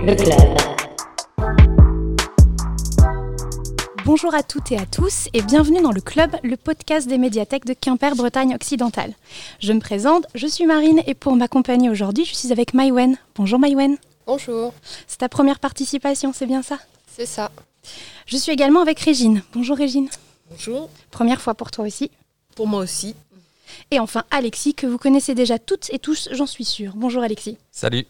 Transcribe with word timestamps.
le 0.00 0.14
club. 0.14 0.56
Bonjour 4.04 4.34
à 4.34 4.42
toutes 4.42 4.72
et 4.72 4.78
à 4.78 4.86
tous 4.86 5.28
et 5.34 5.42
bienvenue 5.42 5.82
dans 5.82 5.92
le 5.92 6.00
club, 6.00 6.36
le 6.42 6.56
podcast 6.56 7.08
des 7.08 7.18
médiathèques 7.18 7.64
de 7.64 7.74
Quimper, 7.74 8.14
Bretagne 8.14 8.54
occidentale. 8.54 9.14
Je 9.60 9.72
me 9.72 9.80
présente, 9.80 10.26
je 10.34 10.46
suis 10.46 10.66
Marine 10.66 11.02
et 11.06 11.14
pour 11.14 11.34
m'accompagner 11.36 11.90
aujourd'hui, 11.90 12.24
je 12.24 12.34
suis 12.34 12.52
avec 12.52 12.74
Maïwen. 12.74 13.16
Bonjour 13.34 13.58
Maïwen. 13.58 13.96
Bonjour. 14.26 14.72
C'est 15.06 15.18
ta 15.18 15.28
première 15.28 15.58
participation, 15.58 16.32
c'est 16.32 16.46
bien 16.46 16.62
ça? 16.62 16.78
C'est 17.14 17.26
ça. 17.26 17.50
Je 18.26 18.36
suis 18.36 18.52
également 18.52 18.80
avec 18.80 19.00
Régine. 19.00 19.42
Bonjour 19.52 19.76
Régine. 19.76 20.08
Bonjour. 20.50 20.88
Première 21.10 21.40
fois 21.40 21.54
pour 21.54 21.70
toi 21.70 21.84
aussi. 21.84 22.10
Pour 22.54 22.66
moi 22.66 22.80
aussi. 22.80 23.14
Et 23.90 23.98
enfin 23.98 24.24
Alexis, 24.30 24.74
que 24.74 24.86
vous 24.86 24.96
connaissez 24.96 25.34
déjà 25.34 25.58
toutes 25.58 25.90
et 25.92 25.98
tous, 25.98 26.30
j'en 26.32 26.46
suis 26.46 26.64
sûre. 26.64 26.92
Bonjour 26.96 27.22
Alexis. 27.22 27.58
Salut. 27.70 28.06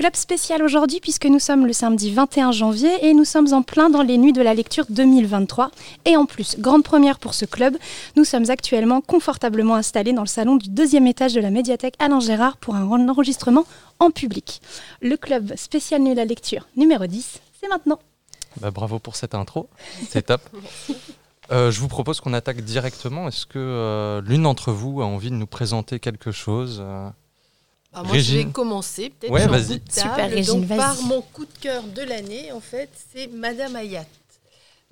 Club 0.00 0.16
spécial 0.16 0.62
aujourd'hui 0.62 0.98
puisque 0.98 1.26
nous 1.26 1.38
sommes 1.38 1.66
le 1.66 1.74
samedi 1.74 2.10
21 2.10 2.52
janvier 2.52 3.06
et 3.06 3.12
nous 3.12 3.26
sommes 3.26 3.52
en 3.52 3.60
plein 3.60 3.90
dans 3.90 4.00
les 4.00 4.16
nuits 4.16 4.32
de 4.32 4.40
la 4.40 4.54
lecture 4.54 4.86
2023. 4.88 5.70
Et 6.06 6.16
en 6.16 6.24
plus, 6.24 6.58
grande 6.58 6.82
première 6.84 7.18
pour 7.18 7.34
ce 7.34 7.44
club, 7.44 7.76
nous 8.16 8.24
sommes 8.24 8.48
actuellement 8.48 9.02
confortablement 9.02 9.74
installés 9.74 10.14
dans 10.14 10.22
le 10.22 10.26
salon 10.26 10.56
du 10.56 10.70
deuxième 10.70 11.06
étage 11.06 11.34
de 11.34 11.40
la 11.42 11.50
médiathèque 11.50 11.96
Alain 11.98 12.18
Gérard 12.18 12.56
pour 12.56 12.76
un 12.76 13.08
enregistrement 13.10 13.66
en 13.98 14.10
public. 14.10 14.62
Le 15.02 15.18
club 15.18 15.54
spécial 15.56 16.00
nuit 16.00 16.12
de 16.12 16.16
la 16.16 16.24
lecture 16.24 16.66
numéro 16.78 17.06
10, 17.06 17.38
c'est 17.60 17.68
maintenant. 17.68 17.98
Bah, 18.58 18.70
bravo 18.70 19.00
pour 19.00 19.16
cette 19.16 19.34
intro, 19.34 19.68
c'est 20.08 20.22
top. 20.22 20.40
Euh, 21.52 21.72
je 21.72 21.80
vous 21.80 21.88
propose 21.88 22.20
qu'on 22.20 22.32
attaque 22.32 22.60
directement. 22.60 23.26
Est-ce 23.26 23.44
que 23.44 23.58
euh, 23.58 24.22
l'une 24.24 24.44
d'entre 24.44 24.70
vous 24.70 25.02
a 25.02 25.04
envie 25.04 25.30
de 25.30 25.34
nous 25.34 25.48
présenter 25.48 25.98
quelque 25.98 26.30
chose 26.30 26.78
euh 26.80 27.10
Ah, 27.92 28.02
moi, 28.04 28.18
je 28.18 28.36
vais 28.36 28.44
commencer. 28.46 29.10
Peut-être 29.10 29.32
Ouais, 29.32 29.46
vas-y. 29.48 29.78
bout 29.78 29.84
de 29.86 29.92
table. 29.92 30.10
Super, 30.10 30.30
Régine, 30.30 30.54
Donc, 30.54 30.64
vas-y. 30.64 30.78
par 30.78 31.02
mon 31.02 31.20
coup 31.22 31.44
de 31.44 31.58
cœur 31.60 31.82
de 31.82 32.02
l'année, 32.02 32.52
en 32.52 32.60
fait, 32.60 32.88
c'est 33.12 33.26
Madame 33.28 33.74
Hayat. 33.74 34.06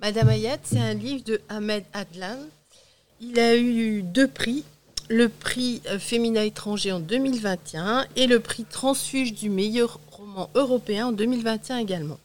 Madame 0.01 0.29
Hayat, 0.29 0.57
c'est 0.63 0.79
un 0.79 0.93
livre 0.93 1.23
de 1.23 1.41
Ahmed 1.49 1.83
Adlan. 1.93 2.37
Il 3.21 3.39
a 3.39 3.55
eu 3.55 4.01
deux 4.03 4.27
prix. 4.27 4.63
Le 5.09 5.27
prix 5.27 5.81
euh, 5.87 5.97
Féminin 5.97 6.43
étranger 6.43 6.91
en 6.91 6.99
2021 6.99 8.05
et 8.15 8.27
le 8.27 8.39
prix 8.39 8.63
Transfuge 8.65 9.33
du 9.33 9.49
meilleur 9.49 9.99
roman 10.11 10.49
européen 10.53 11.07
en 11.07 11.11
2021 11.11 11.77
également. 11.77 12.19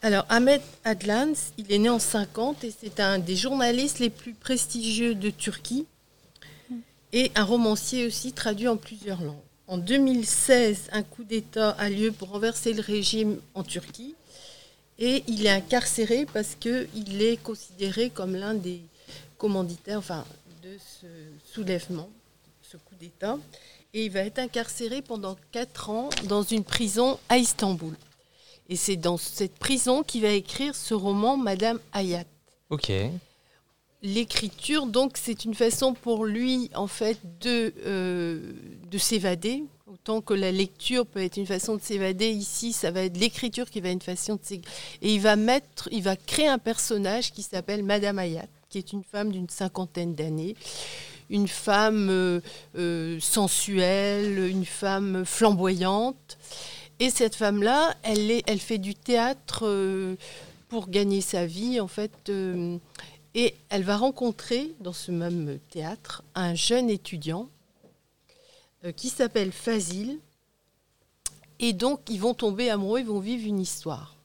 Alors, 0.00 0.24
Ahmed 0.30 0.62
Adlan, 0.84 1.32
il 1.58 1.70
est 1.70 1.78
né 1.78 1.90
en 1.90 1.98
50 1.98 2.64
et 2.64 2.72
c'est 2.80 2.98
un 2.98 3.18
des 3.18 3.36
journalistes 3.36 3.98
les 3.98 4.10
plus 4.10 4.32
prestigieux 4.32 5.14
de 5.14 5.28
Turquie 5.30 5.86
et 7.12 7.30
un 7.34 7.44
romancier 7.44 8.06
aussi 8.06 8.32
traduit 8.32 8.68
en 8.68 8.76
plusieurs 8.78 9.20
langues. 9.20 9.36
En 9.72 9.78
2016, 9.78 10.90
un 10.92 11.02
coup 11.02 11.24
d'État 11.24 11.70
a 11.70 11.88
lieu 11.88 12.12
pour 12.12 12.28
renverser 12.28 12.74
le 12.74 12.82
régime 12.82 13.40
en 13.54 13.62
Turquie 13.62 14.14
et 14.98 15.24
il 15.26 15.46
est 15.46 15.48
incarcéré 15.48 16.26
parce 16.30 16.54
qu'il 16.56 17.22
est 17.22 17.42
considéré 17.42 18.10
comme 18.10 18.36
l'un 18.36 18.52
des 18.52 18.82
commanditaires 19.38 19.96
enfin, 19.96 20.26
de 20.62 20.76
ce 20.76 21.06
soulèvement, 21.54 22.10
ce 22.60 22.76
coup 22.76 22.94
d'État. 23.00 23.38
Et 23.94 24.04
il 24.04 24.10
va 24.10 24.20
être 24.20 24.40
incarcéré 24.40 25.00
pendant 25.00 25.38
quatre 25.52 25.88
ans 25.88 26.10
dans 26.24 26.42
une 26.42 26.64
prison 26.64 27.18
à 27.30 27.38
Istanbul. 27.38 27.94
Et 28.68 28.76
c'est 28.76 28.96
dans 28.96 29.16
cette 29.16 29.54
prison 29.54 30.02
qu'il 30.02 30.20
va 30.20 30.32
écrire 30.32 30.74
ce 30.74 30.92
roman 30.92 31.38
Madame 31.38 31.80
Hayat. 31.94 32.26
Ok. 32.68 32.92
L'écriture, 34.04 34.86
donc, 34.86 35.12
c'est 35.14 35.44
une 35.44 35.54
façon 35.54 35.94
pour 35.94 36.24
lui, 36.24 36.70
en 36.74 36.88
fait, 36.88 37.18
de, 37.40 37.72
euh, 37.86 38.52
de 38.90 38.98
s'évader. 38.98 39.62
Autant 39.86 40.20
que 40.20 40.34
la 40.34 40.50
lecture 40.50 41.06
peut 41.06 41.22
être 41.22 41.36
une 41.36 41.46
façon 41.46 41.76
de 41.76 41.80
s'évader, 41.80 42.30
ici, 42.30 42.72
ça 42.72 42.90
va 42.90 43.02
être 43.02 43.16
l'écriture 43.16 43.70
qui 43.70 43.80
va 43.80 43.90
être 43.90 43.94
une 43.94 44.00
façon 44.00 44.34
de 44.34 44.40
s'évader. 44.42 44.68
Et 45.02 45.14
il 45.14 45.20
va 45.20 45.36
mettre, 45.36 45.88
il 45.92 46.02
va 46.02 46.16
créer 46.16 46.48
un 46.48 46.58
personnage 46.58 47.30
qui 47.30 47.42
s'appelle 47.42 47.84
Madame 47.84 48.18
Hayat, 48.18 48.48
qui 48.70 48.78
est 48.78 48.92
une 48.92 49.04
femme 49.04 49.30
d'une 49.30 49.48
cinquantaine 49.48 50.16
d'années, 50.16 50.56
une 51.30 51.46
femme 51.46 52.08
euh, 52.10 52.40
euh, 52.76 53.20
sensuelle, 53.20 54.48
une 54.48 54.66
femme 54.66 55.24
flamboyante. 55.24 56.38
Et 56.98 57.10
cette 57.10 57.36
femme-là, 57.36 57.94
elle, 58.02 58.32
est, 58.32 58.42
elle 58.48 58.58
fait 58.58 58.78
du 58.78 58.96
théâtre 58.96 60.16
pour 60.68 60.88
gagner 60.88 61.20
sa 61.20 61.46
vie, 61.46 61.78
en 61.78 61.88
fait. 61.88 62.30
Et 63.34 63.54
elle 63.68 63.82
va 63.82 63.96
rencontrer 63.96 64.72
dans 64.80 64.92
ce 64.92 65.10
même 65.10 65.58
théâtre 65.70 66.22
un 66.34 66.54
jeune 66.54 66.90
étudiant 66.90 67.48
euh, 68.84 68.92
qui 68.92 69.08
s'appelle 69.08 69.52
Fazil. 69.52 70.18
Et 71.58 71.72
donc, 71.72 72.00
ils 72.10 72.20
vont 72.20 72.34
tomber 72.34 72.70
amoureux, 72.70 73.00
ils 73.00 73.06
vont 73.06 73.20
vivre 73.20 73.46
une 73.46 73.60
histoire 73.60 74.16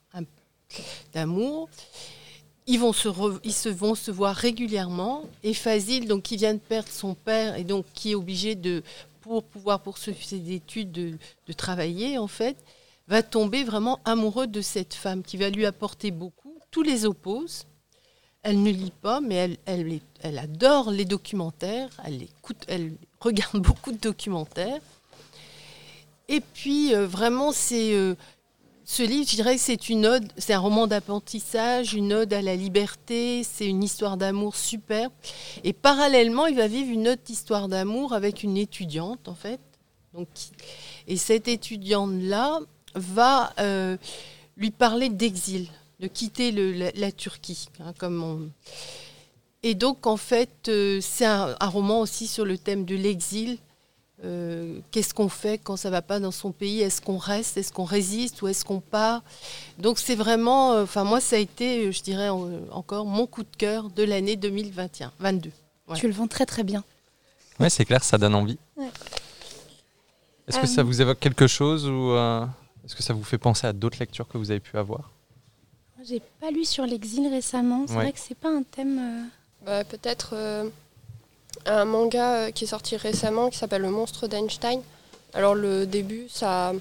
d'amour. 1.14 1.68
Ils, 2.66 2.78
vont 2.78 2.92
se 2.92 3.08
ils 3.44 3.52
se 3.52 4.10
voir 4.10 4.34
régulièrement. 4.34 5.24
Et 5.42 5.54
Fazil, 5.54 6.06
donc, 6.06 6.24
qui 6.24 6.36
vient 6.36 6.54
de 6.54 6.58
perdre 6.58 6.90
son 6.90 7.14
père 7.14 7.56
et 7.56 7.64
donc 7.64 7.86
qui 7.94 8.10
est 8.10 8.14
obligé 8.14 8.54
de, 8.54 8.82
pour 9.22 9.44
pouvoir 9.44 9.80
poursuivre 9.80 10.22
ses 10.22 10.52
études, 10.52 10.92
de, 10.92 11.16
de 11.46 11.52
travailler, 11.52 12.18
en 12.18 12.26
fait, 12.26 12.56
va 13.06 13.22
tomber 13.22 13.64
vraiment 13.64 14.00
amoureux 14.04 14.46
de 14.46 14.60
cette 14.60 14.92
femme 14.92 15.22
qui 15.22 15.38
va 15.38 15.48
lui 15.48 15.64
apporter 15.64 16.10
beaucoup. 16.10 16.58
Tous 16.70 16.82
les 16.82 17.06
opposent. 17.06 17.64
Elle 18.48 18.62
ne 18.62 18.70
lit 18.70 18.94
pas, 19.02 19.20
mais 19.20 19.58
elle, 19.66 20.38
adore 20.38 20.90
les 20.90 21.04
documentaires. 21.04 21.90
Elle, 22.66 22.94
regarde 23.20 23.58
beaucoup 23.62 23.92
de 23.92 23.98
documentaires. 23.98 24.80
Et 26.28 26.40
puis, 26.40 26.94
euh, 26.94 27.06
vraiment, 27.06 27.50
euh, 27.72 28.14
ce 28.86 29.02
livre, 29.02 29.28
je 29.28 29.34
dirais, 29.34 29.56
que 29.56 29.60
c'est 29.60 29.90
une 29.90 30.06
ode, 30.06 30.32
c'est 30.38 30.54
un 30.54 30.60
roman 30.60 30.86
d'apprentissage, 30.86 31.92
une 31.92 32.14
ode 32.14 32.32
à 32.32 32.40
la 32.40 32.56
liberté. 32.56 33.44
C'est 33.44 33.66
une 33.66 33.84
histoire 33.84 34.16
d'amour 34.16 34.56
superbe. 34.56 35.12
Et 35.62 35.74
parallèlement, 35.74 36.46
il 36.46 36.56
va 36.56 36.68
vivre 36.68 36.90
une 36.90 37.08
autre 37.08 37.28
histoire 37.28 37.68
d'amour 37.68 38.14
avec 38.14 38.42
une 38.42 38.56
étudiante, 38.56 39.28
en 39.28 39.34
fait. 39.34 39.60
Et 41.06 41.18
cette 41.18 41.48
étudiante-là 41.48 42.60
va 42.94 43.52
euh, 43.60 43.98
lui 44.56 44.70
parler 44.70 45.10
d'exil, 45.10 45.68
de 46.00 46.06
quitter 46.06 46.52
le- 46.52 46.72
la, 46.72 46.90
la 46.94 47.12
Turquie. 47.12 47.68
hein, 47.80 47.92
comme 47.98 48.22
on- 48.22 48.50
Et 49.62 49.74
donc, 49.74 50.06
en 50.06 50.16
fait, 50.16 50.68
euh, 50.68 51.00
c'est 51.02 51.24
un, 51.26 51.56
un 51.58 51.66
roman 51.68 52.00
aussi 52.00 52.26
sur 52.28 52.44
le 52.44 52.56
thème 52.58 52.84
de 52.84 52.94
l'exil. 52.94 53.58
Euh, 54.24 54.78
Qu'est-ce 54.90 55.14
qu'on 55.14 55.28
fait 55.28 55.58
quand 55.58 55.76
ça 55.76 55.90
va 55.90 56.02
pas 56.02 56.18
dans 56.20 56.30
son 56.30 56.50
pays? 56.52 56.80
Est-ce 56.80 57.00
qu'on 57.00 57.18
reste? 57.18 57.56
Est-ce 57.56 57.72
qu'on 57.72 57.84
résiste? 57.84 58.42
Ou 58.42 58.48
est-ce 58.48 58.64
qu'on 58.64 58.80
part? 58.80 59.22
Donc, 59.78 59.98
c'est 59.98 60.14
vraiment, 60.14 60.72
euh, 60.72 60.84
enfin, 60.84 61.04
moi, 61.04 61.20
ça 61.20 61.36
a 61.36 61.38
été, 61.40 61.90
je 61.92 62.02
dirais 62.02 62.28
encore, 62.28 63.06
mon 63.06 63.26
coup 63.26 63.42
de 63.42 63.56
cœur 63.56 63.90
de 63.90 64.02
l'année 64.04 64.36
2021, 64.36 65.12
22. 65.18 65.50
Ouais. 65.88 65.96
Tu 65.96 66.06
le 66.06 66.12
vends 66.12 66.26
très 66.28 66.46
très 66.46 66.62
bien. 66.64 66.84
Ouais, 67.60 67.70
c'est 67.70 67.84
clair, 67.84 68.04
ça 68.04 68.18
donne 68.18 68.34
envie. 68.36 68.58
Ouais. 68.76 68.86
Est-ce 70.46 70.60
que 70.60 70.66
ça 70.66 70.82
vous 70.82 71.00
évoque 71.00 71.18
quelque 71.20 71.46
chose 71.46 71.86
ou 71.86 72.12
euh, 72.12 72.44
est-ce 72.84 72.94
que 72.96 73.02
ça 73.02 73.12
vous 73.12 73.24
fait 73.24 73.38
penser 73.38 73.66
à 73.66 73.72
d'autres 73.72 73.98
lectures 74.00 74.26
que 74.28 74.38
vous 74.38 74.50
avez 74.50 74.60
pu 74.60 74.76
avoir? 74.78 75.10
J'ai 76.04 76.22
pas 76.40 76.50
lu 76.50 76.64
sur 76.64 76.84
l'exil 76.86 77.28
récemment. 77.28 77.84
C'est 77.86 77.94
Ouais. 77.96 78.02
vrai 78.04 78.12
que 78.12 78.20
c'est 78.20 78.36
pas 78.36 78.48
un 78.50 78.62
thème. 78.62 78.98
euh, 79.00 79.22
Bah, 79.66 79.84
Peut-être 79.84 80.30
euh, 80.34 80.68
un 81.66 81.84
manga 81.84 82.34
euh, 82.34 82.50
qui 82.52 82.64
est 82.64 82.68
sorti 82.68 82.96
récemment 82.96 83.50
qui 83.50 83.58
s'appelle 83.58 83.82
Le 83.82 83.90
monstre 83.90 84.28
d'Einstein. 84.28 84.80
Alors 85.34 85.54
le 85.56 85.86
début, 85.86 86.26
ça 86.30 86.72
n'a 86.72 86.80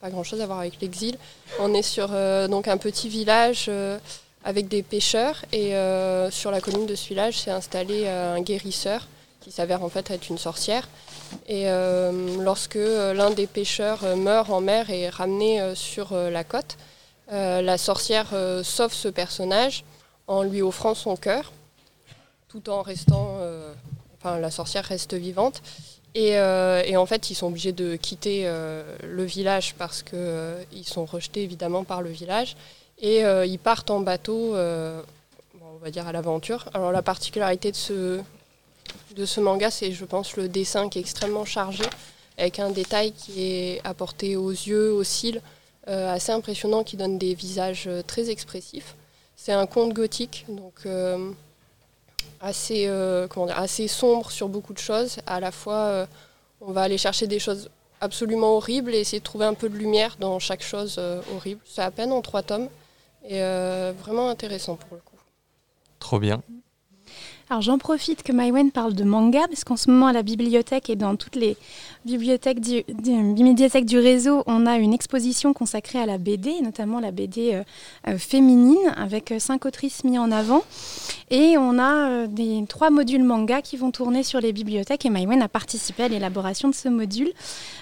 pas 0.00 0.10
grand-chose 0.10 0.40
à 0.40 0.46
voir 0.46 0.58
avec 0.58 0.80
l'exil. 0.80 1.16
On 1.60 1.72
est 1.74 1.82
sur 1.82 2.08
euh, 2.12 2.48
donc 2.48 2.66
un 2.68 2.76
petit 2.76 3.08
village 3.08 3.66
euh, 3.68 3.98
avec 4.44 4.66
des 4.68 4.82
pêcheurs 4.82 5.44
et 5.52 5.76
euh, 5.76 6.30
sur 6.30 6.50
la 6.50 6.60
colline 6.60 6.86
de 6.86 6.94
ce 6.96 7.08
village 7.08 7.38
s'est 7.38 7.50
installé 7.52 8.02
euh, 8.06 8.34
un 8.34 8.40
guérisseur 8.40 9.06
qui 9.40 9.52
s'avère 9.52 9.84
en 9.84 9.88
fait 9.88 10.10
être 10.10 10.28
une 10.28 10.38
sorcière. 10.38 10.88
Et 11.46 11.68
euh, 11.70 12.42
lorsque 12.42 12.76
euh, 12.76 13.14
l'un 13.14 13.30
des 13.30 13.46
pêcheurs 13.46 14.00
euh, 14.04 14.16
meurt 14.16 14.50
en 14.50 14.60
mer 14.60 14.90
et 14.90 15.02
est 15.02 15.08
ramené 15.10 15.60
euh, 15.60 15.74
sur 15.76 16.12
euh, 16.12 16.30
la 16.30 16.42
côte, 16.42 16.76
euh, 17.30 17.60
la 17.60 17.76
sorcière 17.76 18.28
euh, 18.32 18.62
sauve 18.62 18.94
ce 18.94 19.08
personnage 19.08 19.84
en 20.28 20.42
lui 20.42 20.62
offrant 20.62 20.94
son 20.94 21.16
cœur, 21.16 21.52
tout 22.48 22.70
en 22.70 22.80
restant, 22.80 23.36
euh, 23.40 23.72
enfin 24.16 24.38
la 24.38 24.50
sorcière 24.50 24.84
reste 24.84 25.14
vivante. 25.14 25.62
Et, 26.14 26.36
en 26.40 27.06
fait, 27.06 27.30
ils 27.30 27.36
sont 27.36 27.46
obligés 27.46 27.70
de 27.70 27.94
quitter 27.94 28.50
le 29.04 29.24
village 29.24 29.74
parce 29.78 30.02
qu'ils 30.02 30.84
sont 30.84 31.04
rejetés 31.04 31.44
évidemment 31.44 31.84
par 31.84 32.02
le 32.02 32.10
village. 32.10 32.56
Et 32.98 33.20
ils 33.20 33.58
partent 33.58 33.90
en 33.90 34.00
bateau, 34.00 34.56
on 34.56 35.76
va 35.80 35.90
dire 35.92 36.08
à 36.08 36.12
l'aventure. 36.12 36.68
Alors 36.74 36.90
la 36.90 37.02
particularité 37.02 37.70
de 37.70 37.76
ce, 37.76 39.40
manga, 39.40 39.70
c'est 39.70 39.92
je 39.92 40.04
pense 40.04 40.36
le 40.36 40.48
dessin 40.48 40.88
qui 40.88 40.98
est 40.98 41.02
extrêmement 41.02 41.44
chargé, 41.44 41.84
avec 42.36 42.58
un 42.58 42.70
détail 42.70 43.12
qui 43.12 43.44
est 43.44 43.80
apporté 43.84 44.34
aux 44.34 44.50
yeux, 44.50 44.92
aux 44.92 45.04
cils, 45.04 45.40
assez 45.88 46.32
impressionnant, 46.32 46.84
qui 46.84 46.96
donne 46.96 47.18
des 47.18 47.34
visages 47.34 47.86
euh, 47.86 48.02
très 48.06 48.30
expressifs. 48.30 48.94
C'est 49.36 49.52
un 49.52 49.66
conte 49.66 49.94
gothique, 49.94 50.44
donc 50.48 50.74
euh, 50.84 51.30
assez, 52.40 52.86
euh, 52.88 53.28
dire, 53.28 53.56
assez 53.56 53.86
sombre 53.86 54.32
sur 54.32 54.48
beaucoup 54.48 54.72
de 54.72 54.78
choses. 54.78 55.18
À 55.26 55.38
la 55.38 55.52
fois, 55.52 55.74
euh, 55.74 56.06
on 56.60 56.72
va 56.72 56.82
aller 56.82 56.98
chercher 56.98 57.28
des 57.28 57.38
choses 57.38 57.70
absolument 58.00 58.56
horrible 58.56 58.94
et 58.94 58.98
essayer 58.98 59.20
de 59.20 59.24
trouver 59.24 59.44
un 59.44 59.54
peu 59.54 59.68
de 59.68 59.76
lumière 59.76 60.16
dans 60.18 60.40
chaque 60.40 60.62
chose 60.62 61.00
horrible. 61.34 61.60
C'est 61.64 61.82
à 61.82 61.90
peine 61.92 62.12
en 62.12 62.20
trois 62.20 62.42
tomes 62.42 62.68
et 63.24 63.40
vraiment 63.40 64.28
intéressant 64.28 64.76
pour 64.76 64.96
le 64.96 65.00
coup. 65.02 65.16
Trop 65.98 66.18
bien. 66.18 66.42
Alors 67.50 67.62
j'en 67.62 67.78
profite 67.78 68.22
que 68.22 68.32
Maïwen 68.32 68.70
parle 68.70 68.92
de 68.92 69.04
manga, 69.04 69.46
parce 69.48 69.64
qu'en 69.64 69.76
ce 69.76 69.90
moment 69.90 70.08
à 70.08 70.12
la 70.12 70.22
bibliothèque 70.22 70.90
et 70.90 70.96
dans 70.96 71.16
toutes 71.16 71.34
les 71.34 71.56
bibliothèques 72.04 72.60
du, 72.60 72.84
du 72.84 73.98
réseau, 73.98 74.42
on 74.46 74.66
a 74.66 74.76
une 74.76 74.92
exposition 74.92 75.54
consacrée 75.54 75.98
à 75.98 76.04
la 76.04 76.18
BD, 76.18 76.60
notamment 76.60 77.00
la 77.00 77.10
BD 77.10 77.54
euh, 77.54 77.62
euh, 78.06 78.18
féminine, 78.18 78.92
avec 78.96 79.32
euh, 79.32 79.38
cinq 79.38 79.64
autrices 79.64 80.04
mises 80.04 80.18
en 80.18 80.30
avant. 80.30 80.62
Et 81.30 81.56
on 81.56 81.78
a 81.78 82.26
des 82.26 82.64
trois 82.68 82.90
modules 82.90 83.24
manga 83.24 83.62
qui 83.62 83.78
vont 83.78 83.92
tourner 83.92 84.22
sur 84.22 84.40
les 84.40 84.52
bibliothèques, 84.52 85.06
et 85.06 85.10
Maïwen 85.10 85.40
a 85.40 85.48
participé 85.48 86.02
à 86.02 86.08
l'élaboration 86.08 86.68
de 86.68 86.74
ce 86.74 86.88
module. 86.88 87.32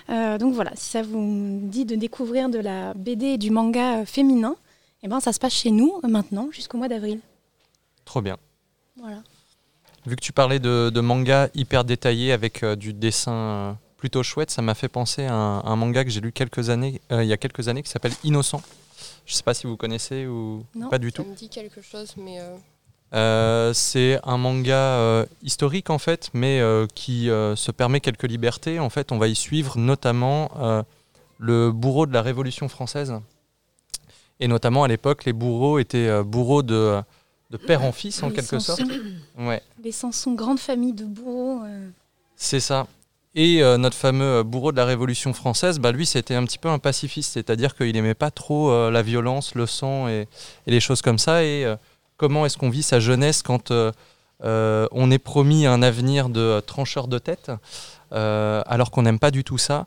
donc 0.08 0.52
voilà, 0.54 0.70
si 0.74 0.90
ça 0.90 1.02
vous 1.02 1.58
dit 1.62 1.84
de 1.84 1.96
découvrir 1.96 2.48
de 2.48 2.58
la 2.58 2.94
BD 2.94 3.26
et 3.26 3.38
du 3.38 3.50
manga 3.50 4.04
féminin, 4.04 4.54
eh 5.02 5.08
ben, 5.08 5.18
ça 5.20 5.32
se 5.32 5.38
passe 5.38 5.54
chez 5.54 5.70
nous 5.70 5.92
maintenant 6.08 6.48
jusqu'au 6.52 6.78
mois 6.78 6.88
d'avril. 6.88 7.20
Trop 8.04 8.20
bien. 8.20 8.36
Voilà. 8.96 9.18
Vu 10.06 10.14
que 10.14 10.20
tu 10.20 10.32
parlais 10.32 10.61
de, 10.61 11.00
manga 11.00 11.49
hyper 11.55 11.85
détaillé 11.85 12.32
avec 12.32 12.62
euh, 12.62 12.76
du 12.76 12.93
dessin 12.93 13.32
euh, 13.32 13.73
plutôt 13.97 14.23
chouette, 14.23 14.53
ça 14.53 14.62
m'a 14.62 14.75
fait 14.75 14.88
penser 14.88 15.25
à 15.25 15.35
un, 15.35 15.76
manga 15.76 16.05
que 16.05 16.11
j'ai 16.11 16.20
lu 16.20 16.31
quelques 16.31 16.70
années, 16.70 17.00
euh, 17.11 17.25
il 17.25 17.29
y 17.29 17.32
a 17.32 17.37
quelques 17.37 17.67
années 17.67 17.82
qui 17.82 17.91
s'appelle 17.91 18.12
Innocent. 18.23 18.62
Je 19.26 19.32
ne 19.32 19.37
sais 19.37 19.43
pas 19.43 19.55
si 19.55 19.67
vous 19.67 19.76
connaissez 19.76 20.26
ou 20.26 20.64
pas 20.91 20.99
du 20.99 21.12
tout. 21.12 21.25
Ça 21.25 21.29
me 21.29 21.35
dit 21.35 21.49
quelque 21.49 21.82
chose, 21.82 22.14
mais. 22.17 22.38
c'est 23.75 24.20
un 24.23 24.38
manga 24.38 25.26
historique 25.43 25.91
en 25.91 25.99
fait, 25.99 26.31
mais 26.32 26.62
qui 26.94 27.26
se 27.26 27.70
permet 27.73 28.00
quelques 28.00 28.29
libertés. 28.29 28.79
En 28.79 28.88
fait, 28.88 29.11
on 29.11 29.19
va 29.19 29.26
y 29.26 29.35
suivre 29.35 29.76
notamment 29.76 30.85
le 31.38 31.73
bourreau 31.73 32.06
de 32.06 32.12
la 32.12 32.23
Révolution 32.23 32.69
française. 32.69 33.14
Et 34.38 34.47
notamment 34.47 34.85
à 34.85 34.88
l'époque, 34.88 35.25
les 35.25 35.32
bourreaux 35.32 35.81
étaient 35.81 36.23
bourreaux 36.23 36.62
de 36.62 37.02
de 37.50 37.56
père 37.56 37.84
en 37.84 37.93
fils 37.93 38.22
en 38.22 38.31
quelque 38.31 38.58
sorte. 38.58 38.82
Ouais. 39.38 39.62
Les 39.82 39.93
Sanson, 39.93 40.32
grande 40.32 40.58
famille 40.58 40.93
de 40.93 41.04
bourreaux. 41.04 41.62
Euh. 41.64 41.88
C'est 42.37 42.60
ça. 42.60 42.87
Et 43.34 43.62
euh, 43.62 43.76
notre 43.76 43.96
fameux 43.96 44.38
euh, 44.38 44.43
bourreau 44.43 44.72
de 44.72 44.76
la 44.76 44.84
Révolution 44.84 45.32
française, 45.32 45.78
bah, 45.78 45.93
lui, 45.93 46.06
c'était 46.06 46.34
un 46.34 46.44
petit 46.44 46.58
peu 46.58 46.69
un 46.69 46.78
pacifiste, 46.78 47.34
c'est-à-dire 47.34 47.76
qu'il 47.76 47.93
n'aimait 47.93 48.14
pas 48.14 48.31
trop 48.31 48.90
la 48.90 49.02
violence, 49.02 49.54
le 49.54 49.66
sang 49.66 50.08
et, 50.08 50.26
les 50.66 50.81
choses 50.81 51.02
comme 51.02 51.19
ça. 51.19 51.44
Et 51.44 51.66
comment 52.16 52.46
est-ce 52.46 52.56
qu'on 52.56 52.70
vit 52.70 52.82
sa 52.82 52.98
jeunesse 52.98 53.43
quand 53.43 53.72
on 54.40 55.10
est 55.10 55.19
promis 55.19 55.66
un 55.66 55.82
avenir 55.82 56.28
de 56.28 56.60
trancheur 56.60 57.08
de 57.08 57.19
tête, 57.19 57.52
alors 58.10 58.90
qu'on 58.90 59.02
n'aime 59.02 59.19
pas 59.19 59.31
du 59.31 59.44
tout 59.44 59.58
ça, 59.58 59.87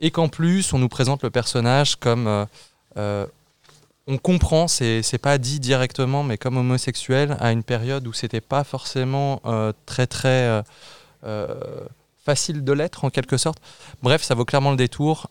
et 0.00 0.10
qu'en 0.10 0.28
plus, 0.28 0.72
on 0.74 0.78
nous 0.78 0.88
présente 0.88 1.22
le 1.22 1.30
personnage 1.30 1.96
comme 1.96 2.46
on 4.06 4.18
comprend, 4.18 4.68
c'est 4.68 5.18
pas 5.20 5.38
dit 5.38 5.60
directement, 5.60 6.22
mais 6.22 6.36
comme 6.36 6.58
homosexuel, 6.58 7.36
à 7.40 7.52
une 7.52 7.62
période 7.62 8.06
où 8.06 8.12
c'était 8.12 8.42
pas 8.42 8.62
forcément 8.62 9.40
euh, 9.46 9.72
très 9.86 10.08
euh, 10.28 10.62
euh, 11.24 11.54
facile 12.22 12.64
de 12.64 12.72
l'être 12.72 13.04
en 13.04 13.10
quelque 13.10 13.38
sorte. 13.38 13.58
Bref, 14.02 14.22
ça 14.22 14.34
vaut 14.34 14.44
clairement 14.44 14.72
le 14.72 14.76
détour. 14.76 15.28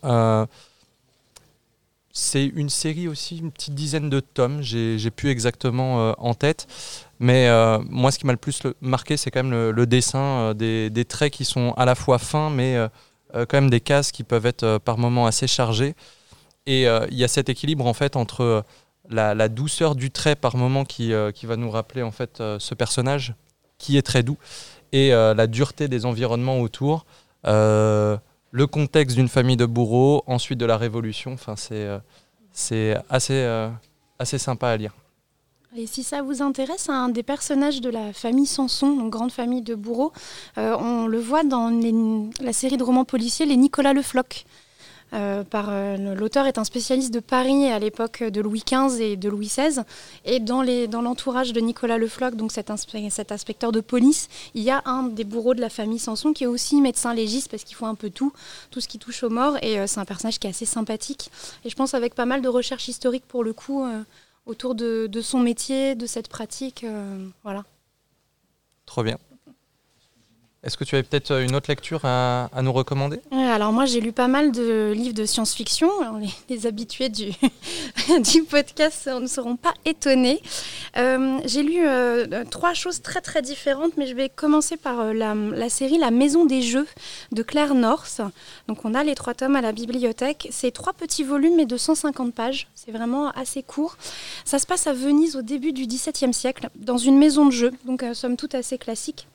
c'est 2.12 2.46
une 2.46 2.68
série 2.68 3.08
aussi, 3.08 3.38
une 3.38 3.52
petite 3.52 3.74
dizaine 3.74 4.10
de 4.10 4.20
tomes, 4.20 4.60
j'ai 4.62 5.10
plus 5.10 5.30
exactement 5.30 6.14
en 6.18 6.34
tête. 6.34 6.66
Mais 7.20 7.48
moi, 7.88 8.10
ce 8.10 8.18
qui 8.18 8.26
m'a 8.26 8.32
le 8.32 8.38
plus 8.38 8.60
marqué, 8.80 9.16
c'est 9.16 9.30
quand 9.30 9.44
même 9.44 9.70
le, 9.70 9.86
dessin, 9.86 10.52
des, 10.54 10.90
des, 10.90 11.04
traits 11.04 11.32
qui 11.32 11.44
sont 11.44 11.74
à 11.76 11.84
la 11.84 11.94
fois 11.94 12.18
fins, 12.18 12.50
mais 12.50 12.76
quand 13.32 13.54
même 13.54 13.70
des 13.70 13.80
cases 13.80 14.10
qui 14.12 14.24
peuvent 14.24 14.46
être 14.46 14.78
par 14.78 14.98
moments 14.98 15.26
assez 15.26 15.46
chargées. 15.46 15.94
Et 16.66 16.88
euh, 16.88 17.06
il 17.10 17.18
y 17.18 17.24
a 17.24 17.28
cet 17.28 17.48
équilibre 17.48 17.86
en 17.86 17.94
fait 17.94 18.16
entre 18.16 18.40
euh, 18.42 18.62
la, 19.10 19.48
douceur 19.48 19.94
du 19.94 20.10
trait 20.10 20.34
par 20.34 20.56
moment 20.56 20.84
qui, 20.84 21.12
euh, 21.12 21.30
qui 21.30 21.46
va 21.46 21.56
nous 21.56 21.70
rappeler 21.70 22.02
en 22.02 22.10
fait 22.10 22.38
ce 22.38 22.74
personnage 22.74 23.34
qui 23.78 23.98
est 23.98 24.02
très 24.02 24.22
doux 24.22 24.38
et 24.92 25.10
la 25.10 25.46
dureté 25.48 25.88
des 25.88 26.06
environnements 26.06 26.60
autour, 26.60 27.04
le 27.44 28.66
contexte 28.70 29.16
d'une 29.16 29.28
famille 29.28 29.56
de 29.56 29.66
bourreaux, 29.66 30.22
ensuite 30.28 30.58
de 30.58 30.64
la 30.64 30.76
révolution. 30.76 31.32
Enfin, 31.32 31.56
c'est 31.56 32.96
assez, 33.10 33.68
assez 34.20 34.38
sympa 34.38 34.68
à 34.68 34.76
lire. 34.76 34.94
Et 35.76 35.88
si 35.88 36.04
ça 36.04 36.22
vous 36.22 36.42
intéresse, 36.42 36.88
un 36.88 37.08
des 37.08 37.24
personnages 37.24 37.80
de 37.80 37.90
la 37.90 38.12
famille 38.12 38.46
Sanson, 38.46 39.00
une 39.00 39.10
grande 39.10 39.32
famille 39.32 39.62
de 39.62 39.74
bourreaux, 39.74 40.12
on 40.56 41.08
le 41.08 41.18
voit 41.18 41.42
dans 41.42 41.70
la 42.40 42.52
série 42.52 42.76
de 42.76 42.84
romans 42.84 43.04
policiers 43.04 43.46
Les 43.46 43.56
Nicolas 43.56 43.94
Le 43.94 44.02
Floch. 44.02 44.44
Euh, 45.14 45.44
par 45.44 45.66
euh, 45.68 45.96
l'auteur 46.14 46.46
est 46.46 46.58
un 46.58 46.64
spécialiste 46.64 47.14
de 47.14 47.20
Paris 47.20 47.66
à 47.70 47.78
l'époque 47.78 48.22
de 48.22 48.40
Louis 48.40 48.64
XV 48.66 49.00
et 49.00 49.16
de 49.16 49.28
Louis 49.28 49.46
XVI. 49.46 49.82
Et 50.24 50.40
dans 50.40 50.62
l'entourage 51.02 51.52
de 51.52 51.60
Nicolas 51.60 51.98
Le 51.98 52.08
Floch, 52.08 52.34
donc 52.34 52.50
cet, 52.50 52.72
cet, 53.10 53.32
inspecteur 53.32 53.70
de 53.70 53.80
police, 53.80 54.28
il 54.54 54.62
y 54.62 54.70
a 54.70 54.82
un 54.86 55.04
des 55.04 55.24
bourreaux 55.24 55.54
de 55.54 55.60
la 55.60 55.70
famille 55.70 56.00
Sanson 56.00 56.32
qui 56.32 56.44
est 56.44 56.48
aussi 56.48 56.80
médecin 56.80 57.14
légiste 57.14 57.50
parce 57.50 57.62
qu'il 57.62 57.76
faut 57.76 57.86
un 57.86 57.94
peu 57.94 58.10
tout, 58.10 58.32
tout 58.70 58.80
ce 58.80 58.88
qui 58.88 58.98
touche 58.98 59.22
aux 59.22 59.30
morts. 59.30 59.56
Et 59.62 59.78
euh, 59.78 59.86
c'est 59.86 60.00
un 60.00 60.04
personnage 60.04 60.40
qui 60.40 60.48
est 60.48 60.50
assez 60.50 60.66
sympathique. 60.66 61.30
Et 61.64 61.70
je 61.70 61.76
pense 61.76 61.94
avec 61.94 62.14
pas 62.14 62.26
mal 62.26 62.42
de 62.42 62.48
recherches 62.48 62.88
historiques 62.88 63.26
pour 63.28 63.44
le 63.44 63.52
coup 63.52 63.84
autour 64.46 64.74
de, 64.74 65.06
de, 65.06 65.20
son 65.20 65.38
métier, 65.38 65.94
de 65.94 66.06
cette 66.06 66.28
pratique. 66.28 66.84
voilà. 67.42 67.64
Trop 68.86 69.02
bien. 69.02 69.18
Est-ce 70.64 70.78
que 70.78 70.84
tu 70.84 70.94
avais 70.94 71.02
peut-être 71.02 71.30
euh, 71.30 71.44
une 71.44 71.54
autre 71.54 71.68
lecture 71.68 72.00
à, 72.04 72.48
nous 72.62 72.72
recommander? 72.72 73.20
Alors 73.30 73.72
moi 73.72 73.84
j'ai 73.84 74.00
lu 74.00 74.12
pas 74.12 74.28
mal 74.28 74.50
de 74.50 74.92
livres 74.96 75.14
de 75.14 75.26
science-fiction. 75.26 75.90
Les, 76.48 76.66
habitués 76.66 77.10
du, 77.10 77.32
podcast 78.48 79.06
ne 79.06 79.26
seront 79.26 79.56
pas 79.56 79.74
étonnés. 79.84 80.40
Euh, 80.96 81.38
j'ai 81.44 81.62
lu 81.62 81.86
euh, 81.86 82.44
trois 82.50 82.72
choses 82.72 83.02
très 83.02 83.20
très 83.20 83.42
différentes, 83.42 83.98
mais 83.98 84.06
je 84.06 84.14
vais 84.14 84.30
commencer 84.30 84.78
par 84.78 85.12
la, 85.12 85.68
série 85.68 85.98
La 85.98 86.10
Maison 86.10 86.46
des 86.46 86.62
Jeux 86.62 86.86
de 87.32 87.42
Claire 87.42 87.74
North. 87.74 88.22
Donc 88.66 88.84
on 88.86 88.94
a 88.94 89.04
les 89.04 89.14
trois 89.14 89.34
tomes 89.34 89.56
à 89.56 89.60
la 89.60 89.72
bibliothèque. 89.72 90.48
C'est 90.50 90.70
trois 90.70 90.94
petits 90.94 91.24
volumes 91.24 91.60
et 91.60 91.66
de 91.66 91.76
150 91.76 92.32
pages. 92.32 92.68
C'est 92.74 92.92
vraiment 92.92 93.30
assez 93.32 93.62
court. 93.62 93.98
Ça 94.46 94.58
se 94.58 94.66
passe 94.66 94.86
à 94.86 94.94
Venise 94.94 95.36
au 95.36 95.42
début 95.42 95.72
du 95.72 95.86
XVIIe 95.86 96.32
siècle, 96.32 96.70
dans 96.76 96.98
une 96.98 97.18
maison 97.18 97.44
de 97.44 97.52
jeux, 97.52 97.72
donc 97.84 98.04
somme 98.14 98.36
toute 98.36 98.54
assez 98.54 98.78
classique 98.78 99.26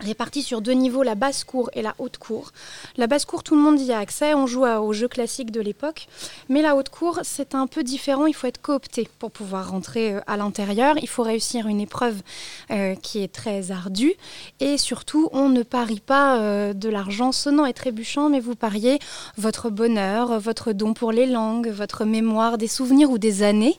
répartis 0.00 0.42
sur 0.42 0.60
deux 0.60 0.72
niveaux, 0.72 1.02
la 1.02 1.14
basse 1.14 1.44
cour 1.44 1.70
et 1.74 1.82
la 1.82 1.94
haute 1.98 2.18
cour. 2.18 2.52
La 2.96 3.06
basse 3.06 3.24
cour, 3.24 3.42
tout 3.42 3.54
le 3.54 3.60
monde 3.60 3.80
y 3.80 3.92
a 3.92 3.98
accès, 3.98 4.34
on 4.34 4.46
joue 4.46 4.64
aux 4.64 4.92
jeux 4.92 5.08
classiques 5.08 5.50
de 5.50 5.60
l'époque, 5.60 6.08
mais 6.48 6.62
la 6.62 6.76
haute 6.76 6.88
cour, 6.88 7.20
c'est 7.22 7.54
un 7.54 7.66
peu 7.66 7.82
différent, 7.82 8.26
il 8.26 8.34
faut 8.34 8.46
être 8.46 8.60
coopté 8.60 9.08
pour 9.18 9.30
pouvoir 9.30 9.70
rentrer 9.70 10.14
euh, 10.14 10.20
à 10.26 10.36
l'intérieur, 10.36 10.96
il 11.00 11.08
faut 11.08 11.22
réussir 11.22 11.66
une 11.66 11.80
épreuve 11.80 12.22
euh, 12.70 12.94
qui 12.94 13.22
est 13.22 13.32
très 13.32 13.70
ardue, 13.70 14.14
et 14.60 14.78
surtout, 14.78 15.28
on 15.32 15.48
ne 15.48 15.62
parie 15.62 16.00
pas 16.00 16.38
euh, 16.38 16.72
de 16.72 16.88
l'argent 16.88 17.32
sonnant 17.32 17.66
et 17.66 17.72
trébuchant, 17.72 18.28
mais 18.28 18.40
vous 18.40 18.54
pariez 18.54 18.98
votre 19.36 19.70
bonheur, 19.70 20.38
votre 20.40 20.72
don 20.72 20.94
pour 20.94 21.12
les 21.12 21.26
langues, 21.26 21.68
votre 21.68 22.04
mémoire, 22.04 22.58
des 22.58 22.68
souvenirs 22.68 23.10
ou 23.10 23.18
des 23.18 23.42
années. 23.42 23.78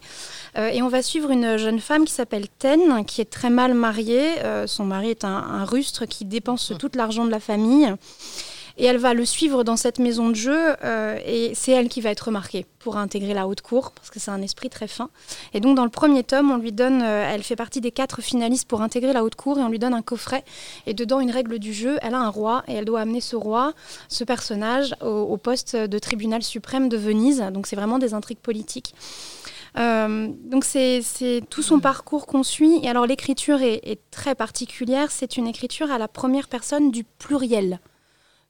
Et 0.56 0.82
on 0.82 0.88
va 0.90 1.02
suivre 1.02 1.32
une 1.32 1.58
jeune 1.58 1.80
femme 1.80 2.06
qui 2.06 2.14
s'appelle 2.14 2.48
Ten, 2.60 3.06
qui 3.06 3.22
est 3.22 3.30
très 3.30 3.50
mal 3.50 3.74
mariée, 3.74 4.30
son 4.66 4.86
mari 4.86 5.10
est 5.10 5.24
un, 5.24 5.30
un 5.30 5.66
rustre 5.66 6.06
qui 6.06 6.26
dépense 6.26 6.74
tout 6.78 6.92
l'argent 6.96 7.26
de 7.26 7.32
la 7.32 7.40
famille. 7.40 7.96
Et 8.78 8.86
elle 8.86 8.98
va 8.98 9.14
le 9.14 9.26
suivre 9.26 9.64
dans 9.64 9.78
cette 9.78 10.00
maison 10.00 10.30
de 10.30 10.36
jeu 10.36 10.76
euh, 10.84 11.20
et 11.26 11.54
c'est 11.56 11.72
elle 11.72 11.90
qui 11.90 12.02
va 12.02 12.10
être 12.10 12.22
remarquée 12.22 12.66
pour 12.80 12.98
intégrer 12.98 13.34
la 13.34 13.48
haute 13.48 13.62
cour 13.62 13.92
parce 13.92 14.10
que 14.10 14.20
c'est 14.20 14.32
un 14.32 14.42
esprit 14.42 14.70
très 14.70 14.88
fin. 14.88 15.10
Et 15.54 15.60
donc 15.60 15.76
dans 15.76 15.84
le 15.84 15.90
premier 15.90 16.24
tome, 16.24 16.52
on 16.52 16.58
lui 16.58 16.72
donne, 16.72 17.02
euh, 17.02 17.30
elle 17.32 17.44
fait 17.44 17.56
partie 17.56 17.82
des 17.82 17.92
quatre 17.92 18.22
finalistes 18.22 18.68
pour 18.68 18.82
intégrer 18.82 19.14
la 19.14 19.24
haute 19.24 19.36
cour 19.36 19.60
et 19.60 19.62
on 19.62 19.70
lui 19.70 19.80
donne 19.80 19.94
un 19.94 20.02
coffret 20.02 20.44
et 20.88 20.94
dedans 20.94 21.20
une 21.20 21.32
règle 21.32 21.60
du 21.60 21.74
jeu. 21.74 21.98
Elle 22.02 22.16
a 22.16 22.20
un 22.20 22.30
roi 22.30 22.64
et 22.68 22.74
elle 22.74 22.86
doit 22.86 23.02
amener 23.02 23.22
ce 23.22 23.36
roi, 23.36 23.74
ce 24.08 24.24
personnage 24.24 24.96
au 25.02 25.38
poste 25.38 25.76
de 25.76 26.00
tribunal 26.00 26.42
suprême 26.42 26.90
de 26.90 26.98
Venise. 26.98 27.44
Donc 27.54 27.68
c'est 27.68 27.76
vraiment 27.76 28.00
des 28.00 28.14
intrigues 28.14 28.40
politiques. 28.40 28.96
Euh, 29.78 30.28
donc 30.44 30.66
c'est 30.66 31.02
tout 31.50 31.62
son 31.62 31.80
parcours 31.80 32.28
qu'on 32.28 32.44
suit. 32.44 32.80
Et 32.84 32.90
alors 32.90 33.06
l'écriture 33.06 33.62
est, 33.62 33.82
est, 33.84 34.00
très 34.12 34.36
particulière. 34.36 35.12
C'est 35.12 35.38
une 35.38 35.48
écriture 35.48 35.92
à 35.92 35.98
la 35.98 36.08
première 36.08 36.48
personne 36.48 36.92
du 36.92 37.04
pluriel. 37.04 37.80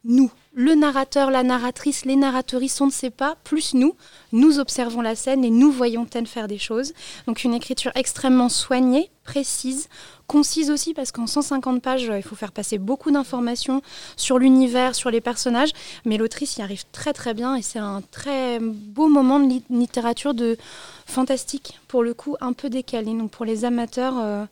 Nous, 0.04 0.32
le 0.56 0.74
narrateur, 0.74 1.30
la 1.30 1.44
narratrice, 1.44 2.06
les 2.06 2.16
narratrices, 2.16 2.82
on 2.82 2.88
ne 2.88 2.92
sait 2.92 3.12
pas, 3.12 3.38
plus 3.44 3.76
nous, 3.76 3.96
nous 4.32 4.58
observons 4.58 5.02
la 5.02 5.14
scène 5.14 5.46
et 5.46 5.52
nous 5.52 5.72
voyons 5.72 6.06
Ten 6.06 6.26
faire 6.26 6.48
des 6.48 6.58
choses. 6.58 6.94
Donc 7.28 7.44
une 7.44 7.54
écriture 7.54 7.92
extrêmement 7.94 8.50
soignée, 8.50 9.12
précise, 9.24 9.90
concise 10.26 10.72
aussi 10.72 10.96
parce 10.96 11.12
qu'en 11.12 11.28
150 11.28 11.84
pages, 11.84 12.12
il 12.16 12.24
faut 12.24 12.36
faire 12.36 12.52
passer 12.52 12.80
beaucoup 12.80 13.12
d'informations 13.12 13.84
sur 14.18 14.40
l'univers, 14.40 14.96
sur 14.96 15.12
les 15.12 15.22
personnages, 15.22 15.72
mais 16.04 16.18
l'autrice 16.18 16.58
y 16.58 16.64
arrive 16.64 16.84
très 16.92 17.14
très 17.14 17.36
bien 17.36 17.56
et 17.56 17.62
c'est 17.62 17.80
un 17.80 18.02
très 18.02 18.60
beau 18.60 19.08
moment 19.08 19.40
de 19.40 19.62
littérature 19.70 20.34
de 20.34 20.58
fantastique, 21.06 21.80
pour 21.88 22.02
le 22.02 22.16
coup 22.16 22.38
un 22.42 22.54
peu 22.54 22.72
décalé. 22.72 23.14
Donc 23.14 23.30
pour 23.30 23.46
les 23.46 23.66
amateurs 23.66 24.16
euh, 24.18 24.46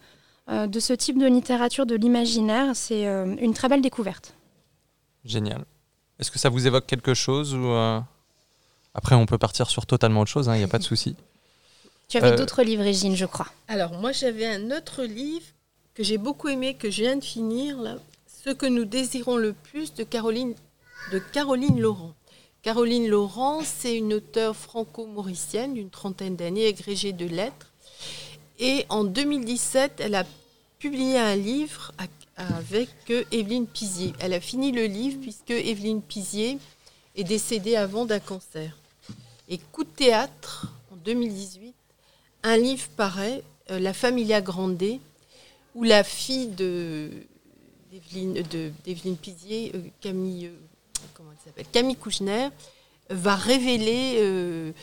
euh, 0.50 0.68
de 0.68 0.80
ce 0.80 0.94
type 0.94 1.18
de 1.18 1.26
littérature 1.26 1.88
de 1.88 1.96
l'imaginaire, 1.96 2.76
c'est 2.76 3.08
euh, 3.08 3.36
une 3.42 3.56
très 3.56 3.68
belle 3.68 3.82
découverte. 3.82 4.36
Génial. 5.26 5.66
Est-ce 6.20 6.32
que 6.32 6.40
ça 6.40 6.50
vous 6.50 6.68
évoque 6.68 6.86
quelque 6.86 7.14
chose 7.14 7.54
ou 7.56 7.74
Après, 8.94 9.16
on 9.16 9.26
peut 9.26 9.38
partir 9.38 9.70
sur 9.70 9.86
totalement 9.86 10.22
autre 10.22 10.32
chose, 10.32 10.48
il 10.48 10.50
hein, 10.50 10.58
n'y 10.58 10.64
a 10.64 10.68
pas 10.68 10.80
de 10.80 10.84
souci. 10.84 11.16
Tu 12.10 12.18
avais 12.18 12.36
d'autres 12.36 12.64
livres, 12.64 12.84
Régine, 12.84 13.16
je 13.16 13.26
crois. 13.26 13.48
Alors, 13.68 13.94
moi, 13.94 14.12
j'avais 14.12 14.48
un 14.48 14.72
autre 14.72 15.04
livre 15.04 15.46
que 15.94 16.04
j'ai 16.04 16.18
beaucoup 16.18 16.48
aimé, 16.48 16.74
que 16.74 16.90
je 16.90 17.04
viens 17.04 17.16
de 17.16 17.24
finir, 17.24 17.78
là, 17.78 17.98
Ce 18.44 18.50
que 18.50 18.66
nous 18.66 18.86
désirons 18.86 19.38
le 19.38 19.54
plus 19.54 19.94
de 19.94 20.04
Caroline, 20.04 20.56
de 21.12 21.20
Caroline 21.20 21.80
Laurent. 21.80 22.16
Caroline 22.64 23.08
Laurent, 23.08 23.62
c'est 23.64 23.96
une 23.96 24.14
auteure 24.14 24.56
franco-mauricienne 24.56 25.76
d'une 25.76 25.92
trentaine 25.92 26.36
d'années, 26.36 26.68
agrégée 26.68 27.14
de 27.14 27.26
lettres. 27.26 27.72
Et 28.58 28.86
en 28.90 29.04
2017, 29.04 30.00
elle 30.00 30.16
a 30.16 30.26
publié 30.80 31.20
un 31.20 31.36
livre 31.36 31.92
avec 32.40 32.90
Evelyne 33.32 33.68
Pizier. 33.68 34.14
Elle 34.20 34.34
a 34.34 34.40
fini 34.40 34.72
le 34.72 34.86
livre 34.86 35.20
puisque 35.22 35.52
Evelyne 35.52 36.02
Pizier 36.02 36.58
est 37.16 37.24
décédée 37.24 37.76
avant 37.76 38.06
d'un 38.06 38.20
cancer. 38.20 38.78
Et 39.50 39.58
coup 39.58 39.84
de 39.84 39.90
théâtre, 39.90 40.68
en 40.92 40.96
2018, 40.96 41.76
un 42.44 42.58
livre 42.58 42.88
paraît, 42.96 43.44
euh, 43.72 43.80
La 43.80 43.94
Familia 43.94 44.42
Grande, 44.42 45.00
où 45.76 45.84
la 45.84 46.04
fille 46.04 46.48
de 46.48 47.12
d'Evelyne 47.92 49.18
Pizier, 49.18 49.72
euh, 49.74 49.82
Camille, 50.00 50.48
euh, 50.48 50.56
comment 51.16 51.32
elle 51.32 51.44
s'appelle 51.44 51.66
Camille 51.72 51.96
Kouchner, 51.96 52.50
va 53.10 53.36
révéler 53.36 54.74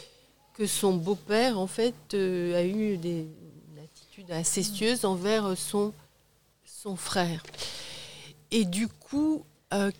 que 0.54 0.66
son 0.66 0.94
beau-père, 0.94 1.60
en 1.60 1.68
fait, 1.68 1.94
a 2.12 2.64
eu 2.64 2.96
des, 2.96 3.24
une 3.70 3.84
attitude 3.84 4.32
incestueuse 4.32 5.04
envers 5.04 5.56
son, 5.56 5.92
son 6.82 6.96
frère. 6.96 7.42
Et 8.50 8.64
du 8.64 8.88
coup, 8.88 9.44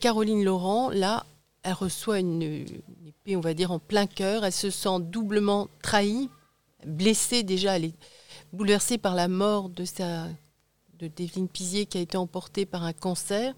Caroline 0.00 0.45
Laurent, 0.45 0.90
là, 0.90 1.25
elle 1.62 1.73
reçoit 1.73 2.21
une, 2.21 2.42
épée, 2.42 3.37
on 3.37 3.40
va 3.40 3.54
dire, 3.54 3.73
en 3.73 3.78
plein 3.78 4.06
cœur. 4.06 4.45
Elle 4.45 4.52
se 4.52 4.71
sent 4.71 5.00
doublement 5.00 5.68
trahie 5.83 6.28
blessée 6.87 7.42
déjà, 7.42 7.76
elle 7.76 7.87
est 7.87 7.95
bouleversée 8.52 8.99
par 8.99 9.14
la 9.14 9.28
mort 9.28 9.68
de 9.68 9.85
sa 9.85 10.28
de 10.99 11.09
Devine 11.09 11.49
Pizier 11.49 11.85
qui 11.85 11.99
a 11.99 12.00
été 12.00 12.16
emportée 12.16 12.64
par 12.64 12.83
un 12.83 12.95
cancer. 12.95 13.54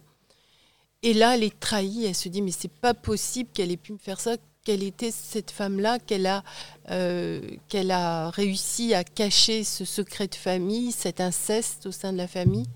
Et 1.02 1.14
là, 1.14 1.36
elle 1.36 1.44
est 1.44 1.60
trahie. 1.60 2.04
Elle 2.04 2.14
se 2.14 2.28
dit 2.28 2.42
mais 2.42 2.50
c'est 2.50 2.72
pas 2.72 2.94
possible 2.94 3.50
qu'elle 3.52 3.70
ait 3.70 3.76
pu 3.76 3.92
me 3.92 3.98
faire 3.98 4.18
ça. 4.18 4.36
Quelle 4.64 4.82
était 4.82 5.12
cette 5.12 5.52
femme-là 5.52 5.98
qu'elle 6.00 6.26
a 6.26 6.42
euh, 6.90 7.40
qu'elle 7.68 7.90
a 7.90 8.30
réussi 8.30 8.92
à 8.92 9.04
cacher 9.04 9.62
ce 9.62 9.84
secret 9.84 10.26
de 10.26 10.34
famille, 10.34 10.90
cet 10.90 11.20
inceste 11.20 11.86
au 11.86 11.92
sein 11.92 12.12
de 12.12 12.18
la 12.18 12.28
famille. 12.28 12.66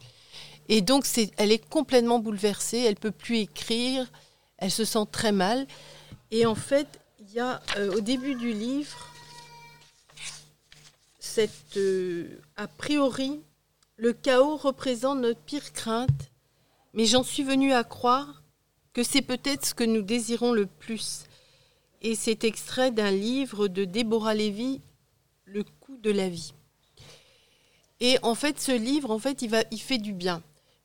Et 0.75 0.81
donc 0.81 1.05
elle 1.37 1.53
est 1.53 1.69
complètement 1.69 2.19
bouleversée. 2.19 2.79
Elle 2.79 2.97
peut 2.97 3.11
plus 3.11 3.41
écrire. 3.41 4.11
Elle 4.57 4.71
se 4.71 4.87
sent 4.87 5.05
très 5.13 5.31
mal. 5.31 5.67
Et 6.31 6.47
en 6.47 6.55
fait, 6.55 6.87
il 7.21 7.31
y 7.31 7.41
a 7.41 7.61
euh, 7.77 7.95
au 7.95 8.01
début 8.01 8.35
du 8.35 8.55
livre 8.55 9.11
cette, 11.21 11.77
euh, 11.77 12.41
a 12.57 12.69
priori, 12.69 13.43
le 13.97 14.15
chaos 14.15 14.57
représente 14.57 15.19
notre 15.19 15.41
pire 15.41 15.75
crainte, 15.75 16.31
mais 16.95 17.05
j'en 17.05 17.23
suis 17.23 17.43
venue 17.43 17.75
à 17.75 17.85
croire 17.85 18.43
que 18.95 19.03
c'est 19.03 19.21
peut-être 19.21 19.67
ce 19.67 19.75
que 19.75 19.85
nous 19.85 20.01
désirons 20.01 20.53
le 20.53 20.65
plus. 20.65 21.25
Et 22.01 22.15
c'est 22.15 22.45
extrait 22.45 22.93
d'un 22.93 23.11
livre 23.11 23.69
de 23.69 23.85
Déborah 23.85 24.33
Lévy, 24.35 24.81
Le 25.45 25.65
coût 25.65 25.99
de 25.99 26.11
la 26.11 26.31
vie. 26.31 26.55
Et 28.01 28.19
en 28.23 28.35
fait, 28.35 28.59
ce 28.59 28.73
livre, 28.73 29.11
en 29.11 29.19
fait, 29.19 29.45
va, 29.45 29.65
il 29.71 29.81
fait 29.81 29.99
du 29.99 30.15
bien. 30.15 30.43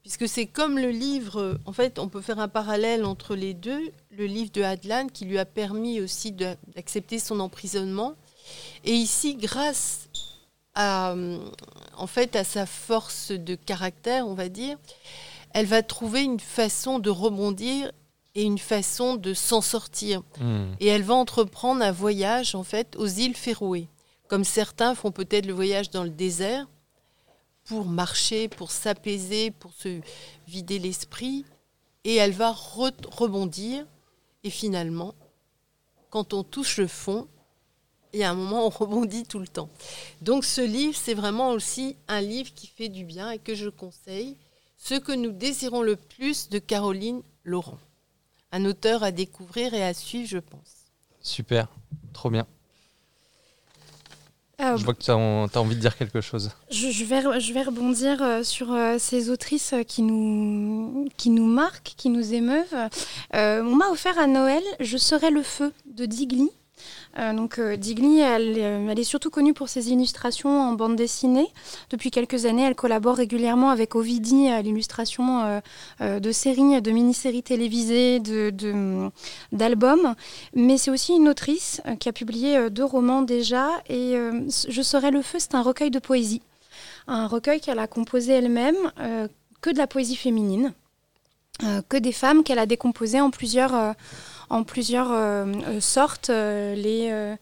Puisque 0.08 0.30
c'est 0.30 0.46
comme 0.46 0.80
le 0.80 0.90
livre, 0.90 1.60
en 1.66 1.74
fait, 1.74 2.00
on 2.00 2.08
peut 2.08 2.22
faire 2.22 2.40
un 2.40 2.48
parallèle 2.48 3.04
entre 3.04 3.36
les 3.36 3.54
deux, 3.54 3.92
le 4.10 4.26
livre 4.26 4.50
de 4.54 4.62
Adlan 4.62 5.08
qui 5.08 5.26
lui 5.26 5.38
a 5.38 5.44
permis 5.44 6.00
aussi 6.00 6.32
d'accepter 6.32 7.20
son 7.20 7.42
emprisonnement. 7.42 8.14
Et 8.86 8.94
ici, 8.94 9.36
grâce 9.36 10.08
en 10.78 12.08
fait, 12.08 12.38
à 12.38 12.46
sa 12.46 12.66
force 12.66 13.34
de 13.34 13.56
caractère, 13.56 14.26
on 14.26 14.34
va 14.34 14.48
dire, 14.48 14.78
elle 15.54 15.66
va 15.66 15.84
trouver 15.84 16.24
une 16.24 16.40
façon 16.40 17.00
de 17.00 17.10
rebondir 17.10 17.92
et 18.34 18.44
une 18.44 18.60
façon 18.60 19.16
de 19.16 19.34
s'en 19.34 19.60
sortir. 19.60 20.22
Hmm. 20.40 20.68
Et 20.80 20.88
elle 20.88 21.04
va 21.04 21.16
entreprendre 21.16 21.82
un 21.84 21.92
voyage, 21.92 22.56
en 22.56 22.64
fait, 22.64 22.96
aux 22.96 23.08
îles 23.08 23.36
Féroé. 23.36 23.90
Comme 24.30 24.46
certains 24.46 24.96
font 24.96 25.12
peut-être 25.12 25.48
le 25.48 25.54
voyage 25.54 25.90
dans 25.90 26.06
le 26.06 26.12
désert 26.12 26.66
pour 27.68 27.86
marcher, 27.86 28.48
pour 28.48 28.72
s'apaiser, 28.72 29.52
pour 29.52 29.74
se 29.74 30.00
vider 30.48 30.80
l'esprit. 30.80 31.46
Et 32.04 32.16
elle 32.16 32.32
va 32.32 32.52
rebondir. 32.52 33.86
Et 34.44 34.50
finalement, 34.50 35.14
quand 36.10 36.34
on 36.34 36.44
touche 36.44 36.78
le 36.78 36.88
fond, 36.88 37.28
il 38.14 38.22
y 38.22 38.24
a 38.24 38.32
un 38.32 38.36
moment, 38.36 38.66
on 38.66 38.70
rebondit 38.84 39.24
tout 39.24 39.40
le 39.40 39.48
temps. 39.48 39.70
Donc 40.22 40.46
ce 40.46 40.62
livre, 40.62 40.96
c'est 40.96 41.14
vraiment 41.14 41.52
aussi 41.52 41.98
un 42.08 42.22
livre 42.22 42.54
qui 42.56 42.68
fait 42.68 42.90
du 42.90 43.04
bien 43.04 43.32
et 43.32 43.40
que 43.40 43.56
je 43.56 43.70
conseille. 43.70 44.38
Ce 44.78 44.96
que 44.96 45.12
nous 45.12 45.32
désirons 45.32 45.82
le 45.82 45.96
plus 45.96 46.50
de 46.50 46.60
Caroline 46.60 47.22
Laurent. 47.44 47.80
Un 48.52 48.64
auteur 48.66 49.04
à 49.04 49.12
découvrir 49.12 49.74
et 49.74 49.84
à 49.84 49.94
suivre, 49.94 50.30
je 50.30 50.38
pense. 50.38 50.86
Super, 51.20 51.68
trop 52.14 52.30
bien. 52.30 52.48
Euh, 54.60 54.76
je 54.76 54.84
vois 54.84 54.96
que 54.96 55.04
tu 55.04 55.12
as, 55.12 55.16
envie 55.16 55.76
de 55.76 55.80
dire 55.80 55.96
quelque 55.96 56.20
chose. 56.20 56.50
Je, 56.72 57.04
vais, 57.04 57.40
je 57.40 57.54
vais, 57.54 57.62
rebondir 57.62 58.24
euh, 58.24 58.42
sur 58.42 58.72
euh, 58.72 58.96
ces 58.98 59.30
autrices 59.30 59.76
qui 59.88 60.02
nous, 60.02 61.08
qui 61.16 61.30
nous 61.30 61.46
marquent, 61.46 61.94
qui 61.96 62.10
nous 62.10 62.34
émeuvent. 62.34 62.90
on 63.34 63.76
m'a 63.76 63.90
offert 63.90 64.18
à 64.18 64.26
Noël 64.26 64.64
Je 64.80 64.98
serai 64.98 65.30
le 65.30 65.44
feu 65.44 65.72
de 65.86 66.08
Digli. 66.08 66.50
Euh, 67.18 67.34
donc 67.34 67.60
euh, 67.60 67.76
Digli, 67.76 68.22
euh, 68.22 68.88
elle, 68.90 69.00
est 69.00 69.04
surtout 69.04 69.30
connue 69.30 69.54
pour 69.54 69.70
ses 69.70 69.92
illustrations 69.92 70.62
en 70.62 70.74
bande 70.74 70.96
dessinée. 70.96 71.48
Depuis 71.90 72.12
quelques 72.12 72.46
années, 72.46 72.64
elle 72.64 72.76
collabore 72.76 73.16
régulièrement 73.16 73.70
avec 73.70 73.96
Ovidi 73.96 74.48
à 74.48 74.62
l'illustration 74.62 75.62
de 76.00 76.32
séries, 76.32 76.82
de 76.82 76.92
mini-séries 76.92 77.44
télévisées, 77.44 78.22
d'albums. 79.52 80.16
Mais 80.54 80.78
c'est 80.78 80.92
aussi 80.92 81.14
une 81.14 81.30
autrice 81.30 81.82
qui 82.00 82.10
a 82.10 82.14
publié 82.14 82.70
deux 82.70 82.86
romans 82.86 83.22
déjà. 83.22 83.70
Et 83.90 84.16
Je 84.68 84.82
serai 84.82 85.12
le 85.12 85.22
feu, 85.22 85.40
c'est 85.40 85.56
un 85.56 85.62
recueil 85.62 85.92
de 85.92 86.00
poésie. 86.00 86.42
Un 87.08 87.28
recueil 87.28 87.62
qu'elle 87.62 87.80
a 87.80 87.88
composé 87.88 88.34
elle-même, 88.34 88.76
que 89.62 89.70
de 89.70 89.78
la 89.78 89.88
poésie 89.88 90.16
féminine, 90.16 90.74
que 91.90 91.98
des 91.98 92.12
femmes 92.12 92.44
qu'elle 92.44 92.60
a 92.60 92.66
décomposées 92.66 93.22
en 93.22 93.32
plusieurs 93.32 93.96
en 94.50 94.64
plusieurs 94.64 95.12
euh, 95.12 95.46
euh, 95.68 95.80
sortes. 95.80 96.30
Euh, 96.30 97.36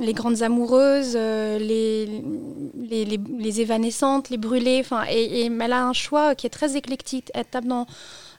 les, 0.00 0.12
grandes 0.14 0.42
amoureuses, 0.42 1.14
les, 1.14 2.06
les, 2.74 3.04
les, 3.04 3.60
évanescentes, 3.60 4.30
les 4.30 4.38
brûlées. 4.38 4.82
Et, 5.10 5.42
et 5.42 5.46
elle 5.46 5.72
a 5.72 5.84
un 5.84 5.92
choix 5.92 6.34
qui 6.34 6.46
est 6.46 6.50
très 6.50 6.76
éclectique. 6.76 7.30
Elle 7.34 7.44
tape 7.44 7.66
dans 7.66 7.86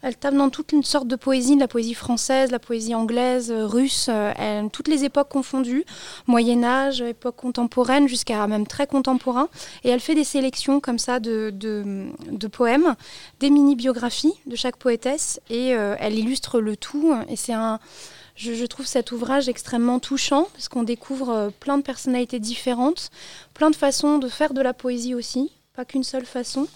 elle 0.02 0.18
tape 0.18 0.34
dans 0.34 0.50
toute 0.50 0.72
une 0.72 0.84
sorte 0.84 1.08
de 1.08 1.16
poésie, 1.16 1.56
de 1.56 1.60
la 1.60 1.68
poésie 1.68 1.94
française, 1.94 2.52
la 2.52 2.60
poésie 2.60 2.96
anglaise, 2.96 3.52
euh, 3.52 3.68
russe, 3.68 4.08
euh, 4.10 4.68
toutes 4.72 4.88
les 4.88 5.04
époques 5.04 5.30
confondues, 5.30 5.86
Moyen 6.28 6.64
Âge, 6.64 7.02
époque 7.02 7.36
contemporaine, 7.36 8.08
jusqu'à 8.08 8.48
même 8.48 8.66
très 8.66 8.88
contemporain. 8.88 9.48
Et 9.84 9.90
elle 9.90 10.00
fait 10.00 10.16
des 10.16 10.24
sélections 10.24 10.80
comme 10.80 10.98
ça 10.98 11.20
de, 11.20 11.52
poèmes, 12.52 12.96
des 13.40 13.50
mini-biographies 13.50 14.34
de 14.48 14.56
chaque 14.56 14.78
poétesse, 14.78 15.40
et 15.50 15.76
euh, 15.76 15.96
elle 16.00 16.18
illustre 16.18 16.60
le 16.60 16.76
tout. 16.76 17.16
Et 17.30 17.36
c'est 17.36 17.54
un... 17.54 17.80
Je, 18.36 18.66
trouve 18.66 18.88
cet 18.88 19.12
ouvrage 19.12 19.50
extrêmement 19.50 20.00
touchant 20.00 20.48
parce 20.54 20.68
qu'on 20.68 20.82
découvre 20.82 21.52
plein 21.60 21.78
de 21.78 21.84
personnalités 21.84 22.40
différentes, 22.40 23.12
plein 23.54 23.70
de 23.70 23.76
façons 23.76 24.18
de 24.18 24.30
faire 24.30 24.56
de 24.56 24.62
la 24.62 24.74
poésie 24.74 25.14
aussi, 25.14 25.52
pas 25.76 25.86
qu'une 25.86 26.04
seule 26.04 26.26
façon. 26.26 26.68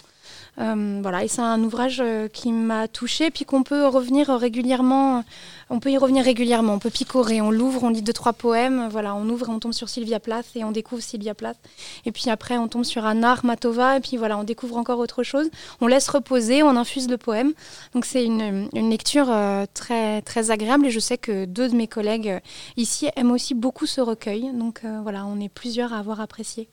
Euh, 0.58 1.00
voilà, 1.02 1.22
et 1.22 1.28
c'est 1.28 1.42
un 1.42 1.62
ouvrage 1.62 2.00
euh, 2.00 2.28
qui 2.28 2.50
m'a 2.50 2.88
touchée, 2.88 3.30
puis 3.30 3.44
qu'on 3.44 3.62
peut 3.62 3.86
revenir 3.86 4.28
régulièrement. 4.28 5.24
On 5.68 5.80
peut 5.80 5.90
y 5.90 5.98
revenir 5.98 6.24
régulièrement. 6.24 6.74
On 6.74 6.78
peut 6.78 6.90
picorer, 6.90 7.40
on 7.40 7.50
l'ouvre, 7.50 7.82
on 7.82 7.90
lit 7.90 8.02
deux 8.02 8.12
trois 8.12 8.32
poèmes. 8.32 8.88
Voilà, 8.90 9.14
on 9.14 9.28
ouvre 9.28 9.48
on 9.48 9.58
tombe 9.58 9.72
sur 9.72 9.88
Sylvia 9.88 10.20
Plath 10.20 10.46
et 10.54 10.64
on 10.64 10.70
découvre 10.70 11.02
Sylvia 11.02 11.34
Plath. 11.34 11.58
Et 12.06 12.12
puis 12.12 12.30
après, 12.30 12.56
on 12.56 12.68
tombe 12.68 12.84
sur 12.84 13.04
Anna 13.04 13.32
Armatova 13.32 13.96
et 13.98 14.00
puis 14.00 14.16
voilà, 14.16 14.38
on 14.38 14.44
découvre 14.44 14.76
encore 14.76 14.98
autre 14.98 15.22
chose. 15.22 15.50
On 15.80 15.88
laisse 15.88 16.08
reposer, 16.08 16.62
on 16.62 16.76
infuse 16.76 17.08
le 17.08 17.18
poème. 17.18 17.52
Donc 17.92 18.04
c'est 18.04 18.24
une, 18.24 18.68
lecture 18.72 19.30
euh, 19.30 19.66
très 19.74 20.22
très 20.22 20.50
agréable 20.50 20.86
et 20.86 20.90
je 20.90 21.00
sais 21.00 21.18
que 21.18 21.44
deux 21.44 21.68
de 21.68 21.74
mes 21.74 21.88
collègues 21.88 22.40
ici 22.76 23.08
aiment 23.16 23.32
aussi 23.32 23.54
beaucoup 23.54 23.86
ce 23.86 24.00
recueil. 24.00 24.52
Donc 24.54 24.82
voilà, 25.02 25.26
on 25.26 25.40
est 25.40 25.48
plusieurs 25.48 25.92
à 25.92 25.98
avoir 25.98 26.20
apprécié. 26.20 26.68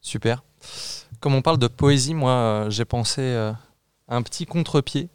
Super. 0.00 0.42
Comme 1.20 1.34
on 1.34 1.42
parle 1.42 1.58
de 1.58 1.68
poésie, 1.68 2.14
moi, 2.14 2.32
euh, 2.32 2.70
j'ai 2.70 2.84
pensé 2.84 3.20
euh, 3.20 3.52
à 4.08 4.16
un 4.16 4.22
petit 4.22 4.46
contre-pied. 4.46 5.08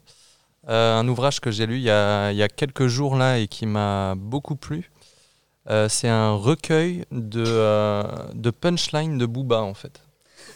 Euh, 0.68 0.98
un 0.98 1.06
ouvrage 1.06 1.40
que 1.40 1.50
j'ai 1.50 1.66
lu 1.66 1.76
il 1.76 1.82
y, 1.82 1.90
a, 1.90 2.48
quelques 2.48 2.86
jours 2.86 3.16
là 3.16 3.38
et 3.38 3.46
qui 3.46 3.66
m'a 3.66 4.14
beaucoup 4.16 4.56
plu. 4.56 4.90
c'est 5.88 6.08
un 6.08 6.32
recueil 6.32 7.04
de, 7.12 8.02
de 8.34 8.50
punchlines 8.50 9.16
de 9.16 9.26
Booba 9.26 9.62
en 9.62 9.74
fait. 9.74 10.02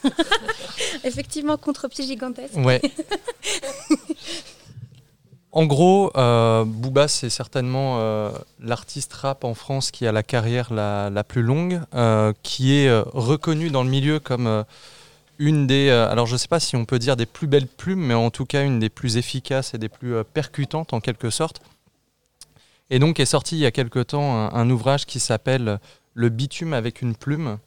Effectivement, 1.05 1.57
contre-pied 1.57 2.05
gigantesque. 2.05 2.57
Ouais. 2.57 2.81
En 5.53 5.67
gros, 5.67 6.13
euh, 6.17 6.65
Booba, 6.65 7.09
c'est 7.09 7.31
certainement 7.31 7.99
euh, 7.99 8.31
l'artiste 8.61 9.13
rap 9.15 9.43
en 9.43 9.55
France 9.55 9.91
qui 9.91 10.07
a 10.07 10.13
la 10.13 10.23
carrière 10.23 10.73
la, 10.73 11.11
la 11.11 11.25
plus 11.25 11.43
longue, 11.43 11.81
euh, 11.95 12.33
qui 12.45 12.75
est 12.77 12.89
euh, 12.89 13.03
reconnu 13.13 13.71
dans 13.71 13.83
le 13.83 13.91
milieu 13.91 14.21
comme 14.21 14.47
euh, 14.47 14.63
une 15.41 15.67
des, 15.67 15.89
euh, 15.89 16.09
alors 16.09 16.27
je 16.27 16.35
ne 16.35 16.39
sais 16.39 16.47
pas 16.47 16.61
si 16.61 16.77
on 16.77 16.85
peut 16.85 17.01
dire 17.01 17.17
des 17.17 17.27
plus 17.27 17.49
belles 17.49 17.67
plumes, 17.67 18.07
mais 18.07 18.15
en 18.15 18.31
tout 18.31 18.45
cas 18.45 18.65
une 18.65 18.79
des 18.79 18.91
plus 18.91 19.17
efficaces 19.17 19.75
et 19.75 19.79
des 19.79 19.89
plus 19.89 20.15
euh, 20.15 20.23
percutantes 20.23 20.93
en 20.93 21.01
quelque 21.01 21.31
sorte. 21.31 21.61
Et 22.91 23.01
donc 23.01 23.19
est 23.19 23.25
sorti 23.27 23.57
il 23.57 23.61
y 23.61 23.67
a 23.67 23.73
quelque 23.73 24.01
temps 24.01 24.53
un, 24.55 24.71
ouvrage 24.71 25.07
qui 25.07 25.21
s'appelle 25.21 25.81
Le 26.15 26.29
bitume 26.29 26.73
avec 26.73 27.03
une 27.03 27.17
plume 27.17 27.59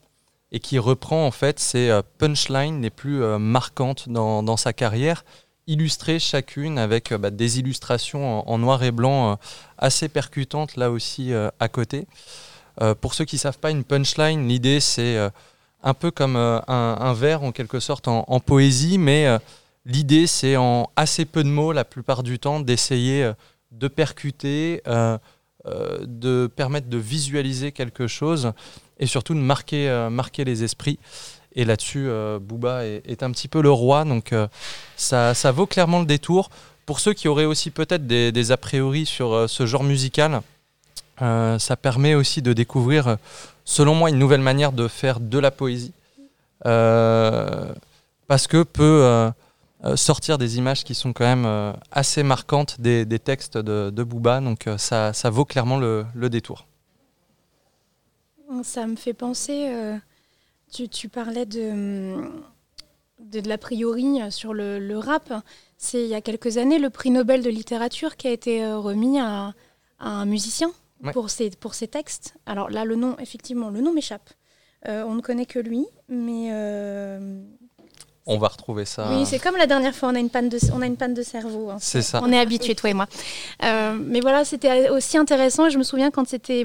et 0.52 0.60
qui 0.60 0.80
reprend 0.80 1.26
en 1.26 1.32
fait 1.32 1.60
ses 1.60 1.90
euh, 1.90 2.02
punchlines 2.18 2.82
les 2.82 2.90
plus 2.90 3.22
euh, 3.22 3.40
marquantes 3.40 4.08
dans, 4.10 4.44
dans 4.44 4.58
sa 4.58 4.72
carrière 4.72 5.24
illustrées 5.68 6.20
chacune 6.20 6.78
avec 6.78 7.12
euh, 7.12 7.18
bah, 7.18 7.30
des 7.30 7.60
illustrations 7.60 8.50
en, 8.50 8.58
noir 8.58 8.84
et 8.84 8.92
blanc 8.92 9.32
euh, 9.32 9.36
assez 9.78 10.10
percutantes 10.10 10.76
là 10.76 10.92
aussi 10.92 11.34
euh, 11.34 11.50
à 11.60 11.70
côté. 11.70 12.08
Euh, 12.82 12.96
pour 12.96 13.14
ceux 13.14 13.26
qui 13.26 13.36
ne 13.36 13.40
savent 13.40 13.60
pas, 13.60 13.72
une 13.72 13.84
punchline, 13.84 14.48
l'idée 14.48 14.80
c'est 14.80 15.16
euh, 15.18 15.30
un 15.84 15.94
peu 15.94 16.12
comme 16.12 16.36
euh, 16.36 16.60
un, 16.68 16.98
un 17.00 17.14
vers 17.14 17.44
en 17.44 17.52
quelque 17.52 17.80
sorte 17.80 18.08
en, 18.08 18.40
poésie, 18.40 18.98
mais 18.98 19.28
euh, 19.28 19.38
l'idée 19.86 20.28
c'est 20.28 20.56
en 20.56 20.90
assez 20.96 21.26
peu 21.26 21.44
de 21.44 21.50
mots 21.50 21.74
la 21.74 21.84
plupart 21.84 22.24
du 22.24 22.40
temps 22.40 22.60
d'essayer 22.60 23.24
euh, 23.24 23.34
de 23.72 23.88
percuter, 23.88 24.84
de 24.86 26.48
permettre 26.56 26.88
de 26.90 26.98
visualiser 26.98 27.72
quelque 27.72 28.06
chose 28.06 28.52
et 29.00 29.08
surtout 29.08 29.34
de 29.34 29.40
marquer, 29.40 30.44
les 30.46 30.64
esprits. 30.64 31.00
Et 31.56 31.66
là-dessus, 31.66 32.06
euh, 32.08 32.40
est, 33.06 33.24
un 33.24 33.32
petit 33.32 33.48
peu 33.48 33.64
le 33.64 33.72
roi, 33.72 34.06
donc 34.06 34.32
ça, 34.96 35.34
vaut 35.52 35.66
clairement 35.66 36.02
le 36.02 36.06
détour. 36.06 36.52
Pour 36.86 37.00
ceux 37.00 37.14
qui 37.14 37.28
auraient 37.28 37.46
aussi 37.46 37.72
peut-être 37.72 38.06
des, 38.06 38.52
a 38.52 38.58
priori 38.58 39.08
sur 39.08 39.50
ce 39.50 39.66
genre 39.66 39.84
musical, 39.84 40.42
ça 41.20 41.76
permet 41.82 42.14
aussi 42.14 42.44
de 42.44 42.54
découvrir, 42.54 43.18
selon 43.66 43.96
moi, 43.96 44.10
une 44.10 44.20
nouvelle 44.20 44.42
manière 44.42 44.72
de 44.72 44.88
faire 44.88 45.20
de 45.20 45.40
la 45.40 45.52
poésie. 45.52 45.94
Euh, 46.66 47.74
parce 48.28 48.48
que 48.48 48.64
peut 48.64 49.02
euh, 49.04 49.30
euh, 49.84 49.96
sortir 49.96 50.38
des 50.38 50.58
images 50.58 50.84
qui 50.84 50.96
sont 50.96 51.14
quand 51.14 51.26
même 51.26 51.74
assez 51.92 52.24
marquantes 52.24 52.80
des, 52.80 53.06
textes 53.20 53.58
de, 53.58 53.90
de 53.90 54.04
donc 54.04 54.70
ça, 54.78 55.14
ça 55.14 55.30
vaut 55.30 55.46
clairement 55.46 55.78
le, 55.78 56.06
le 56.14 56.30
détour. 56.30 56.66
Ça 58.64 58.86
me 58.86 58.96
fait 58.96 59.14
penser, 59.14 59.72
tu, 60.72 61.10
parlais 61.10 61.46
de, 61.46 62.16
de, 63.20 63.48
l'a 63.48 63.58
priori 63.58 64.20
sur 64.30 64.54
le, 64.54 64.80
le 64.80 64.98
rap. 64.98 65.34
C'est 65.78 66.04
il 66.04 66.10
y 66.10 66.14
a 66.16 66.22
quelques 66.22 66.58
années 66.58 66.80
le 66.80 66.90
prix 66.90 67.10
Nobel 67.10 67.42
de 67.42 67.50
littérature 67.50 68.16
qui 68.16 68.28
a 68.28 68.32
été 68.32 68.66
remis 68.72 69.20
à, 69.20 69.54
à 70.00 70.10
un 70.10 70.26
musicien 70.26 70.72
Ouais. 71.04 71.12
pour, 71.12 71.30
ses, 71.30 71.50
pour 71.52 71.74
ses 71.74 71.88
textes. 71.88 72.36
Alors 72.46 72.70
là, 72.70 72.86
le 72.86 72.96
nom, 72.96 73.16
effectivement, 73.20 73.70
le 73.70 73.82
nom 73.82 73.94
m'échappe. 73.94 74.30
Euh, 74.88 75.04
on 75.08 75.14
ne 75.16 75.22
connaît 75.22 75.46
que 75.46 75.60
lui, 75.60 75.86
mais 76.10 76.50
euh, 76.52 77.42
On 78.26 78.38
va 78.38 78.48
retrouver 78.48 78.86
ça. 78.86 79.10
oui, 79.12 79.26
c'est 79.26 79.40
comme 79.40 79.58
la 79.58 79.68
dernière 79.68 79.94
fois, 79.96 80.10
on 80.10 80.16
a 80.16 80.20
une 80.20 80.30
panne 80.30 80.50
de, 80.50 80.58
on 80.74 80.82
a 80.82 80.86
une 80.86 80.96
panne 80.98 81.14
de 81.14 81.24
cerveau. 81.24 81.70
hein. 81.70 81.78
C'est 81.80 82.02
ça. 82.02 82.22
On 82.24 82.32
est 82.32 82.40
habitués, 82.40 82.76
toi 82.76 82.90
et 82.90 82.94
moi. 82.94 83.08
Euh, 83.64 83.98
mais 84.00 84.22
voilà, 84.22 84.46
c'était 84.46 84.90
aussi 84.90 85.18
intéressant. 85.18 85.68
Et 85.68 85.72
je 85.72 85.78
me 85.78 85.84
souviens 85.84 86.10
quand 86.12 86.28
c'était. 86.28 86.64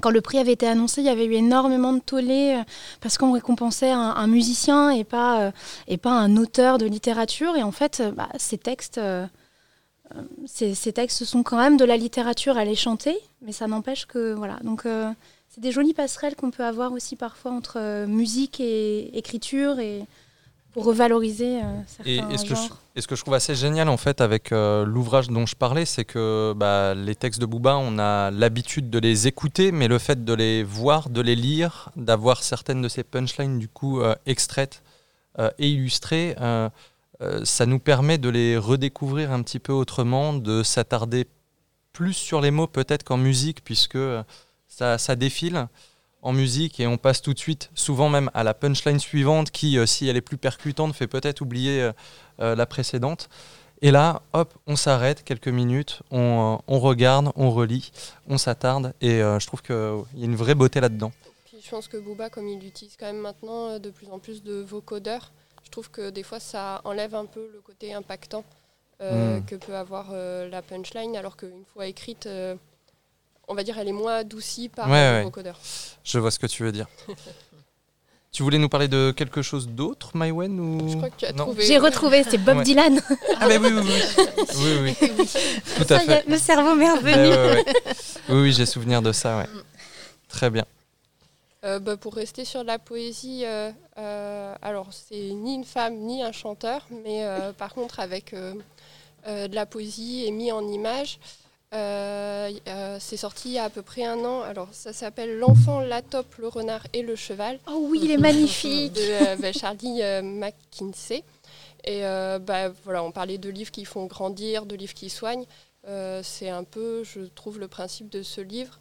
Quand 0.00 0.10
le 0.10 0.20
prix 0.20 0.38
avait 0.38 0.52
été 0.52 0.68
annoncé, 0.68 1.00
il 1.00 1.06
y 1.06 1.10
avait 1.10 1.24
eu 1.24 1.32
énormément 1.32 1.92
de 1.92 1.98
tollé 1.98 2.56
euh, 2.56 2.62
parce 3.00 3.18
qu'on 3.18 3.32
récompensait 3.32 3.90
un, 3.90 3.98
un 3.98 4.26
musicien 4.28 4.90
et 4.90 5.02
pas, 5.02 5.40
euh, 5.40 5.50
et 5.88 5.96
pas 5.96 6.12
un 6.12 6.36
auteur 6.36 6.78
de 6.78 6.86
littérature. 6.86 7.56
Et 7.56 7.64
en 7.64 7.72
fait, 7.72 7.98
euh, 8.00 8.12
bah, 8.12 8.28
ces 8.38 8.56
textes, 8.56 9.00
ces, 10.46 10.74
ces 10.74 10.92
textes 10.92 11.24
sont 11.24 11.42
quand 11.42 11.58
même 11.58 11.76
de 11.76 11.84
la 11.84 11.96
littérature 11.96 12.56
à 12.56 12.64
les 12.64 12.74
chanter, 12.74 13.16
mais 13.42 13.52
ça 13.52 13.66
n'empêche 13.66 14.06
que 14.06 14.32
voilà. 14.32 14.58
Donc 14.62 14.86
euh, 14.86 15.10
c'est 15.50 15.60
des 15.60 15.72
jolies 15.72 15.94
passerelles 15.94 16.36
qu'on 16.36 16.52
peut 16.52 16.64
avoir 16.64 16.92
aussi 16.92 17.16
parfois 17.16 17.50
entre 17.50 17.78
euh, 17.78 18.06
musique 18.06 18.60
et 18.60 19.16
écriture 19.18 19.80
et 19.80 20.04
pour 20.72 20.84
revaloriser 20.84 21.60
euh, 21.60 21.80
certains 21.88 22.30
et 22.30 22.38
ce 22.38 22.44
que 22.44 22.50
je, 22.50 22.54
genres. 22.54 22.78
et 22.94 23.00
ce 23.00 23.08
que 23.08 23.16
je 23.16 23.22
trouve 23.22 23.34
assez 23.34 23.56
génial 23.56 23.88
en 23.88 23.96
fait 23.96 24.20
avec 24.20 24.52
euh, 24.52 24.84
l'ouvrage 24.84 25.26
dont 25.26 25.46
je 25.46 25.56
parlais, 25.56 25.84
c'est 25.86 26.04
que 26.04 26.52
bah, 26.56 26.94
les 26.94 27.16
textes 27.16 27.40
de 27.40 27.46
Booba, 27.46 27.76
on 27.78 27.98
a 27.98 28.30
l'habitude 28.30 28.90
de 28.90 29.00
les 29.00 29.26
écouter, 29.26 29.72
mais 29.72 29.88
le 29.88 29.98
fait 29.98 30.24
de 30.24 30.32
les 30.32 30.62
voir, 30.62 31.10
de 31.10 31.20
les 31.20 31.34
lire, 31.34 31.90
d'avoir 31.96 32.44
certaines 32.44 32.80
de 32.80 32.88
ces 32.88 33.02
punchlines 33.02 33.58
du 33.58 33.66
coup 33.66 34.00
extraites 34.26 34.84
et 35.58 35.68
illustrées, 35.68 36.36
ça 37.44 37.66
nous 37.66 37.78
permet 37.78 38.18
de 38.18 38.28
les 38.28 38.56
redécouvrir 38.56 39.30
un 39.32 39.42
petit 39.42 39.58
peu 39.58 39.72
autrement, 39.72 40.32
de 40.32 40.62
s'attarder 40.62 41.26
plus 41.92 42.14
sur 42.14 42.40
les 42.40 42.50
mots 42.50 42.66
peut-être 42.66 43.04
qu'en 43.04 43.16
musique, 43.16 43.62
puisque 43.64 43.96
euh, 43.96 44.22
ça, 44.68 45.16
défile 45.16 45.68
en 46.22 46.32
musique 46.32 46.80
et 46.80 46.86
on 46.86 46.98
passe 46.98 47.22
tout 47.22 47.34
de 47.34 47.38
suite, 47.38 47.70
souvent 47.74 48.08
même 48.08 48.30
à 48.34 48.44
la 48.44 48.54
punchline 48.54 49.00
suivante 49.00 49.50
qui, 49.50 49.78
euh, 49.78 49.86
si 49.86 50.06
elle 50.08 50.16
est 50.16 50.20
plus 50.22 50.36
percutante, 50.36 50.94
fait 50.94 51.06
peut-être 51.06 51.40
oublier 51.40 51.82
euh, 51.82 51.92
euh, 52.40 52.54
la 52.54 52.66
précédente. 52.66 53.28
Et 53.82 53.90
là, 53.90 54.20
hop, 54.34 54.52
on 54.66 54.76
s'arrête 54.76 55.24
quelques 55.24 55.48
minutes, 55.48 56.02
on, 56.10 56.58
euh, 56.68 56.76
regarde, 56.76 57.32
on 57.34 57.50
relit, 57.50 57.92
on 58.28 58.36
s'attarde 58.36 58.92
et 59.00 59.22
euh, 59.22 59.38
je 59.38 59.46
trouve 59.46 59.62
qu'il 59.62 59.74
y 60.16 60.22
a 60.22 60.26
une 60.26 60.36
vraie 60.36 60.54
beauté 60.54 60.80
là-dedans. 60.80 61.12
Je 61.62 61.70
pense 61.70 61.88
que 61.88 61.96
Booba, 61.96 62.30
comme 62.30 62.48
il 62.48 62.66
utilise 62.66 62.96
quand 62.98 63.06
même 63.06 63.20
maintenant 63.20 63.70
euh, 63.70 63.78
de 63.78 63.90
plus 63.90 64.08
en 64.08 64.18
plus 64.18 64.42
de 64.42 64.60
vocodeurs, 64.60 65.32
je 65.64 65.70
trouve 65.70 65.90
que 65.90 66.10
des 66.10 66.22
fois 66.22 66.40
ça 66.40 66.80
enlève 66.84 67.14
un 67.14 67.26
peu 67.26 67.48
le 67.52 67.60
côté 67.60 67.92
impactant 67.94 68.44
euh, 69.02 69.38
Mm. 69.38 69.44
que 69.46 69.54
peut 69.56 69.74
avoir 69.76 70.08
euh, 70.12 70.48
la 70.50 70.60
punchline, 70.62 71.16
alors 71.16 71.36
qu'une 71.36 71.64
fois 71.72 71.86
écrite, 71.86 72.26
euh, 72.26 72.54
on 73.48 73.54
va 73.54 73.62
dire 73.64 73.78
elle 73.78 73.88
est 73.88 73.92
moins 73.92 74.16
adoucie 74.16 74.68
par 74.68 74.86
Ouais, 74.88 74.92
ouais. 74.92 75.18
le 75.20 75.24
vocodeur. 75.24 75.58
Je 76.04 76.18
vois 76.18 76.30
ce 76.30 76.38
que 76.38 76.46
tu 76.46 76.62
veux 76.64 76.72
dire. 76.72 76.86
tu 78.32 78.42
voulais 78.42 78.58
nous 78.58 78.68
parler 78.68 78.88
de 78.88 79.12
quelque 79.16 79.40
chose 79.42 79.68
d'autre, 79.68 80.10
Maïwen 80.16 80.60
ou... 80.60 80.88
Je 80.88 80.96
crois 80.96 81.08
que 81.10 81.16
tu 81.16 81.24
as 81.24 81.32
Non 81.32 81.44
trouvé. 81.46 81.64
J'ai 81.64 81.78
retrouvé, 81.78 82.24
c'est 82.28 82.38
Bob 82.38 82.58
Ouais. 82.58 82.64
Dylan. 82.64 83.00
Ah 83.40 83.48
mais 83.48 83.56
oui, 83.58 83.70
oui, 83.72 83.82
oui. 83.82 84.44
oui, 84.56 84.94
oui. 85.00 85.08
Tout 85.76 85.94
à 85.94 85.98
Ça 85.98 86.00
fait. 86.00 86.24
le 86.28 86.36
cerveau 86.38 86.76
ouais, 86.76 87.02
ouais. 87.02 87.64
Oui, 88.28 88.40
oui, 88.42 88.52
j'ai 88.52 88.66
souvenir 88.66 89.00
de 89.02 89.12
ça, 89.12 89.38
ouais. 89.38 89.46
Très 90.28 90.50
bien. 90.50 90.64
Euh, 91.62 91.78
bah, 91.78 91.98
pour 91.98 92.14
rester 92.14 92.46
sur 92.46 92.64
la 92.64 92.78
poésie, 92.78 93.42
euh, 93.44 93.70
euh, 93.98 94.54
alors 94.62 94.88
c'est 94.92 95.30
ni 95.34 95.54
une 95.54 95.64
femme 95.64 95.94
ni 95.94 96.22
un 96.22 96.32
chanteur, 96.32 96.86
mais 97.04 97.22
par 97.58 97.74
contre 97.74 98.00
avec 98.00 98.34
de 98.34 99.54
la 99.54 99.66
poésie 99.66 100.24
et 100.24 100.30
mis 100.30 100.52
en 100.52 100.66
image. 100.66 101.18
C'est 101.72 103.16
sorti 103.16 103.50
il 103.50 103.52
y 103.52 103.58
a 103.58 103.64
à 103.64 103.70
peu 103.70 103.82
près 103.82 104.04
un 104.04 104.24
an. 104.24 104.40
Alors 104.40 104.68
ça 104.72 104.92
s'appelle 104.92 105.38
L'enfant, 105.38 105.80
la 105.80 106.00
taupe, 106.00 106.34
le 106.36 106.48
renard 106.48 106.86
et 106.94 107.02
le 107.02 107.14
cheval 107.14 107.58
Oh 107.68 107.86
oui, 107.90 108.00
il 108.04 108.10
est 108.10 108.16
magnifique. 108.16 108.94
de 108.94 109.40
bah, 109.40 109.52
Charlie 109.52 110.00
McKinsey. 110.22 111.22
Et 111.84 112.00
bah, 112.00 112.70
voilà, 112.84 113.02
on 113.02 113.12
parlait 113.12 113.38
de 113.38 113.50
livres 113.50 113.70
qui 113.70 113.84
font 113.84 114.06
grandir, 114.06 114.64
de 114.64 114.76
livres 114.76 114.94
qui 114.94 115.10
soignent. 115.10 115.44
C'est 116.22 116.48
un 116.48 116.64
peu, 116.64 117.04
je 117.04 117.20
trouve, 117.20 117.58
le 117.58 117.68
principe 117.68 118.08
de 118.08 118.22
ce 118.22 118.40
livre. 118.40 118.78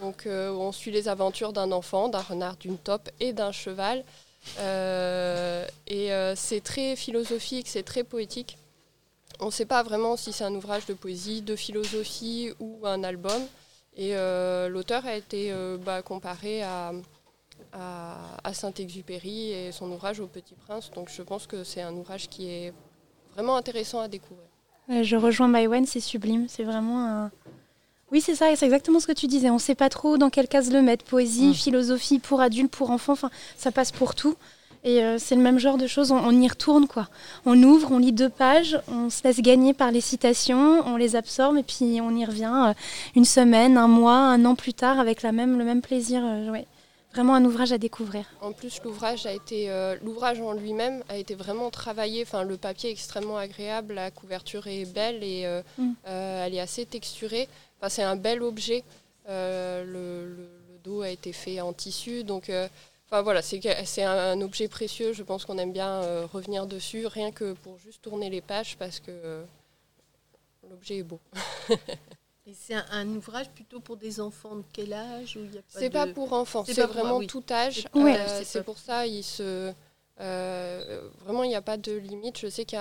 Donc, 0.00 0.26
euh, 0.26 0.50
on 0.50 0.72
suit 0.72 0.90
les 0.90 1.08
aventures 1.08 1.52
d'un 1.52 1.72
enfant, 1.72 2.08
d'un 2.08 2.20
renard, 2.20 2.56
d'une 2.56 2.78
taupe 2.78 3.08
et 3.20 3.32
d'un 3.32 3.52
cheval. 3.52 4.04
Euh, 4.60 5.66
et 5.86 6.12
euh, 6.12 6.34
c'est 6.36 6.60
très 6.60 6.96
philosophique, 6.96 7.68
c'est 7.68 7.82
très 7.82 8.04
poétique. 8.04 8.58
On 9.40 9.46
ne 9.46 9.50
sait 9.50 9.66
pas 9.66 9.82
vraiment 9.82 10.16
si 10.16 10.32
c'est 10.32 10.44
un 10.44 10.54
ouvrage 10.54 10.86
de 10.86 10.94
poésie, 10.94 11.42
de 11.42 11.56
philosophie 11.56 12.52
ou 12.60 12.80
un 12.84 13.02
album. 13.02 13.42
Et 13.96 14.14
l'auteur 14.68 15.06
a 15.06 15.16
été 15.16 15.54
bah, 15.84 16.02
comparé 16.02 16.62
à, 16.62 16.92
à, 17.72 18.16
à 18.44 18.54
Saint-Exupéry 18.54 19.52
et 19.52 19.72
son 19.72 19.90
ouvrage 19.90 20.20
Au 20.20 20.26
Petit 20.26 20.54
Prince. 20.54 20.90
Donc 20.94 21.10
je 21.10 21.22
pense 21.22 21.46
que 21.46 21.64
c'est 21.64 21.82
un 21.82 21.94
ouvrage 21.94 22.28
qui 22.28 22.50
est 22.50 22.72
vraiment 23.34 23.56
intéressant 23.56 24.00
à 24.00 24.08
découvrir. 24.08 24.46
Je 24.88 25.16
rejoins 25.16 25.48
Maïwen, 25.48 25.84
c'est 25.84 26.00
sublime. 26.00 26.46
C'est 26.48 26.64
vraiment 26.64 27.04
un. 27.04 27.30
Oui, 28.12 28.20
c'est 28.20 28.34
ça, 28.36 28.54
c'est 28.54 28.66
exactement 28.66 29.00
ce 29.00 29.06
que 29.06 29.12
tu 29.12 29.26
disais. 29.26 29.50
On 29.50 29.54
ne 29.54 29.58
sait 29.58 29.74
pas 29.74 29.88
trop 29.88 30.16
dans 30.16 30.30
quelle 30.30 30.46
case 30.48 30.70
le 30.72 30.80
mettre. 30.80 31.04
Poésie, 31.04 31.48
Mm. 31.48 31.54
philosophie, 31.54 32.18
pour 32.20 32.40
adultes, 32.40 32.70
pour 32.70 32.90
enfants, 32.90 33.14
enfin, 33.14 33.30
ça 33.56 33.72
passe 33.72 33.90
pour 33.90 34.14
tout. 34.14 34.36
Et 34.84 35.02
euh, 35.02 35.18
c'est 35.18 35.34
le 35.34 35.40
même 35.42 35.58
genre 35.58 35.78
de 35.78 35.88
choses, 35.88 36.12
on, 36.12 36.18
on 36.18 36.30
y 36.40 36.46
retourne 36.46 36.86
quoi. 36.86 37.08
On 37.44 37.60
ouvre, 37.64 37.90
on 37.90 37.98
lit 37.98 38.12
deux 38.12 38.28
pages, 38.28 38.78
on 38.86 39.10
se 39.10 39.24
laisse 39.24 39.40
gagner 39.40 39.74
par 39.74 39.90
les 39.90 40.00
citations, 40.00 40.86
on 40.86 40.96
les 40.96 41.16
absorbe 41.16 41.56
et 41.58 41.64
puis 41.64 41.98
on 42.00 42.14
y 42.14 42.24
revient 42.24 42.52
euh, 42.68 42.72
une 43.16 43.24
semaine, 43.24 43.76
un 43.78 43.88
mois, 43.88 44.14
un 44.18 44.44
an 44.44 44.54
plus 44.54 44.74
tard 44.74 45.00
avec 45.00 45.22
la 45.22 45.32
même, 45.32 45.58
le 45.58 45.64
même 45.64 45.80
plaisir. 45.82 46.22
euh, 46.24 46.50
ouais. 46.52 46.66
Vraiment 47.14 47.34
un 47.34 47.44
ouvrage 47.46 47.72
à 47.72 47.78
découvrir. 47.78 48.26
En 48.42 48.52
plus, 48.52 48.78
l'ouvrage 48.84 49.24
a 49.24 49.32
été, 49.32 49.70
euh, 49.70 49.96
l'ouvrage 50.04 50.38
en 50.38 50.52
lui-même 50.52 51.02
a 51.08 51.16
été 51.16 51.34
vraiment 51.34 51.70
travaillé. 51.70 52.22
Enfin, 52.22 52.42
le 52.44 52.58
papier 52.58 52.90
est 52.90 52.92
extrêmement 52.92 53.38
agréable, 53.38 53.94
la 53.94 54.10
couverture 54.10 54.66
est 54.66 54.84
belle 54.84 55.24
et 55.24 55.46
euh, 55.46 55.62
Mm. 55.78 55.92
euh, 56.06 56.46
elle 56.46 56.54
est 56.54 56.60
assez 56.60 56.84
texturée. 56.84 57.48
Enfin, 57.78 57.88
c'est 57.88 58.02
un 58.02 58.16
bel 58.16 58.42
objet. 58.42 58.84
Euh, 59.28 59.84
le, 59.84 60.34
le- 60.36 60.50
le 60.72 60.78
dos 60.84 61.02
a 61.02 61.10
été 61.10 61.32
fait 61.32 61.60
en 61.60 61.72
tissu, 61.72 62.24
donc. 62.24 62.50
euh, 62.50 62.68
Enfin 63.08 63.22
voilà, 63.22 63.40
c'est 63.40 64.02
un, 64.02 64.40
objet 64.40 64.66
précieux. 64.66 65.12
Je 65.12 65.22
pense 65.22 65.44
qu'on 65.44 65.58
aime 65.58 65.72
bien 65.72 66.02
euh, 66.02 66.26
revenir 66.26 66.66
dessus, 66.66 67.06
rien 67.06 67.30
que 67.30 67.52
pour 67.52 67.78
juste 67.78 68.02
tourner 68.02 68.28
les 68.30 68.40
pages, 68.40 68.76
parce 68.76 68.98
que 68.98 69.12
euh, 69.12 69.44
l'objet 70.68 70.96
est 70.98 71.02
beau. 71.04 71.20
Et 72.48 72.52
c'est 72.52 72.74
un, 72.74 73.06
ouvrage 73.08 73.48
plutôt 73.50 73.78
pour 73.78 73.96
des 73.96 74.18
enfants 74.20 74.56
de 74.56 74.64
quel 74.72 74.92
âge 74.92 75.38
C'est 75.68 75.88
pas 75.90 76.08
pour 76.08 76.32
enfants, 76.32 76.64
c'est 76.64 76.84
vraiment 76.84 77.24
tout 77.24 77.44
âge. 77.48 77.86
c'est 78.44 78.64
pour 78.64 78.78
ça, 78.78 79.06
il 79.06 79.22
se, 79.22 79.72
vraiment, 80.18 81.44
il 81.44 81.48
n'y 81.48 81.54
a 81.54 81.62
pas 81.62 81.76
de 81.76 81.92
limite. 81.92 82.38
Je 82.38 82.48
sais 82.48 82.64
qu'il 82.64 82.78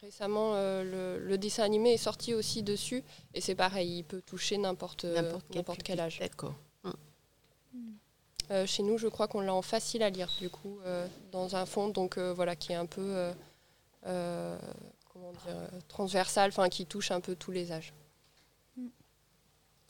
récemment 0.00 0.54
le, 0.54 1.36
dessin 1.36 1.62
animé 1.64 1.92
est 1.92 1.98
sorti 1.98 2.34
aussi 2.34 2.62
dessus, 2.62 3.02
et 3.34 3.40
c'est 3.40 3.54
pareil, 3.54 3.98
il 3.98 4.04
peut 4.04 4.22
toucher 4.22 4.58
n'importe 4.58 5.04
n'importe 5.04 5.82
quel, 5.82 6.00
âge. 6.00 6.18
D'accord. 6.18 6.54
Euh, 8.50 8.66
chez 8.66 8.82
nous, 8.82 8.98
je 8.98 9.06
crois 9.06 9.28
qu'on 9.28 9.40
l'a 9.40 9.54
en 9.54 9.62
facile 9.62 10.02
à 10.02 10.10
lire, 10.10 10.28
du 10.40 10.50
coup, 10.50 10.80
euh, 10.84 11.06
dans 11.30 11.54
un 11.54 11.66
fond, 11.66 11.88
donc 11.88 12.18
euh, 12.18 12.32
voilà, 12.34 12.56
qui 12.56 12.72
est 12.72 12.76
un 12.76 12.86
peu 12.86 13.32
comment 14.02 15.32
dire, 15.32 15.56
transversal, 15.88 16.48
enfin, 16.48 16.68
qui 16.68 16.86
touche 16.86 17.10
un 17.10 17.20
peu 17.20 17.36
tous 17.36 17.52
les 17.52 17.70
âges. 17.70 17.92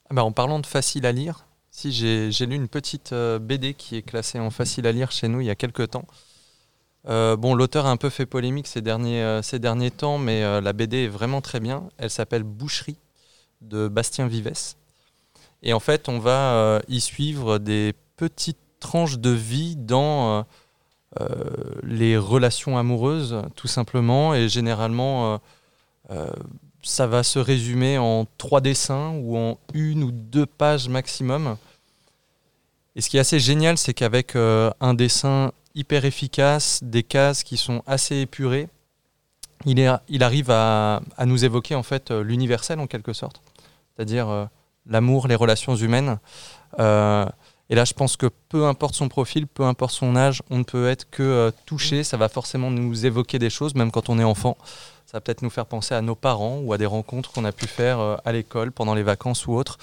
Ah 0.09 0.13
bah, 0.13 0.23
en 0.23 0.31
parlant 0.31 0.59
de 0.59 0.65
facile 0.65 1.05
à 1.05 1.11
lire, 1.11 1.47
si 1.71 1.91
j'ai 1.91 2.45
lu 2.45 2.55
une 2.55 2.67
petite 2.67 3.13
BD 3.13 3.73
qui 3.73 3.95
est 3.95 4.01
classée 4.01 4.39
en 4.39 4.51
facile 4.51 4.85
à 4.85 4.91
lire 4.91 5.11
chez 5.11 5.29
nous 5.29 5.39
il 5.39 5.47
y 5.47 5.49
a 5.49 5.55
quelques 5.55 5.91
temps. 5.91 6.05
Bon, 7.05 7.55
l'auteur 7.55 7.85
a 7.85 7.91
un 7.91 7.97
peu 7.97 8.09
fait 8.09 8.25
polémique 8.25 8.67
ces 8.67 8.81
derniers, 8.81 9.39
ces 9.43 9.59
derniers 9.59 9.91
temps, 9.91 10.17
mais 10.17 10.61
la 10.61 10.73
BD 10.73 11.05
est 11.05 11.07
vraiment 11.07 11.41
très 11.41 11.59
bien. 11.59 11.83
Elle 11.97 12.09
s'appelle 12.09 12.43
Boucherie 12.43 12.97
de 13.61 13.87
Bastien 13.87 14.27
Vives. 14.27 14.75
Et 15.63 15.73
en 15.73 15.79
fait, 15.79 16.09
on 16.09 16.19
va 16.19 16.81
y 16.87 17.01
suivre 17.01 17.57
des 17.57 17.93
petite 18.21 18.59
tranche 18.79 19.17
de 19.17 19.31
vie 19.31 19.75
dans 19.75 20.29
euh, 20.29 20.43
euh, 21.21 21.27
les 21.81 22.17
relations 22.17 22.77
amoureuses, 22.77 23.41
tout 23.55 23.67
simplement. 23.67 24.35
Et 24.35 24.47
généralement, 24.47 25.39
euh, 26.11 26.27
ça 26.83 27.07
va 27.07 27.23
se 27.23 27.39
résumer 27.39 27.97
en 27.97 28.27
trois 28.37 28.61
dessins 28.61 29.13
ou 29.23 29.37
en 29.37 29.57
une 29.73 30.03
ou 30.03 30.11
deux 30.11 30.45
pages 30.45 30.87
maximum. 30.87 31.57
Et 32.95 33.01
ce 33.01 33.09
qui 33.09 33.17
est 33.17 33.21
assez 33.21 33.39
génial, 33.39 33.79
c'est 33.79 33.95
qu'avec 33.95 34.35
un 34.35 34.93
dessin 34.93 35.51
hyper 35.75 36.05
efficace, 36.05 36.79
des 36.83 37.03
cases 37.03 37.43
qui 37.43 37.57
sont 37.57 37.83
assez 37.87 38.17
épurées, 38.17 38.67
il, 39.65 39.79
est, 39.79 39.89
il 40.09 40.23
arrive 40.23 40.49
à, 40.49 41.01
à, 41.17 41.25
nous 41.25 41.45
évoquer 41.45 41.75
en 41.75 41.83
fait 41.83 42.11
l'universel 42.11 42.79
en 42.79 42.87
quelque 42.87 43.13
sorte, 43.13 43.41
c'est-à-dire 43.95 44.49
l'amour, 44.87 45.27
les 45.27 45.35
relations 45.35 45.75
humaines. 45.75 46.17
Et 47.71 47.75
là, 47.75 47.85
je 47.85 47.93
pense 47.93 48.17
que 48.17 48.25
peu 48.49 48.65
importe 48.65 48.95
son 48.95 49.07
profil, 49.07 49.47
peu 49.47 49.63
importe 49.63 49.93
son 49.93 50.17
âge, 50.17 50.43
on 50.49 50.57
ne 50.57 50.63
peut 50.63 50.89
être 50.89 51.09
que 51.09 51.23
euh, 51.23 51.51
touché. 51.65 52.03
Ça 52.03 52.17
va 52.17 52.27
forcément 52.27 52.69
nous 52.69 53.05
évoquer 53.05 53.39
des 53.39 53.49
choses, 53.49 53.75
même 53.75 53.91
quand 53.91 54.09
on 54.09 54.19
est 54.19 54.25
enfant. 54.25 54.57
Ça 55.05 55.13
va 55.13 55.21
peut-être 55.21 55.41
nous 55.41 55.49
faire 55.49 55.65
penser 55.65 55.95
à 55.95 56.01
nos 56.01 56.13
parents 56.13 56.57
ou 56.57 56.73
à 56.73 56.77
des 56.77 56.85
rencontres 56.85 57.31
qu'on 57.31 57.45
a 57.45 57.53
pu 57.53 57.67
faire 57.67 57.99
euh, 57.99 58.17
à 58.25 58.33
l'école, 58.33 58.73
pendant 58.73 58.93
les 58.93 59.03
vacances 59.03 59.47
ou 59.47 59.53
autres. 59.53 59.77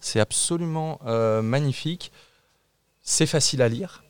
C'est 0.00 0.20
absolument 0.20 1.00
euh, 1.06 1.40
magnifique. 1.40 2.12
C'est 3.00 3.24
facile 3.24 3.62
à 3.62 3.68
lire. 3.70 4.04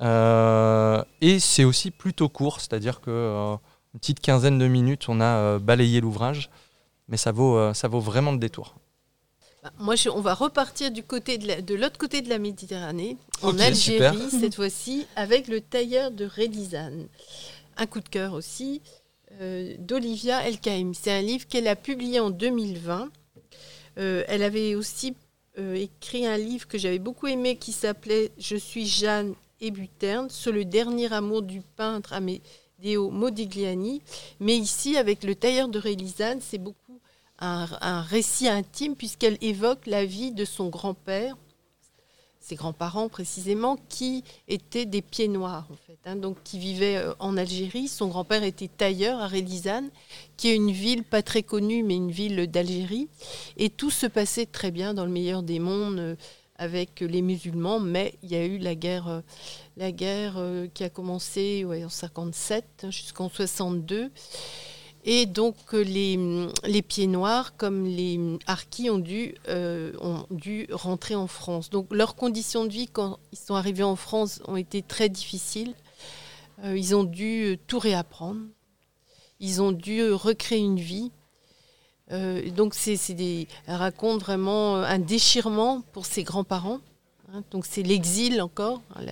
Et 0.00 1.40
c'est 1.40 1.64
aussi 1.64 1.90
plutôt 1.90 2.28
court, 2.28 2.60
c'est-à-dire 2.60 3.00
que 3.00 3.56
une 3.94 4.00
petite 4.00 4.20
quinzaine 4.20 4.58
de 4.58 4.68
minutes, 4.68 5.08
on 5.08 5.20
a 5.20 5.58
balayé 5.58 6.00
l'ouvrage. 6.00 6.50
Mais 7.08 7.16
ça 7.16 7.32
vaut, 7.32 7.72
ça 7.72 7.88
vaut 7.88 8.00
vraiment 8.00 8.32
le 8.32 8.38
détour. 8.38 8.74
Bah, 9.62 9.72
moi, 9.78 9.94
on 10.14 10.20
va 10.20 10.34
repartir 10.34 10.90
du 10.90 11.02
côté 11.02 11.38
de 11.38 11.74
l'autre 11.74 11.98
côté 11.98 12.22
de 12.22 12.28
la 12.28 12.38
Méditerranée, 12.38 13.16
en 13.42 13.58
Algérie 13.58 14.30
cette 14.30 14.54
fois-ci, 14.54 15.06
avec 15.16 15.48
le 15.48 15.60
tailleur 15.60 16.10
de 16.10 16.26
Redizane. 16.26 17.08
Un 17.76 17.86
coup 17.86 18.00
de 18.00 18.08
cœur 18.08 18.34
aussi 18.34 18.82
euh, 19.40 19.74
d'Olivia 19.78 20.46
Elkaïm. 20.46 20.94
C'est 20.94 21.12
un 21.12 21.22
livre 21.22 21.46
qu'elle 21.46 21.68
a 21.68 21.76
publié 21.76 22.20
en 22.20 22.30
2020. 22.30 23.10
Euh, 23.98 24.24
elle 24.28 24.42
avait 24.42 24.74
aussi 24.74 25.14
euh, 25.58 25.74
écrit 25.74 26.26
un 26.26 26.36
livre 26.36 26.68
que 26.68 26.78
j'avais 26.78 26.98
beaucoup 26.98 27.26
aimé 27.26 27.56
qui 27.56 27.72
s'appelait 27.72 28.30
Je 28.38 28.56
suis 28.56 28.86
Jeanne 28.86 29.34
et 29.60 29.70
Buterne 29.70 30.30
sur 30.30 30.52
le 30.52 30.64
dernier 30.64 31.12
amour 31.12 31.42
du 31.42 31.60
peintre 31.60 32.12
Amedeo 32.12 33.10
Modigliani. 33.10 34.02
Mais 34.40 34.56
ici, 34.56 34.96
avec 34.96 35.24
le 35.24 35.34
tailleur 35.34 35.68
de 35.68 35.78
Redizane, 35.78 36.40
c'est 36.40 36.58
beaucoup 36.58 37.00
un, 37.40 38.02
récit 38.02 38.48
intime 38.48 38.96
puisqu'elle 38.96 39.38
évoque 39.40 39.86
la 39.86 40.04
vie 40.04 40.32
de 40.32 40.44
son 40.44 40.68
grand-père, 40.68 41.36
ses 42.40 42.56
grands-parents 42.56 43.08
précisément, 43.08 43.78
qui 43.88 44.24
étaient 44.48 44.86
des 44.86 45.02
pieds 45.02 45.28
noirs 45.28 45.66
en 45.70 45.76
fait, 45.76 45.98
hein, 46.06 46.16
donc 46.16 46.42
qui 46.44 46.58
vivaient 46.58 46.96
euh, 46.96 47.12
en 47.18 47.36
Algérie. 47.36 47.88
Son 47.88 48.08
grand-père 48.08 48.42
était 48.42 48.68
tailleur 48.68 49.20
à 49.20 49.28
Relizane, 49.28 49.90
qui 50.36 50.48
est 50.48 50.56
une 50.56 50.72
ville 50.72 51.04
pas 51.04 51.22
très 51.22 51.42
connue, 51.42 51.82
mais 51.82 51.96
une 51.96 52.10
ville 52.10 52.50
d'Algérie. 52.50 53.08
Et 53.56 53.68
tout 53.70 53.90
se 53.90 54.06
passait 54.06 54.46
très 54.46 54.70
bien 54.70 54.94
dans 54.94 55.04
le 55.04 55.10
meilleur 55.10 55.42
des 55.42 55.58
mondes 55.58 55.98
euh, 55.98 56.16
avec 56.58 57.00
les 57.00 57.22
musulmans, 57.22 57.80
mais 57.80 58.14
il 58.22 58.30
y 58.30 58.36
a 58.36 58.44
eu 58.44 58.58
la 58.58 58.74
guerre, 58.74 59.08
euh, 59.08 59.20
la 59.76 59.92
guerre 59.92 60.42
qui 60.74 60.84
a 60.84 60.90
commencé 60.90 61.64
en 61.64 61.88
57 61.88 62.64
hein, 62.82 62.90
jusqu'en 62.90 63.28
62. 63.28 64.10
Et 65.10 65.26
donc 65.26 65.56
euh, 65.72 65.82
les, 65.82 66.18
les, 66.64 66.82
pieds 66.82 67.06
noirs, 67.06 67.56
comme 67.56 67.86
les 67.86 68.38
harkis, 68.46 68.90
ont 68.90 68.98
dû, 68.98 69.34
euh, 69.48 69.92
ont 70.00 70.26
dû 70.30 70.66
rentrer 70.70 71.14
en 71.14 71.26
France. 71.26 71.70
Donc 71.70 71.86
leurs 71.90 72.14
conditions 72.14 72.64
de 72.64 72.70
vie, 72.70 72.88
quand 72.88 73.18
ils 73.32 73.38
sont 73.38 73.54
arrivés 73.54 73.84
en 73.84 73.96
France, 73.96 74.42
ont 74.46 74.56
été 74.56 74.82
très 74.82 75.08
difficiles. 75.08 75.74
Euh, 76.64 76.76
ils 76.76 76.94
ont 76.94 77.04
dû 77.04 77.58
tout 77.66 77.78
réapprendre. 77.78 78.40
Ils 79.40 79.62
ont 79.62 79.72
dû 79.72 80.10
recréer 80.12 80.58
une 80.58 80.80
vie. 80.80 81.10
Donc 82.10 82.74
c'est, 82.74 83.14
des, 83.14 83.48
elle 83.66 83.76
raconte 83.76 84.20
vraiment 84.20 84.76
un 84.76 84.98
déchirement 84.98 85.82
pour 85.92 86.06
ses 86.06 86.22
grands-parents. 86.22 86.80
Hein. 87.32 87.42
donc 87.50 87.66
c'est 87.66 87.82
l'exil 87.82 88.40
encore. 88.40 88.80
Hein, 88.96 89.04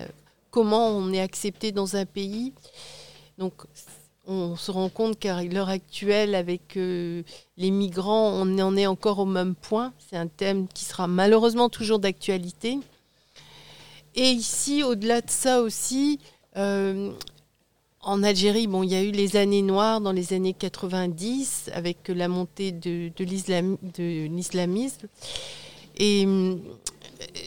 comment 0.49 0.87
on 0.87 1.13
est 1.13 1.21
accepté 1.21 1.71
dans 1.71 1.95
un 1.95 2.05
pays. 2.05 2.53
Donc 3.37 3.53
on 4.25 4.55
se 4.55 4.71
rend 4.71 4.89
compte 4.89 5.19
qu'à 5.19 5.43
l'heure 5.43 5.69
actuelle, 5.69 6.35
avec 6.35 6.75
euh, 6.77 7.23
les 7.57 7.71
migrants, 7.71 8.31
on 8.33 8.59
en 8.59 8.75
est 8.75 8.87
encore 8.87 9.19
au 9.19 9.25
même 9.25 9.55
point. 9.55 9.93
C'est 10.09 10.17
un 10.17 10.27
thème 10.27 10.67
qui 10.67 10.83
sera 10.83 11.07
malheureusement 11.07 11.69
toujours 11.69 11.99
d'actualité. 11.99 12.79
Et 14.15 14.29
ici, 14.31 14.83
au-delà 14.83 15.21
de 15.21 15.29
ça 15.29 15.61
aussi, 15.61 16.19
euh, 16.57 17.13
en 18.07 18.23
Algérie, 18.23 18.67
bon, 18.67 18.83
il 18.83 18.91
y 18.91 18.95
a 18.95 19.03
eu 19.03 19.11
les 19.11 19.35
années 19.35 19.61
noires 19.61 20.01
dans 20.01 20.11
les 20.11 20.33
années 20.33 20.53
90 20.53 21.69
avec 21.73 22.07
la 22.07 22.27
montée 22.27 22.71
de, 22.71 23.11
l'islamisme. 23.19 25.07
Et 25.97 26.25
euh, 26.25 26.55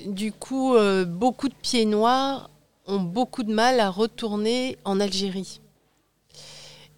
du 0.06 0.32
coup, 0.32 0.74
beaucoup 1.06 1.48
de 1.48 1.54
pieds 1.54 1.86
noirs 1.86 2.50
ont 2.86 3.00
beaucoup 3.00 3.42
de 3.42 3.52
mal 3.52 3.80
à 3.80 3.90
retourner 3.90 4.76
en 4.84 5.00
Algérie. 5.00 5.60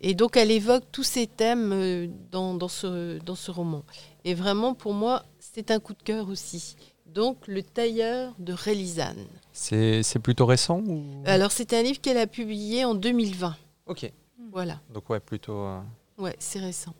Et 0.02 0.14
donc 0.14 0.36
elle 0.36 0.50
évoque 0.50 0.84
tous 0.90 1.04
ces 1.04 1.28
thèmes 1.28 1.72
euh, 1.72 2.08
dans, 2.32 2.54
dans, 2.54 2.68
ce, 2.68 3.18
dans 3.18 3.36
ce 3.36 3.50
roman. 3.50 3.84
Et 4.24 4.34
vraiment, 4.34 4.74
pour 4.74 4.94
moi, 4.94 5.24
c'est 5.38 5.70
un 5.70 5.78
coup 5.78 5.94
de 5.94 6.02
cœur 6.02 6.28
aussi. 6.28 6.76
Donc, 7.12 7.46
Le 7.46 7.62
tailleur 7.62 8.34
de 8.38 8.54
Rélisane. 8.54 9.26
C'est 9.52 10.18
plutôt 10.22 10.46
récent 10.46 10.82
Alors, 11.26 11.52
c'est 11.52 11.74
un 11.74 11.82
livre 11.82 12.00
qu'elle 12.00 12.16
a 12.16 12.26
publié 12.26 12.84
en 12.86 12.94
2020. 12.94 13.54
Ok. 13.86 14.10
Voilà. 14.50 14.80
Donc, 14.92 15.10
ouais, 15.10 15.20
plutôt. 15.20 15.58
Euh, 15.58 15.80
ouais, 16.18 16.34
c'est 16.38 16.58
récent. 16.60 16.94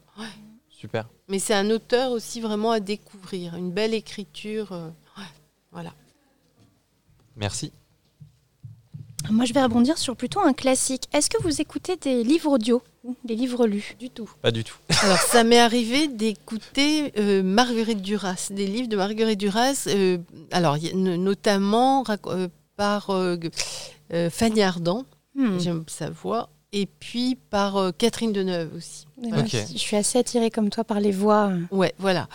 Super. 0.68 1.09
Mais 1.29 1.38
c'est 1.38 1.55
un 1.55 1.70
auteur 1.70 2.11
aussi 2.11 2.40
vraiment 2.40 2.72
à 2.72 2.81
découvrir. 2.81 3.55
Une 3.57 3.70
belle 3.70 3.94
écriture. 3.94 4.72
Euh, 4.72 4.90
voilà. 5.70 5.94
Merci. 7.37 7.72
Moi, 9.31 9.45
je 9.45 9.53
vais 9.53 9.63
rebondir 9.63 9.99
sur 9.99 10.17
plutôt 10.17 10.41
un 10.41 10.53
classique. 10.53 11.05
Est-ce 11.13 11.31
que 11.31 11.43
vous 11.43 11.61
écoutez 11.61 11.97
des 11.97 12.25
livres 12.25 12.51
audio 12.51 12.83
des 13.25 13.35
livres 13.35 13.67
lus? 13.67 13.97
Du 13.99 14.11
tout. 14.11 14.31
Pas 14.43 14.51
du 14.51 14.65
tout. 14.65 14.77
Alors, 15.03 15.19
ça 15.19 15.45
m'est 15.45 15.59
arrivé 15.59 16.09
d'écouter 16.09 17.13
euh, 17.19 17.43
Marguerite 17.43 18.03
Duras, 18.03 18.49
des 18.51 18.67
livres 18.67 18.89
de 18.89 18.97
Marguerite 18.97 19.39
Duras, 19.39 19.87
euh, 19.89 20.19
alors 20.51 20.77
notamment 20.95 22.05
euh, 22.27 22.49
par 22.77 23.11
Fanny 24.31 24.63
Ardant, 24.63 25.05
hmm. 25.35 25.59
j'aime 25.59 25.85
sa 25.89 26.11
voix, 26.11 26.51
et 26.73 26.87
puis 26.87 27.37
par 27.51 27.93
Catherine 27.99 28.33
Deneuve 28.33 28.75
aussi. 28.77 29.07
Je 29.21 29.79
suis 29.79 29.97
assez 29.97 30.19
attirée 30.19 30.51
comme 30.51 30.71
toi 30.71 30.85
par 30.85 31.01
les 31.01 31.13
voix. 31.13 31.53
Ouais, 31.71 31.93
voilà. 31.99 32.29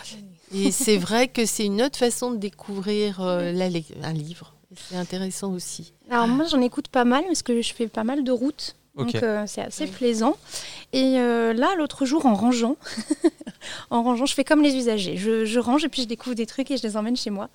Et 0.54 0.70
c'est 0.70 0.96
vrai 0.96 1.28
que 1.28 1.44
c'est 1.44 1.66
une 1.66 1.82
autre 1.82 1.98
façon 1.98 2.30
de 2.30 2.36
découvrir 2.36 3.20
un 3.20 4.12
livre. 4.12 4.54
C'est 4.76 4.96
intéressant 4.96 5.52
aussi. 5.52 5.92
Alors 6.10 6.28
moi 6.28 6.44
j'en 6.46 6.60
écoute 6.60 6.88
pas 6.88 7.04
mal 7.04 7.24
parce 7.26 7.42
que 7.42 7.62
je 7.62 7.72
fais 7.72 7.88
pas 7.88 8.04
mal 8.04 8.24
de 8.24 8.32
routes. 8.32 8.76
Donc 8.98 9.14
euh, 9.14 9.44
c'est 9.46 9.62
assez 9.62 9.86
plaisant. 9.86 10.36
Et 10.92 11.18
euh, 11.18 11.52
là, 11.52 11.74
l'autre 11.76 12.04
jour, 12.04 12.26
en 12.26 12.34
rangeant, 12.34 12.76
en 13.90 14.02
rangeant, 14.02 14.26
je 14.26 14.34
fais 14.34 14.42
comme 14.42 14.60
les 14.60 14.74
usagers. 14.74 15.16
Je, 15.16 15.58
range 15.58 15.84
et 15.84 15.88
puis 15.88 16.02
je 16.02 16.08
découvre 16.08 16.34
des 16.34 16.46
trucs 16.46 16.70
et 16.70 16.76
je 16.76 16.82
les 16.82 16.96
emmène 16.96 17.16
chez 17.16 17.30
moi. 17.30 17.48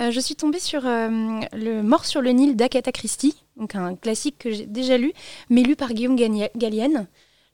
Euh, 0.00 0.10
je 0.10 0.20
suis 0.20 0.36
tombée 0.36 0.58
sur 0.58 0.82
Le 0.84 1.82
Mort 1.82 2.06
sur 2.06 2.22
le 2.22 2.30
Nil 2.30 2.56
d'Agatha 2.56 2.92
Christie, 2.92 3.36
donc 3.58 3.74
un 3.74 3.94
classique 3.94 4.36
que 4.38 4.50
j'ai 4.50 4.66
déjà 4.66 4.96
lu, 4.96 5.12
mais 5.50 5.62
lu 5.62 5.76
par 5.76 5.92
Guillaume 5.92 6.16
Gallienne. 6.16 7.06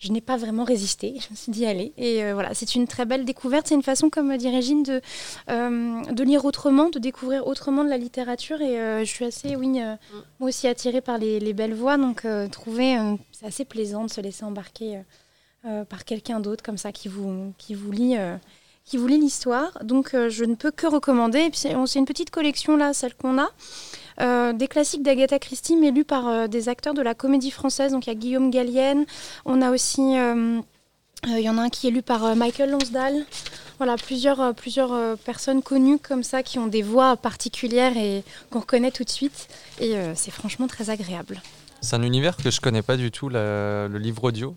Je 0.03 0.11
n'ai 0.11 0.21
pas 0.21 0.37
vraiment 0.37 0.65
résisté. 0.65 1.15
Je 1.21 1.31
me 1.31 1.37
suis 1.37 1.53
dit, 1.53 1.65
allez. 1.65 1.93
Et 1.97 2.25
euh, 2.25 2.35
voilà, 2.35 2.55
c'est 2.55 2.75
une 2.75 2.89
très 2.89 3.05
belle 3.05 3.25
découverte. 3.25 3.69
C'est 3.69 3.77
une 3.77 3.85
façon, 3.85 4.11
comme 4.11 4.37
dit 4.37 4.51
Régine, 4.51 4.83
de, 4.83 5.01
euh, 5.49 6.03
de 6.03 6.25
lire 6.25 6.45
autrement, 6.45 6.91
de 6.91 6.99
découvrir 6.99 7.47
autrement 7.47 7.85
de 7.85 7.89
la 7.89 7.99
littérature. 7.99 8.61
Et 8.61 8.81
euh, 8.81 9.05
je 9.05 9.11
suis 9.11 9.25
assez, 9.25 9.55
oui, 9.55 9.69
moi 10.41 10.49
aussi 10.49 10.67
attirée 10.67 11.01
par 11.01 11.19
les, 11.19 11.39
les 11.39 11.53
belles 11.53 11.75
voix. 11.75 11.97
Donc, 11.97 12.27
trouver, 12.51 12.99
c'est 13.31 13.47
assez 13.47 13.65
plaisant 13.65 14.05
de 14.05 14.11
se 14.11 14.21
laisser 14.21 14.45
embarquer 14.45 15.01
par 15.89 16.05
quelqu'un 16.05 16.41
d'autre 16.41 16.65
comme 16.65 16.79
ça 16.79 16.91
qui 16.91 17.09
vous, 17.09 17.55
qui 17.57 17.75
vous 17.75 17.93
lit. 17.93 18.17
qui 18.85 18.97
vous 18.97 19.07
lit 19.07 19.19
l'histoire. 19.19 19.79
Donc, 19.85 20.17
je 20.29 20.45
ne 20.45 20.57
peux 20.57 20.73
que 20.73 20.89
recommander. 20.89 21.41
Et 21.41 21.51
puis, 21.51 21.61
c'est 21.61 21.99
une 21.99 22.07
petite 22.07 22.31
collection, 22.31 22.77
là, 22.77 22.93
celle 22.93 23.15
qu'on 23.15 23.39
a. 23.39 23.51
Euh, 24.23 24.53
des 24.53 24.69
classiques 24.69 25.03
d'Agatha 25.03 25.39
Christie, 25.39 25.77
mais 25.77 25.91
lus 25.91 26.05
par 26.05 26.29
euh, 26.29 26.47
des 26.47 26.69
acteurs 26.69 26.95
de 26.95 27.03
la 27.03 27.15
comédie 27.15 27.51
française. 27.51 27.93
Donc 27.93 28.07
il 28.07 28.11
y 28.11 28.13
a 28.13 28.15
Guillaume 28.15 28.51
Gallienne, 28.51 29.05
on 29.45 29.61
a 29.61 29.71
aussi, 29.71 30.17
euh, 30.17 30.61
il 31.27 31.41
y 31.41 31.49
en 31.49 31.59
a 31.59 31.63
un 31.63 31.69
qui 31.71 31.89
est 31.89 31.91
lu 31.91 32.03
par 32.03 32.37
Michael 32.37 32.71
Lonsdale. 32.71 33.25
Voilà, 33.79 33.97
plusieurs, 33.97 34.55
plusieurs 34.55 35.17
personnes 35.19 35.61
connues 35.61 35.99
comme 35.99 36.23
ça 36.23 36.45
qui 36.45 36.61
ont 36.61 36.69
des 36.69 36.83
voix 36.83 37.17
particulières 37.17 37.97
et 37.97 38.23
qu'on 38.51 38.61
reconnaît 38.61 38.93
tout 38.93 39.03
de 39.03 39.11
suite. 39.11 39.49
Et 39.81 39.95
c'est 40.15 40.31
franchement 40.31 40.69
très 40.69 40.89
agréable. 40.89 41.43
C'est 41.81 41.97
un 41.97 42.03
univers 42.03 42.37
que 42.37 42.49
je 42.49 42.61
connais 42.61 42.83
pas 42.83 42.97
du 42.97 43.11
tout, 43.11 43.29
le 43.29 43.99
livre 43.99 44.23
audio. 44.23 44.55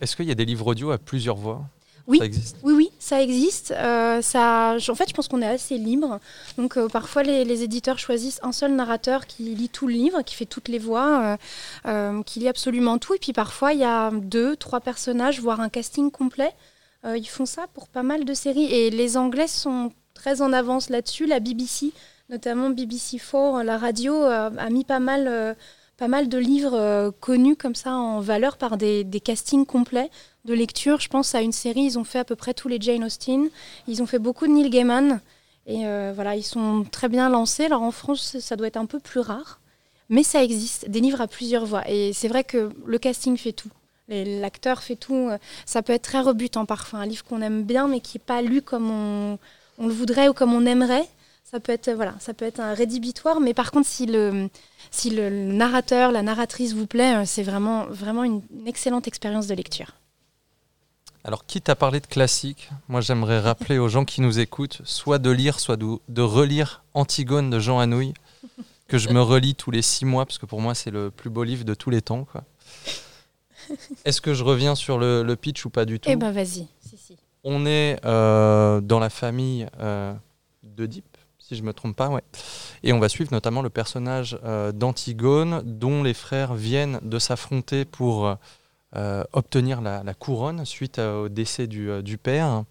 Est-ce 0.00 0.16
qu'il 0.16 0.24
y 0.26 0.32
a 0.32 0.34
des 0.34 0.44
livres 0.44 0.66
audio 0.66 0.90
à 0.90 0.98
plusieurs 0.98 1.36
voix? 1.36 1.62
Oui, 2.06 2.20
oui, 2.62 2.72
oui, 2.74 2.90
ça 2.98 3.22
existe. 3.22 3.72
Euh, 3.72 4.22
ça, 4.22 4.76
en 4.88 4.94
fait, 4.94 5.08
je 5.08 5.14
pense 5.14 5.28
qu'on 5.28 5.42
est 5.42 5.46
assez 5.46 5.78
libre. 5.78 6.20
Donc, 6.56 6.76
euh, 6.76 6.88
parfois, 6.88 7.22
les, 7.22 7.62
éditeurs 7.62 7.98
choisissent 7.98 8.40
un 8.42 8.52
seul 8.52 8.74
narrateur 8.74 9.26
qui 9.26 9.42
lit 9.54 9.68
tout 9.68 9.86
le 9.86 9.92
livre, 9.94 10.22
qui 10.22 10.34
fait 10.34 10.46
toutes 10.46 10.68
les 10.68 10.78
voix, 10.78 11.36
euh, 11.86 12.22
qui 12.24 12.40
lit 12.40 12.48
absolument 12.48 12.98
tout. 12.98 13.14
Et 13.14 13.18
puis, 13.18 13.32
parfois, 13.32 13.72
il 13.72 13.80
y 13.80 13.84
a 13.84 14.10
deux, 14.10 14.56
trois 14.56 14.80
personnages, 14.80 15.40
voire 15.40 15.60
un 15.60 15.68
casting 15.68 16.10
complet. 16.10 16.52
ils 17.04 17.28
font 17.28 17.46
ça 17.46 17.66
pour 17.74 17.88
pas 17.88 18.02
mal 18.02 18.24
de 18.24 18.34
séries. 18.34 18.72
Et 18.72 18.90
les 18.90 19.16
Anglais 19.16 19.48
sont 19.48 19.92
très 20.14 20.42
en 20.42 20.52
avance 20.52 20.90
là-dessus. 20.90 21.26
La 21.26 21.40
BBC, 21.40 21.92
notamment 22.28 22.70
BBC4, 22.70 23.62
la 23.62 23.78
radio, 23.78 24.22
a 24.22 24.70
mis 24.70 24.84
pas 24.84 25.00
mal 25.00 25.56
pas 26.00 26.08
mal 26.08 26.30
de 26.30 26.38
livres 26.38 27.12
connus 27.20 27.56
comme 27.56 27.74
ça 27.74 27.92
en 27.92 28.20
valeur 28.20 28.56
par 28.56 28.78
des, 28.78 29.04
castings 29.22 29.66
complets 29.66 30.08
de 30.46 30.54
lecture. 30.54 30.98
Je 30.98 31.10
pense 31.10 31.34
à 31.34 31.42
une 31.42 31.52
série, 31.52 31.82
ils 31.82 31.98
ont 31.98 32.04
fait 32.04 32.18
à 32.18 32.24
peu 32.24 32.36
près 32.36 32.54
tous 32.54 32.68
les 32.68 32.80
Jane 32.80 33.04
Austen. 33.04 33.50
Ils 33.86 34.02
ont 34.02 34.06
fait 34.06 34.18
beaucoup 34.18 34.46
de 34.46 34.52
Neil 34.52 34.70
Gaiman. 34.70 35.20
Et 35.66 35.86
euh, 35.86 36.12
voilà, 36.14 36.36
ils 36.36 36.42
sont 36.42 36.86
très 36.90 37.10
bien 37.10 37.28
lancés. 37.28 37.66
Alors 37.66 37.82
en 37.82 37.90
France, 37.90 38.38
ça 38.38 38.56
doit 38.56 38.68
être 38.68 38.78
un 38.78 38.86
peu 38.86 38.98
plus 38.98 39.20
rare. 39.20 39.60
Mais 40.08 40.22
ça 40.22 40.42
existe, 40.42 40.88
des 40.88 41.00
livres 41.00 41.20
à 41.20 41.28
plusieurs 41.28 41.66
voix. 41.66 41.82
Et 41.86 42.14
c'est 42.14 42.28
vrai 42.28 42.44
que 42.44 42.70
le 42.86 42.98
casting 42.98 43.36
fait 43.36 43.52
tout. 43.52 43.70
L'acteur 44.08 44.82
fait 44.82 44.96
tout. 44.96 45.28
Ça 45.66 45.82
peut 45.82 45.92
être 45.92 46.04
très 46.04 46.20
rebutant 46.20 46.64
parfois. 46.64 47.00
Un 47.00 47.06
livre 47.06 47.24
qu'on 47.24 47.42
aime 47.42 47.64
bien, 47.64 47.88
mais 47.88 48.00
qui 48.00 48.16
n'est 48.16 48.24
pas 48.24 48.40
lu 48.40 48.62
comme 48.62 48.90
on, 48.90 49.38
le 49.78 49.92
voudrait 49.92 50.28
ou 50.30 50.32
comme 50.32 50.54
on 50.54 50.64
aimerait. 50.64 51.06
Ça 51.44 51.60
peut 51.60 51.72
être, 51.72 51.90
voilà, 51.90 52.14
ça 52.20 52.32
peut 52.32 52.46
être 52.46 52.60
un 52.60 52.72
rédhibitoire. 52.72 53.38
Mais 53.38 53.52
par 53.52 53.70
contre, 53.70 53.86
si 53.86 54.06
le, 54.06 54.48
si 54.90 55.10
le 55.10 55.30
narrateur, 55.30 56.12
la 56.12 56.22
narratrice 56.22 56.74
vous 56.74 56.86
plaît, 56.86 57.24
c'est 57.26 57.42
vraiment, 57.42 57.86
vraiment 57.86 58.24
une 58.24 58.42
excellente 58.66 59.06
expérience 59.06 59.46
de 59.46 59.54
lecture. 59.54 59.94
Alors, 61.22 61.44
quitte 61.44 61.68
à 61.68 61.76
parler 61.76 62.00
de 62.00 62.06
classique, 62.06 62.70
moi 62.88 63.02
j'aimerais 63.02 63.40
rappeler 63.40 63.78
aux 63.78 63.88
gens 63.88 64.06
qui 64.06 64.22
nous 64.22 64.38
écoutent, 64.38 64.80
soit 64.84 65.18
de 65.18 65.30
lire, 65.30 65.60
soit 65.60 65.76
de, 65.76 66.22
relire 66.22 66.82
Antigone 66.94 67.50
de 67.50 67.58
Jean 67.58 67.78
Anouilh, 67.78 68.14
que 68.88 68.96
je 68.96 69.10
me 69.10 69.20
relis 69.20 69.54
tous 69.54 69.70
les 69.70 69.82
six 69.82 70.06
mois, 70.06 70.24
parce 70.24 70.38
que 70.38 70.46
pour 70.46 70.62
moi 70.62 70.74
c'est 70.74 70.90
le 70.90 71.10
plus 71.10 71.28
beau 71.28 71.44
livre 71.44 71.64
de 71.64 71.74
tous 71.74 71.90
les 71.90 72.00
temps. 72.00 72.26
Est-ce 74.06 74.22
que 74.22 74.32
je 74.32 74.42
reviens 74.42 74.74
sur 74.74 74.98
le, 74.98 75.34
pitch 75.34 75.66
ou 75.66 75.70
pas 75.70 75.84
du 75.84 76.00
tout? 76.00 76.08
Eh 76.10 76.16
ben 76.16 76.32
vas-y. 76.32 76.66
On 77.44 77.66
est 77.66 77.98
euh, 78.04 78.80
dans 78.80 78.98
la 78.98 79.10
famille 79.10 79.66
euh, 79.78 80.14
d'Oedipe, 80.62 81.09
si 81.50 81.56
je 81.56 81.62
me 81.62 81.72
trompe 81.72 81.96
pas, 81.96 82.08
ouais. 82.08 82.22
Et 82.82 82.92
on 82.92 82.98
va 82.98 83.08
suivre 83.08 83.32
notamment 83.32 83.62
le 83.62 83.70
personnage 83.70 84.38
euh, 84.44 84.72
d'Antigone, 84.72 85.62
dont 85.64 86.02
les 86.02 86.14
frères 86.14 86.54
viennent 86.54 87.00
de 87.02 87.18
s'affronter 87.18 87.84
pour 87.84 88.36
euh, 88.96 89.22
obtenir 89.32 89.80
la, 89.80 90.14
couronne 90.14 90.64
suite 90.64 90.98
au 90.98 91.28
décès 91.28 91.68
euh, 91.72 92.02
du, 92.02 92.18
père. 92.18 92.64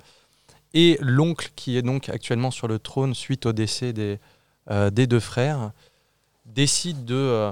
Et 0.74 0.98
l'oncle, 1.00 1.52
qui 1.56 1.78
est 1.78 1.82
donc 1.82 2.10
actuellement 2.10 2.52
sur 2.52 2.68
le 2.68 2.78
trône 2.78 3.14
suite 3.14 3.46
au 3.46 3.54
décès 3.54 3.94
des, 3.94 4.20
euh, 4.70 4.90
deux 4.90 5.20
frères, 5.22 5.72
décide 6.46 7.06
de 7.06 7.52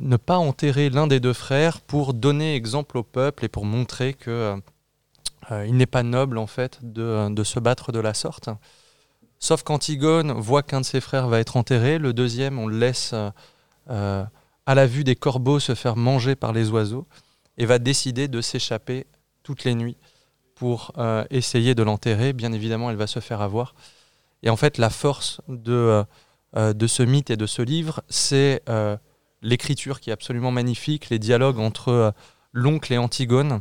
ne 0.00 0.16
pas 0.16 0.36
enterrer 0.36 0.90
l'un 0.90 1.06
des 1.06 1.20
deux 1.20 1.32
frères 1.32 1.80
pour 1.80 2.14
donner 2.14 2.54
exemple 2.54 2.98
au 2.98 3.02
peuple 3.02 3.46
et 3.46 3.48
pour 3.48 3.64
montrer 3.64 4.12
que 4.12 4.54
il 5.50 5.76
n'est 5.76 5.86
pas 5.86 6.02
noble 6.02 6.38
en 6.38 6.46
fait 6.46 6.78
de, 6.82 7.44
se 7.44 7.60
battre 7.60 7.92
de 7.92 7.98
la 7.98 8.14
sorte. 8.14 8.50
Sauf 9.38 9.62
qu'Antigone 9.62 10.32
voit 10.32 10.62
qu'un 10.62 10.80
de 10.80 10.86
ses 10.86 11.00
frères 11.00 11.28
va 11.28 11.40
être 11.40 11.56
enterré, 11.56 11.98
le 11.98 12.12
deuxième 12.12 12.58
on 12.58 12.66
le 12.66 12.78
laisse 12.78 13.14
à 14.66 14.74
la 14.74 14.86
vue 14.86 15.04
des 15.04 15.14
corbeaux 15.14 15.60
se 15.60 15.74
faire 15.74 15.96
manger 15.96 16.34
par 16.34 16.52
les 16.52 16.70
oiseaux 16.70 17.06
et 17.56 17.66
va 17.66 17.78
décider 17.78 18.28
de 18.28 18.40
s'échapper 18.40 19.06
toutes 19.42 19.64
les 19.64 19.74
nuits 19.74 19.96
pour 20.56 20.92
euh, 20.98 21.24
essayer 21.30 21.74
de 21.74 21.82
l'enterrer. 21.82 22.32
Bien 22.32 22.52
évidemment, 22.52 22.90
elle 22.90 22.96
va 22.96 23.06
se 23.06 23.20
faire 23.20 23.40
avoir. 23.40 23.74
Et 24.42 24.50
en 24.50 24.56
fait, 24.56 24.78
la 24.78 24.90
force 24.90 25.40
de, 25.48 25.72
euh, 25.72 26.04
euh, 26.56 26.72
de 26.72 26.86
ce 26.86 27.02
mythe 27.02 27.30
et 27.30 27.36
de 27.36 27.46
ce 27.46 27.62
livre, 27.62 28.02
c'est 28.08 28.62
l'écriture 29.42 30.00
qui 30.00 30.10
est 30.10 30.12
absolument 30.12 30.50
magnifique, 30.50 31.10
les 31.10 31.20
dialogues 31.20 31.60
entre 31.60 32.12
l'oncle 32.52 32.92
et 32.92 32.98
Antigone. 32.98 33.60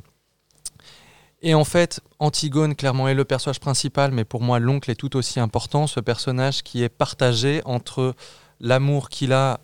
Et 1.45 1.53
en 1.53 1.63
fait, 1.63 2.01
Antigone, 2.19 2.75
clairement, 2.75 3.07
est 3.07 3.13
le 3.13 3.23
personnage 3.23 3.61
principal, 3.61 4.11
mais 4.11 4.25
pour 4.25 4.41
moi, 4.41 4.59
l'oncle 4.59 4.91
est 4.91 4.95
tout 4.95 5.15
aussi 5.15 5.39
important, 5.39 5.87
ce 5.87 6.01
personnage 6.01 6.63
qui 6.63 6.83
est 6.83 6.89
partagé 6.89 7.61
entre 7.63 8.15
l'amour 8.59 9.07
qu'il 9.07 9.31
a 9.31 9.59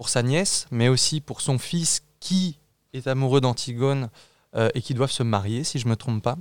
pour 0.00 0.08
sa 0.08 0.22
nièce, 0.22 0.66
mais 0.70 0.88
aussi 0.88 1.20
pour 1.20 1.42
son 1.42 1.58
fils 1.58 2.00
qui 2.20 2.58
est 2.94 3.06
amoureux 3.06 3.42
d'Antigone 3.42 4.08
euh, 4.56 4.70
et 4.74 4.80
qui 4.80 4.94
doivent 4.94 5.10
se 5.10 5.22
marier, 5.22 5.62
si 5.62 5.78
je 5.78 5.84
ne 5.84 5.90
me 5.90 5.96
trompe 5.96 6.22
pas. 6.22 6.38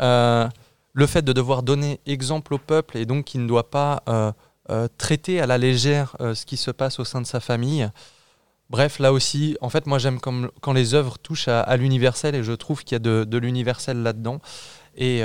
Euh, 0.00 0.48
le 0.92 1.06
fait 1.06 1.22
de 1.22 1.32
devoir 1.32 1.64
donner 1.64 1.98
exemple 2.06 2.54
au 2.54 2.58
peuple 2.58 2.96
et 2.96 3.04
donc 3.04 3.24
qu'il 3.24 3.42
ne 3.42 3.48
doit 3.48 3.70
pas 3.70 4.04
euh, 4.08 4.88
traiter 4.98 5.40
à 5.40 5.46
la 5.46 5.58
légère 5.58 6.16
ce 6.20 6.46
qui 6.46 6.56
se 6.56 6.70
passe 6.70 6.98
au 6.98 7.04
sein 7.04 7.20
de 7.20 7.26
sa 7.26 7.40
famille. 7.40 7.90
Bref, 8.68 8.98
là 8.98 9.12
aussi, 9.12 9.56
en 9.60 9.68
fait, 9.68 9.86
moi 9.86 9.98
j'aime 9.98 10.18
quand 10.18 10.72
les 10.72 10.94
œuvres 10.94 11.18
touchent 11.18 11.48
à, 11.48 11.76
l'universel 11.76 12.34
et 12.34 12.42
je 12.42 12.52
trouve 12.52 12.82
qu'il 12.82 12.94
y 12.94 12.96
a 12.96 13.24
de, 13.24 13.38
l'universel 13.38 14.02
là-dedans. 14.02 14.40
Et 14.96 15.22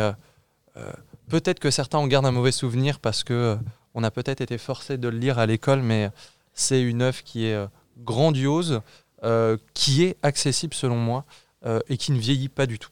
peut-être 1.28 1.60
que 1.60 1.72
certains 1.72 1.98
en 1.98 2.06
gardent 2.06 2.28
un 2.28 2.32
mauvais 2.32 2.52
souvenir 2.52 3.00
parce 3.00 3.24
que 3.24 3.58
on 3.96 4.04
a 4.04 4.12
peut-être 4.12 4.42
été 4.42 4.60
forcé 4.60 4.98
de 4.98 5.08
le 5.08 5.18
lire 5.18 5.40
à 5.40 5.48
l'école, 5.48 5.82
mais 5.82 6.12
c'est 6.54 6.84
une 6.84 7.02
œuvre 7.02 7.24
qui 7.24 7.46
est 7.46 7.58
grandiose, 7.98 8.82
euh, 9.24 9.58
qui 9.76 10.04
est 10.04 10.18
accessible 10.24 10.74
selon 10.74 10.96
moi 10.96 11.26
euh, 11.68 11.80
et 11.90 11.98
qui 11.98 12.12
ne 12.12 12.18
vieillit 12.18 12.50
pas 12.50 12.66
du 12.66 12.80
tout. 12.80 12.90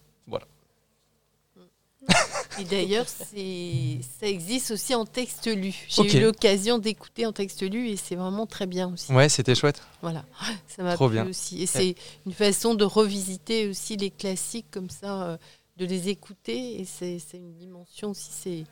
Et 2.59 2.63
d'ailleurs, 2.63 3.07
ça 3.07 4.27
existe 4.27 4.71
aussi 4.71 4.95
en 4.95 5.05
texte 5.05 5.47
lu. 5.47 5.73
J'ai 5.87 6.17
eu 6.17 6.21
l'occasion 6.21 6.77
d'écouter 6.77 7.25
en 7.25 7.31
texte 7.31 7.61
lu 7.61 7.89
et 7.89 7.95
c'est 7.95 8.15
vraiment 8.15 8.45
très 8.45 8.65
bien 8.65 8.91
aussi. 8.93 9.11
Ouais, 9.11 9.29
c'était 9.29 9.55
chouette. 9.55 9.81
Voilà, 10.01 10.25
ça 10.67 10.83
m'a 10.83 10.97
plu 10.97 11.09
bien. 11.09 11.27
aussi. 11.27 11.61
Et 11.61 11.65
c'est 11.65 11.95
une 12.25 12.33
façon 12.33 12.73
de 12.73 12.83
revisiter 12.83 13.67
aussi 13.67 13.97
les 13.97 14.11
classiques 14.11 14.71
comme 14.71 14.89
ça, 14.89 15.23
euh, 15.23 15.37
de 15.77 15.85
les 15.85 16.09
écouter 16.09 16.81
et 16.81 16.85
c'est 16.85 17.19
une 17.33 17.53
dimension 17.53 18.09
aussi, 18.11 18.29
c'est 18.31 18.63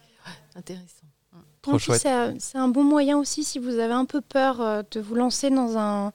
intéressant. 0.56 1.08
Trop 1.62 1.78
chouette. 1.78 2.08
C'est 2.40 2.58
un 2.58 2.68
bon 2.68 2.84
moyen 2.84 3.18
aussi 3.18 3.44
si 3.44 3.60
vous 3.60 3.78
avez 3.80 3.94
un 3.94 4.06
peu 4.06 4.22
peur 4.22 4.84
de 4.90 5.00
vous 5.00 5.16
lancer 5.16 5.50
dans 5.50 5.78
un 5.78 6.12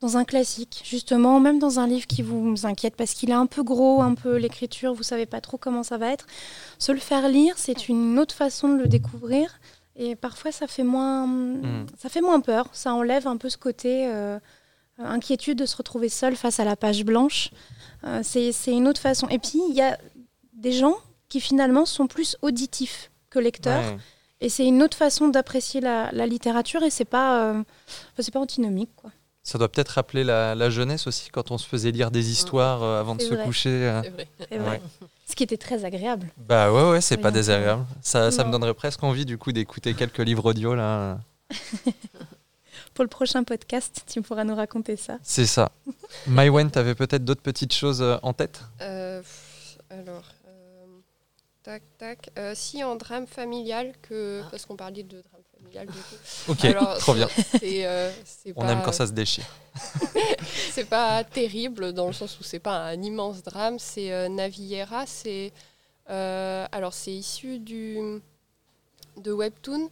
dans 0.00 0.18
un 0.18 0.24
classique, 0.24 0.82
justement, 0.84 1.40
même 1.40 1.58
dans 1.58 1.80
un 1.80 1.86
livre 1.86 2.06
qui 2.06 2.22
vous 2.22 2.66
inquiète 2.66 2.96
parce 2.96 3.14
qu'il 3.14 3.30
est 3.30 3.34
un 3.34 3.46
peu 3.46 3.62
gros, 3.62 4.02
un 4.02 4.14
peu 4.14 4.36
l'écriture, 4.36 4.92
vous 4.92 5.02
savez 5.02 5.24
pas 5.24 5.40
trop 5.40 5.56
comment 5.56 5.82
ça 5.82 5.96
va 5.96 6.12
être. 6.12 6.26
Se 6.78 6.92
le 6.92 6.98
faire 6.98 7.28
lire, 7.28 7.54
c'est 7.56 7.88
une 7.88 8.18
autre 8.18 8.34
façon 8.34 8.68
de 8.68 8.82
le 8.82 8.88
découvrir. 8.88 9.58
Et 9.96 10.14
parfois, 10.14 10.52
ça 10.52 10.66
fait 10.66 10.82
moins, 10.82 11.26
hmm. 11.26 11.86
ça 11.96 12.10
fait 12.10 12.20
moins 12.20 12.40
peur. 12.40 12.68
Ça 12.72 12.92
enlève 12.92 13.26
un 13.26 13.38
peu 13.38 13.48
ce 13.48 13.56
côté 13.56 14.06
euh, 14.06 14.38
inquiétude 14.98 15.58
de 15.58 15.66
se 15.66 15.76
retrouver 15.76 16.10
seul 16.10 16.36
face 16.36 16.60
à 16.60 16.64
la 16.64 16.76
page 16.76 17.02
blanche. 17.02 17.50
Euh, 18.04 18.20
c'est 18.22 18.52
une 18.66 18.88
autre 18.88 19.00
façon. 19.00 19.26
Et 19.28 19.38
puis, 19.38 19.60
il 19.70 19.74
y 19.74 19.80
a 19.80 19.98
des 20.52 20.72
gens 20.72 20.96
qui 21.28 21.40
finalement 21.40 21.86
sont 21.86 22.06
plus 22.06 22.36
auditifs 22.42 23.10
que 23.30 23.38
lecteurs. 23.38 23.96
Et 24.42 24.50
c'est 24.50 24.66
une 24.66 24.82
autre 24.82 24.96
façon 24.96 25.28
d'apprécier 25.28 25.80
la, 25.80 26.26
littérature 26.26 26.82
et 26.82 26.90
c'est 26.90 27.06
pas, 27.06 27.42
euh, 27.42 27.62
c'est 28.18 28.30
pas 28.30 28.40
antinomique. 28.40 28.90
Quoi. 28.94 29.10
Ça 29.46 29.58
doit 29.58 29.68
peut-être 29.68 29.90
rappeler 29.90 30.24
la, 30.24 30.70
jeunesse 30.70 31.06
aussi, 31.06 31.30
quand 31.30 31.52
on 31.52 31.58
se 31.58 31.68
faisait 31.68 31.92
lire 31.92 32.10
des 32.10 32.30
histoires 32.32 32.82
euh, 32.82 32.98
avant 32.98 33.14
de 33.14 33.22
se 33.22 33.34
coucher. 33.34 33.70
Euh. 33.70 34.02
C'est 34.50 34.58
vrai. 34.58 34.82
Ce 35.28 35.36
qui 35.36 35.44
était 35.44 35.56
très 35.56 35.84
agréable. 35.84 36.28
Bah 36.36 36.72
ouais, 36.72 36.90
ouais, 36.90 37.00
c'est 37.00 37.16
pas 37.16 37.30
désagréable. 37.30 37.84
Ça, 38.02 38.32
ça, 38.32 38.42
me 38.42 38.50
donnerait 38.50 38.74
presque 38.74 39.04
envie 39.04 39.24
du 39.24 39.38
coup 39.38 39.52
d'écouter 39.52 39.94
quelques 39.94 40.18
livres 40.18 40.50
audio 40.50 40.74
là. 40.74 41.20
pour 42.94 43.04
le 43.04 43.08
prochain 43.08 43.44
podcast, 43.44 44.02
tu 44.06 44.22
pourras 44.22 44.44
nous 44.44 44.56
raconter 44.56 44.96
ça. 44.96 45.18
C'est 45.22 45.46
ça. 45.46 45.70
Maïwen, 46.26 46.70
tu 46.70 46.78
avais 46.78 46.94
peut-être 46.94 47.24
d'autres 47.24 47.42
petites 47.42 47.74
choses 47.74 48.02
euh, 48.02 48.16
en 48.22 48.32
tête? 48.32 48.62
Euh, 48.80 49.22
alors, 49.90 50.24
euh, 50.48 50.86
tac, 51.62 51.82
tac. 51.98 52.30
Euh, 52.38 52.52
si 52.54 52.82
en 52.82 52.96
drame 52.96 53.26
familial, 53.26 53.92
que, 54.02 54.42
parce 54.50 54.66
qu'on 54.66 54.76
parlait 54.76 55.02
de 55.02 55.22
drame 55.22 55.35
familial, 55.66 55.86
du 55.86 55.92
coup. 55.92 55.98
Ok, 56.52 56.64
Alors, 56.64 56.98
trop 56.98 57.14
bien. 57.14 57.28
C'est, 57.60 57.86
euh, 57.86 58.10
On 58.54 58.62
pas- 58.62 58.72
aime 58.72 58.82
quand 58.84 58.92
ça 58.92 59.06
se 59.06 59.12
déchire. 59.12 59.44
C'est 60.70 60.84
pas 60.88 61.24
terrible 61.24 61.92
dans 61.92 62.06
le 62.06 62.12
sens 62.12 62.38
où 62.40 62.42
c'est 62.42 62.58
pas 62.58 62.86
un 62.86 63.02
immense 63.02 63.42
drame. 63.42 63.78
C'est 63.78 64.12
euh, 64.12 64.28
Naviera. 64.28 65.04
C'est 65.06 65.52
euh, 66.10 66.66
alors 66.72 66.94
c'est 66.94 67.12
issu 67.12 67.58
du 67.58 67.98
de 69.16 69.32
Webtoon. 69.32 69.90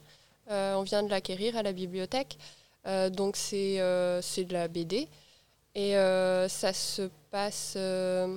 Euh, 0.51 0.75
on 0.75 0.83
vient 0.83 1.03
de 1.03 1.09
l'acquérir 1.11 1.57
à 1.57 1.63
la 1.63 1.73
bibliothèque. 1.73 2.39
Euh, 2.87 3.09
donc 3.11 3.37
c'est 3.37 3.81
euh, 3.81 4.21
c'est 4.23 4.45
de 4.45 4.53
la 4.53 4.69
BD 4.69 5.09
et 5.75 5.97
euh, 5.97 6.49
ça 6.49 6.73
se 6.75 7.09
passe 7.31 7.75
euh, 7.77 8.37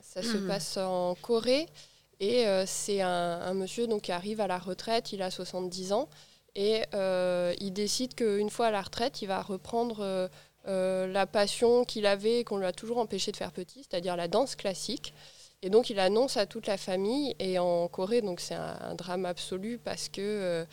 ça 0.00 0.22
se 0.22 0.36
passe 0.36 0.76
en 0.76 1.16
Corée 1.20 1.66
et 2.20 2.46
euh, 2.46 2.64
c'est 2.66 3.00
un, 3.02 3.08
un 3.42 3.54
monsieur 3.54 3.86
donc 3.88 4.02
qui 4.02 4.12
arrive 4.12 4.40
à 4.40 4.46
la 4.46 4.58
retraite. 4.58 5.12
Il 5.12 5.20
a 5.22 5.30
70 5.32 5.92
ans 5.92 6.08
et 6.54 6.82
euh, 6.94 7.54
il 7.60 7.72
décide 7.72 8.14
qu'une 8.14 8.50
fois 8.50 8.66
à 8.66 8.70
la 8.70 8.82
retraite, 8.82 9.22
il 9.22 9.26
va 9.26 9.42
reprendre 9.42 10.00
euh, 10.00 10.28
euh, 10.66 11.06
la 11.06 11.26
passion 11.26 11.84
qu'il 11.84 12.06
avait 12.06 12.40
et 12.40 12.44
qu'on 12.44 12.58
lui 12.58 12.66
a 12.66 12.72
toujours 12.72 12.98
empêché 12.98 13.32
de 13.32 13.36
faire 13.36 13.52
petit, 13.52 13.86
c'est-à-dire 13.88 14.16
la 14.16 14.28
danse 14.28 14.56
classique. 14.56 15.14
Et 15.62 15.70
donc 15.70 15.90
il 15.90 15.98
annonce 15.98 16.36
à 16.36 16.46
toute 16.46 16.66
la 16.66 16.76
famille 16.76 17.34
et 17.38 17.58
en 17.58 17.88
Corée, 17.88 18.22
donc 18.22 18.40
c'est 18.40 18.54
un, 18.54 18.78
un 18.80 18.94
drame 18.94 19.26
absolu 19.26 19.78
parce 19.82 20.08
que 20.08 20.66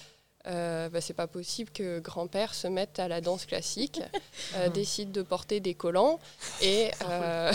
euh, 0.48 0.90
bah, 0.90 1.02
c'est 1.02 1.14
pas 1.14 1.28
possible 1.28 1.72
que 1.72 2.00
grand-père 2.00 2.54
se 2.54 2.68
mette 2.68 3.00
à 3.00 3.08
la 3.08 3.20
danse 3.20 3.46
classique, 3.46 4.02
euh, 4.56 4.70
décide 4.70 5.12
de 5.12 5.24
porter 5.24 5.60
des 5.60 5.74
collants 5.74 6.20
et, 6.62 6.92
euh, 7.10 7.52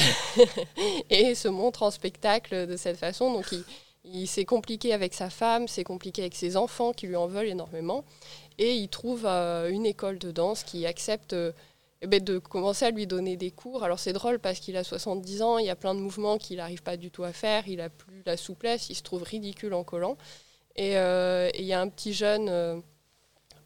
et 1.10 1.34
se 1.34 1.48
montre 1.48 1.84
en 1.84 1.90
spectacle 1.90 2.66
de 2.66 2.76
cette 2.76 2.96
façon. 2.96 3.32
Donc 3.32 3.52
il 3.52 3.62
c'est 4.26 4.44
compliqué 4.44 4.92
avec 4.92 5.14
sa 5.14 5.30
femme, 5.30 5.68
c'est 5.68 5.84
compliqué 5.84 6.22
avec 6.22 6.34
ses 6.34 6.56
enfants 6.56 6.92
qui 6.92 7.06
lui 7.06 7.16
en 7.16 7.26
veulent 7.26 7.48
énormément. 7.48 8.04
Et 8.58 8.74
il 8.74 8.88
trouve 8.88 9.24
euh, 9.26 9.70
une 9.70 9.86
école 9.86 10.18
de 10.18 10.30
danse 10.30 10.64
qui 10.64 10.86
accepte 10.86 11.32
euh, 11.32 11.52
ben, 12.06 12.22
de 12.22 12.38
commencer 12.38 12.86
à 12.86 12.90
lui 12.90 13.06
donner 13.06 13.36
des 13.36 13.50
cours. 13.50 13.84
Alors 13.84 13.98
c'est 13.98 14.12
drôle 14.12 14.38
parce 14.38 14.60
qu'il 14.60 14.76
a 14.76 14.84
70 14.84 15.42
ans, 15.42 15.58
il 15.58 15.66
y 15.66 15.70
a 15.70 15.76
plein 15.76 15.94
de 15.94 16.00
mouvements 16.00 16.38
qu'il 16.38 16.58
n'arrive 16.58 16.82
pas 16.82 16.96
du 16.96 17.10
tout 17.10 17.24
à 17.24 17.32
faire, 17.32 17.68
il 17.68 17.80
a 17.80 17.90
plus 17.90 18.22
la 18.26 18.36
souplesse, 18.36 18.90
il 18.90 18.94
se 18.94 19.02
trouve 19.02 19.22
ridicule 19.22 19.74
en 19.74 19.84
collant. 19.84 20.16
Et 20.76 20.96
euh, 20.96 21.50
il 21.58 21.64
y 21.64 21.72
a 21.72 21.80
un 21.80 21.88
petit 21.88 22.14
jeune 22.14 22.82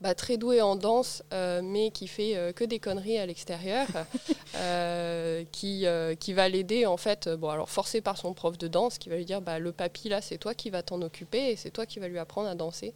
bah, 0.05 0.15
très 0.15 0.37
doué 0.37 0.61
en 0.61 0.77
danse, 0.77 1.23
euh, 1.33 1.63
mais 1.65 1.91
qui 1.91 2.09
fait 2.09 2.37
euh, 2.37 2.53
que 2.53 2.63
des 2.63 2.79
conneries 2.79 3.17
à 3.17 3.25
l'extérieur, 3.25 3.87
euh, 4.57 5.45
qui, 5.51 5.87
qui 6.21 6.33
va 6.35 6.47
l'aider 6.51 6.85
en 6.85 6.99
fait, 6.99 7.31
bon 7.31 7.49
alors 7.49 7.71
forcé 7.71 8.03
par 8.03 8.19
son 8.19 8.35
prof 8.35 8.59
de 8.59 8.69
danse, 8.69 8.99
qui 8.99 9.09
va 9.09 9.17
lui 9.17 9.25
dire 9.25 9.41
bah, 9.41 9.59
le 9.59 9.73
papy 9.73 10.11
là 10.11 10.21
c'est 10.21 10.37
toi 10.37 10.53
qui 10.53 10.69
vas 10.69 10.83
t'en 10.83 11.01
occuper 11.01 11.53
et 11.53 11.57
c'est 11.57 11.71
toi 11.71 11.87
qui 11.87 12.01
vas 12.01 12.09
lui 12.09 12.19
apprendre 12.19 12.51
à 12.51 12.55
danser. 12.55 12.93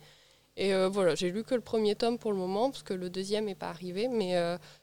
Et 0.59 0.75
voilà, 0.89 1.15
j'ai 1.15 1.31
lu 1.31 1.45
que 1.45 1.55
le 1.55 1.61
premier 1.61 1.95
tome 1.95 2.19
pour 2.19 2.33
le 2.33 2.37
moment, 2.37 2.71
parce 2.71 2.83
que 2.83 2.93
le 2.93 3.09
deuxième 3.11 3.45
n'est 3.45 3.55
pas 3.55 3.69
arrivé, 3.69 4.09
mais 4.09 4.35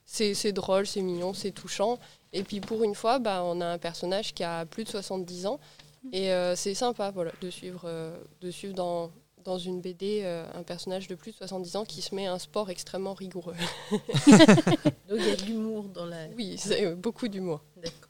c'est 0.06 0.54
drôle, 0.54 0.88
c'est 0.88 1.02
mignon, 1.02 1.34
c'est 1.34 1.52
touchant. 1.52 2.00
Et 2.32 2.44
puis 2.44 2.62
pour 2.62 2.86
une 2.86 2.96
fois, 2.96 3.20
bah, 3.20 3.44
on 3.44 3.60
a 3.60 3.66
un 3.66 3.78
personnage 3.78 4.34
qui 4.34 4.46
a 4.46 4.66
plus 4.66 4.86
de 4.86 4.90
70 4.90 5.48
ans, 5.48 5.60
et 6.14 6.32
c'est 6.56 6.74
sympa 6.74 7.12
voilà, 7.12 7.34
de 7.42 7.50
suivre, 7.50 7.88
de 8.40 8.52
suivre 8.52 8.74
dans, 8.74 9.12
dans 9.46 9.58
une 9.58 9.80
BD 9.80 10.22
euh, 10.24 10.46
un 10.54 10.64
personnage 10.64 11.08
de 11.08 11.16
plus 11.16 11.32
de 11.32 11.38
70 11.38 11.76
ans 11.78 11.86
qui 11.86 12.02
se 12.02 12.14
met 12.14 12.28
à 12.28 12.34
un 12.34 12.40
sport 12.40 12.70
extrêmement 12.70 13.14
rigoureux. 13.14 13.56
Donc 13.92 14.00
il 15.20 15.28
y 15.28 15.32
a 15.32 15.36
de 15.36 15.46
l'humour 15.46 15.86
dans 15.86 16.06
la. 16.06 16.18
Oui, 16.36 16.56
c'est 16.58 16.86
euh, 16.86 16.96
beaucoup 16.96 17.28
d'humour. 17.28 17.62
D'accord. 17.78 18.10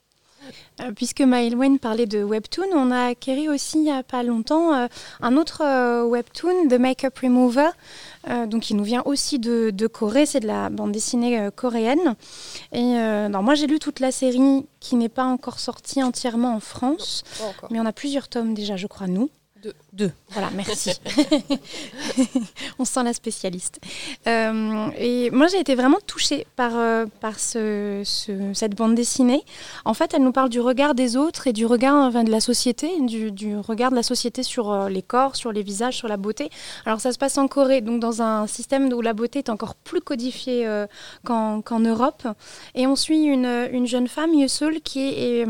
Euh, 0.82 0.92
puisque 0.92 1.22
Maëlwen 1.22 1.80
parlait 1.80 2.06
de 2.06 2.24
Webtoon, 2.24 2.68
on 2.74 2.92
a 2.92 3.08
acquéri 3.08 3.50
aussi 3.50 3.78
il 3.78 3.84
n'y 3.84 3.92
a 3.92 4.04
pas 4.04 4.24
longtemps 4.24 4.74
euh, 4.74 4.88
un 5.22 5.38
autre 5.38 5.62
euh, 5.64 6.06
Webtoon, 6.06 6.68
The 6.70 6.74
Makeup 6.74 7.18
Remover, 7.20 7.70
euh, 8.30 8.46
donc 8.46 8.64
qui 8.64 8.74
nous 8.74 8.84
vient 8.84 9.02
aussi 9.06 9.40
de, 9.40 9.72
de 9.72 9.88
Corée, 9.88 10.26
c'est 10.26 10.42
de 10.42 10.48
la 10.48 10.70
bande 10.70 10.92
dessinée 10.92 11.40
euh, 11.40 11.52
coréenne. 11.52 12.16
Et 12.72 12.98
euh, 12.98 13.30
non, 13.30 13.42
moi 13.42 13.56
j'ai 13.56 13.68
lu 13.68 13.80
toute 13.80 14.00
la 14.00 14.12
série 14.12 14.66
qui 14.80 14.96
n'est 14.96 15.10
pas 15.10 15.26
encore 15.26 15.60
sortie 15.60 16.04
entièrement 16.04 16.56
en 16.56 16.60
France, 16.60 17.24
mais 17.72 17.80
on 17.80 17.86
a 17.86 17.94
plusieurs 17.94 18.28
tomes 18.28 18.54
déjà, 18.54 18.76
je 18.76 18.88
crois, 18.88 19.08
nous. 19.08 19.30
Deux. 19.66 19.74
Deux, 19.94 20.12
voilà, 20.30 20.50
merci. 20.56 20.92
on 22.80 22.86
sent 22.86 23.04
la 23.04 23.14
spécialiste. 23.14 23.80
Euh, 24.28 24.90
et 24.98 25.32
moi 25.32 25.48
j'ai 25.48 25.60
été 25.60 25.74
vraiment 25.74 25.98
touchée 26.06 26.46
par, 26.56 26.72
euh, 26.76 27.06
par 27.20 27.40
ce- 27.40 28.04
ce- 28.06 28.54
cette 28.54 28.76
bande 28.76 28.94
dessinée. 28.94 29.42
En 29.84 29.94
fait, 29.96 30.14
elle 30.14 30.22
nous 30.24 30.32
parle 30.32 30.50
du 30.50 30.60
regard 30.60 30.94
des 30.94 31.18
autres 31.18 31.48
et 31.48 31.54
du 31.54 31.66
regard 31.66 31.96
enfin, 31.96 32.24
de 32.24 32.30
la 32.32 32.42
société, 32.42 32.90
du, 33.02 33.32
du 33.32 33.58
regard 33.58 33.90
de 33.90 33.96
la 33.96 34.04
société 34.04 34.44
sur 34.44 34.72
euh, 34.72 34.90
les 34.90 35.02
corps, 35.02 35.36
sur 35.36 35.52
les 35.52 35.64
visages, 35.64 35.96
sur 35.98 36.08
la 36.08 36.18
beauté. 36.18 36.50
Alors 36.86 37.00
ça 37.02 37.12
se 37.12 37.18
passe 37.18 37.38
en 37.40 37.48
Corée, 37.48 37.82
donc 37.82 38.00
dans 38.00 38.22
un 38.22 38.46
système 38.48 38.92
où 38.94 39.02
la 39.02 39.14
beauté 39.14 39.40
est 39.40 39.50
encore 39.50 39.74
plus 39.76 40.02
codifiée 40.02 40.68
qu'en 41.24 41.80
Europe. 41.80 42.28
Et 42.76 42.86
on 42.86 42.96
suit 42.96 43.24
une, 43.24 43.68
une 43.72 43.88
jeune 43.88 44.08
femme, 44.08 44.34
Yusul, 44.34 44.82
qui 44.82 45.00
est, 45.10 45.46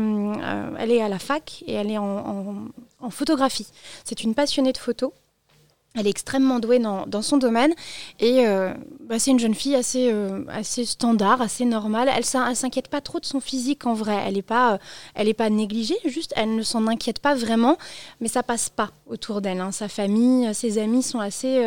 elle 0.78 0.90
est 0.90 1.02
à 1.02 1.08
la 1.08 1.18
fac 1.18 1.62
et 1.66 1.74
elle 1.74 1.90
est 1.90 1.98
en, 1.98 2.04
en- 2.04 2.54
en 3.00 3.10
photographie. 3.10 3.68
C'est 4.04 4.22
une 4.22 4.34
passionnée 4.34 4.72
de 4.72 4.78
photos. 4.78 5.12
Elle 5.98 6.06
est 6.06 6.10
extrêmement 6.10 6.58
douée 6.58 6.78
dans, 6.78 7.22
son 7.22 7.38
domaine 7.38 7.72
et 8.20 8.46
euh, 8.46 8.74
bah, 9.00 9.18
c'est 9.18 9.30
une 9.30 9.38
jeune 9.38 9.54
fille 9.54 9.74
assez, 9.74 10.10
euh, 10.12 10.44
assez 10.48 10.84
standard, 10.84 11.40
assez 11.40 11.64
normale. 11.64 12.10
Elle 12.10 12.24
ne 12.50 12.54
s'inquiète 12.54 12.88
pas 12.88 13.00
trop 13.00 13.18
de 13.18 13.24
son 13.24 13.40
physique 13.40 13.86
en 13.86 13.94
vrai. 13.94 14.22
Elle 14.26 14.34
n'est 14.34 14.42
pas, 14.42 14.74
euh, 14.74 14.78
elle 15.14 15.34
pas 15.34 15.48
négligée, 15.48 15.96
juste 16.04 16.34
elle 16.36 16.54
ne 16.54 16.62
s'en 16.62 16.86
inquiète 16.86 17.20
pas 17.20 17.34
vraiment, 17.34 17.78
mais 18.20 18.28
ça 18.28 18.42
passe 18.42 18.68
pas 18.68 18.90
autour 19.06 19.40
d'elle. 19.40 19.60
hein. 19.60 19.72
Sa 19.72 19.88
famille, 19.88 20.54
ses 20.54 20.76
amis 20.76 21.02
sont 21.02 21.20
assez 21.20 21.64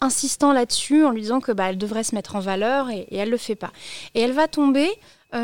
insistants 0.00 0.52
là-dessus 0.52 1.04
en 1.04 1.10
lui 1.10 1.22
disant 1.22 1.38
que 1.38 1.52
bah, 1.52 1.70
elle 1.70 1.78
devrait 1.78 2.04
se 2.04 2.16
mettre 2.16 2.34
en 2.34 2.40
valeur 2.40 2.90
et, 2.90 3.06
elle 3.12 3.30
le 3.30 3.36
fait 3.36 3.54
pas. 3.54 3.70
Et 4.16 4.20
elle 4.20 4.32
va 4.32 4.48
tomber 4.48 4.90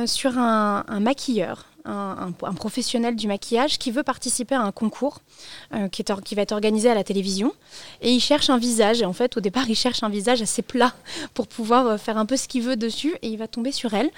sur 0.07 0.37
un 0.37 1.01
maquilleur. 1.01 1.70
Un, 1.91 2.33
professionnel 2.55 3.17
du 3.17 3.27
maquillage 3.27 3.79
qui 3.79 3.91
veut 3.91 4.03
participer 4.03 4.55
à 4.55 4.61
un 4.61 4.71
concours 4.71 5.21
euh, 5.75 5.89
qui, 5.89 6.03
est 6.03 6.23
qui 6.23 6.35
va 6.35 6.43
être 6.43 6.53
organisé 6.53 6.89
à 6.89 6.95
la 6.95 7.03
télévision. 7.05 7.53
Et 8.01 8.11
il 8.13 8.21
cherche 8.21 8.49
un 8.49 8.59
visage. 8.59 9.03
Et 9.03 9.05
en 9.05 9.13
fait 9.13 9.37
au 9.37 9.41
départ 9.41 9.69
il 9.69 9.75
cherche 9.75 10.03
un 10.03 10.09
visage 10.09 10.41
assez 10.41 10.63
plat 10.63 10.95
pour 11.35 11.49
pouvoir 11.49 11.87
euh, 11.87 11.97
faire 11.97 12.17
un 12.17 12.27
peu 12.27 12.37
ce 12.37 12.47
qu'il 12.49 12.63
veut 12.63 12.77
dessus. 12.77 13.15
Et 13.23 13.29
il 13.29 13.39
va 13.39 13.49
tomber 13.49 13.73
sur 13.73 13.95
elle. 13.95 14.11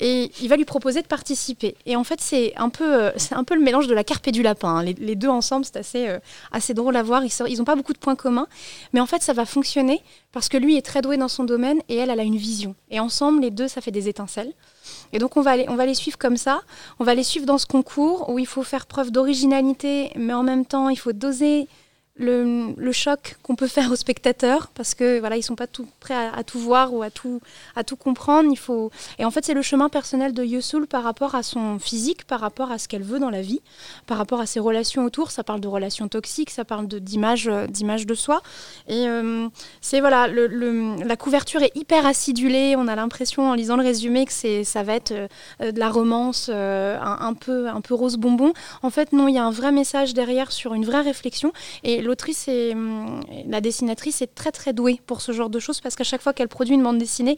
Et 0.00 0.32
il 0.40 0.48
va 0.48 0.56
lui 0.56 0.64
proposer 0.64 1.02
de 1.02 1.06
participer. 1.06 1.76
Et 1.86 1.94
en 1.94 2.04
fait 2.04 2.20
c'est 2.20 2.52
un 2.56 2.68
peu 2.68 3.04
euh, 3.04 3.10
un 3.30 3.44
peu 3.44 3.54
le 3.54 3.60
mélange 3.60 3.86
de 3.86 3.94
la 3.94 4.02
carpe 4.04 4.26
et 4.28 4.32
du 4.32 4.42
lapin 4.42 4.76
hein. 4.76 4.82
les, 4.82 5.14
deux 5.14 5.28
ensemble 5.28 5.64
c'est 5.64 5.76
assez 5.76 6.08
assez 6.50 6.74
drôle 6.74 6.96
à 6.96 7.02
voir. 7.02 7.24
Ils 7.24 7.30
sont- 7.30 7.46
ils 7.46 7.60
ont 7.60 7.64
pas 7.64 7.76
beaucoup 7.76 7.92
de 7.92 7.98
points 7.98 8.16
communs. 8.16 8.48
Mais 8.92 9.00
en 9.00 9.06
fait 9.06 9.22
ça 9.22 9.32
va 9.32 9.44
fonctionner 9.46 10.02
parce 10.32 10.48
que 10.48 10.56
lui 10.56 10.76
est 10.76 10.82
très 10.82 11.02
doué 11.02 11.16
dans 11.16 11.28
son 11.28 11.44
domaine 11.44 11.80
et 11.88 11.96
elle 11.96 12.10
elle 12.10 12.20
a 12.20 12.24
une 12.24 12.36
vision. 12.36 12.74
Et 12.90 12.98
ensemble 12.98 13.40
les 13.42 13.50
deux 13.50 13.68
ça 13.68 13.80
fait 13.80 13.92
des 13.92 14.08
étincelles 14.08 14.52
et 15.12 15.18
donc 15.18 15.36
on 15.36 15.42
va 15.42 15.56
les, 15.56 15.94
suivre 15.94 16.18
comme 16.18 16.36
ça. 16.36 16.62
On 16.98 17.04
va 17.04 17.14
les 17.14 17.22
suivre 17.22 17.46
dans 17.46 17.58
ce 17.58 17.66
concours 17.66 18.28
où 18.30 18.38
il 18.38 18.46
faut 18.46 18.62
faire 18.62 18.86
preuve 18.86 19.10
d'originalité 19.10 20.12
mais 20.16 20.32
en 20.32 20.42
même 20.42 20.64
temps 20.64 20.88
il 20.88 20.96
faut 20.96 21.12
doser 21.12 21.68
le, 22.20 22.92
choc 22.92 23.36
qu'on 23.42 23.54
peut 23.54 23.68
faire 23.68 23.90
aux 23.90 23.96
spectateurs 23.96 24.68
parce 24.74 24.94
que 24.94 25.20
voilà 25.20 25.36
ils 25.36 25.42
sont 25.42 25.54
pas 25.54 25.66
tout 25.66 25.86
prêts 26.00 26.14
à, 26.14 26.42
tout 26.44 26.58
voir 26.58 26.92
ou 26.92 27.02
à 27.02 27.10
tout 27.10 27.40
à 27.76 27.84
tout 27.84 27.96
comprendre. 27.96 28.48
Il 28.50 28.58
faut 28.58 28.90
et 29.18 29.24
en 29.24 29.30
fait 29.30 29.44
c'est 29.44 29.54
le 29.54 29.62
chemin 29.62 29.88
personnel 29.88 30.34
de 30.34 30.44
Yusul 30.44 30.86
par 30.86 31.02
rapport 31.02 31.34
à 31.34 31.42
son 31.42 31.78
physique 31.78 32.24
par 32.24 32.40
rapport 32.40 32.70
à 32.70 32.78
ce 32.78 32.88
qu'elle 32.88 33.02
veut 33.02 33.18
dans 33.18 33.30
la 33.30 33.42
vie 33.42 33.60
par 34.06 34.18
rapport 34.18 34.40
à 34.40 34.46
ses 34.46 34.60
relations 34.60 35.04
autour. 35.04 35.30
Ça 35.30 35.44
parle 35.44 35.60
de 35.60 35.68
relations 35.68 36.08
toxiques 36.08 36.50
ça 36.50 36.64
parle 36.64 36.88
de 36.88 36.98
d'image 36.98 37.48
euh, 37.48 37.66
d'image 37.66 38.06
de 38.06 38.14
soi. 38.14 38.42
Et 38.88 39.06
euh, 39.06 39.48
c'est 39.80 40.00
voilà 40.00 40.28
la 40.28 41.16
couverture 41.16 41.62
est 41.62 41.74
hyper 41.74 42.06
acidulée. 42.06 42.74
On 42.76 42.88
a 42.88 42.96
l'impression 42.96 43.50
en 43.50 43.54
lisant 43.54 43.76
le 43.76 43.82
résumé 43.82 44.26
que 44.26 44.32
c'est 44.32 44.64
ça 44.64 44.82
va 44.82 44.94
être 44.94 45.12
euh, 45.12 45.72
de 45.72 45.78
la 45.78 45.88
romance 45.88 46.48
un, 46.48 47.18
un 47.20 47.34
peu 47.34 47.68
un 47.68 47.80
peu 47.80 47.94
rose 47.94 48.16
bonbon. 48.16 48.52
En 48.82 48.90
fait 48.90 49.12
non 49.12 49.28
il 49.28 49.34
y 49.34 49.38
a 49.38 49.44
un 49.44 49.50
vrai 49.50 49.72
message 49.72 50.12
derrière 50.12 50.52
sur 50.52 50.74
une 50.74 50.84
vraie 50.84 51.00
réflexion. 51.00 51.52
Et 51.82 52.02
l'autrice 52.10 52.48
et 52.48 52.72
hum, 52.74 53.20
la 53.46 53.60
dessinatrice 53.60 54.20
est 54.20 54.34
très 54.34 54.52
très 54.52 54.72
douée 54.72 55.00
pour 55.06 55.20
ce 55.22 55.32
genre 55.32 55.48
de 55.48 55.58
choses 55.58 55.80
parce 55.80 55.94
qu'à 55.96 56.04
chaque 56.04 56.20
fois 56.20 56.32
qu'elle 56.34 56.48
produit 56.48 56.74
une 56.74 56.82
bande 56.82 56.98
dessinée, 56.98 57.36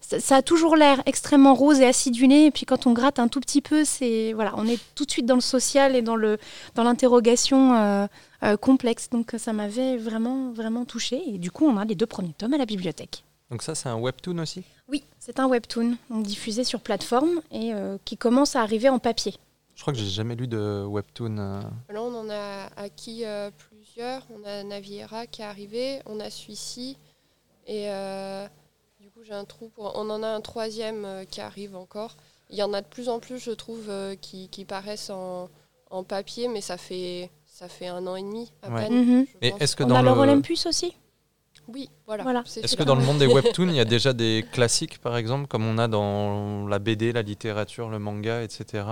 ça, 0.00 0.20
ça 0.20 0.36
a 0.36 0.42
toujours 0.42 0.76
l'air 0.76 1.02
extrêmement 1.06 1.54
rose 1.54 1.80
et 1.80 1.86
acidulé. 1.86 2.36
Et 2.44 2.50
puis 2.50 2.66
quand 2.66 2.86
on 2.86 2.92
gratte 2.92 3.18
un 3.18 3.28
tout 3.28 3.40
petit 3.40 3.62
peu, 3.62 3.84
c'est 3.84 4.32
voilà, 4.34 4.52
on 4.56 4.66
est 4.66 4.80
tout 4.94 5.04
de 5.04 5.10
suite 5.10 5.26
dans 5.26 5.34
le 5.34 5.40
social 5.40 5.96
et 5.96 6.02
dans 6.02 6.16
le 6.16 6.38
dans 6.74 6.84
l'interrogation 6.84 7.74
euh, 7.74 8.06
euh, 8.44 8.56
complexe. 8.56 9.08
Donc 9.10 9.34
ça 9.36 9.52
m'avait 9.52 9.96
vraiment 9.96 10.52
vraiment 10.52 10.84
touchée. 10.84 11.22
Et 11.26 11.38
du 11.38 11.50
coup, 11.50 11.66
on 11.66 11.76
a 11.76 11.84
les 11.84 11.96
deux 11.96 12.06
premiers 12.06 12.34
tomes 12.34 12.54
à 12.54 12.58
la 12.58 12.66
bibliothèque. 12.66 13.24
Donc 13.50 13.62
ça, 13.62 13.74
c'est 13.74 13.88
un 13.88 13.96
webtoon 13.96 14.38
aussi? 14.38 14.62
Oui, 14.88 15.02
c'est 15.18 15.40
un 15.40 15.48
webtoon 15.48 15.96
donc 16.08 16.24
diffusé 16.24 16.62
sur 16.62 16.80
plateforme 16.80 17.40
et 17.50 17.74
euh, 17.74 17.98
qui 18.04 18.16
commence 18.16 18.54
à 18.54 18.62
arriver 18.62 18.88
en 18.88 18.98
papier. 19.00 19.34
Je 19.74 19.82
crois 19.82 19.92
que 19.94 19.98
j'ai 19.98 20.06
jamais 20.06 20.36
lu 20.36 20.46
de 20.46 20.84
webtoon. 20.86 21.38
euh. 21.38 21.62
Là, 21.92 22.02
on 22.02 22.14
en 22.14 22.28
a 22.30 22.68
acquis 22.76 23.24
euh, 23.24 23.50
plusieurs. 23.92 24.22
On 24.34 24.46
a 24.46 24.62
Naviera 24.62 25.26
qui 25.26 25.42
est 25.42 25.44
arrivé, 25.44 26.00
on 26.06 26.20
a 26.20 26.30
celui-ci. 26.30 26.96
Et, 27.66 27.90
euh, 27.90 28.46
Du 29.00 29.10
coup, 29.10 29.22
j'ai 29.22 29.34
un 29.34 29.44
trou. 29.44 29.68
Pour... 29.68 29.92
On 29.96 30.10
en 30.10 30.22
a 30.22 30.28
un 30.28 30.40
troisième 30.40 31.24
qui 31.30 31.40
arrive 31.40 31.76
encore. 31.76 32.16
Il 32.50 32.56
y 32.56 32.62
en 32.62 32.72
a 32.72 32.80
de 32.80 32.86
plus 32.86 33.08
en 33.08 33.20
plus, 33.20 33.38
je 33.38 33.52
trouve, 33.52 33.90
qui, 34.20 34.48
qui, 34.48 34.64
paraissent 34.64 35.10
en, 35.10 35.48
en, 35.90 36.02
papier, 36.02 36.48
mais 36.48 36.60
ça 36.60 36.76
fait, 36.76 37.30
ça 37.46 37.68
fait 37.68 37.86
un 37.86 38.06
an 38.06 38.16
et 38.16 38.22
demi 38.22 38.52
à 38.62 38.70
peine. 38.70 38.92
Mhm. 38.92 39.26
est-ce 39.40 39.76
que 39.76 39.84
on 39.84 39.88
dans 39.88 39.96
a 39.96 40.02
le... 40.02 40.10
Olympus 40.10 40.66
aussi? 40.66 40.96
Oui, 41.72 41.88
voilà. 42.06 42.42
Est-ce 42.62 42.76
que 42.76 42.82
dans 42.82 42.96
le 42.96 43.04
monde 43.04 43.18
des 43.18 43.26
webtoons, 43.32 43.68
il 43.68 43.76
y 43.76 43.80
a 43.80 43.84
déjà 43.84 44.12
des 44.12 44.44
classiques, 44.52 44.98
par 44.98 45.16
exemple, 45.16 45.46
comme 45.46 45.64
on 45.64 45.78
a 45.78 45.86
dans 45.86 46.66
la 46.66 46.78
BD, 46.78 47.12
la 47.12 47.22
littérature, 47.22 47.88
le 47.88 47.98
manga, 47.98 48.42
etc. 48.42 48.84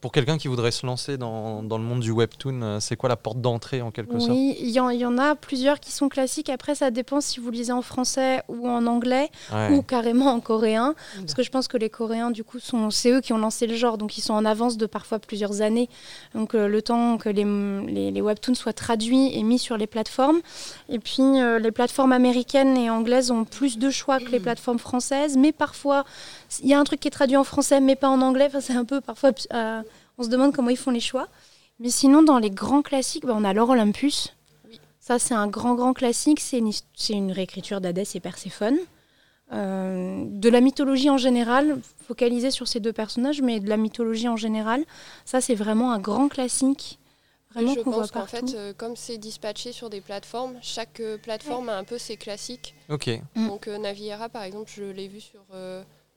Pour 0.00 0.12
quelqu'un 0.12 0.36
qui 0.36 0.48
voudrait 0.48 0.70
se 0.70 0.84
lancer 0.84 1.16
dans, 1.16 1.62
dans 1.62 1.78
le 1.78 1.84
monde 1.84 2.00
du 2.00 2.10
webtoon, 2.10 2.62
euh, 2.62 2.80
c'est 2.80 2.96
quoi 2.96 3.08
la 3.08 3.16
porte 3.16 3.40
d'entrée 3.40 3.80
en 3.80 3.90
quelque 3.90 4.18
sorte? 4.18 4.30
Oui, 4.30 4.56
il 4.60 4.70
y, 4.70 4.80
en 4.80 5.18
a 5.18 5.34
plusieurs 5.34 5.80
qui 5.80 5.90
sont 5.90 6.08
classiques. 6.08 6.50
Après, 6.50 6.74
ça 6.74 6.90
dépend 6.90 7.20
si 7.20 7.40
vous 7.40 7.50
lisez 7.50 7.72
en 7.72 7.82
français 7.82 8.42
ou 8.48 8.68
en 8.68 8.86
anglais 8.86 9.30
ou 9.70 9.82
carrément 9.82 10.26
en 10.26 10.40
coréen. 10.40 10.94
Parce 11.16 11.34
que 11.34 11.42
je 11.42 11.50
pense 11.50 11.68
que 11.68 11.78
les 11.78 11.90
Coréens, 11.90 12.30
du 12.30 12.44
coup, 12.44 12.58
sont, 12.58 12.90
c'est 12.90 13.10
eux 13.10 13.20
qui 13.20 13.32
ont 13.32 13.38
lancé 13.38 13.66
le 13.66 13.74
genre. 13.74 13.96
Donc, 13.96 14.18
ils 14.18 14.22
sont 14.22 14.34
en 14.34 14.44
avance 14.44 14.76
de 14.76 14.86
parfois 14.86 15.18
plusieurs 15.18 15.62
années. 15.62 15.88
Donc, 16.34 16.54
euh, 16.54 16.68
le 16.68 16.82
temps 16.82 17.16
que 17.16 17.28
les, 17.28 17.44
les, 17.44 18.10
les, 18.10 18.20
webtoons 18.20 18.54
soient 18.54 18.72
traduits 18.72 19.30
et 19.32 19.42
mis 19.42 19.58
sur 19.58 19.76
les 19.76 19.86
plateformes. 19.86 20.40
Et 20.88 20.98
puis, 20.98 21.22
euh, 21.22 21.58
les 21.58 21.72
plateformes 21.72 22.12
américaines 22.12 22.25
américaines 22.26 22.76
et 22.76 22.90
anglaises 22.90 23.30
ont 23.30 23.44
plus 23.44 23.78
de 23.78 23.90
choix 23.90 24.18
que 24.18 24.30
les 24.30 24.40
plateformes 24.40 24.78
françaises, 24.78 25.36
mais 25.36 25.52
parfois 25.52 26.04
il 26.62 26.68
y 26.68 26.74
a 26.74 26.80
un 26.80 26.84
truc 26.84 27.00
qui 27.00 27.08
est 27.08 27.12
traduit 27.12 27.36
en 27.36 27.44
français 27.44 27.80
mais 27.80 27.94
pas 27.94 28.08
en 28.08 28.20
anglais. 28.20 28.46
Enfin, 28.48 28.60
c'est 28.60 28.74
un 28.74 28.84
peu 28.84 29.00
parfois 29.00 29.30
euh, 29.52 29.82
on 30.18 30.22
se 30.22 30.28
demande 30.28 30.52
comment 30.54 30.70
ils 30.70 30.76
font 30.76 30.90
les 30.90 31.00
choix. 31.00 31.28
Mais 31.78 31.90
sinon, 31.90 32.22
dans 32.22 32.38
les 32.38 32.50
grands 32.50 32.82
classiques, 32.82 33.26
bah, 33.26 33.34
on 33.36 33.44
a 33.44 33.52
l'Or 33.52 33.70
Olympus. 33.70 34.34
Ça, 34.98 35.18
c'est 35.18 35.34
un 35.34 35.46
grand, 35.46 35.74
grand 35.74 35.92
classique. 35.92 36.40
C'est 36.40 36.58
une, 36.58 36.72
une, 37.10 37.32
réécriture 37.32 37.80
d'Hadès 37.80 38.06
et 38.14 38.20
Perséphone. 38.20 38.78
Euh, 39.52 40.24
de 40.26 40.48
la 40.48 40.60
mythologie 40.60 41.10
en 41.10 41.18
général, 41.18 41.78
focalisée 42.08 42.50
sur 42.50 42.66
ces 42.66 42.80
deux 42.80 42.92
personnages, 42.92 43.42
mais 43.42 43.60
de 43.60 43.68
la 43.68 43.76
mythologie 43.76 44.28
en 44.28 44.36
général. 44.36 44.84
Ça, 45.24 45.40
c'est 45.40 45.54
vraiment 45.54 45.92
un 45.92 46.00
grand 46.00 46.28
classique 46.28 46.98
je 47.56 47.80
pense 47.80 48.10
qu'en 48.10 48.26
fait, 48.26 48.54
euh, 48.54 48.72
comme 48.76 48.96
c'est 48.96 49.18
dispatché 49.18 49.72
sur 49.72 49.90
des 49.90 50.00
plateformes, 50.00 50.56
chaque 50.62 51.00
euh, 51.00 51.18
plateforme 51.18 51.68
a 51.68 51.76
un 51.76 51.84
peu 51.84 51.98
ses 51.98 52.16
classiques. 52.16 52.74
Ok. 52.88 53.08
Mm. 53.34 53.48
Donc 53.48 53.68
euh, 53.68 53.78
Naviera, 53.78 54.28
par 54.28 54.42
exemple, 54.42 54.70
je 54.74 54.84
l'ai 54.84 55.08
vu 55.08 55.20
sur 55.20 55.40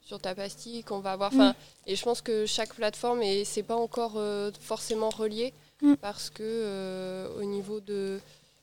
sur 0.02 0.18
ta 0.18 0.34
pastille 0.34 0.82
qu'on 0.82 1.00
va 1.00 1.12
avoir. 1.12 1.32
Mm. 1.32 1.54
Et 1.86 1.94
je 1.96 2.02
pense 2.02 2.20
que 2.20 2.46
chaque 2.46 2.74
plateforme, 2.74 3.22
et 3.22 3.44
c'est 3.44 3.62
pas 3.62 3.76
encore 3.76 4.20
forcément 4.60 5.10
relié, 5.10 5.52
mm. 5.82 5.94
parce 5.96 6.30
que 6.30 7.28
au 7.38 7.44
niveau 7.44 7.80
de. 7.80 8.20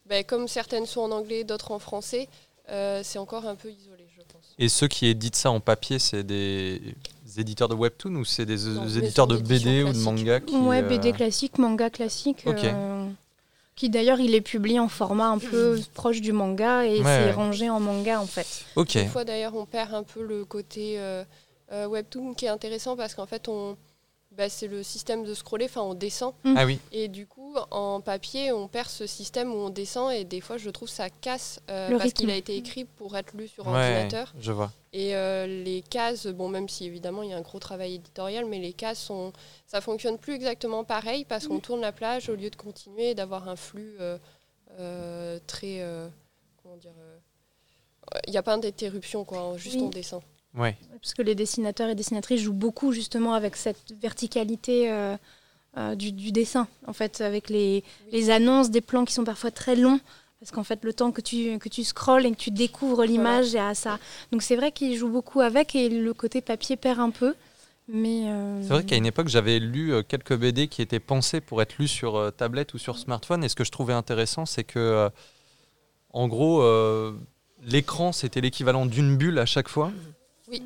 Ben, 0.08 0.24
comme 0.24 0.48
certaines 0.48 0.86
sont 0.86 1.02
en 1.02 1.12
anglais, 1.12 1.44
d'autres 1.44 1.72
en 1.72 1.80
français, 1.80 2.30
c'est 2.68 3.20
encore 3.20 3.46
un 3.46 3.56
peu 3.56 3.70
isolé, 3.70 4.08
je 4.16 4.22
pense. 4.22 4.56
Et 4.58 4.70
ceux 4.70 4.88
qui 4.88 5.08
éditent 5.08 5.36
ça 5.36 5.52
en 5.52 5.60
papier, 5.60 6.00
c'est 6.00 6.24
des 6.24 6.82
éditeurs 7.40 7.68
de 7.68 7.76
webtoon 7.76 8.16
ou 8.16 8.26
c'est 8.26 8.46
des, 8.46 8.68
éditeurs 8.98 9.28
de 9.28 9.38
BD 9.38 9.84
ou 9.84 9.94
de 9.94 9.98
manga 10.00 10.40
qui, 10.40 10.56
Ouais, 10.56 10.82
BD 10.82 11.10
euh, 11.10 11.14
classique, 11.14 11.58
manga 11.58 11.90
classique. 11.90 12.44
Euh, 12.46 13.08
qui 13.76 13.90
d'ailleurs 13.90 14.20
il 14.20 14.34
est 14.34 14.42
publié 14.42 14.80
en 14.80 14.88
format 14.88 15.28
un 15.28 15.38
peu 15.38 15.80
proche 15.94 16.22
du 16.22 16.32
manga 16.32 16.86
et 16.86 17.02
c'est 17.04 17.32
rangé 17.32 17.70
en 17.70 17.80
manga 17.80 18.20
en 18.20 18.26
fait. 18.26 18.66
Ok. 18.76 18.94
Des 18.94 19.06
fois 19.06 19.24
d'ailleurs 19.24 19.56
on 19.56 19.66
perd 19.66 19.94
un 19.94 20.04
peu 20.04 20.24
le 20.24 20.46
côté 20.46 20.96
euh, 20.98 21.24
webtoon 21.72 22.34
qui 22.34 22.46
est 22.46 22.50
intéressant 22.50 22.96
parce 22.96 23.14
qu'en 23.14 23.28
fait 23.28 23.48
on 23.48 23.78
bah, 24.38 24.50
c'est 24.50 24.68
le 24.68 24.84
système 24.84 25.24
de 25.24 25.34
scroller, 25.34 25.66
enfin 25.66 25.82
on 25.82 25.96
descend. 25.96 26.36
Mm. 26.44 26.54
Ah 26.58 26.66
oui. 26.66 26.80
Et 26.92 27.08
du 27.08 27.26
coup, 27.26 27.56
en 27.72 28.02
papier, 28.02 28.52
on 28.52 28.68
perd 28.68 28.88
ce 28.88 29.08
système 29.08 29.52
où 29.52 29.58
on 29.58 29.70
descend 29.72 30.14
et 30.14 30.26
des 30.26 30.42
fois, 30.42 30.58
je 30.58 30.70
trouve 30.70 30.90
ça 30.90 31.10
casse 31.10 31.60
euh, 31.72 31.98
parce 31.98 32.14
qu'il 32.14 32.30
a 32.30 32.36
été 32.36 32.56
écrit 32.56 32.86
pour 32.86 33.18
être 33.18 33.36
lu 33.36 33.48
sur 33.48 33.66
ordinateur. 33.66 34.34
Je 34.40 34.52
vois. 34.52 34.72
Et 34.94 35.16
euh, 35.16 35.48
les 35.48 35.82
cases, 35.82 36.28
bon, 36.28 36.50
même 36.50 36.70
si 36.70 36.86
évidemment 36.86 37.24
il 37.24 37.32
y 37.32 37.34
a 37.34 37.38
un 37.38 37.42
gros 37.42 37.58
travail 37.58 37.96
éditorial, 37.96 38.46
mais 38.46 38.60
les 38.60 38.74
cases 38.74 39.00
sont, 39.00 39.34
ça 39.66 39.82
fonctionne 39.82 40.20
plus 40.20 40.36
exactement 40.36 40.84
pareil 40.84 41.26
parce 41.26 41.48
qu'on 41.48 41.58
mm. 41.58 41.62
tourne 41.62 41.82
la 41.82 41.92
plage 41.92 42.30
au 42.30 42.36
lieu 42.36 42.52
de 42.52 42.56
continuer 42.56 43.10
et 43.10 43.16
d'avoir 43.16 43.50
un 43.50 43.56
flux 43.56 43.98
euh, 44.80 45.40
très, 45.48 45.84
comment 46.62 46.78
dire, 46.78 46.94
il 48.28 48.32
n'y 48.32 48.38
a 48.38 48.44
pas 48.44 48.56
d'interruption 48.56 49.26
quoi, 49.26 49.58
juste 49.58 49.78
on 49.82 49.90
descend. 49.90 50.22
Parce 51.02 51.14
que 51.14 51.22
les 51.22 51.36
dessinateurs 51.36 51.90
et 51.90 51.96
dessinatrices 51.96 52.42
jouent 52.42 52.54
beaucoup 52.54 52.92
justement 52.92 53.34
avec 53.34 53.56
cette 53.56 53.94
verticalité 54.02 54.92
euh, 54.92 55.16
euh, 55.78 55.96
du, 55.96 56.12
dessin, 56.32 56.68
en 56.88 56.94
fait, 56.94 57.22
avec 57.22 57.50
les, 57.50 57.84
les, 58.12 58.30
annonces, 58.30 58.72
des 58.72 58.82
plans 58.82 59.06
qui 59.06 59.14
sont 59.14 59.24
parfois 59.24 59.52
très 59.52 59.76
longs. 59.76 60.00
Parce 60.40 60.52
qu'en 60.52 60.64
fait, 60.64 60.84
le 60.84 60.94
temps 60.94 61.12
que 61.12 61.22
tu, 61.22 61.58
que 61.58 61.70
tu 61.70 61.84
scrolles 61.84 62.26
et 62.26 62.32
que 62.32 62.38
tu 62.38 62.52
découvres 62.52 63.04
l'image, 63.04 63.56
et 63.56 63.60
à 63.60 63.74
ça. 63.74 64.00
Donc 64.32 64.44
c'est 64.44 64.56
vrai 64.56 64.72
qu'ils 64.72 64.96
jouent 64.96 65.10
beaucoup 65.10 65.42
avec 65.42 65.76
et 65.76 65.90
le 65.90 66.14
côté 66.14 66.42
papier 66.42 66.76
perd 66.76 67.00
un 67.00 67.10
peu. 67.10 67.36
Mais 67.88 68.24
euh, 68.26 68.62
C'est 68.62 68.70
vrai 68.70 68.84
qu'à 68.84 68.98
une 68.98 69.06
époque, 69.06 69.30
j'avais 69.30 69.60
lu 69.60 69.94
quelques 70.08 70.36
BD 70.36 70.68
qui 70.68 70.82
étaient 70.82 71.00
pensés 71.00 71.42
pour 71.42 71.62
être 71.62 71.78
lus 71.78 71.88
sur 71.88 72.32
tablette 72.36 72.74
ou 72.74 72.78
sur 72.78 72.98
smartphone. 72.98 73.44
Et 73.44 73.50
ce 73.50 73.56
que 73.56 73.64
je 73.64 73.72
trouvais 73.72 73.94
intéressant, 73.94 74.46
c'est 74.46 74.64
que, 74.64 75.10
en 76.12 76.28
gros, 76.28 76.62
l'écran, 77.64 78.12
c'était 78.12 78.42
l'équivalent 78.42 78.86
d'une 78.86 79.18
bulle 79.18 79.40
à 79.40 79.46
chaque 79.46 79.70
fois. 79.70 79.92
Oui. 80.50 80.62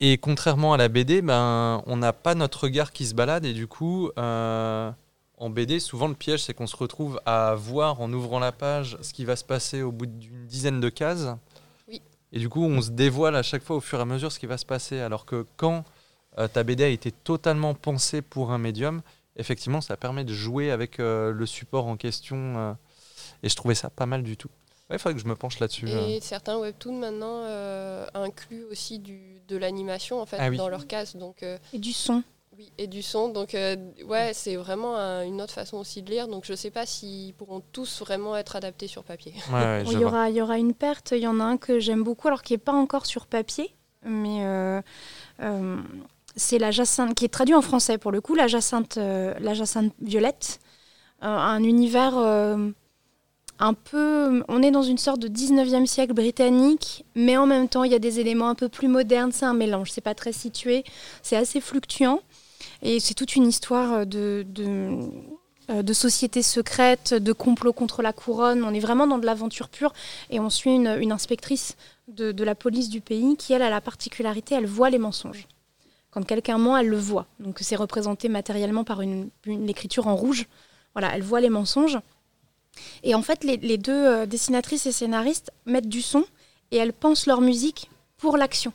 Et 0.00 0.18
contrairement 0.18 0.74
à 0.74 0.76
la 0.76 0.88
BD, 0.88 1.22
ben, 1.22 1.82
on 1.86 1.96
n'a 1.96 2.12
pas 2.12 2.34
notre 2.34 2.64
regard 2.64 2.92
qui 2.92 3.06
se 3.06 3.14
balade 3.14 3.46
et 3.46 3.54
du 3.54 3.66
coup, 3.66 4.10
euh, 4.18 4.90
en 5.38 5.50
BD, 5.50 5.80
souvent 5.80 6.08
le 6.08 6.14
piège, 6.14 6.44
c'est 6.44 6.52
qu'on 6.52 6.66
se 6.66 6.76
retrouve 6.76 7.20
à 7.24 7.54
voir 7.54 8.00
en 8.02 8.12
ouvrant 8.12 8.38
la 8.38 8.52
page 8.52 8.98
ce 9.00 9.14
qui 9.14 9.24
va 9.24 9.36
se 9.36 9.44
passer 9.44 9.80
au 9.80 9.92
bout 9.92 10.06
d'une 10.06 10.46
dizaine 10.46 10.80
de 10.80 10.88
cases. 10.90 11.28
Oui. 11.88 12.02
Et 12.32 12.38
du 12.38 12.50
coup, 12.50 12.62
on 12.62 12.82
se 12.82 12.90
dévoile 12.90 13.36
à 13.36 13.42
chaque 13.42 13.62
fois 13.62 13.76
au 13.76 13.80
fur 13.80 13.98
et 13.98 14.02
à 14.02 14.04
mesure 14.04 14.30
ce 14.30 14.38
qui 14.38 14.46
va 14.46 14.58
se 14.58 14.66
passer. 14.66 15.00
Alors 15.00 15.24
que 15.24 15.46
quand 15.56 15.84
euh, 16.38 16.46
ta 16.46 16.62
BD 16.62 16.84
a 16.84 16.88
été 16.88 17.10
totalement 17.10 17.72
pensée 17.72 18.20
pour 18.20 18.52
un 18.52 18.58
médium, 18.58 19.00
effectivement, 19.36 19.80
ça 19.80 19.96
permet 19.96 20.24
de 20.24 20.34
jouer 20.34 20.70
avec 20.70 21.00
euh, 21.00 21.32
le 21.32 21.46
support 21.46 21.86
en 21.86 21.96
question. 21.96 22.76
et 23.42 23.48
je 23.48 23.56
trouvais 23.56 23.74
ça 23.74 23.88
pas 23.88 24.06
mal 24.06 24.22
du 24.22 24.36
tout. 24.36 24.50
Il 24.90 24.98
faudrait 24.98 25.14
que 25.14 25.20
je 25.20 25.26
me 25.26 25.34
penche 25.34 25.58
là-dessus. 25.58 25.88
Et 25.88 26.20
certains 26.20 26.58
webtoons 26.58 26.98
maintenant 26.98 27.40
euh, 27.42 28.06
incluent 28.14 28.64
aussi 28.70 28.98
du, 29.00 29.20
de 29.48 29.56
l'animation 29.56 30.20
en 30.20 30.26
fait 30.26 30.36
ah 30.38 30.50
dans 30.50 30.68
leur 30.68 30.86
case. 30.86 31.16
Donc, 31.16 31.42
euh, 31.42 31.58
et 31.72 31.78
du 31.78 31.92
son. 31.92 32.22
Oui, 32.56 32.70
et 32.78 32.86
du 32.86 33.02
son. 33.02 33.28
Donc 33.28 33.54
euh, 33.54 33.76
ouais, 34.04 34.30
c'est 34.32 34.54
vraiment 34.54 34.96
une 35.22 35.42
autre 35.42 35.52
façon 35.52 35.78
aussi 35.78 36.02
de 36.02 36.10
lire. 36.10 36.28
Donc 36.28 36.44
je 36.44 36.52
ne 36.52 36.56
sais 36.56 36.70
pas 36.70 36.86
s'ils 36.86 37.34
pourront 37.34 37.62
tous 37.72 38.00
vraiment 38.00 38.36
être 38.36 38.54
adaptés 38.54 38.86
sur 38.86 39.02
papier. 39.02 39.34
il, 39.86 39.98
y 39.98 40.04
aura, 40.04 40.30
il 40.30 40.36
y 40.36 40.42
aura 40.42 40.56
une 40.56 40.72
perte. 40.72 41.12
Il 41.16 41.22
y 41.22 41.26
en 41.26 41.40
a 41.40 41.44
un 41.44 41.56
que 41.56 41.80
j'aime 41.80 42.04
beaucoup, 42.04 42.28
alors 42.28 42.42
qui 42.42 42.52
n'est 42.52 42.58
pas 42.58 42.72
encore 42.72 43.06
sur 43.06 43.26
papier, 43.26 43.74
mais 44.04 44.82
c'est 46.36 46.58
la 46.58 46.70
Jacinthe, 46.70 47.14
qui 47.14 47.24
est 47.24 47.28
traduit 47.28 47.54
en 47.54 47.62
français 47.62 47.98
pour 47.98 48.12
le 48.12 48.20
coup, 48.20 48.36
la 48.36 48.46
Jacinthe, 48.46 48.96
la 48.96 49.54
Jacinthe 49.54 49.92
Violette. 50.00 50.60
un 51.22 51.62
univers 51.64 52.14
un 53.58 53.74
peu. 53.74 54.42
On 54.48 54.62
est 54.62 54.70
dans 54.70 54.82
une 54.82 54.98
sorte 54.98 55.20
de 55.20 55.28
19e 55.28 55.86
siècle 55.86 56.14
britannique, 56.14 57.04
mais 57.14 57.36
en 57.36 57.46
même 57.46 57.68
temps, 57.68 57.84
il 57.84 57.92
y 57.92 57.94
a 57.94 57.98
des 57.98 58.20
éléments 58.20 58.48
un 58.48 58.54
peu 58.54 58.68
plus 58.68 58.88
modernes. 58.88 59.32
C'est 59.32 59.46
un 59.46 59.54
mélange, 59.54 59.90
c'est 59.90 60.00
pas 60.00 60.14
très 60.14 60.32
situé, 60.32 60.84
c'est 61.22 61.36
assez 61.36 61.60
fluctuant. 61.60 62.20
Et 62.82 63.00
c'est 63.00 63.14
toute 63.14 63.36
une 63.36 63.46
histoire 63.46 64.06
de, 64.06 64.44
de, 64.48 64.98
euh, 65.70 65.82
de 65.82 65.92
sociétés 65.92 66.42
secrètes, 66.42 67.12
de 67.14 67.32
complots 67.32 67.72
contre 67.72 68.02
la 68.02 68.12
couronne. 68.12 68.62
On 68.62 68.72
est 68.72 68.80
vraiment 68.80 69.06
dans 69.06 69.18
de 69.18 69.26
l'aventure 69.26 69.68
pure 69.68 69.92
et 70.30 70.38
on 70.38 70.50
suit 70.50 70.74
une, 70.74 71.12
inspectrice 71.12 71.76
de, 72.06 72.30
de, 72.30 72.44
la 72.44 72.54
police 72.54 72.88
du 72.88 73.00
pays 73.00 73.36
qui, 73.36 73.52
elle, 73.52 73.62
a 73.62 73.70
la 73.70 73.80
particularité, 73.80 74.54
elle 74.54 74.66
voit 74.66 74.90
les 74.90 74.98
mensonges. 74.98 75.48
Quand 76.12 76.24
quelqu'un 76.24 76.58
ment, 76.58 76.76
elle 76.76 76.88
le 76.88 76.96
voit. 76.96 77.26
Donc 77.40 77.58
c'est 77.60 77.76
représenté 77.76 78.28
matériellement 78.28 78.84
par 78.84 79.00
une, 79.00 79.28
une 79.44 79.68
écriture 79.68 80.06
en 80.06 80.14
rouge. 80.14 80.46
Voilà, 80.94 81.14
elle 81.14 81.22
voit 81.22 81.40
les 81.40 81.50
mensonges. 81.50 81.98
Et 83.02 83.14
en 83.14 83.22
fait, 83.22 83.44
les, 83.44 83.78
deux 83.78 83.92
euh, 83.92 84.26
dessinatrices 84.26 84.86
et 84.86 84.92
scénaristes 84.92 85.50
mettent 85.64 85.88
du 85.88 86.02
son 86.02 86.24
et 86.70 86.76
elles 86.76 86.92
pensent 86.92 87.26
leur 87.26 87.40
musique 87.40 87.90
pour 88.16 88.36
l'action. 88.36 88.72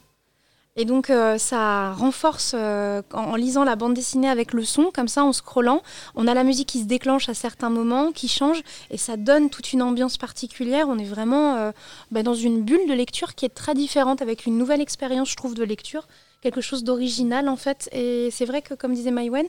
Et 0.77 0.85
donc 0.85 1.09
euh, 1.09 1.37
ça 1.37 1.91
renforce 1.91 2.53
euh, 2.57 3.01
en, 3.11 3.35
lisant 3.35 3.65
la 3.65 3.75
bande 3.75 3.93
dessinée 3.93 4.29
avec 4.29 4.53
le 4.53 4.63
son, 4.63 4.89
comme 4.93 5.09
ça 5.09 5.25
en 5.25 5.33
scrollant, 5.33 5.81
on 6.15 6.27
a 6.27 6.33
la 6.33 6.45
musique 6.45 6.69
qui 6.69 6.79
se 6.79 6.85
déclenche 6.85 7.27
à 7.27 7.33
certains 7.33 7.69
moments, 7.69 8.13
qui 8.13 8.29
change, 8.29 8.61
et 8.89 8.97
ça 8.97 9.17
donne 9.17 9.49
toute 9.49 9.73
une 9.73 9.81
ambiance 9.81 10.15
particulière. 10.15 10.87
On 10.87 10.97
est 10.97 11.03
vraiment 11.03 11.73
bah, 12.11 12.23
dans 12.23 12.35
une 12.35 12.61
bulle 12.61 12.87
de 12.87 12.93
lecture 12.93 13.35
qui 13.35 13.43
est 13.43 13.53
très 13.53 13.73
différente, 13.73 14.21
avec 14.21 14.45
une 14.45 14.57
nouvelle 14.57 14.79
expérience, 14.79 15.29
je 15.31 15.35
trouve, 15.35 15.55
de 15.55 15.63
lecture, 15.65 16.07
quelque 16.41 16.61
chose 16.61 16.85
d'original 16.85 17.49
en 17.49 17.57
fait. 17.57 17.89
Et 17.91 18.29
c'est 18.31 18.45
vrai 18.45 18.61
que, 18.61 18.73
comme 18.73 18.93
disait 18.93 19.11
Maïwen, 19.11 19.47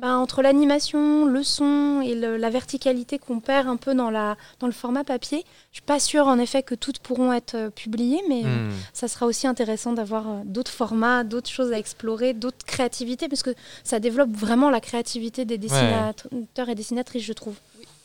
ben, 0.00 0.16
entre 0.16 0.42
l'animation, 0.42 1.26
le 1.26 1.42
son 1.42 2.00
et 2.02 2.14
la 2.14 2.50
verticalité 2.50 3.18
qu'on 3.18 3.40
perd 3.40 3.68
un 3.68 3.76
peu 3.76 3.94
dans, 3.94 4.10
la, 4.10 4.36
dans 4.58 4.66
le 4.66 4.72
format 4.72 5.04
papier, 5.04 5.44
je 5.70 5.76
suis 5.76 5.82
pas 5.82 6.00
sûre 6.00 6.26
en 6.26 6.38
effet 6.38 6.62
que 6.62 6.74
toutes 6.74 6.98
pourront 6.98 7.32
être 7.32 7.54
euh, 7.54 7.70
publiées, 7.70 8.22
mais 8.28 8.42
euh, 8.44 8.68
hmm. 8.68 8.72
ça 8.92 9.06
sera 9.06 9.26
aussi 9.26 9.46
intéressant 9.46 9.92
d'avoir 9.92 10.28
euh, 10.28 10.40
d'autres 10.44 10.70
formats, 10.70 11.24
d'autres 11.24 11.50
choses 11.50 11.72
à 11.72 11.78
explorer, 11.78 12.32
d'autres 12.32 12.64
créativités, 12.66 13.28
parce 13.28 13.42
que 13.42 13.54
ça 13.84 14.00
développe 14.00 14.30
vraiment 14.30 14.70
la 14.70 14.80
créativité 14.80 15.44
des 15.44 15.58
dessinateurs 15.58 16.68
et 16.68 16.74
dessinatrices, 16.74 17.24
je 17.24 17.32
trouve. 17.32 17.54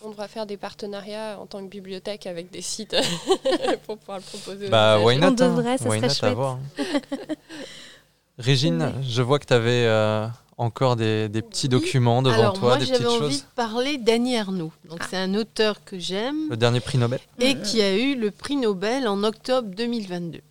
On 0.03 0.09
devra 0.09 0.27
faire 0.27 0.45
des 0.45 0.57
partenariats 0.57 1.39
en 1.39 1.47
tant 1.47 1.63
que 1.63 1.69
bibliothèque 1.69 2.27
avec 2.27 2.51
des 2.51 2.61
sites 2.61 2.95
pour 3.87 3.97
pouvoir 3.97 4.19
le 4.19 4.23
proposer. 4.23 4.67
aux 4.67 4.69
Bah, 4.69 4.99
why 4.99 5.17
not 5.17 5.27
On 5.27 5.29
hein. 5.29 5.31
devrait, 5.31 5.77
ça 5.77 5.89
Why 5.89 5.99
serait 5.99 6.13
chouette. 6.13 6.33
voir. 6.35 6.59
Régine, 8.37 8.93
je 9.01 9.21
vois 9.21 9.39
que 9.39 9.45
tu 9.45 9.53
avais 9.53 9.87
encore 10.57 10.95
des, 10.95 11.29
des 11.29 11.41
petits 11.41 11.65
Oui. 11.67 11.69
documents 11.69 12.21
devant 12.21 12.35
Alors 12.35 12.53
toi, 12.53 12.69
moi 12.69 12.77
des 12.77 12.85
j'avais 12.85 13.03
petites 13.05 13.21
envie 13.21 13.33
choses. 13.33 13.41
de 13.43 13.47
parler 13.55 13.97
d'Annie 13.97 14.33
Ernaux. 14.35 14.71
Donc 14.89 14.99
Ah. 15.01 15.07
c'est 15.09 15.17
un 15.17 15.33
auteur 15.35 15.83
que 15.83 15.99
j'aime 15.99 16.49
Le 16.49 16.57
dernier 16.57 16.79
prix 16.79 16.97
Nobel. 16.97 17.19
et 17.39 17.55
qui 17.59 17.81
a 17.81 17.95
eu 17.95 18.15
le 18.15 18.31
prix 18.31 18.55
Nobel 18.55 19.07
en 19.07 19.23
octobre 19.23 19.69
2022. 19.75 20.41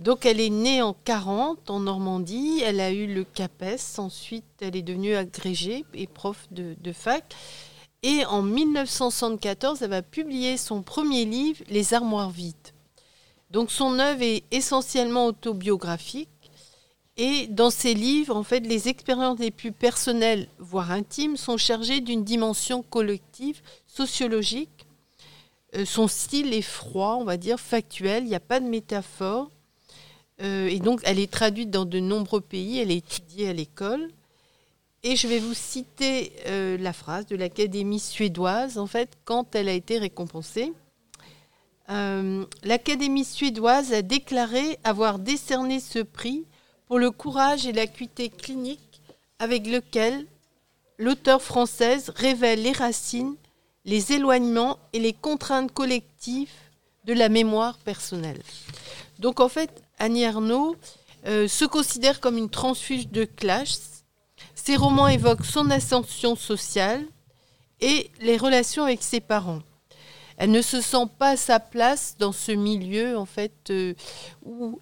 Donc 0.00 0.26
elle 0.26 0.40
est 0.40 0.50
née 0.50 0.80
en 0.82 0.94
40 1.04 1.70
en 1.70 1.80
Normandie, 1.80 2.62
elle 2.64 2.80
a 2.80 2.92
eu 2.92 3.06
le 3.12 3.24
CAPES, 3.24 3.98
ensuite 3.98 4.44
elle 4.60 4.76
est 4.76 4.82
devenue 4.82 5.14
agrégée 5.16 5.84
et 5.94 6.06
prof 6.06 6.46
de, 6.52 6.76
de 6.80 6.92
fac. 6.92 7.34
Et 8.04 8.24
en 8.26 8.42
1974, 8.42 9.82
elle 9.82 9.90
va 9.90 10.02
publier 10.02 10.56
son 10.56 10.82
premier 10.82 11.24
livre, 11.24 11.64
Les 11.68 11.94
armoires 11.94 12.30
vides. 12.30 12.54
Donc 13.50 13.72
son 13.72 13.98
œuvre 13.98 14.22
est 14.22 14.44
essentiellement 14.52 15.26
autobiographique. 15.26 16.28
Et 17.20 17.48
dans 17.48 17.70
ses 17.70 17.94
livres, 17.94 18.36
en 18.36 18.44
fait, 18.44 18.60
les 18.60 18.88
expériences 18.88 19.40
les 19.40 19.50
plus 19.50 19.72
personnelles, 19.72 20.46
voire 20.60 20.92
intimes, 20.92 21.36
sont 21.36 21.56
chargées 21.56 22.00
d'une 22.00 22.22
dimension 22.22 22.84
collective, 22.84 23.60
sociologique. 23.88 24.86
Euh, 25.74 25.84
son 25.84 26.06
style 26.06 26.54
est 26.54 26.62
froid, 26.62 27.16
on 27.20 27.24
va 27.24 27.36
dire, 27.36 27.58
factuel, 27.58 28.22
il 28.22 28.28
n'y 28.28 28.36
a 28.36 28.40
pas 28.40 28.60
de 28.60 28.68
métaphore. 28.68 29.50
Euh, 30.40 30.68
et 30.68 30.78
donc, 30.78 31.00
elle 31.02 31.18
est 31.18 31.30
traduite 31.30 31.70
dans 31.70 31.84
de 31.84 31.98
nombreux 31.98 32.40
pays, 32.40 32.78
elle 32.78 32.92
est 32.92 32.98
étudiée 32.98 33.48
à 33.48 33.52
l'école. 33.52 34.08
Et 35.02 35.16
je 35.16 35.26
vais 35.26 35.40
vous 35.40 35.54
citer 35.54 36.32
euh, 36.46 36.78
la 36.78 36.92
phrase 36.92 37.26
de 37.26 37.34
l'Académie 37.34 37.98
suédoise, 37.98 38.78
en 38.78 38.86
fait, 38.86 39.18
quand 39.24 39.56
elle 39.56 39.68
a 39.68 39.72
été 39.72 39.98
récompensée. 39.98 40.72
L'Académie 41.88 43.24
suédoise 43.24 43.94
a 43.94 44.02
déclaré 44.02 44.78
avoir 44.84 45.18
décerné 45.18 45.80
ce 45.80 46.00
prix 46.00 46.44
pour 46.88 46.98
le 46.98 47.10
courage 47.10 47.66
et 47.66 47.72
l'acuité 47.72 48.30
clinique 48.30 49.02
avec 49.38 49.66
lequel 49.66 50.26
l'auteur 50.98 51.42
française 51.42 52.10
révèle 52.16 52.62
les 52.62 52.72
racines, 52.72 53.36
les 53.84 54.12
éloignements 54.12 54.78
et 54.92 54.98
les 54.98 55.12
contraintes 55.12 55.72
collectives 55.72 56.50
de 57.04 57.12
la 57.12 57.28
mémoire 57.28 57.78
personnelle. 57.78 58.42
Donc 59.18 59.40
en 59.40 59.48
fait, 59.48 59.70
Annie 59.98 60.22
Ernaux 60.22 60.76
euh, 61.26 61.46
se 61.46 61.64
considère 61.64 62.20
comme 62.20 62.38
une 62.38 62.50
transfuge 62.50 63.08
de 63.08 63.24
classe. 63.24 64.04
Ses 64.54 64.76
romans 64.76 65.08
évoquent 65.08 65.44
son 65.44 65.70
ascension 65.70 66.36
sociale 66.36 67.04
et 67.80 68.10
les 68.20 68.36
relations 68.36 68.84
avec 68.84 69.02
ses 69.02 69.20
parents. 69.20 69.62
Elle 70.38 70.52
ne 70.52 70.62
se 70.62 70.80
sent 70.80 71.06
pas 71.18 71.30
à 71.30 71.36
sa 71.36 71.58
place 71.58 72.14
dans 72.16 72.30
ce 72.30 72.52
milieu, 72.52 73.18
en 73.18 73.26
fait, 73.26 73.52
euh, 73.70 73.94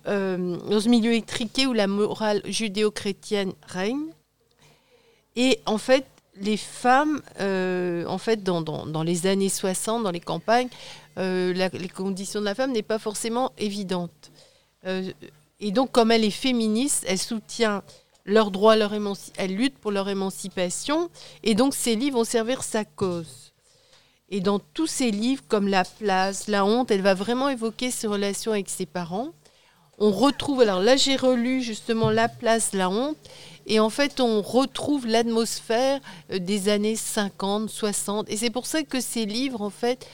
euh, 0.06 0.56
dans 0.58 0.80
ce 0.80 0.88
milieu 0.90 1.14
étriqué 1.14 1.66
où 1.66 1.72
la 1.72 1.86
morale 1.86 2.42
judéo-chrétienne 2.44 3.54
règne. 3.66 4.04
Et 5.34 5.60
en 5.64 5.78
fait, 5.78 6.04
les 6.38 6.58
femmes, 6.58 7.22
euh, 7.40 8.04
en 8.04 8.18
fait, 8.18 8.42
dans, 8.42 9.02
les 9.02 9.26
années 9.26 9.48
60, 9.48 10.02
dans 10.02 10.10
les 10.10 10.20
campagnes, 10.20 10.68
les 11.16 11.90
conditions 11.94 12.40
de 12.40 12.44
la 12.44 12.54
femme 12.54 12.72
n'est 12.72 12.82
pas 12.82 12.98
forcément 12.98 13.52
évidente. 13.56 14.30
Et 14.84 15.70
donc, 15.70 15.90
comme 15.90 16.10
elle 16.10 16.24
est 16.24 16.30
féministe, 16.30 17.02
elle 17.08 17.18
soutient 17.18 17.82
leurs 18.26 18.50
droits, 18.50 18.76
leur 18.76 18.92
elle 19.38 19.56
lutte 19.56 19.78
pour 19.78 19.90
leur 19.90 20.10
émancipation, 20.10 21.08
et 21.42 21.54
donc 21.54 21.74
ses 21.74 21.96
livres 21.96 22.18
vont 22.18 22.24
servir 22.24 22.62
sa 22.62 22.84
cause. 22.84 23.45
Et 24.30 24.40
dans 24.40 24.58
tous 24.58 24.86
ses 24.86 25.10
livres, 25.10 25.42
comme 25.48 25.68
La 25.68 25.84
place, 25.84 26.48
La 26.48 26.64
honte, 26.64 26.90
elle 26.90 27.02
va 27.02 27.14
vraiment 27.14 27.48
évoquer 27.48 27.90
ses 27.90 28.06
relations 28.06 28.52
avec 28.52 28.68
ses 28.68 28.86
parents. 28.86 29.28
On 29.98 30.10
retrouve, 30.10 30.60
alors 30.60 30.80
là 30.80 30.96
j'ai 30.96 31.16
relu 31.16 31.62
justement 31.62 32.10
La 32.10 32.28
place, 32.28 32.72
La 32.72 32.90
honte, 32.90 33.16
et 33.66 33.80
en 33.80 33.88
fait 33.88 34.20
on 34.20 34.42
retrouve 34.42 35.06
l'atmosphère 35.06 36.00
euh, 36.32 36.38
des 36.38 36.68
années 36.68 36.96
50, 36.96 37.70
60, 37.70 38.28
et 38.28 38.36
c'est 38.36 38.50
pour 38.50 38.66
ça 38.66 38.82
que 38.82 39.00
ces 39.00 39.24
livres 39.24 39.62
en 39.62 39.70
fait 39.70 40.06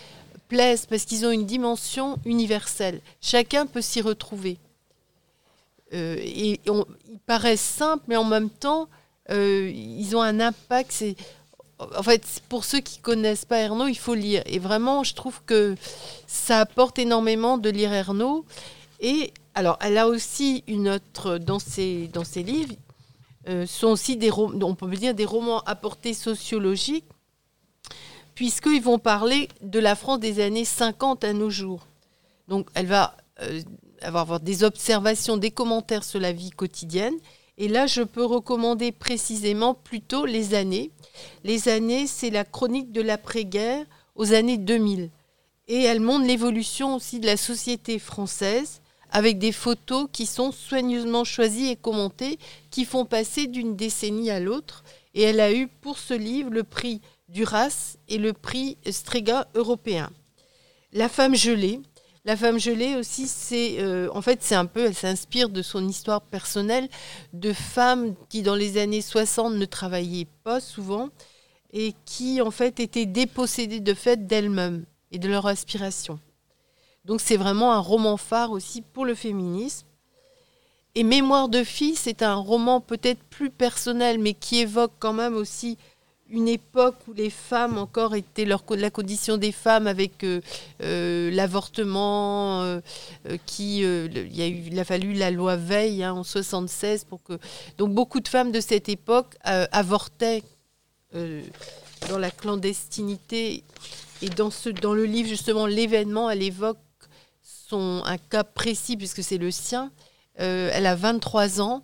plaisent, 0.48 0.86
parce 0.86 1.04
qu'ils 1.04 1.26
ont 1.26 1.30
une 1.30 1.46
dimension 1.46 2.16
universelle. 2.24 3.00
Chacun 3.20 3.66
peut 3.66 3.80
s'y 3.80 4.00
retrouver. 4.00 4.58
Euh, 5.94 6.16
et 6.20 6.60
ils 6.64 7.18
paraissent 7.26 7.60
simples, 7.60 8.04
mais 8.08 8.16
en 8.16 8.24
même 8.24 8.50
temps, 8.50 8.88
euh, 9.30 9.70
ils 9.74 10.16
ont 10.16 10.22
un 10.22 10.40
impact. 10.40 11.04
En 11.78 12.02
fait, 12.02 12.42
pour 12.48 12.64
ceux 12.64 12.80
qui 12.80 12.98
connaissent 12.98 13.44
pas 13.44 13.58
Ernaud, 13.58 13.88
il 13.88 13.98
faut 13.98 14.14
lire. 14.14 14.42
Et 14.46 14.58
vraiment, 14.58 15.04
je 15.04 15.14
trouve 15.14 15.40
que 15.44 15.74
ça 16.26 16.60
apporte 16.60 16.98
énormément 16.98 17.58
de 17.58 17.70
lire 17.70 17.92
Ernaud. 17.92 18.44
Et 19.00 19.32
alors, 19.54 19.78
elle 19.80 19.98
a 19.98 20.06
aussi 20.08 20.64
une 20.66 20.88
autre 20.88 21.38
dans 21.38 21.58
ses 21.58 22.08
dans 22.08 22.24
ses 22.24 22.42
livres. 22.42 22.74
euh, 23.48 23.66
sont 23.66 23.88
aussi 23.88 24.16
des 24.16 24.30
on 24.32 24.74
peut 24.74 24.88
dire 24.96 25.14
des 25.14 25.24
romans 25.24 25.60
à 25.62 25.74
portée 25.74 26.14
sociologique, 26.14 27.04
puisqu'ils 28.34 28.82
vont 28.82 28.98
parler 28.98 29.48
de 29.62 29.80
la 29.80 29.96
France 29.96 30.20
des 30.20 30.40
années 30.40 30.64
50 30.64 31.24
à 31.24 31.32
nos 31.32 31.50
jours. 31.50 31.86
Donc, 32.48 32.68
elle 32.74 32.86
va 32.86 33.16
euh, 33.40 33.62
avoir 34.02 34.40
des 34.40 34.64
observations, 34.64 35.36
des 35.36 35.50
commentaires 35.50 36.04
sur 36.04 36.20
la 36.20 36.32
vie 36.32 36.50
quotidienne. 36.50 37.14
Et 37.58 37.68
là, 37.68 37.86
je 37.86 38.02
peux 38.02 38.24
recommander 38.24 38.92
précisément 38.92 39.74
plutôt 39.74 40.24
les 40.24 40.54
années. 40.54 40.90
Les 41.44 41.68
années, 41.68 42.06
c'est 42.06 42.30
la 42.30 42.44
chronique 42.44 42.92
de 42.92 43.02
l'après-guerre 43.02 43.84
aux 44.14 44.32
années 44.32 44.58
2000. 44.58 45.10
Et 45.68 45.82
elle 45.82 46.00
montre 46.00 46.26
l'évolution 46.26 46.96
aussi 46.96 47.20
de 47.20 47.26
la 47.26 47.36
société 47.36 47.98
française 47.98 48.80
avec 49.10 49.38
des 49.38 49.52
photos 49.52 50.08
qui 50.10 50.24
sont 50.26 50.52
soigneusement 50.52 51.24
choisies 51.24 51.68
et 51.68 51.76
commentées, 51.76 52.38
qui 52.70 52.84
font 52.84 53.04
passer 53.04 53.46
d'une 53.46 53.76
décennie 53.76 54.30
à 54.30 54.40
l'autre. 54.40 54.82
Et 55.14 55.22
elle 55.22 55.40
a 55.40 55.52
eu 55.52 55.68
pour 55.68 55.98
ce 55.98 56.14
livre 56.14 56.50
le 56.50 56.64
prix 56.64 57.02
Duras 57.28 57.96
et 58.08 58.18
le 58.18 58.32
prix 58.32 58.78
Strega 58.90 59.48
européen. 59.54 60.10
La 60.92 61.08
femme 61.08 61.34
gelée. 61.34 61.80
La 62.24 62.36
femme 62.36 62.58
gelée 62.58 62.94
aussi, 62.94 63.26
c'est 63.26 63.80
euh, 63.80 64.08
en 64.14 64.22
fait 64.22 64.42
c'est 64.44 64.54
un 64.54 64.66
peu, 64.66 64.84
elle 64.84 64.94
s'inspire 64.94 65.48
de 65.48 65.60
son 65.60 65.88
histoire 65.88 66.20
personnelle 66.22 66.88
de 67.32 67.52
femmes 67.52 68.14
qui 68.28 68.42
dans 68.42 68.54
les 68.54 68.78
années 68.78 69.00
60 69.00 69.54
ne 69.54 69.64
travaillaient 69.64 70.28
pas 70.44 70.60
souvent 70.60 71.08
et 71.72 71.94
qui 72.04 72.40
en 72.40 72.52
fait 72.52 72.78
étaient 72.78 73.06
dépossédées 73.06 73.80
de 73.80 73.92
fait 73.92 74.28
d'elles-mêmes 74.28 74.84
et 75.10 75.18
de 75.18 75.28
leur 75.28 75.46
aspiration. 75.46 76.20
Donc 77.04 77.20
c'est 77.20 77.36
vraiment 77.36 77.72
un 77.72 77.80
roman 77.80 78.16
phare 78.16 78.52
aussi 78.52 78.82
pour 78.82 79.04
le 79.04 79.16
féminisme. 79.16 79.86
Et 80.94 81.02
Mémoire 81.02 81.48
de 81.48 81.64
fille, 81.64 81.96
c'est 81.96 82.22
un 82.22 82.34
roman 82.34 82.80
peut-être 82.80 83.22
plus 83.24 83.50
personnel, 83.50 84.18
mais 84.18 84.34
qui 84.34 84.58
évoque 84.58 84.92
quand 85.00 85.14
même 85.14 85.34
aussi 85.34 85.76
une 86.32 86.48
époque 86.48 86.96
où 87.06 87.12
les 87.12 87.30
femmes 87.30 87.78
encore 87.78 88.14
étaient 88.14 88.46
la 88.46 88.90
condition 88.90 89.36
des 89.36 89.52
femmes 89.52 89.86
avec 89.86 90.26
l'avortement, 90.80 92.80
qui 93.46 93.82
il 93.82 94.80
a 94.80 94.84
fallu 94.84 95.12
la 95.12 95.30
loi 95.30 95.56
Veil 95.56 96.02
hein, 96.02 96.12
en 96.12 96.24
76 96.24 97.04
pour 97.04 97.22
que 97.22 97.38
donc 97.78 97.92
beaucoup 97.92 98.20
de 98.20 98.28
femmes 98.28 98.52
de 98.52 98.60
cette 98.60 98.88
époque 98.88 99.36
euh, 99.46 99.66
avortaient 99.72 100.42
euh, 101.14 101.42
dans 102.08 102.18
la 102.18 102.30
clandestinité 102.30 103.64
et 104.22 104.28
dans 104.30 104.50
ce 104.50 104.70
dans 104.70 104.94
le 104.94 105.04
livre 105.04 105.28
justement 105.28 105.66
l'événement 105.66 106.30
elle 106.30 106.42
évoque 106.42 106.78
son 107.42 108.02
un 108.04 108.18
cas 108.18 108.44
précis 108.44 108.96
puisque 108.96 109.22
c'est 109.22 109.38
le 109.38 109.50
sien. 109.50 109.90
Euh, 110.40 110.70
elle 110.72 110.86
a 110.86 110.94
23 110.94 111.60
ans 111.60 111.82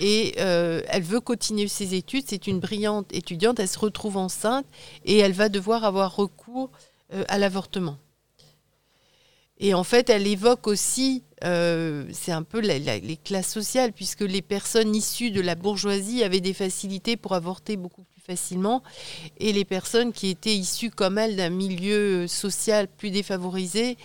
et 0.00 0.34
euh, 0.38 0.82
elle 0.88 1.02
veut 1.02 1.20
continuer 1.20 1.68
ses 1.68 1.94
études. 1.94 2.24
C'est 2.26 2.46
une 2.46 2.60
brillante 2.60 3.12
étudiante. 3.12 3.60
Elle 3.60 3.68
se 3.68 3.78
retrouve 3.78 4.16
enceinte 4.16 4.66
et 5.04 5.18
elle 5.18 5.32
va 5.32 5.48
devoir 5.48 5.84
avoir 5.84 6.14
recours 6.16 6.70
euh, 7.12 7.24
à 7.28 7.38
l'avortement. 7.38 7.98
Et 9.58 9.72
en 9.72 9.84
fait, 9.84 10.10
elle 10.10 10.26
évoque 10.26 10.66
aussi, 10.66 11.22
euh, 11.44 12.04
c'est 12.12 12.32
un 12.32 12.42
peu 12.42 12.58
les 12.58 13.16
classes 13.22 13.52
sociales, 13.52 13.92
puisque 13.92 14.22
les 14.22 14.42
personnes 14.42 14.96
issues 14.96 15.30
de 15.30 15.40
la 15.40 15.54
bourgeoisie 15.54 16.24
avaient 16.24 16.40
des 16.40 16.52
facilités 16.52 17.16
pour 17.16 17.34
avorter 17.34 17.76
beaucoup 17.76 18.02
plus 18.02 18.20
facilement, 18.20 18.82
et 19.38 19.52
les 19.52 19.64
personnes 19.64 20.12
qui 20.12 20.28
étaient 20.28 20.56
issues 20.56 20.90
comme 20.90 21.18
elle 21.18 21.36
d'un 21.36 21.50
milieu 21.50 22.26
social 22.26 22.88
plus 22.88 23.10
défavorisé 23.10 23.96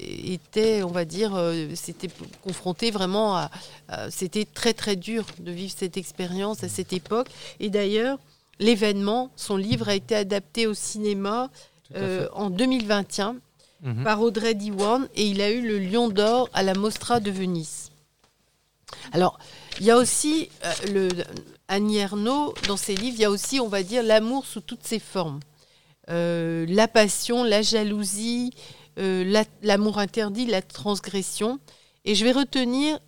étaient, 0.00 0.82
on 0.82 0.90
va 0.90 1.04
dire, 1.04 1.32
euh, 1.34 1.74
s'étaient 1.74 2.10
confrontées 2.42 2.90
vraiment 2.90 3.36
à, 3.36 3.50
à- 3.88 4.10
C'était 4.10 4.44
très 4.44 4.74
très 4.74 4.96
dur 4.96 5.24
de 5.40 5.52
vivre 5.52 5.72
cette 5.76 5.96
expérience 5.96 6.64
à 6.64 6.68
cette 6.68 6.92
époque. 6.92 7.28
Et 7.60 7.70
d'ailleurs, 7.70 8.18
l'événement, 8.58 9.30
son 9.36 9.56
livre 9.56 9.88
a 9.88 9.94
été 9.94 10.14
adapté 10.14 10.66
au 10.66 10.74
cinéma 10.74 11.50
euh, 11.96 12.28
en 12.32 12.50
2021 12.50 13.36
Mhm. 13.82 14.02
par 14.02 14.22
Audrey 14.22 14.54
Diwan 14.54 15.06
et 15.14 15.26
il 15.26 15.42
a 15.42 15.50
eu 15.50 15.60
le 15.60 15.78
Lion 15.78 16.08
d'Or 16.08 16.48
à 16.54 16.62
la 16.62 16.72
Mostra 16.72 17.20
de 17.20 17.30
Venise. 17.30 17.90
Alors, 19.12 19.38
il 19.78 19.84
y 19.84 19.90
a 19.90 19.96
aussi 19.98 20.48
euh, 20.64 20.72
le, 20.92 21.08
Annie 21.68 21.98
Ernaux, 21.98 22.54
dans 22.66 22.76
ses 22.78 22.94
livres, 22.94 23.16
il 23.18 23.20
y 23.20 23.24
a 23.26 23.30
aussi, 23.30 23.60
on 23.60 23.68
va 23.68 23.82
dire, 23.82 24.02
l'amour 24.02 24.46
sous 24.46 24.60
toutes 24.62 24.86
ses 24.86 24.98
formes. 24.98 25.40
euh, 26.08 26.64
la 26.68 26.88
passion, 26.88 27.44
la 27.44 27.60
jalousie, 27.62 28.52
euh, 28.98 29.44
l'amour 29.62 29.98
interdit, 29.98 30.46
la 30.46 30.62
transgression. 30.62 31.58
Et 32.04 32.14
je 32.14 32.24
vais 32.24 32.32
retenir 32.32 32.98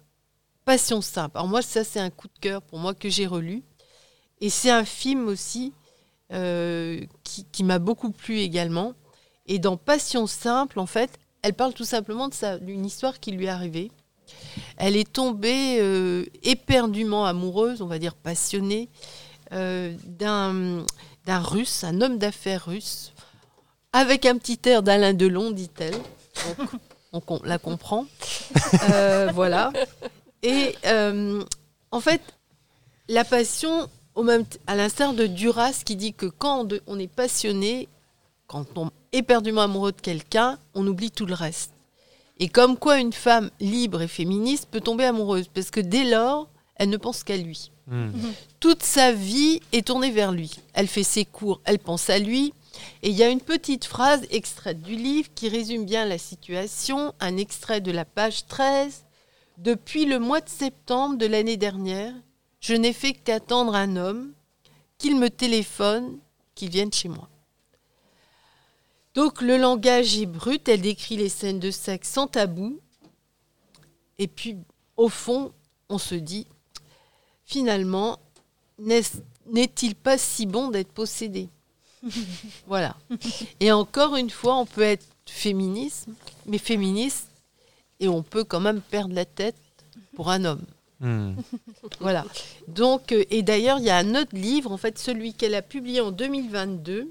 Passion 0.64 1.00
simple. 1.00 1.36
Alors 1.36 1.48
moi, 1.48 1.62
ça, 1.62 1.84
c'est 1.84 2.00
un 2.00 2.10
coup 2.10 2.26
de 2.26 2.38
cœur 2.40 2.60
pour 2.60 2.78
moi 2.80 2.92
que 2.92 3.08
j'ai 3.08 3.26
relu. 3.26 3.62
Et 4.40 4.50
c'est 4.50 4.70
un 4.70 4.84
film 4.84 5.28
aussi 5.28 5.72
euh, 6.32 7.00
qui, 7.52 7.62
m'a 7.62 7.78
beaucoup 7.78 8.10
plu 8.10 8.38
également. 8.38 8.94
Et 9.46 9.60
dans 9.60 9.76
Passion 9.76 10.26
simple, 10.26 10.80
en 10.80 10.86
fait, 10.86 11.20
elle 11.42 11.54
parle 11.54 11.72
tout 11.72 11.84
simplement 11.84 12.28
d'une 12.60 12.84
histoire 12.84 13.20
qui 13.20 13.30
lui 13.30 13.46
est 13.46 13.50
arrivée. 13.50 13.92
Elle 14.76 14.96
est 14.96 15.10
tombée 15.10 15.78
éperdument 16.42 17.26
amoureuse, 17.26 17.80
on 17.80 17.86
va 17.86 18.00
dire 18.00 18.16
passionnée, 18.16 18.88
d'un 19.52 20.84
russe, 21.28 21.84
un 21.84 22.00
homme 22.00 22.18
d'affaires 22.18 22.66
russe, 22.66 23.12
avec 23.96 24.26
un 24.26 24.36
petit 24.36 24.58
air 24.68 24.82
d'Alain 24.82 25.14
Delon, 25.14 25.50
dit-elle. 25.50 25.96
On, 27.14 27.22
la 27.44 27.58
comprend. 27.58 28.04
Euh, 28.90 29.30
voilà. 29.32 29.72
Et 30.42 30.74
euh, 30.84 31.42
en 31.90 32.00
fait, 32.00 32.20
la 33.08 33.24
passion, 33.24 33.88
au 34.14 34.22
même 34.22 34.44
à 34.66 34.76
l'instar 34.76 35.14
de 35.14 35.26
Duras 35.26 35.82
qui 35.84 35.96
dit 35.96 36.12
que 36.12 36.26
quand 36.26 36.74
on 36.86 36.98
est 36.98 37.10
passionné, 37.10 37.88
quand 38.46 38.66
on 38.76 38.88
est 38.88 39.18
éperdument 39.18 39.62
amoureux 39.62 39.92
de 39.92 40.00
quelqu'un, 40.00 40.58
on 40.74 40.86
oublie 40.86 41.10
tout 41.10 41.26
le 41.26 41.34
reste. 41.34 41.72
Et 42.38 42.48
comme 42.48 42.76
quoi 42.76 42.98
une 42.98 43.14
femme 43.14 43.50
libre 43.60 44.02
et 44.02 44.08
féministe 44.08 44.68
peut 44.70 44.82
tomber 44.82 45.04
amoureuse, 45.04 45.48
parce 45.48 45.70
que 45.70 45.80
dès 45.80 46.04
lors, 46.04 46.50
elle 46.74 46.90
ne 46.90 46.98
pense 46.98 47.24
qu'à 47.24 47.38
lui. 47.38 47.70
Hmm. 47.86 48.10
Toute 48.60 48.82
sa 48.82 49.12
vie 49.12 49.60
est 49.72 49.86
tournée 49.86 50.10
vers 50.10 50.32
lui. 50.32 50.50
Elle 50.74 50.86
fait 50.86 51.02
ses 51.02 51.24
cours, 51.24 51.62
elle 51.64 51.78
pense 51.78 52.10
à 52.10 52.18
lui. 52.18 52.52
Et 53.02 53.10
il 53.10 53.16
y 53.16 53.22
a 53.22 53.28
une 53.28 53.40
petite 53.40 53.84
phrase 53.84 54.26
extraite 54.30 54.82
du 54.82 54.96
livre 54.96 55.28
qui 55.34 55.48
résume 55.48 55.84
bien 55.84 56.04
la 56.04 56.18
situation, 56.18 57.14
un 57.20 57.36
extrait 57.36 57.80
de 57.80 57.90
la 57.90 58.04
page 58.04 58.46
13. 58.46 59.04
Depuis 59.58 60.04
le 60.04 60.18
mois 60.18 60.40
de 60.40 60.48
septembre 60.48 61.16
de 61.16 61.26
l'année 61.26 61.56
dernière, 61.56 62.12
je 62.60 62.74
n'ai 62.74 62.92
fait 62.92 63.12
qu'attendre 63.12 63.74
un 63.74 63.96
homme, 63.96 64.32
qu'il 64.98 65.18
me 65.18 65.30
téléphone, 65.30 66.18
qu'il 66.54 66.70
vienne 66.70 66.92
chez 66.92 67.08
moi. 67.08 67.28
Donc 69.14 69.40
le 69.40 69.56
langage 69.56 70.18
est 70.18 70.26
brut, 70.26 70.68
elle 70.68 70.82
décrit 70.82 71.16
les 71.16 71.30
scènes 71.30 71.60
de 71.60 71.70
sexe 71.70 72.10
sans 72.10 72.26
tabou. 72.26 72.80
Et 74.18 74.28
puis, 74.28 74.56
au 74.96 75.08
fond, 75.08 75.52
on 75.88 75.98
se 75.98 76.14
dit, 76.14 76.46
finalement, 77.44 78.18
n'est-il 78.78 79.94
pas 79.94 80.18
si 80.18 80.44
bon 80.46 80.68
d'être 80.68 80.92
possédé? 80.92 81.48
Voilà. 82.66 82.96
Et 83.60 83.72
encore 83.72 84.16
une 84.16 84.30
fois, 84.30 84.56
on 84.56 84.66
peut 84.66 84.82
être 84.82 85.06
féministe, 85.26 86.06
mais 86.46 86.58
féministe, 86.58 87.28
et 88.00 88.08
on 88.08 88.22
peut 88.22 88.44
quand 88.44 88.60
même 88.60 88.80
perdre 88.80 89.14
la 89.14 89.24
tête 89.24 89.56
pour 90.14 90.30
un 90.30 90.44
homme. 90.44 90.64
Hmm. 91.00 91.34
Voilà. 92.00 92.24
Donc, 92.68 93.12
euh, 93.12 93.24
et 93.30 93.42
d'ailleurs, 93.42 93.78
il 93.78 93.84
y 93.84 93.90
a 93.90 93.98
un 93.98 94.14
autre 94.14 94.34
livre, 94.34 94.72
en 94.72 94.76
fait, 94.76 94.98
celui 94.98 95.34
qu'elle 95.34 95.54
a 95.54 95.62
publié 95.62 96.00
en 96.00 96.10
2022, 96.10 97.08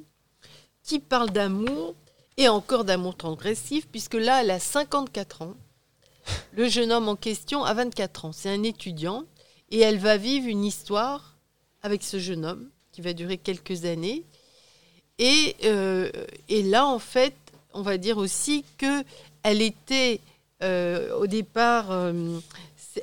qui 0.84 1.00
parle 1.00 1.32
d'amour 1.32 1.96
et 2.38 2.48
encore 2.48 2.84
d'amour 2.84 3.16
transgressif, 3.16 3.88
puisque 3.88 4.16
là, 4.16 4.42
elle 4.42 4.52
a 4.52 4.60
54 4.60 5.42
ans. 5.44 5.56
Le 6.54 6.68
jeune 6.68 6.92
homme 6.92 7.10
en 7.10 7.16
question 7.16 7.64
a 7.64 7.74
24 7.74 8.26
ans. 8.26 8.32
C'est 8.32 8.50
un 8.50 8.64
étudiant 8.64 9.24
et 9.70 9.80
elle 9.80 9.98
va 9.98 10.18
vivre 10.18 10.48
une 10.48 10.66
histoire 10.66 11.38
avec 11.82 12.04
ce 12.04 12.20
jeune 12.20 12.46
homme 12.46 12.70
qui 12.92 13.02
va 13.02 13.14
durer 13.14 13.38
quelques 13.38 13.86
années. 13.86 14.26
Et, 15.20 15.56
euh, 15.64 16.10
et 16.50 16.64
là, 16.64 16.86
en 16.86 17.00
fait, 17.00 17.36
on 17.74 17.82
va 17.82 17.98
dire 17.98 18.18
aussi 18.18 18.66
que 18.78 19.04
elle 19.44 19.62
était 19.62 20.20
euh, 20.64 21.16
au 21.18 21.28
départ, 21.28 21.92
euh, 21.92 22.40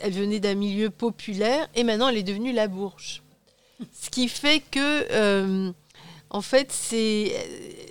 elle 0.01 0.13
venait 0.13 0.41
d'un 0.41 0.55
milieu 0.55 0.91
populaire 0.91 1.69
et 1.75 1.85
maintenant 1.85 2.09
elle 2.09 2.17
est 2.17 2.23
devenue 2.23 2.53
la 2.53 2.69
bourge. 2.69 3.23
Ce 3.93 4.11
qui 4.11 4.29
fait 4.29 4.63
que 4.71 5.73
en 6.35 6.41
fait, 6.41 6.73
c'est, 6.73 7.35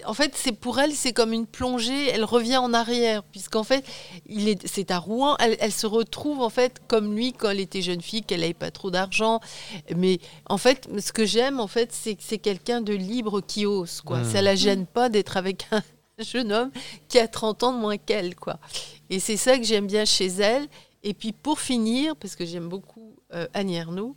en 0.03 0.15
fait, 0.15 0.33
c'est 0.35 0.51
pour 0.51 0.79
elle, 0.79 0.93
c'est 0.93 1.13
comme 1.13 1.31
une 1.31 1.45
plongée. 1.45 2.07
Elle 2.09 2.25
revient 2.25 2.57
en 2.57 2.73
arrière, 2.73 3.21
puisqu'en 3.23 3.63
fait, 3.63 3.85
il 4.25 4.49
est, 4.49 4.65
c'est 4.67 4.89
à 4.89 4.97
Rouen. 4.97 5.37
Elle, 5.37 5.71
se 5.71 5.85
retrouve 5.85 6.41
en 6.41 6.49
fait 6.49 6.81
comme 6.87 7.15
lui 7.15 7.33
quand 7.33 7.51
elle 7.51 7.59
était 7.59 7.83
jeune 7.83 8.01
fille, 8.01 8.23
qu'elle 8.23 8.39
n'avait 8.39 8.55
pas 8.55 8.71
trop 8.71 8.89
d'argent. 8.89 9.41
Mais 9.95 10.17
en 10.49 10.57
fait, 10.57 10.89
ce 10.99 11.13
que 11.13 11.23
j'aime, 11.23 11.59
en 11.59 11.67
fait, 11.67 11.93
c'est 11.93 12.15
que 12.15 12.23
c'est 12.25 12.39
quelqu'un 12.39 12.81
de 12.81 12.93
libre 12.93 13.41
qui 13.41 13.67
ose, 13.67 14.01
quoi. 14.01 14.21
Mmh. 14.21 14.31
Ça 14.31 14.41
la 14.41 14.55
gêne 14.55 14.87
pas 14.87 15.09
d'être 15.09 15.37
avec 15.37 15.67
un 15.69 15.83
jeune 16.23 16.51
homme 16.51 16.71
qui 17.09 17.19
a 17.19 17.27
30 17.27 17.61
ans 17.61 17.73
de 17.73 17.77
moins 17.77 17.97
qu'elle, 17.97 18.35
quoi. 18.35 18.57
Et 19.11 19.19
c'est 19.19 19.37
ça 19.37 19.55
que 19.59 19.63
j'aime 19.63 19.85
bien 19.85 20.05
chez 20.05 20.27
elle. 20.27 20.67
Et 21.03 21.13
puis 21.13 21.31
pour 21.31 21.59
finir, 21.59 22.15
parce 22.15 22.35
que 22.35 22.45
j'aime 22.45 22.69
beaucoup 22.69 23.15
euh, 23.35 23.47
Annie 23.53 23.75
Ernaux, 23.75 24.15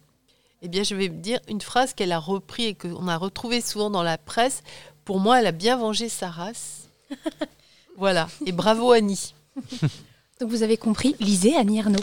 eh 0.64 0.68
bien, 0.68 0.82
je 0.82 0.94
vais 0.94 1.08
dire 1.08 1.40
une 1.46 1.60
phrase 1.60 1.92
qu'elle 1.92 2.10
a 2.10 2.18
repris 2.18 2.64
et 2.64 2.74
qu'on 2.74 3.06
a 3.06 3.18
retrouvée 3.18 3.60
souvent 3.60 3.90
dans 3.90 4.02
la 4.02 4.16
presse. 4.16 4.62
Pour 5.04 5.20
moi, 5.20 5.38
elle 5.38 5.46
a 5.46 5.52
bien 5.52 5.76
vengé 5.76 6.08
sa 6.08 6.30
race. 6.30 6.88
voilà. 7.98 8.28
Et 8.46 8.52
bravo 8.52 8.92
Annie. 8.92 9.34
Donc 10.40 10.48
vous 10.48 10.62
avez 10.62 10.78
compris, 10.78 11.16
lisez 11.20 11.54
Annie 11.54 11.80
Ernaux. 11.80 12.00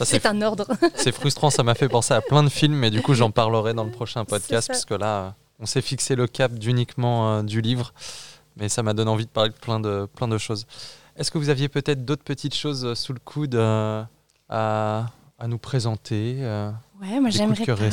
C'est 0.00 0.24
un 0.24 0.40
ordre. 0.40 0.66
C'est 0.96 1.12
frustrant, 1.12 1.50
ça 1.50 1.62
m'a 1.62 1.74
fait 1.74 1.90
penser 1.90 2.14
à 2.14 2.22
plein 2.22 2.42
de 2.42 2.48
films, 2.48 2.76
mais 2.76 2.90
du 2.90 3.02
coup 3.02 3.12
j'en 3.12 3.30
parlerai 3.30 3.74
dans 3.74 3.84
le 3.84 3.90
prochain 3.90 4.24
podcast, 4.24 4.68
parce 4.68 4.86
que 4.86 4.94
là, 4.94 5.34
on 5.60 5.66
s'est 5.66 5.82
fixé 5.82 6.16
le 6.16 6.26
cap 6.26 6.52
d'uniquement 6.54 7.30
euh, 7.30 7.42
du 7.42 7.60
livre, 7.60 7.92
mais 8.56 8.70
ça 8.70 8.82
m'a 8.82 8.94
donné 8.94 9.10
envie 9.10 9.26
de 9.26 9.30
parler 9.30 9.50
de 9.50 9.54
plein 9.54 9.80
de, 9.80 10.08
plein 10.16 10.28
de 10.28 10.38
choses. 10.38 10.66
Est-ce 11.16 11.30
que 11.30 11.36
vous 11.36 11.50
aviez 11.50 11.68
peut-être 11.68 12.06
d'autres 12.06 12.24
petites 12.24 12.54
choses 12.54 12.86
euh, 12.86 12.94
sous 12.94 13.12
le 13.12 13.20
coude 13.20 13.54
euh, 13.54 14.02
à, 14.48 15.06
à, 15.38 15.46
nous 15.46 15.58
présenter 15.58 16.38
Ouais, 17.00 17.20
moi 17.20 17.30
j'aimerais 17.30 17.64
parler. 17.66 17.90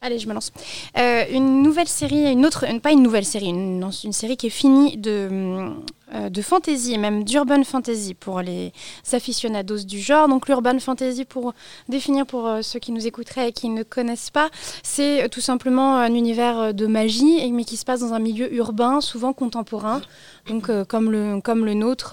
Allez, 0.00 0.20
je 0.20 0.28
me 0.28 0.32
lance. 0.32 0.52
Euh, 0.96 1.24
une 1.32 1.62
nouvelle 1.62 1.88
série, 1.88 2.30
une 2.30 2.46
autre, 2.46 2.64
pas 2.78 2.92
une 2.92 3.02
nouvelle 3.02 3.24
série, 3.24 3.46
une, 3.48 3.90
une 4.04 4.12
série 4.12 4.36
qui 4.36 4.46
est 4.46 4.50
finie 4.50 4.96
de, 4.96 5.72
euh, 6.14 6.30
de 6.30 6.40
fantasy, 6.40 6.96
même 6.98 7.24
d'urban 7.24 7.64
fantasy 7.64 8.14
pour 8.14 8.40
les 8.40 8.72
aficionados 9.12 9.78
du 9.78 9.98
genre. 9.98 10.28
Donc 10.28 10.46
l'urban 10.46 10.78
fantasy, 10.78 11.24
pour 11.24 11.52
définir 11.88 12.26
pour 12.26 12.46
euh, 12.46 12.62
ceux 12.62 12.78
qui 12.78 12.92
nous 12.92 13.08
écouteraient 13.08 13.48
et 13.48 13.52
qui 13.52 13.68
ne 13.70 13.82
connaissent 13.82 14.30
pas, 14.30 14.50
c'est 14.84 15.28
tout 15.30 15.40
simplement 15.40 15.96
un 15.96 16.14
univers 16.14 16.72
de 16.72 16.86
magie, 16.86 17.50
mais 17.50 17.64
qui 17.64 17.76
se 17.76 17.84
passe 17.84 17.98
dans 17.98 18.12
un 18.14 18.20
milieu 18.20 18.54
urbain, 18.54 19.00
souvent 19.00 19.32
contemporain, 19.32 20.00
donc 20.46 20.70
comme, 20.86 21.10
le, 21.10 21.40
comme 21.40 21.64
le 21.64 21.74
nôtre. 21.74 22.10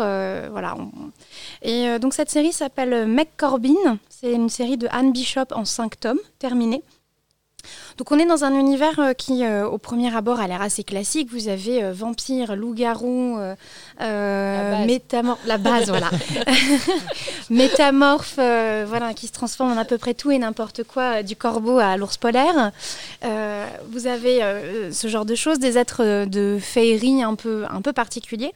voilà. 0.50 0.76
Et 1.62 2.00
donc 2.00 2.16
cette 2.16 2.32
série 2.32 2.52
s'appelle 2.52 3.06
McCorbin. 3.06 4.00
C'est 4.26 4.34
une 4.34 4.50
série 4.50 4.78
de 4.78 4.88
Anne 4.90 5.12
Bishop 5.12 5.52
en 5.52 5.66
cinq 5.66 6.00
tomes, 6.00 6.18
terminée. 6.40 6.82
Donc 8.00 8.12
on 8.12 8.18
est 8.18 8.26
dans 8.26 8.44
un 8.44 8.56
univers 8.56 9.00
euh, 9.00 9.14
qui, 9.14 9.46
euh, 9.46 9.68
au 9.68 9.78
premier 9.78 10.16
abord, 10.16 10.40
a 10.40 10.48
l'air 10.48 10.64
assez 10.64 10.84
classique. 10.84 11.30
Vous 11.32 11.48
avez 11.48 11.84
euh, 11.84 11.94
vampires, 11.94 12.56
loups-garous, 12.56 13.38
métamorphes, 14.00 15.46
la 15.46 15.60
base, 15.60 15.90
voilà, 15.90 16.10
métamorphes, 17.52 18.40
voilà, 18.88 19.14
qui 19.14 19.28
se 19.28 19.32
transforment 19.32 19.74
en 19.74 19.78
à 19.78 19.86
peu 19.86 20.00
près 20.00 20.16
tout 20.16 20.32
et 20.32 20.40
n'importe 20.40 20.84
quoi, 20.84 21.22
du 21.22 21.36
corbeau 21.36 21.78
à 21.78 21.96
l'ours 21.96 22.18
polaire. 22.18 22.72
vous 23.22 24.08
avez 24.08 24.42
ce 24.92 25.08
genre 25.08 25.26
de 25.26 25.36
choses, 25.36 25.60
des 25.60 25.78
êtres 25.78 26.26
de 26.26 26.58
féerie 26.60 27.22
un 27.22 27.36
peu, 27.36 27.66
un 27.70 27.82
peu 27.82 27.94
particuliers. 27.94 28.54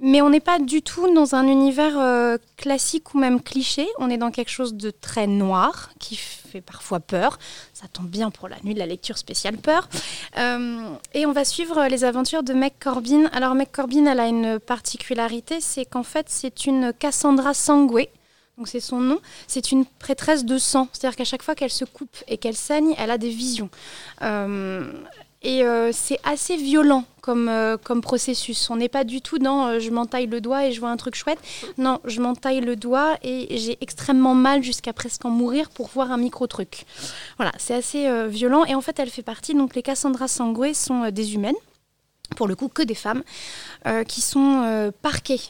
Mais 0.00 0.22
on 0.22 0.30
n'est 0.30 0.40
pas 0.40 0.58
du 0.58 0.82
tout 0.82 1.12
dans 1.14 1.34
un 1.34 1.46
univers 1.46 2.38
classique 2.56 3.14
ou 3.14 3.18
même 3.18 3.42
cliché. 3.42 3.86
On 3.98 4.10
est 4.10 4.18
dans 4.18 4.30
quelque 4.30 4.50
chose 4.50 4.74
de 4.74 4.90
très 4.90 5.26
noir 5.26 5.90
qui 5.98 6.16
fait 6.50 6.60
parfois 6.60 7.00
peur. 7.00 7.38
Ça 7.72 7.86
tombe 7.88 8.08
bien 8.08 8.30
pour 8.30 8.48
la 8.48 8.56
nuit 8.64 8.74
de 8.74 8.78
la 8.78 8.86
lecture 8.86 9.16
spéciale 9.16 9.56
peur. 9.56 9.88
Euh, 10.36 10.82
et 11.14 11.24
on 11.26 11.32
va 11.32 11.44
suivre 11.44 11.86
les 11.86 12.04
aventures 12.04 12.42
de 12.42 12.52
Meg 12.52 12.72
Corbin. 12.80 13.26
Alors 13.32 13.54
Meg 13.54 13.68
Corbin, 13.72 14.06
elle 14.06 14.20
a 14.20 14.26
une 14.26 14.58
particularité, 14.58 15.60
c'est 15.60 15.84
qu'en 15.84 16.02
fait 16.02 16.26
c'est 16.28 16.66
une 16.66 16.92
Cassandra 16.92 17.54
Sangué. 17.54 18.10
Donc 18.58 18.68
c'est 18.68 18.80
son 18.80 19.00
nom. 19.00 19.20
C'est 19.46 19.72
une 19.72 19.86
prêtresse 19.86 20.44
de 20.44 20.58
sang. 20.58 20.88
C'est-à-dire 20.92 21.16
qu'à 21.16 21.24
chaque 21.24 21.42
fois 21.42 21.54
qu'elle 21.54 21.70
se 21.70 21.86
coupe 21.86 22.16
et 22.28 22.36
qu'elle 22.36 22.56
saigne, 22.56 22.94
elle 22.98 23.10
a 23.10 23.16
des 23.16 23.30
visions. 23.30 23.70
Euh, 24.22 24.92
et 25.42 25.64
euh, 25.64 25.90
c'est 25.92 26.18
assez 26.24 26.56
violent 26.56 27.04
comme, 27.20 27.48
euh, 27.48 27.76
comme 27.76 28.00
processus. 28.00 28.70
On 28.70 28.76
n'est 28.76 28.88
pas 28.88 29.04
du 29.04 29.20
tout 29.20 29.38
dans 29.38 29.66
euh, 29.66 29.78
je 29.78 29.90
m'entaille 29.90 30.26
le 30.26 30.40
doigt 30.40 30.66
et 30.66 30.72
je 30.72 30.80
vois 30.80 30.90
un 30.90 30.96
truc 30.96 31.14
chouette. 31.14 31.38
Non, 31.78 32.00
je 32.04 32.20
m'entaille 32.20 32.60
le 32.60 32.76
doigt 32.76 33.16
et 33.22 33.56
j'ai 33.58 33.78
extrêmement 33.80 34.34
mal 34.34 34.62
jusqu'à 34.62 34.92
presque 34.92 35.24
en 35.24 35.30
mourir 35.30 35.70
pour 35.70 35.88
voir 35.88 36.10
un 36.10 36.16
micro-truc. 36.16 36.84
Voilà, 37.36 37.52
c'est 37.58 37.74
assez 37.74 38.28
violent. 38.28 38.64
Et 38.64 38.74
en 38.74 38.80
fait, 38.80 38.98
elle 38.98 39.10
fait 39.10 39.22
partie. 39.22 39.54
Donc, 39.54 39.74
les 39.74 39.82
Cassandra 39.82 40.28
Sangué 40.28 40.74
sont 40.74 41.10
des 41.10 41.34
humaines, 41.34 41.60
pour 42.36 42.48
le 42.48 42.56
coup, 42.56 42.68
que 42.68 42.82
des 42.82 42.94
femmes, 42.94 43.22
qui 44.06 44.20
sont 44.20 44.92
parquées 45.02 45.40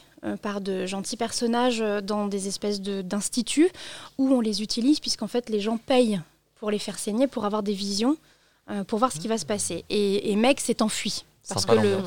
par 0.41 0.61
de 0.61 0.85
gentils 0.85 1.17
personnages 1.17 1.83
dans 2.03 2.27
des 2.27 2.47
espèces 2.47 2.81
d'instituts 2.81 3.69
où 4.17 4.33
on 4.33 4.41
les 4.41 4.61
utilise, 4.61 4.99
puisqu'en 4.99 5.27
fait, 5.27 5.49
les 5.49 5.59
gens 5.59 5.77
payent 5.77 6.21
pour 6.59 6.71
les 6.71 6.79
faire 6.79 6.99
saigner, 6.99 7.27
pour 7.27 7.45
avoir 7.45 7.63
des 7.63 7.73
visions. 7.73 8.17
euh, 8.69 8.83
pour 8.83 8.99
voir 8.99 9.11
ce 9.11 9.19
qui 9.19 9.27
va 9.27 9.37
se 9.37 9.45
passer. 9.45 9.83
Et, 9.89 10.31
et 10.31 10.35
Meg 10.35 10.59
s'est 10.59 10.81
enfui. 10.81 11.25
Parce 11.49 11.65
que 11.65 11.71
le- 11.81 11.97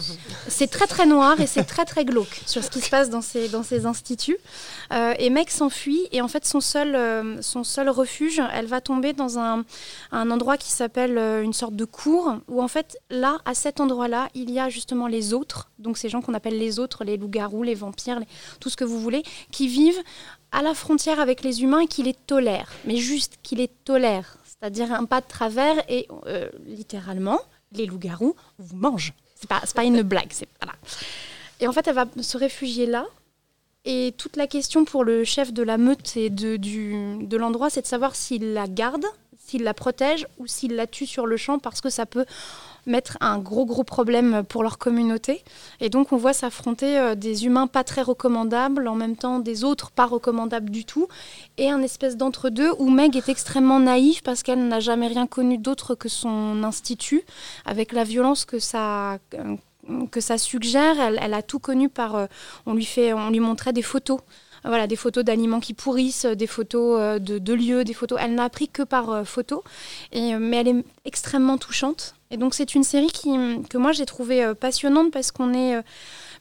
c'est 0.49 0.69
très 0.69 0.87
très 0.87 1.07
noir 1.07 1.41
et 1.41 1.47
c'est 1.47 1.65
très 1.65 1.85
très 1.85 2.05
glauque 2.05 2.41
sur 2.47 2.63
ce 2.63 2.71
qui 2.71 2.81
se 2.81 2.89
passe 2.89 3.11
dans 3.11 3.21
ces, 3.21 3.49
dans 3.49 3.63
ces 3.65 3.85
instituts. 3.85 4.39
Euh, 4.93 5.13
et 5.19 5.29
Meg 5.29 5.51
s'enfuit 5.51 6.07
et 6.13 6.21
en 6.23 6.29
fait 6.29 6.45
son 6.47 6.61
seul, 6.61 6.95
euh, 6.95 7.43
son 7.43 7.65
seul 7.65 7.89
refuge, 7.91 8.41
elle 8.53 8.67
va 8.67 8.81
tomber 8.81 9.13
dans 9.13 9.39
un, 9.39 9.65
un 10.13 10.31
endroit 10.31 10.57
qui 10.57 10.71
s'appelle 10.71 11.19
euh, 11.19 11.43
une 11.43 11.53
sorte 11.53 11.75
de 11.75 11.85
cour 11.85 12.37
où 12.49 12.63
en 12.63 12.69
fait 12.69 12.97
là, 13.11 13.39
à 13.45 13.55
cet 13.55 13.81
endroit-là, 13.81 14.29
il 14.35 14.51
y 14.51 14.59
a 14.61 14.69
justement 14.69 15.09
les 15.09 15.35
autres, 15.35 15.69
donc 15.79 15.99
ces 15.99 16.09
gens 16.09 16.23
qu'on 16.23 16.35
appelle 16.35 16.57
les 16.59 16.79
autres, 16.79 17.05
les 17.05 17.17
loups-garous, 17.17 17.65
les 17.65 17.75
vampires, 17.75 18.21
les- 18.21 18.29
tout 18.61 18.71
ce 18.71 18.77
que 18.77 18.85
vous 18.85 19.01
voulez, 19.01 19.25
qui 19.51 19.67
vivent 19.69 20.01
à 20.53 20.63
la 20.63 20.75
frontière 20.75 21.19
avec 21.19 21.43
les 21.43 21.63
humains 21.63 21.81
et 21.81 21.87
qui 21.89 22.05
les 22.05 22.15
tolèrent, 22.15 22.71
mais 22.85 22.97
juste 22.99 23.35
qui 23.43 23.57
les 23.57 23.69
tolèrent, 23.69 24.37
c'est-à-dire 24.45 24.93
un 24.93 25.05
pas 25.07 25.21
de 25.21 25.27
travers 25.27 25.83
et 25.91 26.07
littéralement, 26.65 27.41
les 27.73 27.87
loups-garous 27.87 28.37
vous 28.59 28.77
mangent. 28.77 29.13
C'est 29.45 29.49
pas, 29.49 29.63
pas 29.75 29.85
une 29.85 30.03
blague. 30.03 30.33
Et 31.61 31.69
en 31.69 31.73
fait, 31.73 31.87
elle 31.87 31.95
va 31.95 32.07
se 32.21 32.37
réfugier 32.37 32.87
là. 32.87 33.07
Et 33.85 34.15
toute 34.17 34.37
la 34.37 34.47
question 34.47 34.85
pour 34.85 35.05
le 35.05 35.25
chef 35.25 35.53
de 35.53 35.63
la 35.63 35.77
meute 35.77 36.17
et 36.17 36.31
de, 36.31 36.57
de 36.57 37.37
l'endroit, 37.37 37.69
c'est 37.69 37.83
de 37.83 37.87
savoir 37.87 38.17
s'il 38.17 38.55
la 38.55 38.67
garde, 38.67 39.05
s'il 39.39 39.63
la 39.63 39.75
protège 39.75 40.27
ou 40.39 40.47
s'il 40.47 40.75
la 40.75 40.87
tue 40.87 41.07
sur 41.07 41.27
le 41.27 41.37
champ 41.37 41.59
parce 41.59 41.83
que 41.83 41.91
ça 41.91 42.07
peut 42.07 42.25
mettre 42.87 43.17
un 43.21 43.39
gros 43.39 43.67
gros 43.67 43.85
problème 43.85 44.43
pour 44.49 44.63
leur 44.63 44.79
communauté. 44.79 45.43
Et 45.81 45.89
donc 45.89 46.13
on 46.13 46.17
voit 46.17 46.33
s'affronter 46.33 46.99
euh, 46.99 47.15
des 47.15 47.47
humains 47.47 47.67
pas 47.67 47.85
très 47.85 48.03
recommandables, 48.03 48.89
en 48.89 48.95
même 48.95 49.17
temps 49.17 49.39
des 49.39 49.65
autres 49.65 49.91
pas 49.91 50.07
recommandables 50.07 50.71
du 50.71 50.85
tout, 50.85 51.09
et 51.59 51.71
un 51.71 51.83
espèce 51.83 52.17
d'entre-deux 52.17 52.73
où 52.79 52.91
Meg 52.91 53.17
est 53.17 53.29
extrêmement 53.29 53.81
naïve 53.81 54.23
parce 54.23 54.43
qu'elle 54.43 54.69
n'a 54.69 54.81
jamais 54.81 55.07
rien 55.07 55.27
connu 55.27 55.59
d'autre 55.59 55.95
que 55.95 56.09
son 56.09 56.63
institut, 56.65 57.23
avec 57.65 57.93
la 57.93 58.05
violence 58.05 58.45
que 58.45 58.59
ça, 58.59 59.19
euh, 59.35 59.57
que 60.11 60.21
ça 60.21 60.39
suggère. 60.39 60.99
Elle, 61.01 61.19
elle 61.23 61.35
a 61.35 61.43
tout 61.43 61.59
connu 61.59 61.89
par... 61.89 62.15
euh, 62.15 62.27
on, 62.67 62.75
lui 62.75 62.85
fait, 62.85 63.13
on 63.13 63.31
lui 63.31 63.41
montrait 63.41 63.73
des 63.73 63.83
photos. 63.83 64.21
Voilà, 64.67 64.87
des 64.87 64.97
photos 64.97 65.25
d'aliments 65.25 65.61
qui 65.61 65.75
pourrissent, 65.75 66.25
des 66.25 66.47
photos 66.47 66.99
euh, 66.99 67.19
de, 67.19 67.39
de 67.39 67.53
lieux, 67.53 67.85
des 67.85 67.93
photos. 67.93 68.19
Elle 68.23 68.35
n'a 68.35 68.45
appris 68.45 68.69
que 68.69 68.83
par 68.83 69.11
euh, 69.11 69.25
photo, 69.25 69.63
et, 70.11 70.35
euh, 70.35 70.39
mais 70.41 70.57
elle 70.57 70.69
est 70.69 70.85
extrêmement 71.05 71.59
touchante. 71.59 72.15
Et 72.31 72.39
donc 72.39 72.55
c'est 72.55 72.75
une 72.75 72.83
série 72.83 73.09
qui, 73.13 73.31
que 73.69 73.77
moi 73.77 73.93
j'ai 73.93 74.07
trouvée 74.07 74.43
euh, 74.43 74.55
passionnante 74.55 75.13
parce 75.13 75.31
qu'on 75.33 75.53
est... 75.53 75.77
euh, 75.77 75.83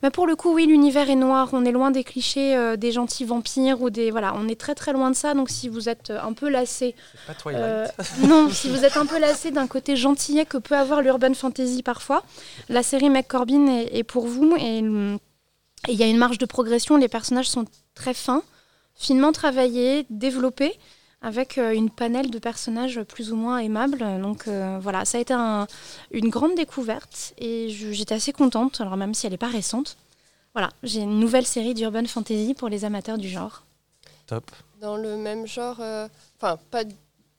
bah, 0.02 0.10
pour 0.10 0.26
le 0.26 0.36
coup, 0.36 0.54
oui, 0.54 0.66
l'univers 0.66 1.10
est 1.10 1.16
noir. 1.16 1.50
On 1.52 1.66
est 1.66 1.72
loin 1.74 1.92
des 1.92 2.04
clichés 2.06 2.56
euh, 2.56 2.78
des 2.78 2.94
gentils 2.94 3.26
vampires 3.26 3.82
ou 3.82 3.90
des 3.90 4.10
voilà. 4.10 4.34
On 4.38 4.48
est 4.48 4.60
très 4.60 4.74
très 4.74 4.94
loin 4.94 5.12
de 5.12 5.16
ça. 5.16 5.34
Donc 5.34 5.50
si 5.50 5.68
vous 5.68 5.90
êtes 5.90 6.10
euh, 6.10 6.22
un 6.22 6.32
peu 6.32 6.50
lassé, 6.50 6.96
pas 7.28 7.34
Twilight. 7.34 7.62
euh, 7.62 7.88
non, 8.26 8.50
si 8.50 8.70
vous 8.70 8.86
êtes 8.86 8.96
un 8.96 9.06
peu 9.06 9.20
lassé 9.20 9.52
d'un 9.52 9.68
côté 9.68 9.98
gentillet 9.98 10.46
que 10.46 10.58
peut 10.58 10.76
avoir 10.76 11.02
l'urban 11.02 11.34
fantasy 11.34 11.84
parfois, 11.84 12.24
la 12.70 12.84
série 12.84 13.10
McCorbin 13.10 13.68
est, 13.68 13.98
est 13.98 14.04
pour 14.04 14.28
vous 14.28 14.56
et 14.58 14.80
hum, 14.80 15.18
et 15.90 15.92
il 15.92 16.00
y 16.00 16.04
a 16.04 16.08
une 16.08 16.18
marge 16.18 16.38
de 16.38 16.46
progression. 16.46 16.96
Les 16.96 17.10
personnages 17.10 17.50
sont 17.50 17.66
très 17.96 18.14
fins, 18.14 18.44
finement 18.96 19.32
travaillés, 19.32 20.06
développés, 20.10 20.78
avec 21.22 21.58
euh, 21.58 21.74
une 21.74 21.90
panel 21.90 22.30
de 22.32 22.40
personnages 22.40 23.02
plus 23.04 23.32
ou 23.32 23.36
moins 23.36 23.60
aimables. 23.60 24.00
Donc 24.22 24.48
euh, 24.48 24.78
voilà, 24.82 25.06
ça 25.06 25.18
a 25.18 25.22
été 25.22 25.34
un- 25.34 25.68
une 26.12 26.30
grande 26.30 26.56
découverte 26.56 27.34
et 27.38 27.70
j'étais 27.70 28.16
assez 28.16 28.34
contente. 28.34 28.82
Alors 28.82 28.98
même 28.98 29.14
si 29.14 29.26
elle 29.26 29.32
n'est 29.32 29.38
pas 29.38 29.48
récente, 29.48 29.96
voilà, 30.54 30.70
j'ai 30.84 31.02
une 31.02 31.20
nouvelle 31.20 31.46
série 31.46 31.74
d'urban 31.74 32.06
fantasy 32.06 32.54
pour 32.54 32.70
les 32.70 32.86
amateurs 32.86 33.18
du 33.18 33.30
genre. 33.30 33.64
Top. 34.28 34.52
Dans 34.82 34.98
le 34.98 35.16
même 35.18 35.48
genre, 35.48 35.78
euh, 35.80 36.08
enfin 36.38 36.60
pas, 36.72 36.84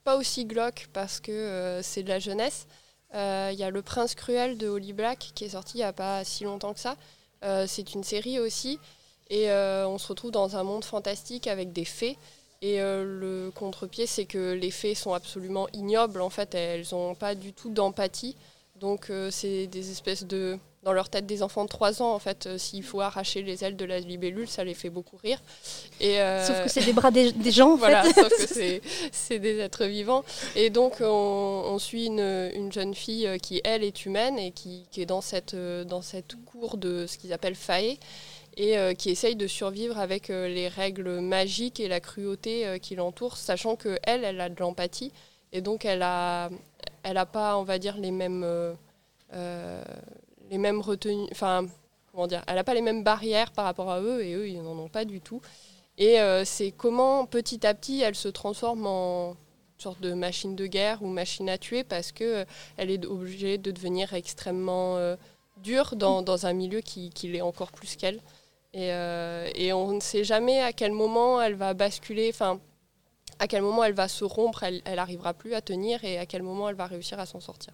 pas 0.03 0.17
aussi 0.17 0.45
glauque 0.47 0.89
parce 0.93 1.21
que 1.21 1.31
euh, 1.31 1.83
c'est 1.83 2.03
de 2.03 2.09
la 2.09 2.19
jeunesse. 2.19 2.67
Euh, 3.15 3.51
Il 3.53 3.59
y 3.59 3.63
a 3.65 3.71
Le 3.71 3.83
Prince 3.83 4.15
Cruel 4.15 4.57
de 4.59 4.67
Holly 4.67 4.93
Black 4.95 5.31
qui 5.35 5.45
est 5.45 5.51
sorti 5.51 5.75
il 5.75 5.81
n'y 5.81 5.85
a 5.85 5.93
pas 5.93 6.25
si 6.25 6.45
longtemps 6.45 6.73
que 6.73 6.81
ça. 6.81 6.97
Euh, 7.45 7.67
c'est 7.69 7.93
une 7.95 8.03
série 8.03 8.41
aussi 8.41 8.79
et 9.31 9.51
euh, 9.51 9.87
on 9.89 9.99
se 9.99 10.09
retrouve 10.09 10.31
dans 10.31 10.57
un 10.57 10.63
monde 10.63 10.85
fantastique 10.85 11.47
avec 11.47 11.73
des 11.73 11.85
fées. 11.85 12.17
Et 12.63 12.81
euh, 12.81 13.05
le 13.05 13.51
contre-pied, 13.51 14.07
c'est 14.07 14.25
que 14.25 14.53
les 14.53 14.71
fées 14.71 14.95
sont 14.95 15.13
absolument 15.13 15.67
ignobles. 15.75 16.23
En 16.23 16.31
fait, 16.31 16.55
elles 16.55 16.87
n'ont 16.93 17.15
pas 17.15 17.35
du 17.35 17.53
tout 17.53 17.69
d'empathie. 17.71 18.37
Donc, 18.81 19.11
euh, 19.11 19.31
c'est 19.31 19.67
des 19.67 19.91
espèces 19.91 20.25
de. 20.25 20.59
Dans 20.83 20.93
leur 20.93 21.09
tête, 21.09 21.25
des 21.25 21.43
enfants 21.43 21.65
de 21.65 21.71
3 21.71 22.03
ans, 22.03 22.13
en 22.13 22.19
fait, 22.19 22.47
euh, 22.47 22.59
s'il 22.59 22.83
faut 22.83 23.01
arracher 23.01 23.41
les 23.41 23.65
ailes 23.65 23.77
de 23.77 23.87
la 23.87 24.01
libellule, 24.01 24.47
ça 24.47 24.65
les 24.65 24.75
fait 24.75 24.91
beaucoup 24.91 25.17
rire. 25.17 25.41
Et, 25.99 26.21
euh, 26.21 26.47
Sauf 26.47 26.63
que 26.65 26.69
c'est 26.69 26.85
des 26.85 26.93
bras 26.93 27.11
des, 27.11 27.33
des 27.33 27.51
gens 27.51 27.73
en 27.73 27.77
voilà, 27.79 28.03
fait. 28.03 28.21
sauf 28.21 28.29
que 28.29 28.81
c'est- 29.13 29.39
des 29.39 29.59
êtres 29.61 29.87
vivants. 29.87 30.25
Et 30.57 30.69
donc, 30.69 30.97
on, 31.01 31.07
on 31.07 31.79
suit 31.79 32.07
une, 32.07 32.51
une 32.55 32.71
jeune 32.71 32.95
fille 32.95 33.27
qui, 33.43 33.63
elle, 33.65 33.83
est 33.83 34.05
humaine 34.05 34.39
et 34.39 34.51
qui, 34.51 34.85
qui 34.91 35.01
est 35.01 35.07
dans 35.07 35.23
cette, 35.23 35.57
dans 35.57 36.03
cette 36.03 36.35
cour 36.45 36.77
de 36.77 37.07
ce 37.07 37.17
qu'ils 37.17 37.33
appellent 37.33 37.55
fae 37.57 37.97
et 38.57 38.79
euh, 38.79 38.95
qui 38.95 39.11
essaye 39.11 39.37
de 39.37 39.47
survivre 39.47 39.99
avec 39.99 40.31
euh, 40.31 40.49
les 40.49 40.69
règles 40.69 41.21
magiques 41.21 41.81
et 41.81 41.89
la 41.89 42.01
cruauté 42.01 42.67
euh, 42.67 42.79
qui 42.79 42.95
l'entoure, 42.95 43.37
sachant 43.37 43.77
que 43.77 43.99
elle, 44.05 44.25
elle 44.25 44.41
a 44.41 44.49
de 44.49 44.59
l'empathie 44.61 45.13
et 45.53 45.61
donc 45.61 45.85
elle 45.85 46.03
a, 46.03 46.51
elle 47.03 47.17
a 47.17 47.27
pas, 47.27 47.57
on 47.59 47.65
va 47.65 47.79
dire, 47.79 47.97
les 47.97 48.11
mêmes, 48.11 48.45
les 50.51 50.59
mêmes 50.59 50.81
retenues, 50.81 51.29
enfin, 51.31 51.67
comment 52.11 52.27
dire, 52.27 52.43
elle 52.49 52.57
n'a 52.57 52.65
pas 52.65 52.75
les 52.75 52.83
mêmes 52.83 53.05
barrières 53.05 53.53
par 53.53 53.65
rapport 53.65 53.91
à 53.91 54.01
eux 54.01 54.25
et 54.25 54.35
eux, 54.35 54.49
ils 54.49 54.61
n'en 54.61 54.77
ont 54.77 54.89
pas 54.89 55.05
du 55.05 55.21
tout. 55.21 55.41
Et 55.97 56.17
c'est 56.45 56.73
comment 56.73 57.25
petit 57.25 57.65
à 57.65 57.73
petit 57.73 58.01
elle 58.01 58.17
se 58.17 58.27
transforme 58.27 58.85
en 58.85 59.37
sorte 59.79 60.01
de 60.01 60.13
machine 60.13 60.57
de 60.57 60.67
guerre 60.67 61.05
ou 61.05 61.07
machine 61.07 61.49
à 61.49 61.57
tuer 61.57 61.85
parce 61.85 62.11
que 62.11 62.45
elle 62.77 62.91
est 62.91 63.07
obligée 63.07 63.57
de 63.57 63.71
devenir 63.71 64.13
extrêmement 64.13 64.99
dure 65.59 65.95
dans, 65.95 66.23
dans 66.23 66.47
un 66.47 66.53
milieu 66.53 66.81
qui, 66.81 67.11
qui 67.11 67.29
l'est 67.29 67.43
encore 67.43 67.71
plus 67.71 67.95
qu'elle. 67.95 68.21
Et, 68.75 68.93
euh, 68.93 69.49
et 69.55 69.73
on 69.73 69.93
ne 69.93 70.01
sait 70.01 70.25
jamais 70.25 70.61
à 70.61 70.73
quel 70.73 70.93
moment 70.93 71.41
elle 71.41 71.55
va 71.55 71.75
basculer, 71.75 72.31
enfin 72.35 72.61
à 73.39 73.47
quel 73.47 73.63
moment 73.63 73.85
elle 73.85 73.95
va 73.95 74.09
se 74.09 74.25
rompre, 74.25 74.65
elle, 74.65 74.83
elle 74.85 74.99
arrivera 74.99 75.33
plus 75.33 75.55
à 75.55 75.61
tenir 75.61 76.05
et 76.05 76.19
à 76.19 76.27
quel 76.27 76.43
moment 76.43 76.69
elle 76.69 76.75
va 76.75 76.87
réussir 76.87 77.19
à 77.21 77.27
s'en 77.27 77.41
sortir. 77.41 77.73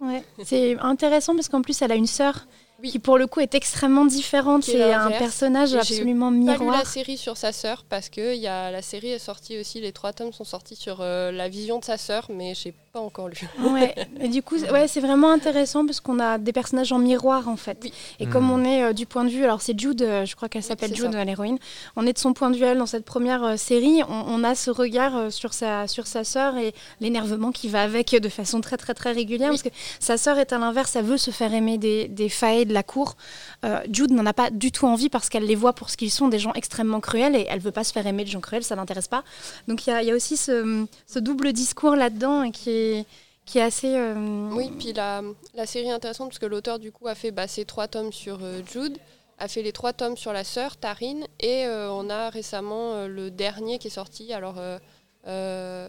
Ouais. 0.00 0.22
C'est 0.44 0.78
intéressant 0.78 1.34
parce 1.34 1.48
qu'en 1.48 1.62
plus 1.62 1.82
elle 1.82 1.90
a 1.90 1.96
une 1.96 2.06
sœur 2.06 2.46
Oui. 2.80 2.90
qui 2.90 3.00
pour 3.00 3.18
le 3.18 3.26
coup 3.26 3.40
est 3.40 3.54
extrêmement 3.56 4.04
différente. 4.04 4.62
C'est 4.62 4.92
un 4.92 5.10
personnage 5.10 5.70
j'ai 5.70 5.78
absolument 5.78 6.30
lu 6.30 6.38
miroir. 6.38 6.78
la 6.78 6.84
série 6.84 7.16
sur 7.16 7.36
sa 7.36 7.52
sœur 7.52 7.84
parce 7.88 8.08
que 8.08 8.36
y 8.36 8.46
a, 8.46 8.70
la 8.70 8.82
série 8.82 9.10
est 9.10 9.18
sortie 9.18 9.58
aussi, 9.58 9.80
les 9.80 9.92
trois 9.92 10.12
tomes 10.12 10.32
sont 10.32 10.44
sortis 10.44 10.76
sur 10.76 11.00
euh, 11.00 11.32
la 11.32 11.48
vision 11.48 11.80
de 11.80 11.84
sa 11.84 11.96
sœur, 11.96 12.28
mais 12.30 12.54
j'ai 12.54 12.72
pas 12.98 13.04
encore 13.04 13.28
lu. 13.28 13.38
Ouais. 13.60 13.94
Et 14.20 14.28
du 14.28 14.42
coup, 14.42 14.58
c'est- 14.58 14.70
ouais, 14.70 14.88
c'est 14.88 15.00
vraiment 15.00 15.30
intéressant 15.30 15.86
parce 15.86 16.00
qu'on 16.00 16.18
a 16.18 16.38
des 16.38 16.52
personnages 16.52 16.92
en 16.92 16.98
miroir 16.98 17.48
en 17.48 17.56
fait. 17.56 17.78
Oui. 17.84 17.92
Et 18.20 18.26
comme 18.26 18.50
on 18.50 18.64
est 18.64 18.82
euh, 18.82 18.92
du 18.92 19.06
point 19.06 19.24
de 19.24 19.30
vue, 19.30 19.44
alors 19.44 19.60
c'est 19.62 19.78
Jude, 19.78 20.02
euh, 20.02 20.24
je 20.26 20.34
crois 20.36 20.48
qu'elle 20.48 20.62
Oui, 20.62 20.68
s'appelle 20.68 20.90
c'est 20.90 20.96
Jude, 20.96 21.14
l'héroïne. 21.14 21.58
On 21.96 22.06
est 22.06 22.12
de 22.12 22.18
son 22.18 22.32
point 22.32 22.50
de 22.50 22.56
vue 22.56 22.64
elle 22.64 22.78
dans 22.78 22.86
cette 22.86 23.04
première 23.04 23.42
euh, 23.44 23.56
série. 23.56 24.02
On, 24.08 24.24
on 24.28 24.44
a 24.44 24.54
ce 24.54 24.70
regard 24.70 25.16
euh, 25.16 25.30
sur 25.30 25.54
sa 25.54 25.86
sur 25.86 26.06
sa 26.06 26.24
sœur 26.24 26.56
et 26.56 26.74
l'énervement 27.00 27.52
qui 27.52 27.68
va 27.68 27.82
avec 27.82 28.10
de 28.10 28.28
façon 28.28 28.60
très 28.60 28.76
très 28.76 28.94
très 28.94 29.12
régulière 29.12 29.50
Oui. 29.52 29.58
parce 29.62 29.74
que 29.74 29.80
sa 30.00 30.16
sœur 30.18 30.38
est 30.38 30.52
à 30.52 30.58
l'inverse, 30.58 30.96
elle 30.96 31.04
veut 31.04 31.16
se 31.18 31.30
faire 31.30 31.52
aimer 31.54 31.78
des 31.78 32.08
des 32.08 32.28
failles 32.28 32.66
de 32.66 32.74
la 32.74 32.82
cour. 32.82 33.16
Euh, 33.64 33.80
Jude 33.90 34.12
n'en 34.12 34.24
a 34.26 34.32
pas 34.32 34.50
du 34.50 34.70
tout 34.70 34.86
envie 34.86 35.08
parce 35.08 35.28
qu'elle 35.28 35.44
les 35.44 35.56
voit 35.56 35.72
pour 35.72 35.90
ce 35.90 35.96
qu'ils 35.96 36.12
sont, 36.12 36.28
des 36.28 36.38
gens 36.38 36.52
extrêmement 36.54 37.00
cruels 37.00 37.34
et 37.34 37.46
elle 37.48 37.58
veut 37.58 37.72
pas 37.72 37.84
se 37.84 37.92
faire 37.92 38.06
aimer 38.06 38.24
de 38.24 38.30
gens 38.30 38.40
cruels, 38.40 38.62
ça 38.62 38.76
l'intéresse 38.76 39.08
pas. 39.08 39.24
Donc 39.66 39.86
il 39.86 39.90
y 39.90 39.92
a, 39.92 40.02
il 40.02 40.08
y 40.08 40.12
a 40.12 40.14
aussi 40.14 40.36
ce, 40.36 40.86
ce 41.06 41.18
double 41.18 41.52
discours 41.52 41.96
là-dedans 41.96 42.50
qui 42.50 42.70
est 42.70 43.06
qui 43.48 43.58
est 43.58 43.62
assez 43.62 43.96
euh, 43.96 44.50
Oui, 44.52 44.70
puis 44.78 44.92
la, 44.92 45.22
la 45.54 45.64
série 45.64 45.86
est 45.86 45.92
intéressante 45.92 46.28
parce 46.28 46.38
que 46.38 46.46
l'auteur 46.46 46.78
du 46.78 46.92
coup 46.92 47.08
a 47.08 47.14
fait 47.14 47.30
bah, 47.30 47.48
ses 47.48 47.64
trois 47.64 47.88
tomes 47.88 48.12
sur 48.12 48.40
euh, 48.42 48.60
Jude, 48.70 48.98
a 49.38 49.48
fait 49.48 49.62
les 49.62 49.72
trois 49.72 49.94
tomes 49.94 50.18
sur 50.18 50.34
la 50.34 50.44
sœur 50.44 50.76
Tarine, 50.76 51.26
et 51.40 51.64
euh, 51.64 51.90
on 51.90 52.10
a 52.10 52.28
récemment 52.28 53.06
le 53.06 53.30
dernier 53.30 53.78
qui 53.78 53.86
est 53.86 53.90
sorti 53.90 54.34
alors 54.34 54.56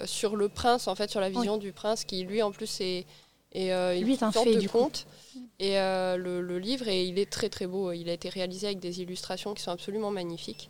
sur 0.05 0.35
le 0.35 0.49
prince 0.49 0.87
en 0.87 0.95
fait 0.95 1.09
sur 1.09 1.19
la 1.19 1.29
vision 1.29 1.57
du 1.57 1.71
prince 1.71 2.03
qui 2.03 2.23
lui 2.23 2.41
en 2.41 2.51
plus 2.51 2.79
est, 2.81 3.05
est, 3.51 3.71
euh, 3.71 3.99
Lui 3.99 4.13
est 4.13 4.23
un 4.23 4.31
fée, 4.31 4.55
de 4.55 4.59
du 4.59 4.69
coup. 4.69 4.79
conte. 4.79 5.05
Et 5.59 5.77
euh, 5.79 6.15
le, 6.17 6.41
le 6.41 6.59
livre 6.59 6.87
et 6.87 7.03
il 7.05 7.19
est 7.19 7.29
très 7.29 7.49
très 7.49 7.67
beau. 7.67 7.91
Il 7.91 8.09
a 8.09 8.13
été 8.13 8.29
réalisé 8.29 8.67
avec 8.67 8.79
des 8.79 9.01
illustrations 9.01 9.53
qui 9.53 9.61
sont 9.61 9.71
absolument 9.71 10.11
magnifiques. 10.11 10.69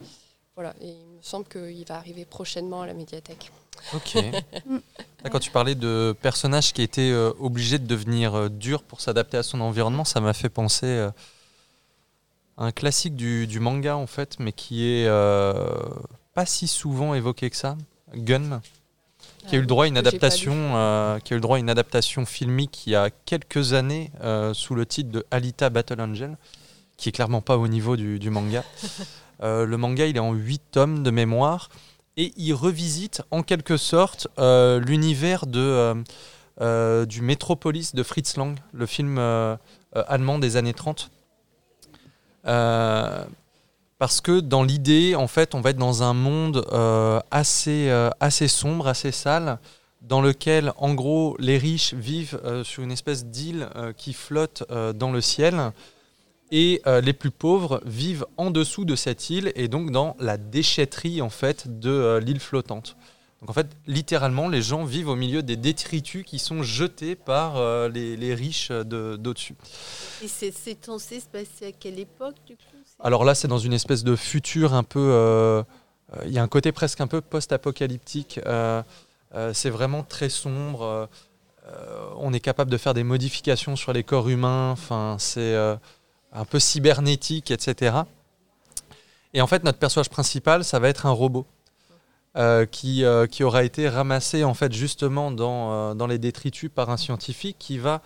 Voilà, 0.55 0.73
et 0.81 0.87
il 0.89 1.17
me 1.17 1.21
semble 1.21 1.45
qu'il 1.47 1.85
va 1.85 1.95
arriver 1.95 2.25
prochainement 2.25 2.81
à 2.81 2.87
la 2.87 2.93
médiathèque. 2.93 3.51
Ok. 3.93 4.15
Là, 5.23 5.29
quand 5.29 5.39
tu 5.39 5.51
parlais 5.51 5.75
de 5.75 6.13
personnages 6.21 6.73
qui 6.73 6.81
étaient 6.81 7.11
euh, 7.11 7.31
obligés 7.39 7.79
de 7.79 7.85
devenir 7.87 8.35
euh, 8.35 8.49
durs 8.49 8.83
pour 8.83 8.99
s'adapter 8.99 9.37
à 9.37 9.43
son 9.43 9.61
environnement, 9.61 10.03
ça 10.03 10.19
m'a 10.19 10.33
fait 10.33 10.49
penser 10.49 10.85
euh, 10.85 11.11
à 12.57 12.65
un 12.65 12.71
classique 12.73 13.15
du, 13.15 13.47
du 13.47 13.59
manga 13.61 13.95
en 13.95 14.07
fait, 14.07 14.37
mais 14.39 14.51
qui 14.51 14.85
est 14.85 15.05
euh, 15.07 15.53
pas 16.33 16.45
si 16.45 16.67
souvent 16.67 17.13
évoqué 17.13 17.49
que 17.49 17.55
ça. 17.55 17.77
Gun, 18.15 18.61
qui 19.49 19.55
a 19.55 19.57
eu 19.57 19.61
le 19.61 19.67
droit 19.67 19.85
à 19.85 19.87
une 19.87 19.97
adaptation, 19.97 20.53
euh, 20.75 21.17
qui 21.19 21.33
a 21.33 21.35
eu 21.35 21.37
le 21.37 21.41
droit 21.41 21.57
à 21.57 21.59
une 21.59 21.71
adaptation 21.71 22.25
filmique 22.25 22.85
il 22.85 22.91
y 22.91 22.95
a 22.95 23.09
quelques 23.09 23.73
années 23.73 24.11
euh, 24.21 24.53
sous 24.53 24.75
le 24.75 24.85
titre 24.85 25.09
de 25.09 25.25
Alita 25.31 25.71
Battle 25.71 25.99
Angel, 26.01 26.37
qui 26.97 27.09
est 27.09 27.11
clairement 27.11 27.41
pas 27.41 27.57
au 27.57 27.67
niveau 27.67 27.95
du, 27.95 28.19
du 28.19 28.29
manga. 28.29 28.63
Euh, 29.41 29.65
le 29.65 29.77
manga, 29.77 30.05
il 30.05 30.17
est 30.17 30.19
en 30.19 30.33
8 30.33 30.61
tomes 30.71 31.01
de 31.01 31.11
mémoire 31.11 31.69
et 32.17 32.33
il 32.35 32.51
revisite 32.51 33.21
en 33.31 33.41
quelque 33.41 33.77
sorte 33.77 34.27
l'univers 34.37 35.47
de, 35.47 36.03
du 37.05 37.21
Metropolis 37.21 37.95
de 37.95 38.03
Fritz 38.03 38.35
Lang, 38.35 38.59
le 38.73 38.85
film 38.85 39.17
allemand 39.93 40.39
des 40.39 40.57
années 40.57 40.73
30. 40.73 41.09
Parce 43.99 44.21
que 44.21 44.39
dans 44.39 44.63
l'idée, 44.63 45.13
en 45.15 45.27
fait, 45.27 45.53
on 45.53 45.61
va 45.61 45.69
être 45.69 45.77
dans 45.77 46.01
un 46.01 46.13
monde 46.13 46.65
assez, 47.31 47.91
assez 48.19 48.47
sombre, 48.47 48.87
assez 48.87 49.11
sale, 49.11 49.59
dans 50.01 50.21
lequel, 50.21 50.73
en 50.77 50.93
gros, 50.93 51.35
les 51.39 51.57
riches 51.57 51.93
vivent 51.93 52.41
sur 52.63 52.81
une 52.81 52.91
espèce 52.91 53.25
d'île 53.25 53.69
qui 53.97 54.13
flotte 54.13 54.63
dans 54.95 55.11
le 55.11 55.21
ciel 55.21 55.71
et 56.51 56.81
euh, 56.87 57.01
les 57.01 57.13
plus 57.13 57.31
pauvres 57.31 57.81
vivent 57.85 58.25
en 58.37 58.51
dessous 58.51 58.85
de 58.85 58.95
cette 58.95 59.29
île 59.29 59.51
et 59.55 59.67
donc 59.67 59.91
dans 59.91 60.15
la 60.19 60.37
déchetterie 60.37 61.21
en 61.21 61.29
fait 61.29 61.79
de 61.79 61.89
euh, 61.89 62.19
l'île 62.19 62.39
flottante. 62.39 62.95
Donc 63.41 63.51
en 63.51 63.53
fait, 63.53 63.67
littéralement, 63.87 64.49
les 64.49 64.61
gens 64.61 64.83
vivent 64.83 65.07
au 65.07 65.15
milieu 65.15 65.41
des 65.43 65.55
détritus 65.55 66.25
qui 66.25 66.39
sont 66.39 66.61
jetés 66.61 67.15
par 67.15 67.55
euh, 67.55 67.87
les, 67.87 68.33
riches 68.33 68.69
d'au-dessus. 68.71 69.55
et 70.21 70.27
c'est 70.27 70.85
censé 70.85 71.21
se 71.21 71.27
passer 71.27 71.67
à 71.67 71.71
quelle 71.71 71.99
époque 71.99 72.35
du 72.45 72.55
coup? 72.55 72.78
Alors 72.99 73.23
là, 73.23 73.35
c'est 73.35 73.47
dans 73.47 73.59
une 73.59 73.73
espèce 73.73 74.03
de 74.03 74.15
futur 74.15 74.73
un 74.73 74.83
peu... 74.83 75.63
Il 76.25 76.31
y 76.31 76.39
a 76.39 76.43
un 76.43 76.47
côté 76.47 76.71
presque 76.71 77.01
un 77.01 77.07
peu 77.07 77.21
post-apocalyptique. 77.21 78.39
c'est 79.53 79.69
vraiment 79.69 80.03
très 80.03 80.29
sombre. 80.29 81.07
on 82.17 82.33
est 82.33 82.39
capable 82.39 82.71
de 82.71 82.77
faire 82.77 82.93
des 82.93 83.03
modifications 83.03 83.75
sur 83.75 83.93
les 83.93 84.03
corps 84.03 84.27
humains. 84.27 84.71
Enfin, 84.71 85.17
c'est 85.19 85.55
un 86.33 86.45
peu 86.45 86.59
cybernétique, 86.59 87.51
etc. 87.51 87.97
Et 89.33 89.41
en 89.41 89.47
fait, 89.47 89.63
notre 89.63 89.77
personnage 89.77 90.09
principal, 90.09 90.63
ça 90.63 90.79
va 90.79 90.89
être 90.89 91.05
un 91.05 91.11
robot. 91.11 91.45
Euh, 92.37 92.67
qui, 92.67 93.03
euh, 93.03 93.25
aura 93.41 93.63
été 93.63 93.89
ramassé 93.89 94.43
en 94.43 94.53
fait 94.53 94.71
justement 94.71 95.33
euh, 95.39 95.95
dans 95.95 96.05
les 96.05 96.19
détritus 96.19 96.69
par 96.73 96.91
un 96.91 96.97
scientifique 96.97 97.57
qui 97.57 97.79
va 97.79 98.01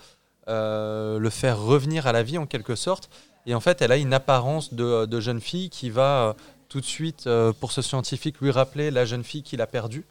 le 0.48 1.30
faire 1.30 1.60
revenir 1.60 2.08
à 2.08 2.14
la 2.14 2.24
vie 2.24 2.38
en 2.38 2.46
quelque 2.46 2.76
sorte. 2.76 3.10
Et 3.46 3.56
en 3.56 3.60
fait, 3.60 3.82
elle 3.82 3.92
a 3.92 3.98
une 3.98 4.14
apparence 4.14 4.74
de, 4.74 5.06
de 5.06 5.20
jeune 5.20 5.42
fille 5.42 5.70
qui 5.70 5.90
va 5.90 6.36
tout 6.70 6.80
de 6.82 6.86
suite, 6.86 7.30
pour 7.60 7.72
ce 7.72 7.82
scientifique, 7.82 8.40
lui 8.42 8.50
rappeler 8.50 8.90
la 8.90 9.06
jeune 9.06 9.24
fille 9.24 9.44
qu'il 9.44 9.62
a 9.62 9.68
perdue. 9.68 10.06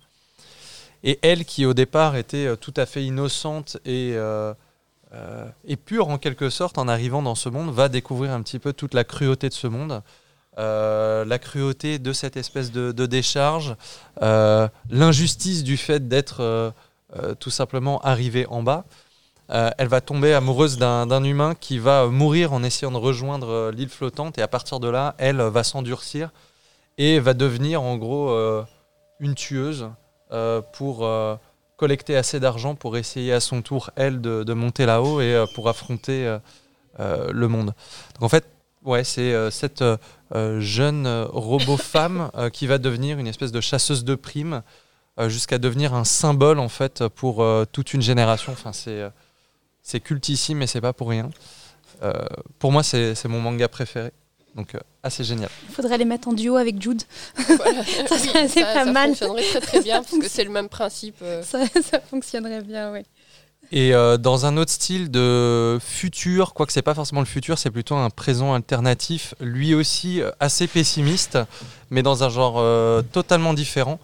Et 1.03 1.19
elle, 1.23 1.45
qui 1.45 1.67
au 1.67 1.75
départ 1.75 2.15
était 2.15 2.57
tout 2.59 2.75
à 2.77 2.87
fait 2.87 3.05
innocente 3.05 3.79
et 3.85 4.17
euh, 5.15 5.47
et 5.67 5.77
pur 5.77 6.09
en 6.09 6.17
quelque 6.17 6.49
sorte 6.49 6.79
en 6.79 6.89
arrivant 6.89 7.23
dans 7.23 7.35
ce 7.35 7.49
monde, 7.49 7.71
va 7.73 7.89
découvrir 7.89 8.33
un 8.33 8.43
petit 8.43 8.59
peu 8.59 8.73
toute 8.73 8.95
la 8.95 9.05
cruauté 9.05 9.49
de 9.49 9.55
ce 9.55 9.67
monde. 9.67 10.03
Euh, 10.59 11.25
la 11.25 11.39
cruauté 11.39 11.99
de 11.99 12.13
cette 12.13 12.37
espèce 12.37 12.73
de, 12.73 13.07
décharge, 13.07 13.75
euh, 14.23 14.69
l'injustice 14.91 15.65
du 15.65 15.77
fait 15.77 16.09
d'être 16.09 16.73
tout 17.41 17.51
simplement 17.51 18.01
arrivé 18.01 18.47
en 18.47 18.63
bas. 18.63 18.87
Elle 19.49 19.89
va 19.89 20.01
tomber 20.01 20.33
amoureuse 20.33 20.79
d'un 20.79 21.25
humain 21.25 21.55
qui 21.55 21.79
va 21.79 22.07
mourir 22.07 22.53
en 22.53 22.63
essayant 22.63 22.91
de 22.91 22.97
rejoindre 22.97 23.71
l'île 23.71 23.91
flottante 23.91 24.39
et 24.39 24.43
à 24.43 24.49
partir 24.49 24.81
de 24.81 24.89
là, 24.89 25.15
elle 25.19 25.43
va 25.43 25.63
s'endurcir 25.63 26.31
et 26.97 27.21
va 27.21 27.35
devenir 27.35 27.83
en 27.83 27.97
gros 27.99 28.35
une 29.21 29.35
tueuse 29.35 29.91
pour 30.73 31.07
collecter 31.83 32.17
assez 32.17 32.39
d'argent 32.39 32.77
pour 32.77 32.97
essayer 32.97 33.33
à 33.33 33.41
son 33.41 33.61
tour, 33.61 33.91
elle, 33.97 34.21
de, 34.21 34.53
monter 34.53 34.87
là-haut 34.87 35.21
et 35.21 35.35
euh, 35.35 35.47
pour 35.53 35.69
affronter 35.69 36.25
euh, 36.25 36.39
euh, 37.01 37.29
le 37.33 37.49
monde. 37.49 37.75
Donc 38.15 38.23
en 38.23 38.29
fait, 38.29 38.47
ouais, 38.85 39.03
c'est 39.03 39.51
cette 39.51 39.83
jeune 40.61 41.09
robot 41.33 41.77
femme 41.77 42.31
qui 42.53 42.69
va 42.69 42.79
devenir 42.79 43.19
une 43.19 43.27
espèce 43.27 43.51
de 43.51 43.61
chasseuse 43.61 44.05
de 44.05 44.15
primes 44.15 44.63
jusqu'à 45.27 45.59
devenir 45.59 45.93
un 45.93 46.05
symbole 46.05 46.61
en 46.61 46.69
fait 46.69 47.07
pour 47.09 47.45
toute 47.73 47.95
une 47.95 48.03
génération. 48.03 48.53
Enfin, 48.53 48.73
c'est 48.73 49.03
c'est 49.83 50.01
cultissime 50.01 50.63
et 50.63 50.67
c'est 50.67 50.81
pas 50.81 50.93
pour 50.93 51.09
rien. 51.09 51.31
pour 52.59 52.73
moi, 52.73 52.83
c'est 52.83 53.25
mon 53.27 53.41
manga 53.41 53.69
préféré. 53.69 54.13
Donc, 54.55 54.77
assez 55.03 55.25
génial. 55.25 55.49
Il 55.69 55.75
faudrait 55.75 55.99
les 55.99 56.05
mettre 56.05 56.29
en 56.29 56.33
duo 56.33 56.57
avec 56.57 56.81
Jude. 56.81 57.03
ça 57.37 58.19
serait 58.19 58.75
pas 58.75 58.85
mal. 58.85 59.17
Ça 59.17 59.27
fonctionnerait 59.27 59.43
très 59.43 59.61
très 59.61 59.81
bien 59.81 60.03
parce 60.03 60.19
que 60.19 60.29
c'est 60.29 60.45
le 60.45 60.51
même 60.51 60.69
principe. 60.69 61.17
Euh. 61.23 61.43
Ça, 61.43 61.61
fonctionnerait 62.11 62.63
bien, 62.63 62.93
oui. 62.93 63.01
Et 63.71 63.95
euh, 63.95 64.19
dans 64.19 64.45
un 64.45 64.59
autre 64.59 64.71
style 64.71 65.11
de 65.11 65.79
futur, 65.81 66.53
quoique 66.53 66.73
c'est 66.73 66.83
pas 66.83 66.95
forcément 66.95 67.21
le 67.23 67.27
futur, 67.27 67.59
c'est 67.59 67.71
plutôt 67.71 67.95
un 67.95 68.11
présent 68.11 68.53
alternatif, 68.53 69.35
lui 69.41 69.75
aussi 69.75 70.21
euh, 70.21 70.31
assez 70.41 70.67
pessimiste, 70.67 71.39
mais 71.91 72.03
dans 72.03 72.23
un 72.23 72.29
genre 72.29 72.63
totalement 73.13 73.55
différent. 73.55 73.99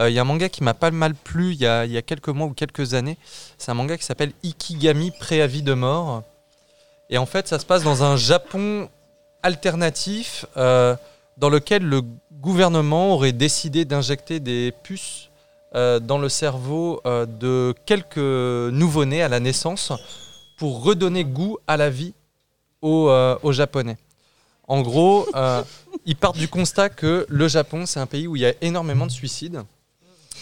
Il 0.00 0.12
y 0.12 0.18
a 0.18 0.22
un 0.22 0.24
manga 0.24 0.48
qui 0.48 0.62
m'a 0.62 0.74
pas 0.74 0.90
mal 0.90 1.14
plu 1.14 1.52
il 1.52 1.60
y, 1.60 1.66
a, 1.66 1.84
y 1.84 1.96
a 1.96 2.02
quelques 2.02 2.28
mois 2.28 2.46
ou 2.46 2.52
quelques 2.52 2.94
années. 2.94 3.18
C'est 3.58 3.70
un 3.70 3.74
manga 3.74 3.96
qui 3.96 4.04
s'appelle 4.04 4.32
Ikigami 4.44 5.10
Préavis 5.10 5.62
de 5.62 5.74
mort. 5.74 6.22
Et 7.10 7.18
en 7.18 7.26
fait, 7.26 7.48
ça 7.48 7.58
se 7.58 7.66
passe 7.66 7.82
dans 7.82 8.04
un 8.04 8.16
Japon 8.16 8.88
alternatif 9.42 10.46
euh, 10.56 10.96
dans 11.36 11.48
lequel 11.48 11.82
le 11.82 12.02
gouvernement 12.32 13.14
aurait 13.14 13.32
décidé 13.32 13.84
d'injecter 13.84 14.40
des 14.40 14.72
puces 14.82 15.30
euh, 15.74 16.00
dans 16.00 16.18
le 16.18 16.28
cerveau 16.28 17.00
euh, 17.06 17.26
de 17.26 17.74
quelques 17.86 18.16
nouveau-nés 18.16 19.22
à 19.22 19.28
la 19.28 19.40
naissance 19.40 19.92
pour 20.56 20.82
redonner 20.82 21.24
goût 21.24 21.58
à 21.66 21.76
la 21.76 21.90
vie 21.90 22.14
aux, 22.82 23.52
Japonais. 23.52 23.96
En 24.68 24.82
gros, 24.82 25.26
ils 26.04 26.14
partent 26.14 26.36
du 26.36 26.48
constat 26.48 26.90
que 26.90 27.26
le 27.28 27.48
Japon, 27.48 27.86
c'est 27.86 28.00
un 28.00 28.06
pays 28.06 28.26
où 28.26 28.36
il 28.36 28.42
y 28.42 28.46
a 28.46 28.54
énormément 28.60 29.06
de 29.06 29.10
suicides. 29.10 29.62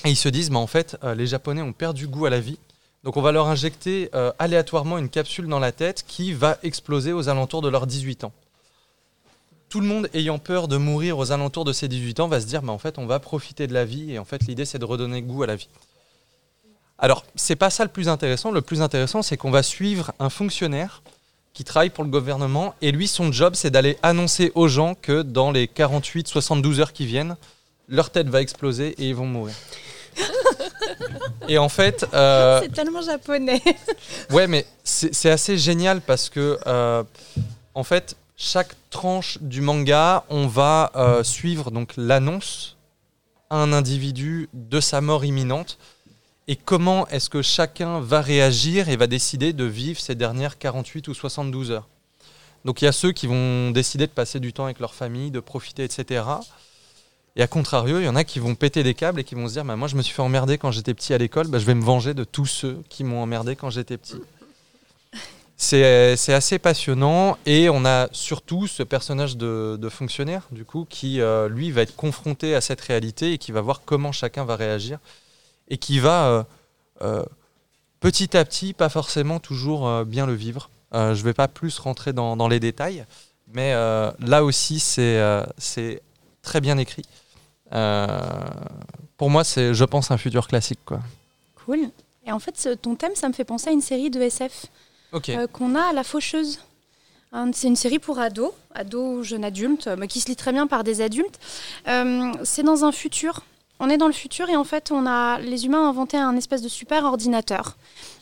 Et 0.05 0.11
ils 0.11 0.17
se 0.17 0.29
disent, 0.29 0.51
mais 0.51 0.57
en 0.57 0.67
fait, 0.67 0.97
les 1.17 1.27
Japonais 1.27 1.63
ont 1.63 1.73
perdu 1.73 2.07
goût 2.07 2.27
à 2.27 2.31
la 2.31 2.41
vie. 2.41 2.59
Donc 3.05 3.17
on 3.17 3.23
va 3.23 3.33
leur 3.33 3.47
injecter 3.49 4.11
aléatoirement 4.39 4.99
une 4.99 5.09
capsule 5.09 5.47
dans 5.47 5.61
la 5.61 5.73
tête 5.73 6.05
qui 6.07 6.33
va 6.33 6.59
exploser 6.63 7.13
aux 7.13 7.29
alentours 7.29 7.63
de 7.63 7.69
leurs 7.69 7.87
18 7.87 8.25
ans 8.25 8.33
tout 9.69 9.81
le 9.81 9.87
monde 9.87 10.09
ayant 10.15 10.39
peur 10.39 10.69
de 10.69 10.77
mourir 10.77 11.19
aux 11.19 11.33
alentours 11.33 11.65
de 11.65 11.73
ses 11.73 11.89
18 11.89 12.21
ans 12.21 12.29
va 12.29 12.41
se 12.41 12.47
dire 12.47 12.63
mais 12.63 12.71
en 12.71 12.79
fait 12.79 12.99
on 12.99 13.07
va 13.07 13.19
profiter 13.19 13.67
de 13.67 13.75
la 13.75 13.85
vie 13.85 14.13
et 14.13 14.19
en 14.19 14.25
fait 14.25 14.45
l'idée 14.47 14.65
c'est 14.65 14.79
de 14.79 14.85
redonner 14.85 15.23
goût 15.23 15.43
à 15.43 15.47
la 15.47 15.57
vie. 15.57 15.69
Alors 16.99 17.25
c'est 17.35 17.57
pas 17.57 17.71
ça 17.71 17.85
le 17.85 17.91
plus 17.91 18.09
intéressant, 18.09 18.51
le 18.51 18.63
plus 18.63 18.81
intéressant 18.81 19.23
c'est 19.23 19.37
qu'on 19.37 19.51
va 19.51 19.63
suivre 19.63 20.13
un 20.19 20.31
fonctionnaire 20.31 21.03
qui 21.53 21.65
travaille 21.65 21.91
pour 21.91 22.05
le 22.05 22.11
gouvernement 22.11 22.75
et 22.81 22.93
lui 22.93 23.09
son 23.09 23.33
job 23.33 23.55
c'est 23.55 23.71
d'aller 23.71 23.99
annoncer 24.03 24.53
aux 24.55 24.69
gens 24.69 24.95
que 24.95 25.23
dans 25.23 25.51
les 25.51 25.69
48 25.69 26.29
72 26.29 26.81
heures 26.81 26.93
qui 26.93 27.07
viennent 27.07 27.37
leur 27.89 28.11
tête 28.11 28.29
va 28.29 28.41
exploser 28.41 28.89
et 28.99 29.09
ils 29.09 29.15
vont 29.15 29.27
mourir. 29.27 29.55
et 31.49 31.59
en 31.59 31.69
fait 31.69 32.07
euh, 32.15 32.61
c'est 32.63 32.73
tellement 32.73 33.03
japonais. 33.03 33.63
ouais 34.31 34.47
mais 34.47 34.67
c'est 34.83 35.31
assez 35.31 35.59
génial 35.59 36.01
parce 36.01 36.29
que 36.31 36.59
euh, 36.67 37.03
en 37.75 37.85
fait 37.85 38.17
chaque 38.37 38.75
tranche 38.91 39.39
du 39.41 39.61
manga, 39.61 40.25
on 40.29 40.47
va 40.47 40.93
euh, 40.95 41.23
suivre 41.23 41.71
donc 41.71 41.95
l'annonce 41.97 42.77
à 43.51 43.57
un 43.57 43.73
individu 43.73 44.49
de 44.53 44.81
sa 44.81 45.01
mort 45.01 45.25
imminente 45.25 45.79
et 46.49 46.57
comment 46.57 47.07
est-ce 47.09 47.29
que 47.29 47.43
chacun 47.43 48.01
va 48.01 48.21
réagir 48.21 48.89
et 48.89 48.97
va 48.97 49.07
décider 49.07 49.53
de 49.53 49.65
vivre 49.65 50.01
ces 50.01 50.15
dernières 50.15 50.59
48 50.59 51.09
ou 51.09 51.15
72 51.15 51.71
heures. 51.73 51.89
Donc 52.65 52.83
il 52.83 52.85
y 52.85 52.89
a 52.89 52.93
ceux 52.93 53.13
qui 53.13 53.27
vont 53.27 53.71
décider 53.71 54.07
de 54.07 54.13
passer 54.13 54.41
du 54.41 54.53
temps 54.53 54.65
avec 54.65 54.81
leur 54.81 54.95
famille, 54.95 55.31
de 55.31 55.41
profiter, 55.41 55.85
etc. 55.85 56.25
Et 57.37 57.43
à 57.43 57.47
contrario, 57.47 58.01
il 58.01 58.05
y 58.05 58.09
en 58.09 58.17
a 58.17 58.25
qui 58.25 58.39
vont 58.39 58.55
péter 58.55 58.83
des 58.83 58.95
câbles 58.95 59.21
et 59.21 59.25
qui 59.25 59.35
vont 59.35 59.47
se 59.47 59.53
dire 59.53 59.65
bah, 59.65 59.77
Moi, 59.77 59.89
je 59.89 59.97
me 59.97 60.03
suis 60.03 60.15
fait 60.15 60.23
emmerder 60.23 60.57
quand 60.57 60.71
j'étais 60.71 60.95
petit 60.95 61.13
à 61.13 61.19
l'école, 61.19 61.49
bah, 61.49 61.59
je 61.59 61.67
vais 61.67 61.75
me 61.75 61.85
venger 61.85 62.15
de 62.15 62.25
tous 62.25 62.47
ceux 62.47 62.83
qui 62.89 63.05
m'ont 63.05 63.23
emmerdé 63.23 63.57
quand 63.57 63.69
j'étais 63.69 63.99
petit. 63.99 64.21
C'est 65.59 66.35
assez 66.35 66.59
passionnant 66.59 67.39
et 67.47 67.71
on 67.71 67.87
a 67.87 68.09
surtout 68.13 68.67
ce 68.67 68.83
personnage 68.83 69.39
de, 69.39 69.89
fonctionnaire 69.91 70.43
du 70.51 70.67
coup 70.67 70.87
qui 70.89 71.21
euh, 71.21 71.49
lui 71.49 71.71
va 71.71 71.81
être 71.81 71.97
confronté 71.97 72.55
à 72.55 72.61
cette 72.61 72.83
réalité 72.83 73.33
et 73.33 73.39
qui 73.39 73.53
va 73.53 73.63
voir 73.63 73.81
comment 73.87 74.13
chacun 74.13 74.45
va 74.45 74.55
réagir 74.55 74.99
et 75.69 75.79
qui 75.79 75.99
va 75.99 76.27
euh, 76.27 76.43
euh, 77.01 77.25
petit 78.01 78.37
à 78.37 78.45
petit, 78.45 78.75
pas 78.75 78.91
forcément 78.91 79.41
toujours 79.41 80.05
bien 80.05 80.27
le 80.27 80.35
vivre. 80.35 80.69
je 80.93 80.99
ne 80.99 81.15
vais 81.15 81.33
pas 81.33 81.49
plus 81.49 81.79
rentrer 81.79 82.13
dans, 82.13 82.49
les 82.49 82.61
détails, 82.61 83.07
mais 83.51 83.73
là 83.73 84.45
aussi 84.45 84.79
c'est 84.79 86.03
très 86.43 86.61
bien 86.61 86.77
écrit. 86.77 87.07
Pour 87.71 89.31
moi, 89.31 89.45
c'est, 89.45 89.75
je 89.75 89.85
pense, 89.85 90.11
un 90.11 90.19
futur 90.19 90.49
classique. 90.49 90.81
Quoi. 90.85 91.01
Cool. 91.65 91.91
Et 92.27 92.33
en 92.33 92.39
fait, 92.39 92.69
ton 92.83 92.97
thème, 92.97 93.15
ça 93.15 93.29
me 93.29 93.33
fait 93.33 93.45
penser 93.45 93.69
à 93.69 93.73
une 93.73 93.81
série 93.81 94.11
de 94.11 94.21
SF. 94.21 94.67
Euh, 95.29 95.47
qu'on 95.47 95.75
a 95.75 95.83
à 95.83 95.93
La 95.93 96.05
Faucheuse. 96.05 96.61
C'est 97.53 97.69
une 97.69 97.77
série 97.77 97.99
pour 97.99 98.19
ados, 98.19 98.53
ados 98.75 99.19
ou 99.19 99.23
jeunes 99.23 99.45
adultes, 99.45 99.89
mais 99.99 100.09
qui 100.09 100.21
se 100.21 100.29
lit 100.29 100.37
très 100.37 100.53
bien 100.53 100.67
par 100.67 100.85
des 100.85 101.03
adultes. 101.03 101.39
Euh, 101.87 102.33
c'est 102.45 102.63
dans 102.63 102.85
un 102.85 102.93
futur 102.93 103.43
On 103.79 103.91
est 103.91 103.99
dans 103.99 104.07
le 104.07 104.13
futur 104.13 104.49
et 104.49 104.57
en 104.57 104.65
fait, 104.65 104.91
on 104.91 105.07
a, 105.07 105.39
les 105.39 105.67
humains 105.67 105.83
ont 105.83 105.89
inventé 105.89 106.17
un 106.17 106.35
espèce 106.37 106.63
de 106.63 106.69
super 106.69 107.05
ordinateur, 107.05 107.77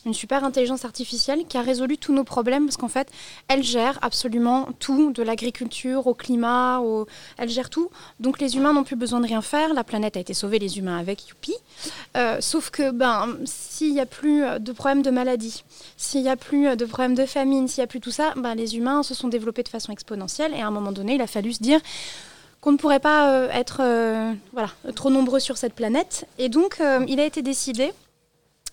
une 0.05 0.13
super 0.13 0.43
intelligence 0.43 0.83
artificielle 0.83 1.45
qui 1.47 1.57
a 1.57 1.61
résolu 1.61 1.97
tous 1.97 2.13
nos 2.13 2.25
problèmes 2.25 2.65
parce 2.65 2.75
qu'en 2.75 2.89
fait, 2.89 3.09
elle 3.47 3.63
gère 3.63 3.97
absolument 4.01 4.67
tout, 4.79 5.11
de 5.11 5.23
l'agriculture 5.23 6.07
au 6.07 6.13
climat, 6.13 6.79
au... 6.79 7.07
elle 7.37 7.49
gère 7.49 7.69
tout. 7.69 7.89
Donc 8.19 8.41
les 8.41 8.57
humains 8.57 8.73
n'ont 8.73 8.83
plus 8.83 8.97
besoin 8.97 9.21
de 9.21 9.27
rien 9.27 9.41
faire. 9.41 9.73
La 9.73 9.85
planète 9.85 10.17
a 10.17 10.19
été 10.19 10.33
sauvée, 10.33 10.59
les 10.59 10.77
humains 10.77 10.97
avec, 10.97 11.29
youpi. 11.29 11.55
Euh, 12.17 12.37
sauf 12.41 12.69
que 12.69 12.91
ben, 12.91 13.37
s'il 13.45 13.93
n'y 13.93 14.01
a 14.01 14.05
plus 14.05 14.43
de 14.59 14.71
problèmes 14.73 15.03
de 15.03 15.11
maladie, 15.11 15.63
s'il 15.95 16.23
n'y 16.23 16.29
a 16.29 16.35
plus 16.35 16.75
de 16.75 16.85
problèmes 16.85 17.15
de 17.15 17.25
famine, 17.25 17.69
s'il 17.69 17.81
n'y 17.81 17.85
a 17.85 17.87
plus 17.87 18.01
tout 18.01 18.11
ça, 18.11 18.33
ben, 18.35 18.55
les 18.55 18.75
humains 18.75 19.03
se 19.03 19.13
sont 19.13 19.29
développés 19.29 19.63
de 19.63 19.69
façon 19.69 19.93
exponentielle 19.93 20.53
et 20.53 20.61
à 20.61 20.67
un 20.67 20.71
moment 20.71 20.91
donné, 20.91 21.15
il 21.15 21.21
a 21.21 21.27
fallu 21.27 21.53
se 21.53 21.63
dire 21.63 21.79
qu'on 22.65 22.71
ne 22.71 22.77
pourrait 22.77 22.99
pas 22.99 23.29
euh, 23.29 23.49
être 23.51 23.81
euh, 23.83 24.33
voilà, 24.51 24.71
trop 24.95 25.11
nombreux 25.11 25.39
sur 25.39 25.55
cette 25.55 25.75
planète. 25.75 26.27
Et 26.39 26.49
donc, 26.49 26.77
euh, 26.81 27.05
il 27.07 27.19
a 27.19 27.25
été 27.25 27.43
décidé 27.43 27.93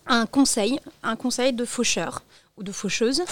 un 0.07 0.25
conseil, 0.25 0.79
un 1.03 1.15
conseil 1.15 1.53
de 1.53 1.63
faucheurs 1.63 2.23
ou 2.57 2.63
de 2.63 2.71
faucheuses, 2.71 3.23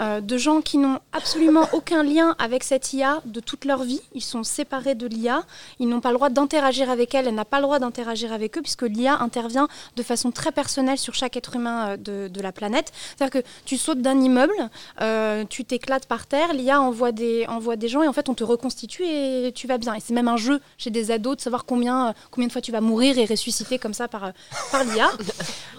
euh, 0.00 0.20
de 0.20 0.36
gens 0.36 0.60
qui 0.60 0.76
n'ont 0.76 0.98
absolument 1.12 1.66
aucun 1.72 2.02
lien 2.02 2.36
avec 2.38 2.62
cette 2.62 2.92
IA 2.92 3.22
de 3.24 3.40
toute 3.40 3.64
leur 3.64 3.82
vie. 3.82 4.02
Ils 4.12 4.22
sont 4.22 4.44
séparés 4.44 4.94
de 4.94 5.06
l'IA, 5.06 5.44
ils 5.78 5.88
n'ont 5.88 6.02
pas 6.02 6.10
le 6.10 6.16
droit 6.16 6.28
d'interagir 6.28 6.90
avec 6.90 7.14
elle, 7.14 7.26
elle 7.26 7.34
n'a 7.34 7.46
pas 7.46 7.56
le 7.56 7.62
droit 7.62 7.78
d'interagir 7.78 8.34
avec 8.34 8.58
eux, 8.58 8.60
puisque 8.60 8.82
l'IA 8.82 9.18
intervient 9.20 9.66
de 9.96 10.02
façon 10.02 10.30
très 10.30 10.52
personnelle 10.52 10.98
sur 10.98 11.14
chaque 11.14 11.38
être 11.38 11.56
humain 11.56 11.96
euh, 12.06 12.28
de, 12.28 12.40
la 12.42 12.52
planète. 12.52 12.92
C'est-à-dire 13.16 13.42
que 13.42 13.48
tu 13.64 13.78
sautes 13.78 14.02
d'un 14.02 14.20
immeuble, 14.20 14.54
euh, 15.00 15.44
tu 15.48 15.64
t'éclates 15.64 16.06
par 16.06 16.26
terre, 16.26 16.52
l'IA 16.52 16.82
envoie 16.82 17.12
des, 17.12 17.46
envoie 17.48 17.76
des 17.76 17.88
gens 17.88 18.02
et 18.02 18.08
en 18.08 18.12
fait 18.12 18.28
on 18.28 18.34
te 18.34 18.44
reconstitue 18.44 19.04
et 19.04 19.52
tu 19.54 19.66
vas 19.66 19.78
bien. 19.78 19.94
Et 19.94 20.00
c'est 20.00 20.12
même 20.12 20.28
un 20.28 20.36
jeu 20.36 20.60
chez 20.76 20.90
des 20.90 21.10
ados 21.10 21.38
de 21.38 21.40
savoir 21.40 21.64
combien, 21.64 22.14
combien 22.30 22.46
de 22.46 22.52
fois 22.52 22.60
tu 22.60 22.72
vas 22.72 22.82
mourir 22.82 23.16
et 23.18 23.24
ressusciter 23.24 23.78
comme 23.78 23.94
ça 23.94 24.06
par, 24.06 24.32
par 24.70 24.84
l'IA. 24.84 25.08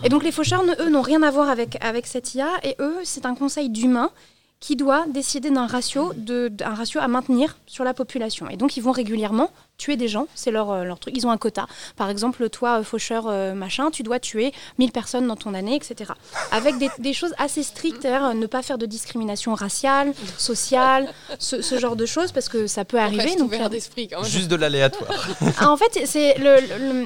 Et 0.04 0.10
donc 0.10 0.24
les 0.24 0.32
faucheurs, 0.32 0.64
eux, 0.80 0.90
n'ont 0.90 1.04
rien 1.04 1.22
à 1.22 1.30
voir 1.30 1.50
avec, 1.50 1.78
avec 1.84 2.08
cette 2.08 2.34
IA 2.34 2.50
et 2.64 2.76
eux, 2.80 2.87
c'est 3.04 3.26
un 3.26 3.36
conseil 3.36 3.70
d'humains 3.70 4.12
qui 4.60 4.76
doit 4.76 5.06
décider 5.08 5.52
d'un 5.52 5.68
ratio, 5.68 6.14
d'un 6.16 6.74
ratio 6.74 7.00
à 7.00 7.08
maintenir 7.08 7.58
sur 7.68 7.84
la 7.84 7.94
population. 7.94 8.50
Et 8.50 8.58
donc, 8.58 8.76
ils 8.76 8.82
vont 8.82 8.92
régulièrement 8.92 9.52
tuer 9.78 9.96
des 9.96 10.08
gens, 10.08 10.28
c'est 10.34 10.50
leur, 10.52 10.72
euh, 10.72 10.84
leur 10.84 11.00
truc. 11.00 11.14
Ils 11.16 11.28
ont 11.28 11.32
un 11.32 11.38
quota. 11.38 11.68
Par 11.96 12.10
exemple, 12.10 12.50
toi, 12.50 12.80
euh, 12.80 12.84
faucheur 12.84 13.26
euh, 13.28 13.54
machin, 13.54 13.92
tu 13.92 14.02
dois 14.02 14.20
tuer 14.20 14.52
1000 14.80 14.92
personnes 14.92 15.28
dans 15.28 15.36
ton 15.36 15.54
année, 15.54 15.76
etc. 15.76 16.12
Avec 16.52 16.78
des, 16.80 16.90
des 16.98 17.14
choses 17.14 17.34
assez 17.38 17.62
strictes, 17.62 18.04
ne 18.06 18.46
pas 18.48 18.64
faire 18.64 18.80
de 18.80 18.88
discrimination 18.88 19.54
raciale, 19.54 20.14
sociale, 20.38 21.08
ce, 21.38 21.62
ce 21.62 21.78
genre 21.78 21.96
de 21.96 22.06
choses, 22.08 22.32
parce 22.32 22.50
que 22.50 22.66
ça 22.66 22.86
peut 22.86 22.98
arriver. 23.00 23.22
Reste 23.24 23.38
donc, 23.40 23.48
ouvert 23.50 23.70
d'esprit 23.70 24.08
quand 24.08 24.22
même. 24.22 24.30
Juste 24.30 24.48
de 24.48 24.56
l'aléatoire. 24.56 25.28
ah, 25.60 25.70
en 25.70 25.78
fait, 25.78 26.02
c'est 26.06 26.36
le, 26.40 26.56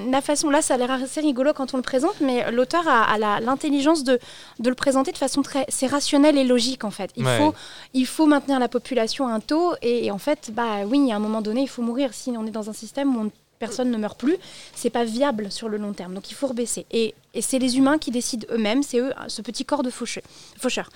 le- 0.05 0.11
la 0.11 0.21
façon. 0.21 0.49
Là, 0.49 0.61
ça 0.61 0.75
a 0.75 0.77
l'air 0.77 0.91
assez 0.91 1.19
rigolo 1.19 1.51
quand 1.53 1.73
on 1.73 1.77
le 1.77 1.83
présente, 1.83 2.21
mais 2.21 2.49
l'auteur 2.51 2.87
a, 2.87 3.03
a 3.03 3.17
la- 3.17 3.39
l'intelligence 3.41 4.03
de, 4.05 4.17
de 4.59 4.69
le 4.69 4.75
présenter 4.75 5.11
de 5.11 5.17
façon 5.17 5.41
très. 5.41 5.65
C'est 5.67 5.87
rationnel 5.87 6.37
et 6.37 6.43
logique, 6.45 6.83
en 6.85 6.91
fait. 6.91 7.11
Il, 7.17 7.25
Ouais. 7.25 7.37
faut, 7.37 7.53
il 7.93 8.05
faut 8.07 8.25
maintenir 8.25 8.59
la 8.59 8.67
population 8.69 9.27
à 9.27 9.31
un 9.31 9.39
taux, 9.41 9.73
et, 9.81 10.05
et 10.05 10.11
en 10.11 10.17
fait, 10.17 10.51
bah 10.53 10.85
oui, 10.87 11.11
à 11.11 11.17
un 11.17 11.19
moment 11.19 11.41
donné, 11.41 11.61
il 11.61 11.67
faut 11.67 11.81
mourir. 11.81 12.13
Si 12.13 12.31
on 12.37 12.45
est 12.47 12.51
dans 12.51 12.60
un 12.69 12.73
système 12.73 13.15
où 13.15 13.25
on- 13.25 13.31
personne 13.59 13.91
ne 13.91 13.97
meurt 13.97 14.19
plus, 14.19 14.37
c'est 14.73 14.89
pas 14.89 15.03
viable 15.03 15.51
sur 15.51 15.69
le 15.69 15.77
long 15.77 15.93
terme. 15.93 16.15
Donc 16.15 16.31
il 16.31 16.33
faut 16.33 16.47
rebaisser. 16.47 16.87
Et, 16.91 17.13
c'est 17.41 17.59
les 17.59 17.77
humains 17.77 17.99
qui 17.99 18.09
décident 18.11 18.47
eux-mêmes, 18.51 18.81
c'est 18.81 18.97
eux, 18.99 19.13
ce 19.27 19.41
petit 19.43 19.65
corps 19.65 19.83
de 19.83 19.91
faucheur. 19.91 20.23
faucheur. 20.57 20.89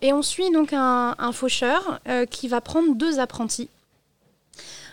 Et 0.00 0.12
on 0.14 0.22
suit 0.22 0.50
donc 0.50 0.72
un, 0.72 1.14
un 1.18 1.32
faucheur 1.32 2.00
euh, 2.08 2.24
qui 2.24 2.48
va 2.48 2.60
prendre 2.62 2.94
deux 2.94 3.20
apprentis. 3.20 3.68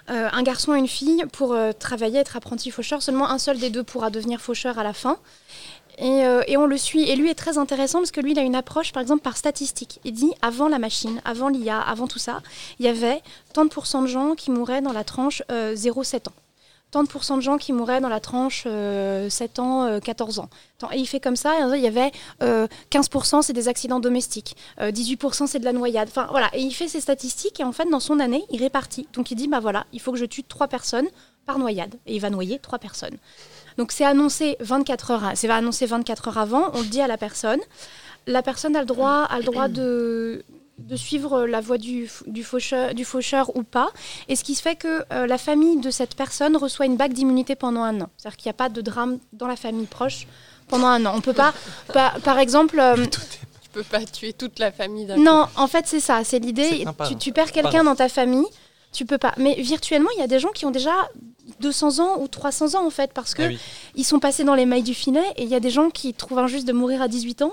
Euh, 0.10 0.28
un 0.34 0.44
garçon 0.44 0.76
et 0.76 0.80
une 0.80 0.88
fille 0.90 1.24
pour 1.32 1.54
euh, 1.54 1.72
travailler, 1.72 2.20
être 2.20 2.36
apprenti 2.36 2.72
faucheur. 2.72 3.02
Seulement 3.02 3.30
un 3.30 3.38
seul 3.38 3.58
des 3.58 3.70
deux 3.70 3.84
pourra 3.84 4.10
devenir 4.10 4.42
faucheur 4.42 4.78
à 4.78 4.84
la 4.84 4.92
fin. 4.92 5.18
Et, 6.00 6.26
euh, 6.26 6.42
et 6.48 6.58
on 6.58 6.66
le 6.66 6.78
suit. 6.78 7.04
Et 7.10 7.16
lui 7.16 7.30
est 7.30 7.36
très 7.36 7.58
intéressant 7.58 8.00
parce 8.00 8.12
que 8.12 8.22
lui, 8.22 8.32
il 8.32 8.40
a 8.40 8.42
une 8.44 8.56
approche, 8.56 8.92
par 8.92 9.02
exemple, 9.02 9.22
par 9.22 9.38
statistique. 9.38 10.00
Il 10.04 10.14
dit, 10.14 10.32
avant 10.42 10.68
la 10.68 10.80
machine, 10.80 11.22
avant 11.26 11.50
l'IA, 11.50 11.80
avant 11.80 12.08
tout 12.08 12.20
ça, 12.20 12.42
il 12.80 12.86
y 12.86 12.90
avait 12.90 13.22
tant 13.54 13.64
de 13.66 13.70
pourcents 13.70 14.02
de 14.02 14.08
gens 14.08 14.34
qui 14.36 14.52
mouraient 14.52 14.82
dans 14.82 14.94
la 14.94 15.04
tranche 15.04 15.44
euh, 15.52 15.76
0-7 15.76 16.30
ans. 16.30 16.34
Tant 16.92 17.02
de 17.04 17.08
pourcents 17.08 17.38
de 17.38 17.42
gens 17.42 17.58
qui 17.58 17.74
mouraient 17.74 18.02
dans 18.02 18.10
la 18.10 18.20
tranche 18.20 18.66
euh, 18.68 19.28
7 19.28 19.58
ans, 19.60 19.84
euh, 19.86 20.00
14 20.00 20.38
ans. 20.38 20.50
Tant- 20.78 20.92
Et 20.92 20.98
il 20.98 21.08
fait 21.08 21.20
comme 21.20 21.36
ça, 21.36 21.54
il 21.76 21.82
y 21.82 21.88
avait 21.88 22.12
euh, 22.44 22.68
15% 22.92 23.42
c'est 23.42 23.54
des 23.54 23.68
accidents 23.68 24.00
domestiques, 24.00 24.56
euh, 24.80 24.92
18% 24.92 25.48
c'est 25.48 25.58
de 25.58 25.66
la 25.66 25.74
noyade. 25.74 26.08
Enfin 26.10 26.28
voilà, 26.30 26.52
et 26.54 26.62
il 26.62 26.72
fait 26.72 26.88
ces 26.88 27.02
statistiques 27.02 27.60
et 27.60 27.64
en 27.64 27.72
fait 27.72 27.90
dans 27.90 28.00
son 28.00 28.20
année, 28.20 28.44
il 28.52 28.62
répartit. 28.62 29.08
Donc 29.14 29.32
il 29.32 29.36
dit 29.36 29.48
bah 29.48 29.60
voilà, 29.60 29.88
il 29.92 30.02
faut 30.02 30.12
que 30.12 30.20
je 30.20 30.26
tue 30.26 30.44
3 30.44 30.68
personnes 30.68 31.08
par 31.48 31.58
noyade 31.58 31.96
et 32.06 32.14
il 32.14 32.20
va 32.22 32.30
noyer 32.30 32.60
3 32.60 32.78
personnes. 32.78 33.18
Donc 33.78 33.92
c'est 33.92 34.06
annoncé 34.06 34.58
24 34.60 35.12
heures, 35.12 35.32
c'est 35.36 35.50
annoncé 35.50 35.86
24 35.86 36.28
heures 36.30 36.38
avant, 36.38 36.72
on 36.74 36.80
le 36.82 36.88
dit 36.88 37.02
à 37.02 37.08
la 37.08 37.18
personne. 37.18 37.60
La 38.28 38.42
personne 38.42 38.76
a 38.76 38.80
le 38.80 38.86
droit, 38.86 39.24
a 39.24 39.38
le 39.40 39.44
droit 39.44 39.68
de, 39.68 40.44
de 40.80 40.96
suivre 40.96 41.46
la 41.46 41.60
voie 41.62 41.78
du, 41.78 42.10
du, 42.28 42.44
faucheur, 42.44 42.94
du 42.94 43.04
faucheur 43.06 43.56
ou 43.56 43.64
pas. 43.64 43.90
Et 44.30 44.36
ce 44.36 44.44
qui 44.44 44.56
se 44.56 44.62
fait 44.62 44.76
que 44.76 45.04
euh, 45.12 45.28
la 45.28 45.38
famille 45.38 45.78
de 45.78 45.92
cette 45.92 46.16
personne 46.16 46.56
reçoit 46.58 46.86
une 46.86 46.96
bague 46.98 47.14
d'immunité 47.14 47.56
pendant 47.56 47.84
un 47.84 48.00
an. 48.02 48.10
C'est-à-dire 48.18 48.38
qu'il 48.38 48.48
n'y 48.48 48.52
a 48.52 48.58
pas 48.58 48.70
de 48.70 48.82
drame 48.82 49.20
dans 49.34 49.48
la 49.48 49.56
famille 49.56 49.86
proche 49.88 50.28
pendant 50.68 50.88
un 50.88 51.06
an. 51.06 51.14
On 51.16 51.22
peut 51.22 51.34
pas, 51.34 51.54
par, 51.94 52.20
par 52.22 52.40
exemple... 52.40 52.80
euh, 52.80 52.96
Tu 53.06 53.70
peux 53.72 53.84
pas 53.84 54.02
tuer 54.06 54.34
toute 54.34 54.60
la 54.60 54.72
famille 54.72 55.06
d'un 55.06 55.16
coup. 55.16 55.24
non, 55.24 55.48
en 55.58 55.68
fait, 55.68 55.86
c'est 55.88 56.00
ça, 56.00 56.24
c'est 56.24 56.40
l'idée. 56.40 56.70
Tu, 56.82 56.88
hein. 56.88 57.16
tu 57.20 57.32
perds 57.34 57.52
quelqu'un 57.52 57.84
dans 57.84 57.96
ta 57.96 58.08
famille, 58.08 58.46
tu 58.92 59.06
peux 59.06 59.18
pas. 59.18 59.34
Mais 59.38 59.56
virtuellement, 59.56 60.10
il 60.16 60.20
y 60.20 60.24
a 60.24 60.28
des 60.28 60.40
gens 60.40 60.52
qui 60.52 60.66
ont 60.66 60.72
déjà 60.72 60.94
200 61.60 62.00
ans 62.00 62.22
ou 62.22 62.28
300 62.28 62.76
ans, 62.76 62.86
en 62.86 62.90
fait, 62.90 63.12
parce 63.14 63.34
que 63.34 63.44
Ah 63.44 63.48
oui. 63.48 63.60
ils 63.96 64.04
sont 64.06 64.20
passés 64.20 64.44
dans 64.44 64.56
les 64.56 64.66
mailles 64.66 64.84
du 64.84 64.94
filet 64.94 65.24
et 65.38 65.44
il 65.44 65.50
y 65.50 65.56
a 65.56 65.60
des 65.60 65.70
gens 65.70 65.90
qui 65.90 66.14
trouvent 66.14 66.40
injuste 66.40 66.68
de 66.68 66.74
mourir 66.74 67.02
à 67.02 67.08
18 67.08 67.42
ans, 67.44 67.52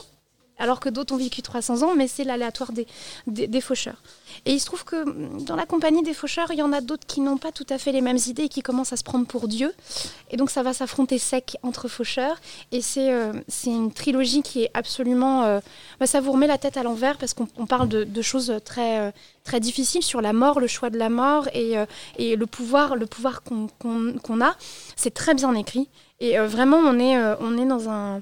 alors 0.60 0.78
que 0.78 0.88
d'autres 0.88 1.14
ont 1.14 1.18
vécu 1.18 1.42
300 1.42 1.82
ans, 1.82 1.94
mais 1.96 2.06
c'est 2.06 2.22
l'aléatoire 2.22 2.70
des, 2.72 2.86
des, 3.26 3.60
faucheurs. 3.60 4.00
Et 4.44 4.52
il 4.52 4.60
se 4.60 4.66
trouve 4.66 4.84
que 4.84 5.04
mm, 5.04 5.44
dans 5.44 5.56
la 5.56 5.66
compagnie 5.66 6.02
des 6.02 6.14
faucheurs, 6.14 6.52
il 6.52 6.58
y 6.58 6.62
en 6.62 6.72
a 6.72 6.82
d'autres 6.82 7.06
qui 7.06 7.20
n'ont 7.20 7.38
pas 7.38 7.50
tout 7.50 7.66
à 7.70 7.78
fait 7.78 7.92
les 7.92 8.02
mêmes 8.02 8.18
idées 8.26 8.44
et 8.44 8.48
qui 8.48 8.60
commencent 8.60 8.92
à 8.92 8.96
se 8.96 9.02
prendre 9.02 9.26
pour 9.26 9.48
Dieu. 9.48 9.74
Et 10.30 10.36
donc 10.36 10.50
ça 10.50 10.62
va 10.62 10.72
s'affronter 10.74 11.18
sec 11.18 11.56
entre 11.62 11.88
faucheurs. 11.88 12.36
Et 12.72 12.82
c'est 12.82 13.10
euh, 13.10 13.32
une 13.66 13.92
trilogie 13.92 14.42
qui 14.42 14.64
est 14.64 14.70
absolument... 14.74 15.44
euh, 15.44 15.60
bah, 15.98 16.06
ça 16.06 16.20
vous 16.20 16.32
remet 16.32 16.46
la 16.46 16.58
tête 16.58 16.76
à 16.76 16.82
l'envers 16.82 17.16
parce 17.16 17.32
qu'on 17.32 17.48
on 17.56 17.66
parle 17.66 17.88
de, 17.88 18.22
choses 18.22 18.54
très, 18.62 18.98
euh, 18.98 19.10
très 19.44 19.60
difficiles 19.60 20.02
sur 20.02 20.20
la 20.20 20.34
mort, 20.34 20.60
le 20.60 20.66
choix 20.66 20.90
de 20.90 20.98
la 20.98 21.08
mort 21.08 21.48
et, 21.54 21.74
et 22.18 22.36
le 22.36 22.46
pouvoir, 22.46 22.96
le 22.96 23.06
pouvoir 23.06 23.42
qu'on 23.42 24.40
a. 24.42 24.56
C'est 24.94 25.14
très 25.14 25.34
bien 25.34 25.54
écrit. 25.54 25.88
Et 26.20 26.36
vraiment, 26.38 26.76
on 26.76 26.98
est, 26.98 27.16
on 27.40 27.56
est 27.56 27.64
dans 27.64 27.88
un... 27.88 28.20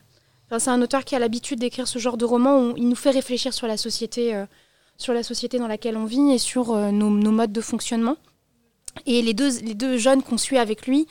c'est 0.56 0.70
un 0.70 0.80
auteur 0.80 1.04
qui 1.04 1.14
a 1.14 1.18
l'habitude 1.18 1.58
d'écrire 1.58 1.86
ce 1.86 1.98
genre 1.98 2.16
de 2.16 2.24
roman 2.24 2.60
où 2.60 2.74
il 2.76 2.88
nous 2.88 2.96
fait 2.96 3.10
réfléchir 3.10 3.52
sur 3.52 3.66
la 3.66 3.76
société, 3.76 4.34
euh, 4.34 4.46
sur 4.96 5.12
dans 5.14 5.66
laquelle 5.66 5.96
on 5.96 6.06
vit 6.06 6.32
et 6.32 6.38
sur 6.38 6.72
euh, 6.72 6.90
nos, 6.90 7.10
modes 7.10 7.52
de 7.52 7.60
fonctionnement. 7.60 8.16
Et 9.06 9.22
les 9.22 9.34
deux, 9.34 9.98
jeunes 9.98 10.22
qu'on 10.22 10.38
suit 10.38 10.58
avec 10.58 10.86
lui 10.86 11.06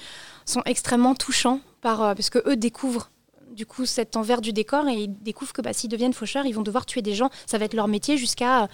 sont 0.45 0.61
extrêmement 0.65 1.15
touchants 1.15 1.61
euh, 1.85 2.15
parce 2.15 2.29
que 2.29 2.39
eux 2.49 2.55
découvrent 2.55 3.11
du 3.51 3.65
coup 3.65 3.85
cet 3.85 4.17
envers 4.17 4.41
du 4.41 4.53
décor 4.53 4.87
et 4.87 4.93
ils 4.93 5.23
découvrent 5.23 5.53
que 5.53 5.61
bah, 5.61 5.73
s'ils 5.73 5.89
deviennent 5.89 6.13
faucheurs, 6.13 6.45
ils 6.45 6.53
vont 6.53 6.63
devoir 6.63 6.85
tuer 6.85 7.01
des 7.01 7.13
gens. 7.13 7.29
Ça 7.45 7.57
va 7.57 7.65
être 7.65 7.75
leur 7.75 7.87
métier 7.87 8.17
jusqu'à 8.17 8.67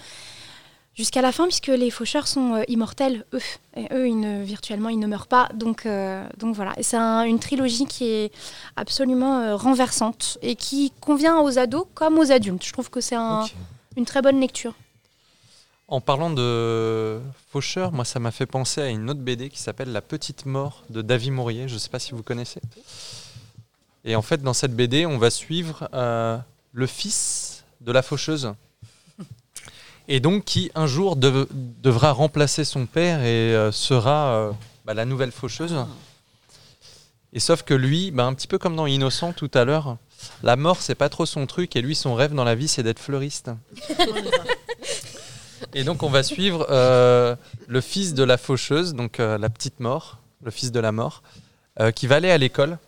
jusqu'à 0.94 1.22
la 1.22 1.32
fin, 1.32 1.44
puisque 1.46 1.66
les 1.68 1.90
faucheurs 1.90 2.26
sont 2.28 2.54
euh, 2.54 2.62
immortels, 2.68 3.24
eux. 3.32 3.40
Et 3.76 3.86
eux, 3.92 4.08
ils 4.08 4.18
ne, 4.18 4.42
virtuellement, 4.44 4.88
ils 4.88 4.98
ne 4.98 5.06
meurent 5.06 5.26
pas. 5.26 5.48
Donc, 5.54 5.86
euh, 5.86 6.24
donc 6.38 6.54
voilà. 6.54 6.72
C'est 6.82 6.96
un- 6.96 7.24
une 7.24 7.38
trilogie 7.40 7.86
qui 7.86 8.06
est 8.08 8.32
absolument 8.76 9.40
euh, 9.40 9.56
renversante 9.56 10.38
et 10.42 10.54
qui 10.56 10.92
convient 11.00 11.40
aux 11.40 11.58
ados 11.58 11.86
comme 11.94 12.18
aux 12.18 12.30
adultes. 12.30 12.64
Je 12.64 12.72
trouve 12.72 12.90
que 12.90 13.00
c'est 13.00 13.16
un- 13.16 13.44
une 13.96 14.04
très 14.04 14.22
bonne 14.22 14.40
lecture. 14.40 14.74
En 15.88 16.00
parlant 16.00 16.30
de 16.30 17.20
Faucheur, 17.50 17.92
moi 17.92 18.04
ça 18.04 18.18
m'a 18.18 18.30
fait 18.30 18.46
penser 18.46 18.80
à 18.80 18.88
une 18.88 19.10
autre 19.10 19.20
BD 19.20 19.50
qui 19.50 19.58
s'appelle 19.60 19.92
La 19.92 20.00
Petite 20.00 20.46
Mort 20.46 20.82
de 20.90 21.02
David 21.02 21.32
Maurier. 21.32 21.68
Je 21.68 21.74
ne 21.74 21.78
sais 21.78 21.90
pas 21.90 21.98
si 21.98 22.12
vous 22.12 22.22
connaissez. 22.22 22.60
Et 24.06 24.16
en 24.16 24.22
fait, 24.22 24.42
dans 24.42 24.54
cette 24.54 24.74
BD, 24.74 25.06
on 25.06 25.18
va 25.18 25.30
suivre 25.30 25.88
le 26.72 26.86
fils 26.86 27.64
de 27.80 27.92
la 27.92 28.02
faucheuse. 28.02 28.54
Et 30.06 30.20
donc 30.20 30.44
qui 30.44 30.70
un 30.74 30.86
jour 30.86 31.16
dev- 31.16 31.46
devra 31.50 32.12
remplacer 32.12 32.64
son 32.64 32.86
père 32.86 33.20
et 33.20 33.54
euh, 33.54 33.72
sera 33.72 34.34
euh, 34.34 34.52
bah, 34.84 34.92
la 34.92 35.06
nouvelle 35.06 35.32
faucheuse. 35.32 35.74
Et 37.32 37.40
sauf 37.40 37.62
que 37.62 37.74
lui, 37.74 38.10
bah, 38.10 38.24
un 38.26 38.34
petit 38.34 38.46
peu 38.46 38.58
comme 38.58 38.76
dans 38.76 38.86
Innocent 38.86 39.32
tout 39.32 39.50
à 39.54 39.64
l'heure, 39.64 39.96
la 40.42 40.56
mort 40.56 40.82
c'est 40.82 40.94
pas 40.94 41.08
trop 41.08 41.26
son 41.26 41.46
truc 41.46 41.74
et 41.74 41.80
lui 41.80 41.94
son 41.94 42.14
rêve 42.14 42.34
dans 42.34 42.44
la 42.44 42.54
vie 42.54 42.68
c'est 42.68 42.82
d'être 42.82 42.98
fleuriste. 42.98 43.50
Et 45.72 45.84
donc 45.84 46.02
on 46.02 46.10
va 46.10 46.22
suivre 46.22 46.66
euh, 46.70 47.34
le 47.66 47.80
fils 47.80 48.12
de 48.12 48.22
la 48.22 48.36
faucheuse, 48.36 48.94
donc 48.94 49.18
la 49.18 49.48
petite 49.48 49.80
mort, 49.80 50.18
le 50.44 50.50
fils 50.50 50.70
de 50.70 50.80
la 50.80 50.92
mort, 50.92 51.22
qui 51.96 52.06
va 52.06 52.16
aller 52.16 52.30
à 52.30 52.38
l'école, 52.38 52.78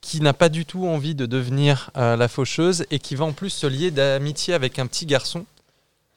qui 0.00 0.20
n'a 0.20 0.34
pas 0.34 0.48
du 0.48 0.66
tout 0.66 0.86
envie 0.86 1.14
de 1.14 1.24
devenir 1.24 1.90
la 1.94 2.28
faucheuse 2.28 2.84
et 2.90 2.98
qui 2.98 3.14
va 3.14 3.24
en 3.24 3.32
plus 3.32 3.50
se 3.50 3.66
lier 3.68 3.90
d'amitié 3.92 4.52
avec 4.52 4.78
un 4.80 4.86
petit 4.86 5.06
garçon. 5.06 5.46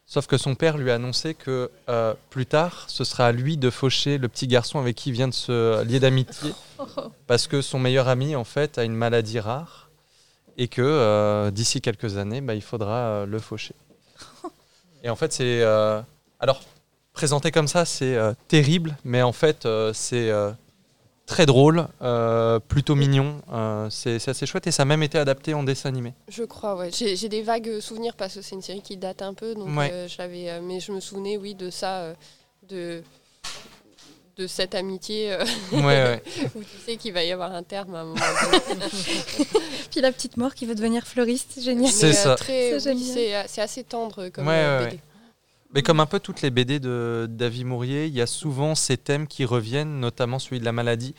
Sauf 0.07 0.27
que 0.27 0.37
son 0.37 0.53
père 0.55 0.77
lui 0.77 0.91
a 0.91 0.95
annoncé 0.95 1.33
que 1.33 1.71
euh, 1.89 2.13
plus 2.29 2.45
tard, 2.45 2.85
ce 2.87 3.03
sera 3.03 3.27
à 3.27 3.31
lui 3.31 3.57
de 3.57 3.69
faucher 3.69 4.17
le 4.17 4.27
petit 4.27 4.47
garçon 4.47 4.79
avec 4.79 4.95
qui 4.95 5.09
il 5.09 5.13
vient 5.13 5.27
de 5.27 5.33
se 5.33 5.83
lier 5.83 5.99
d'amitié. 5.99 6.51
parce 7.27 7.47
que 7.47 7.61
son 7.61 7.79
meilleur 7.79 8.07
ami 8.07 8.35
en 8.35 8.43
fait 8.43 8.77
a 8.77 8.83
une 8.83 8.95
maladie 8.95 9.39
rare 9.39 9.85
et 10.57 10.67
que 10.67 10.81
euh, 10.81 11.51
d'ici 11.51 11.81
quelques 11.81 12.17
années, 12.17 12.41
bah, 12.41 12.55
il 12.55 12.61
faudra 12.61 12.95
euh, 12.95 13.25
le 13.25 13.39
faucher. 13.39 13.75
Et 15.03 15.09
en 15.09 15.15
fait, 15.15 15.33
c'est 15.33 15.61
euh, 15.61 16.01
alors 16.39 16.61
présenté 17.13 17.51
comme 17.51 17.67
ça, 17.67 17.85
c'est 17.85 18.17
terrible, 18.49 18.97
mais 19.05 19.21
en 19.21 19.31
fait, 19.31 19.65
c'est 19.93 20.31
très 21.25 21.45
drôle, 21.45 21.87
euh, 22.01 22.59
plutôt 22.59 22.95
mignon. 22.95 23.41
euh, 23.51 23.89
c'est 23.89 24.27
assez 24.27 24.45
chouette 24.45 24.67
et 24.67 24.71
ça 24.71 24.83
a 24.83 24.85
même 24.85 25.01
été 25.03 25.17
adapté 25.17 25.53
en 25.53 25.63
dessin 25.63 25.89
animé. 25.89 26.13
Je 26.27 26.43
crois, 26.43 26.75
ouais. 26.75 26.91
J'ai 26.91 27.29
des 27.29 27.41
vagues 27.41 27.79
souvenirs 27.79 28.13
parce 28.15 28.35
que 28.35 28.41
c'est 28.41 28.55
une 28.55 28.61
série 28.61 28.81
qui 28.81 28.95
date 28.97 29.21
un 29.21 29.33
peu, 29.33 29.55
donc 29.55 29.75
Ouais. 29.77 29.89
euh, 29.91 30.07
je 30.07 30.17
l'avais, 30.19 30.49
euh, 30.49 30.59
mais 30.61 30.79
je 30.79 30.91
me 30.91 30.99
souvenais, 30.99 31.37
oui, 31.37 31.55
de 31.55 31.69
ça, 31.69 31.97
euh, 32.01 32.13
de 32.69 33.01
de 34.37 34.47
cette 34.47 34.75
amitié 34.75 35.31
euh, 35.31 35.45
Ouais, 35.71 35.81
ouais. 35.81 36.23
où 36.55 36.59
tu 36.59 36.77
sais 36.85 36.97
qu'il 36.97 37.13
va 37.13 37.23
y 37.23 37.31
avoir 37.31 37.53
un 37.53 37.63
terme 37.63 37.95
à 37.95 38.01
un 38.01 38.03
moment 38.03 38.19
donné. 38.69 38.85
Puis 39.91 40.01
la 40.01 40.11
petite 40.11 40.35
mort 40.35 40.53
qui 40.53 40.65
veut 40.65 40.75
devenir 40.75 41.07
fleuriste, 41.07 41.61
génial. 41.61 41.89
C'est 41.89 42.11
ça. 42.11 42.35
C'est 42.37 43.61
assez 43.61 43.83
tendre 43.85 44.27
comme 44.27 44.45
Ouais, 44.45 44.53
ouais, 44.53 44.85
BD. 44.89 44.99
Mais 45.75 45.83
comme 45.83 45.99
un 45.99 46.05
peu 46.05 46.21
toutes 46.21 46.41
les 46.41 46.51
BD 46.51 46.79
de 46.79 47.27
David 47.29 47.65
Mourier, 47.65 48.05
il 48.05 48.13
y 48.13 48.21
a 48.21 48.27
souvent 48.27 48.75
ces 48.75 48.95
thèmes 48.95 49.27
qui 49.27 49.43
reviennent, 49.43 49.99
notamment 49.99 50.39
celui 50.39 50.61
de 50.61 50.65
la 50.65 50.71
maladie. 50.71 51.13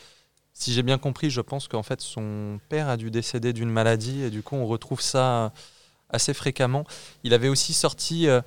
Si 0.55 0.73
j'ai 0.73 0.81
bien 0.81 0.97
compris, 0.97 1.29
je 1.29 1.41
pense 1.41 1.67
qu'en 1.67 1.83
fait 1.83 2.01
son 2.01 2.59
père 2.67 2.89
a 2.89 2.97
dû 2.97 3.11
décéder 3.11 3.53
d'une 3.53 3.69
maladie 3.69 4.23
et 4.23 4.31
du 4.31 4.41
coup 4.41 4.55
on 4.55 4.65
retrouve 4.65 4.99
ça 4.99 5.53
assez 6.09 6.33
fréquemment. 6.33 6.85
Il 7.23 7.35
avait 7.35 7.49
aussi 7.49 7.75
sorti 7.75 8.27
euh, 8.27 8.41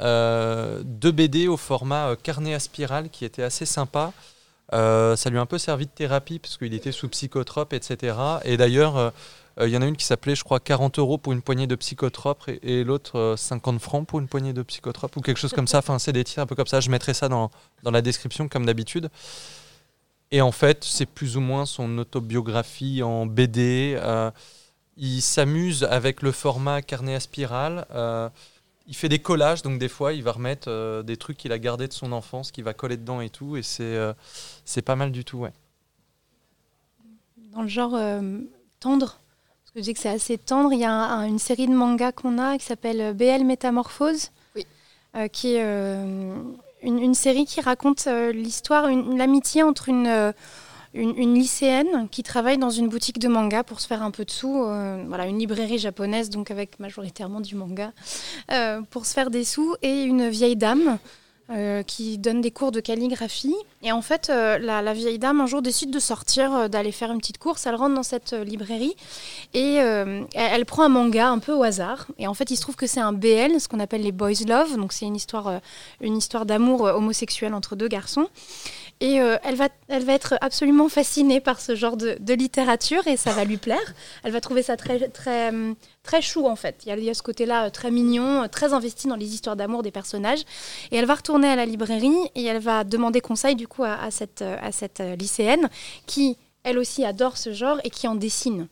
euh, 0.00 0.82
deux 0.86 1.12
BD 1.12 1.48
au 1.48 1.58
format 1.58 2.08
euh, 2.08 2.16
carnet 2.16 2.54
à 2.54 2.58
spirale 2.58 3.10
qui 3.10 3.26
était 3.26 3.42
assez 3.42 3.66
sympa. 3.66 4.14
Ça 4.72 5.28
lui 5.28 5.36
a 5.36 5.42
un 5.42 5.46
peu 5.46 5.58
servi 5.58 5.84
de 5.84 5.90
thérapie 5.90 6.38
parce 6.38 6.56
qu'il 6.56 6.72
était 6.72 6.92
sous 6.92 7.10
psychotrope, 7.10 7.74
etc. 7.74 8.16
Et 8.46 8.56
d'ailleurs, 8.56 9.12
euh, 9.58 9.62
euh, 9.62 9.68
il 9.68 9.72
y 9.72 9.76
en 9.76 9.82
a 9.82 9.86
une 9.86 9.96
qui 9.96 10.04
s'appelait, 10.04 10.34
je 10.34 10.44
crois, 10.44 10.60
40 10.60 10.98
euros 10.98 11.18
pour 11.18 11.32
une 11.32 11.42
poignée 11.42 11.66
de 11.66 11.74
psychotropes 11.74 12.48
et, 12.62 12.84
l'autre 12.84 13.18
euh, 13.18 13.36
50 13.36 13.80
francs 13.80 14.06
pour 14.06 14.18
une 14.20 14.28
poignée 14.28 14.52
de 14.52 14.62
psychotropes 14.62 15.16
ou 15.16 15.20
quelque 15.20 15.38
chose 15.38 15.52
comme 15.52 15.66
ça. 15.66 15.78
Enfin, 15.78 15.98
c'est 15.98 16.12
des 16.12 16.24
titres 16.24 16.40
un 16.40 16.46
peu 16.46 16.54
comme 16.54 16.66
ça. 16.66 16.80
Je 16.80 16.90
mettrai 16.90 17.14
ça 17.14 17.28
dans, 17.28 17.50
dans 17.82 17.90
la 17.90 18.02
description 18.02 18.48
comme 18.48 18.66
d'habitude. 18.66 19.10
Et 20.30 20.40
en 20.40 20.52
fait, 20.52 20.84
c'est 20.84 21.06
plus 21.06 21.36
ou 21.36 21.40
moins 21.40 21.66
son 21.66 21.98
autobiographie 21.98 23.02
en 23.02 23.26
BD. 23.26 23.98
Euh, 23.98 24.30
il 24.96 25.20
s'amuse 25.20 25.84
avec 25.84 26.22
le 26.22 26.32
format 26.32 26.82
carnet 26.82 27.14
à 27.14 27.20
spirale. 27.20 27.86
Euh, 27.94 28.28
il 28.86 28.96
fait 28.96 29.08
des 29.08 29.20
collages, 29.20 29.62
donc 29.62 29.78
des 29.78 29.88
fois, 29.88 30.12
il 30.12 30.22
va 30.22 30.32
remettre 30.32 30.68
euh, 30.68 31.02
des 31.02 31.16
trucs 31.16 31.36
qu'il 31.36 31.52
a 31.52 31.58
gardés 31.58 31.88
de 31.88 31.92
son 31.92 32.12
enfance, 32.12 32.50
qu'il 32.50 32.64
va 32.64 32.74
coller 32.74 32.96
dedans 32.96 33.20
et 33.20 33.30
tout. 33.30 33.56
Et 33.56 33.62
c'est 33.62 33.82
euh, 33.82 34.12
pas 34.84 34.96
mal 34.96 35.12
du 35.12 35.24
tout, 35.24 35.38
ouais. 35.38 35.52
Dans 37.52 37.62
le 37.62 37.68
genre 37.68 37.94
euh, 37.94 38.38
tendre, 38.80 39.20
je 39.74 39.80
dis 39.80 39.94
que 39.94 40.00
c'est 40.00 40.08
assez 40.08 40.38
tendre, 40.38 40.72
il 40.72 40.80
y 40.80 40.84
a 40.84 40.92
un- 40.92 41.20
un- 41.20 41.24
une 41.26 41.38
série 41.38 41.66
de 41.66 41.72
mangas 41.74 42.12
qu'on 42.12 42.38
a 42.38 42.58
qui 42.58 42.64
s'appelle 42.64 43.00
euh, 43.00 43.12
BL 43.12 43.44
Métamorphose, 43.44 44.30
Oui. 44.54 44.66
euh, 45.16 45.28
qui 45.28 45.54
est 45.54 45.62
euh, 45.64 46.34
une, 46.82 46.98
une 46.98 47.14
série 47.14 47.46
qui 47.46 47.60
raconte 47.60 48.06
euh, 48.06 48.32
l'histoire, 48.32 48.88
l'amitié 48.88 49.62
entre 49.62 49.88
une, 49.88 50.32
une, 50.94 51.16
une 51.16 51.34
lycéenne 51.34 52.08
qui 52.10 52.22
travaille 52.22 52.58
dans 52.58 52.70
une 52.70 52.88
boutique 52.88 53.18
de 53.18 53.28
manga 53.28 53.64
pour 53.64 53.80
se 53.80 53.86
faire 53.86 54.02
un 54.02 54.10
peu 54.10 54.24
de 54.26 54.30
sous, 54.30 54.52
voilà, 55.06 55.26
une 55.26 55.38
librairie 55.38 55.78
japonaise, 55.78 56.28
donc 56.28 56.50
avec 56.50 56.78
majoritairement 56.80 57.40
du 57.40 57.54
manga, 57.54 57.92
pour 58.90 59.06
se 59.06 59.14
faire 59.14 59.30
des 59.30 59.44
sous, 59.44 59.74
et 59.80 60.02
une 60.02 60.28
vieille 60.28 60.56
dame 60.56 60.98
euh, 61.50 61.82
qui 61.82 62.18
donne 62.18 62.40
des 62.40 62.52
cours 62.52 62.70
de 62.70 62.80
calligraphie. 62.80 63.54
Et 63.82 63.90
en 63.90 64.00
fait, 64.00 64.30
euh, 64.30 64.58
la, 64.58 64.92
vieille 64.94 65.18
dame, 65.18 65.40
un 65.40 65.46
jour, 65.46 65.60
décide 65.60 65.90
de 65.90 65.98
sortir, 65.98 66.54
euh, 66.54 66.68
d'aller 66.68 66.92
faire 66.92 67.10
une 67.10 67.18
petite 67.18 67.38
course. 67.38 67.66
Elle 67.66 67.74
rentre 67.74 67.96
dans 67.96 68.04
cette 68.04 68.32
librairie 68.32 68.94
et 69.52 69.74
elle, 69.74 70.26
elle 70.34 70.64
prend 70.64 70.84
un 70.84 70.88
manga 70.88 71.28
un 71.28 71.40
peu 71.40 71.52
au 71.52 71.64
hasard. 71.64 72.06
Et 72.18 72.26
en 72.26 72.34
fait, 72.34 72.50
il 72.50 72.56
se 72.56 72.62
trouve 72.62 72.76
que 72.76 72.86
c'est 72.86 73.00
un 73.00 73.12
BL, 73.12 73.60
ce 73.60 73.66
qu'on 73.68 73.80
appelle 73.80 74.02
les 74.02 74.12
boys 74.12 74.30
love. 74.46 74.76
Donc, 74.76 74.92
c'est 74.92 75.04
une 75.04 75.16
histoire, 75.16 75.60
une 76.00 76.16
histoire 76.16 76.46
d'amour 76.46 76.82
homosexuel 76.82 77.54
entre 77.54 77.74
deux 77.74 77.88
garçons. 77.88 78.28
Et 79.02 79.20
euh, 79.20 79.36
elle, 79.42 79.56
va, 79.56 79.68
elle 79.88 80.04
va 80.04 80.12
être 80.12 80.36
absolument 80.40 80.88
fascinée 80.88 81.40
par 81.40 81.60
ce 81.60 81.74
genre 81.74 81.96
de, 81.96 82.16
littérature 82.34 83.04
et 83.08 83.16
ça 83.16 83.32
va 83.32 83.44
lui 83.44 83.56
plaire. 83.56 83.94
Elle 84.22 84.30
va 84.30 84.40
trouver 84.40 84.62
ça 84.62 84.76
très, 84.76 85.08
très, 85.08 85.48
hum, 85.48 85.74
très 86.04 86.22
chou 86.22 86.46
en 86.46 86.54
fait. 86.54 86.84
Il 86.86 87.02
y 87.02 87.10
a, 87.10 87.14
ce 87.14 87.22
côté-là 87.24 87.66
euh, 87.66 87.70
très 87.70 87.90
mignon, 87.90 88.44
euh, 88.44 88.46
très 88.46 88.72
investi 88.72 89.08
dans 89.08 89.16
les 89.16 89.34
histoires 89.34 89.56
d'amour 89.56 89.82
des 89.82 89.90
personnages. 89.90 90.42
Et 90.92 90.96
elle 90.96 91.06
va 91.06 91.16
retourner 91.16 91.48
à 91.48 91.56
la 91.56 91.66
librairie 91.66 92.30
et 92.36 92.44
elle 92.44 92.60
va 92.60 92.84
demander 92.84 93.20
conseil 93.20 93.56
du 93.56 93.66
coup 93.66 93.82
à, 93.82 94.12
cette, 94.12 94.42
euh, 94.42 94.56
à 94.62 94.70
cette 94.70 95.00
euh, 95.00 95.16
lycéenne 95.16 95.68
qui, 96.06 96.36
elle 96.62 96.78
aussi, 96.78 97.04
adore 97.04 97.38
ce 97.38 97.52
genre 97.52 97.80
et 97.82 97.90
qui 97.90 98.06
en 98.06 98.14
dessine. 98.14 98.68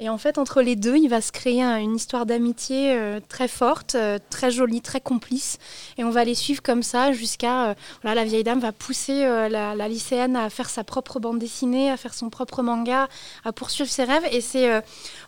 Et 0.00 0.08
en 0.08 0.16
fait, 0.16 0.38
entre 0.38 0.62
les 0.62 0.76
deux, 0.76 0.96
il 0.96 1.08
va 1.08 1.20
se 1.20 1.32
créer 1.32 1.60
un- 1.60 1.78
une 1.78 1.96
histoire 1.96 2.24
d'amitié 2.24 2.92
euh, 2.92 3.18
très 3.28 3.48
forte, 3.48 3.96
euh, 3.96 4.18
très 4.30 4.52
jolie, 4.52 4.80
très 4.80 5.00
complice. 5.00 5.58
Et 5.96 6.04
on 6.04 6.10
va 6.10 6.24
les 6.24 6.36
suivre 6.36 6.62
comme 6.62 6.84
ça 6.84 7.10
jusqu'à... 7.10 7.70
euh, 7.70 7.74
voilà, 8.02 8.22
la 8.22 8.24
vieille 8.24 8.44
dame 8.44 8.60
va 8.60 8.70
pousser 8.70 9.24
euh, 9.24 9.48
la, 9.48 9.74
la 9.74 9.88
lycéenne 9.88 10.36
à 10.36 10.50
faire 10.50 10.70
sa 10.70 10.84
propre 10.84 11.18
bande 11.18 11.40
dessinée, 11.40 11.90
à 11.90 11.96
faire 11.96 12.14
son 12.14 12.30
propre 12.30 12.62
manga, 12.62 13.08
à 13.44 13.52
poursuivre 13.52 13.90
ses 13.90 14.04
rêves. 14.04 14.26
Et 14.30 14.40
c'est 14.40 14.72
euh, 14.72 14.80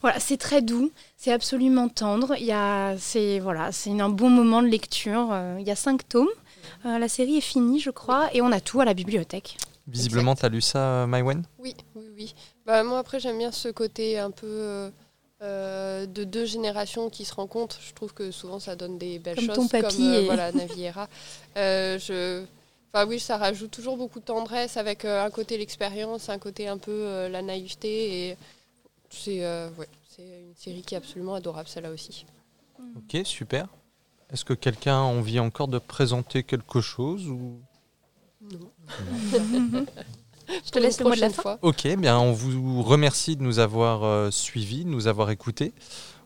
voilà, 0.03 0.21
c'est 0.21 0.37
très 0.37 0.63
doux, 0.63 0.93
c'est 1.17 1.33
absolument 1.33 1.89
tendre. 1.89 2.37
Il 2.39 2.47
y 2.47 2.53
a, 2.53 2.97
c'est 2.97 3.41
voilà, 3.41 3.73
c'est 3.73 3.91
un 4.01 4.09
bon 4.09 4.31
moment 4.31 4.63
de 4.63 4.69
lecture. 4.69 5.37
Il 5.59 5.67
y 5.67 5.71
a 5.73 5.77
cinq 5.77 6.09
tomes. 6.09 6.29
Euh, 6.87 6.99
la 6.99 7.09
série 7.09 7.39
est 7.39 7.41
finie, 7.43 7.81
je 7.81 7.91
crois, 7.91 8.29
et 8.33 8.41
on 8.41 8.53
a 8.53 8.61
tout 8.61 8.81
à 8.81 8.85
la 8.85 8.95
bibliothèque. 8.95 9.57
Visiblement, 9.89 10.37
tu 10.37 10.47
as 10.47 10.49
lu 10.49 10.61
ça, 10.61 10.79
euh, 10.79 11.07
Maïwen? 11.07 11.43
Oui, 11.59 11.75
oui, 11.97 12.05
oui. 12.17 12.35
Bah, 12.71 12.85
moi, 12.85 13.01
après, 13.01 13.19
j'aime 13.19 13.37
bien 13.37 13.51
ce 13.51 13.67
côté 13.69 14.17
un 14.17 14.31
peu 14.31 14.47
euh, 14.47 14.91
euh, 15.43 16.07
de 16.07 16.23
deux 16.23 16.45
générations 16.45 17.11
qui 17.11 17.25
se 17.25 17.35
rencontrent. 17.35 17.81
Je 17.83 17.93
trouve 17.95 18.15
que 18.15 18.31
souvent, 18.31 18.61
ça 18.61 18.77
donne 18.77 18.97
des 18.97 19.19
belles 19.19 19.35
Comme 19.35 19.47
choses. 19.47 19.57
ton 19.57 19.67
papy 19.67 19.97
comme 19.97 20.07
euh, 20.07 20.21
et- 20.21 20.25
voilà, 20.27 20.53
Naviera. 20.53 21.09
Euh, 21.57 21.99
je... 21.99 22.45
Enfin, 22.93 23.09
oui, 23.09 23.19
ça 23.19 23.39
rajoute 23.39 23.73
toujours 23.73 23.97
beaucoup 23.97 24.21
de 24.21 24.25
tendresse 24.25 24.77
avec 24.77 25.05
euh, 25.05 25.25
un 25.25 25.31
côté 25.31 25.59
l'expérience, 25.59 26.29
un 26.29 26.39
côté 26.39 26.69
un 26.69 26.79
peu 26.79 26.93
euh, 26.93 27.29
la 27.29 27.43
naïveté. 27.43 28.29
Et 28.31 28.37
c'est 29.09 29.45
euh, 29.45 29.69
ouais, 29.71 29.89
c'est 30.09 30.23
une 30.23 30.55
série 30.55 30.83
qui 30.83 30.95
est 30.95 30.99
absolument 30.99 31.35
adorable, 31.35 31.69
celle-là 31.69 31.91
aussi. 31.91 32.25
Ok, 32.79 33.21
super. 33.27 33.67
Est-ce 34.33 34.45
que 34.45 34.55
quelqu'un 34.55 34.95
a 34.95 35.03
envie 35.03 35.41
encore 35.41 35.67
de 35.67 35.81
présenter 35.81 36.45
quelque 36.45 36.81
chose 36.81 37.27
ou... 37.27 37.59
Je 40.65 40.71
te 40.71 40.79
laisse 40.79 40.99
le 41.01 41.07
mot 41.07 41.15
de 41.15 41.21
la 41.21 41.31
fin. 41.31 41.43
fois. 41.43 41.59
Ok, 41.63 41.87
bien, 41.97 42.19
on 42.19 42.33
vous 42.33 42.83
remercie 42.83 43.37
de 43.37 43.43
nous 43.43 43.59
avoir 43.59 44.05
euh, 44.05 44.31
suivis, 44.31 44.85
de 44.85 44.91
nous 44.91 45.07
avoir 45.07 45.31
écoutés. 45.31 45.73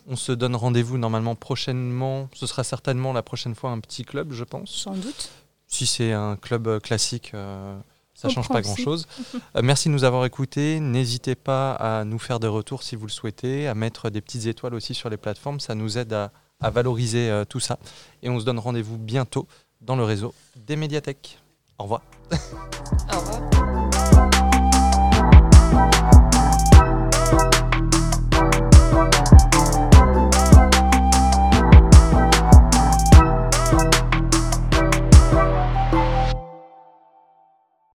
On 0.07 0.17
se 0.17 0.33
donne 0.33 0.55
rendez-vous 0.57 0.99
normalement 0.99 1.35
prochainement. 1.35 2.29
Ce 2.35 2.47
sera 2.47 2.65
certainement 2.65 3.13
la 3.13 3.23
prochaine 3.23 3.55
fois 3.55 3.71
un 3.71 3.81
petit 3.81 4.05
club, 4.05 4.33
je 4.33 4.45
pense. 4.45 4.71
Sans 4.71 4.95
doute. 4.95 5.31
Si 5.67 5.87
c'est 5.87 6.13
un 6.13 6.37
club 6.37 6.67
euh, 6.69 6.79
classique, 6.81 7.33
euh, 7.35 7.77
ça 8.15 8.29
change 8.29 8.49
pas 8.49 8.63
grand-chose. 8.63 9.07
Euh, 9.57 9.61
merci 9.63 9.89
de 9.89 9.95
nous 9.95 10.05
avoir 10.05 10.25
écoutés. 10.25 10.81
N'hésitez 10.81 11.35
pas 11.37 11.73
à 11.75 12.05
nous 12.05 12.19
faire 12.19 12.41
des 12.41 12.49
retours 12.49 12.83
si 12.83 12.97
vous 12.97 13.07
le 13.07 13.11
souhaitez, 13.13 13.69
à 13.69 13.75
mettre 13.75 14.11
des 14.11 14.21
petites 14.21 14.47
étoiles 14.47 14.75
aussi 14.75 14.95
sur 14.95 15.09
les 15.09 15.17
plateformes. 15.17 15.61
Ça 15.61 15.75
nous 15.75 15.97
aide 15.99 16.13
à, 16.13 16.33
à 16.61 16.71
valoriser 16.71 17.31
euh, 17.31 17.45
tout 17.45 17.61
ça. 17.61 17.79
Et 18.23 18.29
on 18.29 18.41
se 18.41 18.45
donne 18.45 18.59
rendez-vous 18.59 18.99
bientôt 18.99 19.47
dans 19.81 19.97
le 19.97 20.05
réseau 20.05 20.35
des 20.57 20.77
médiathèques. 20.77 21.39
Au 21.79 21.85
revoir. 21.85 22.03
Au 23.13 23.19
revoir. 23.19 23.64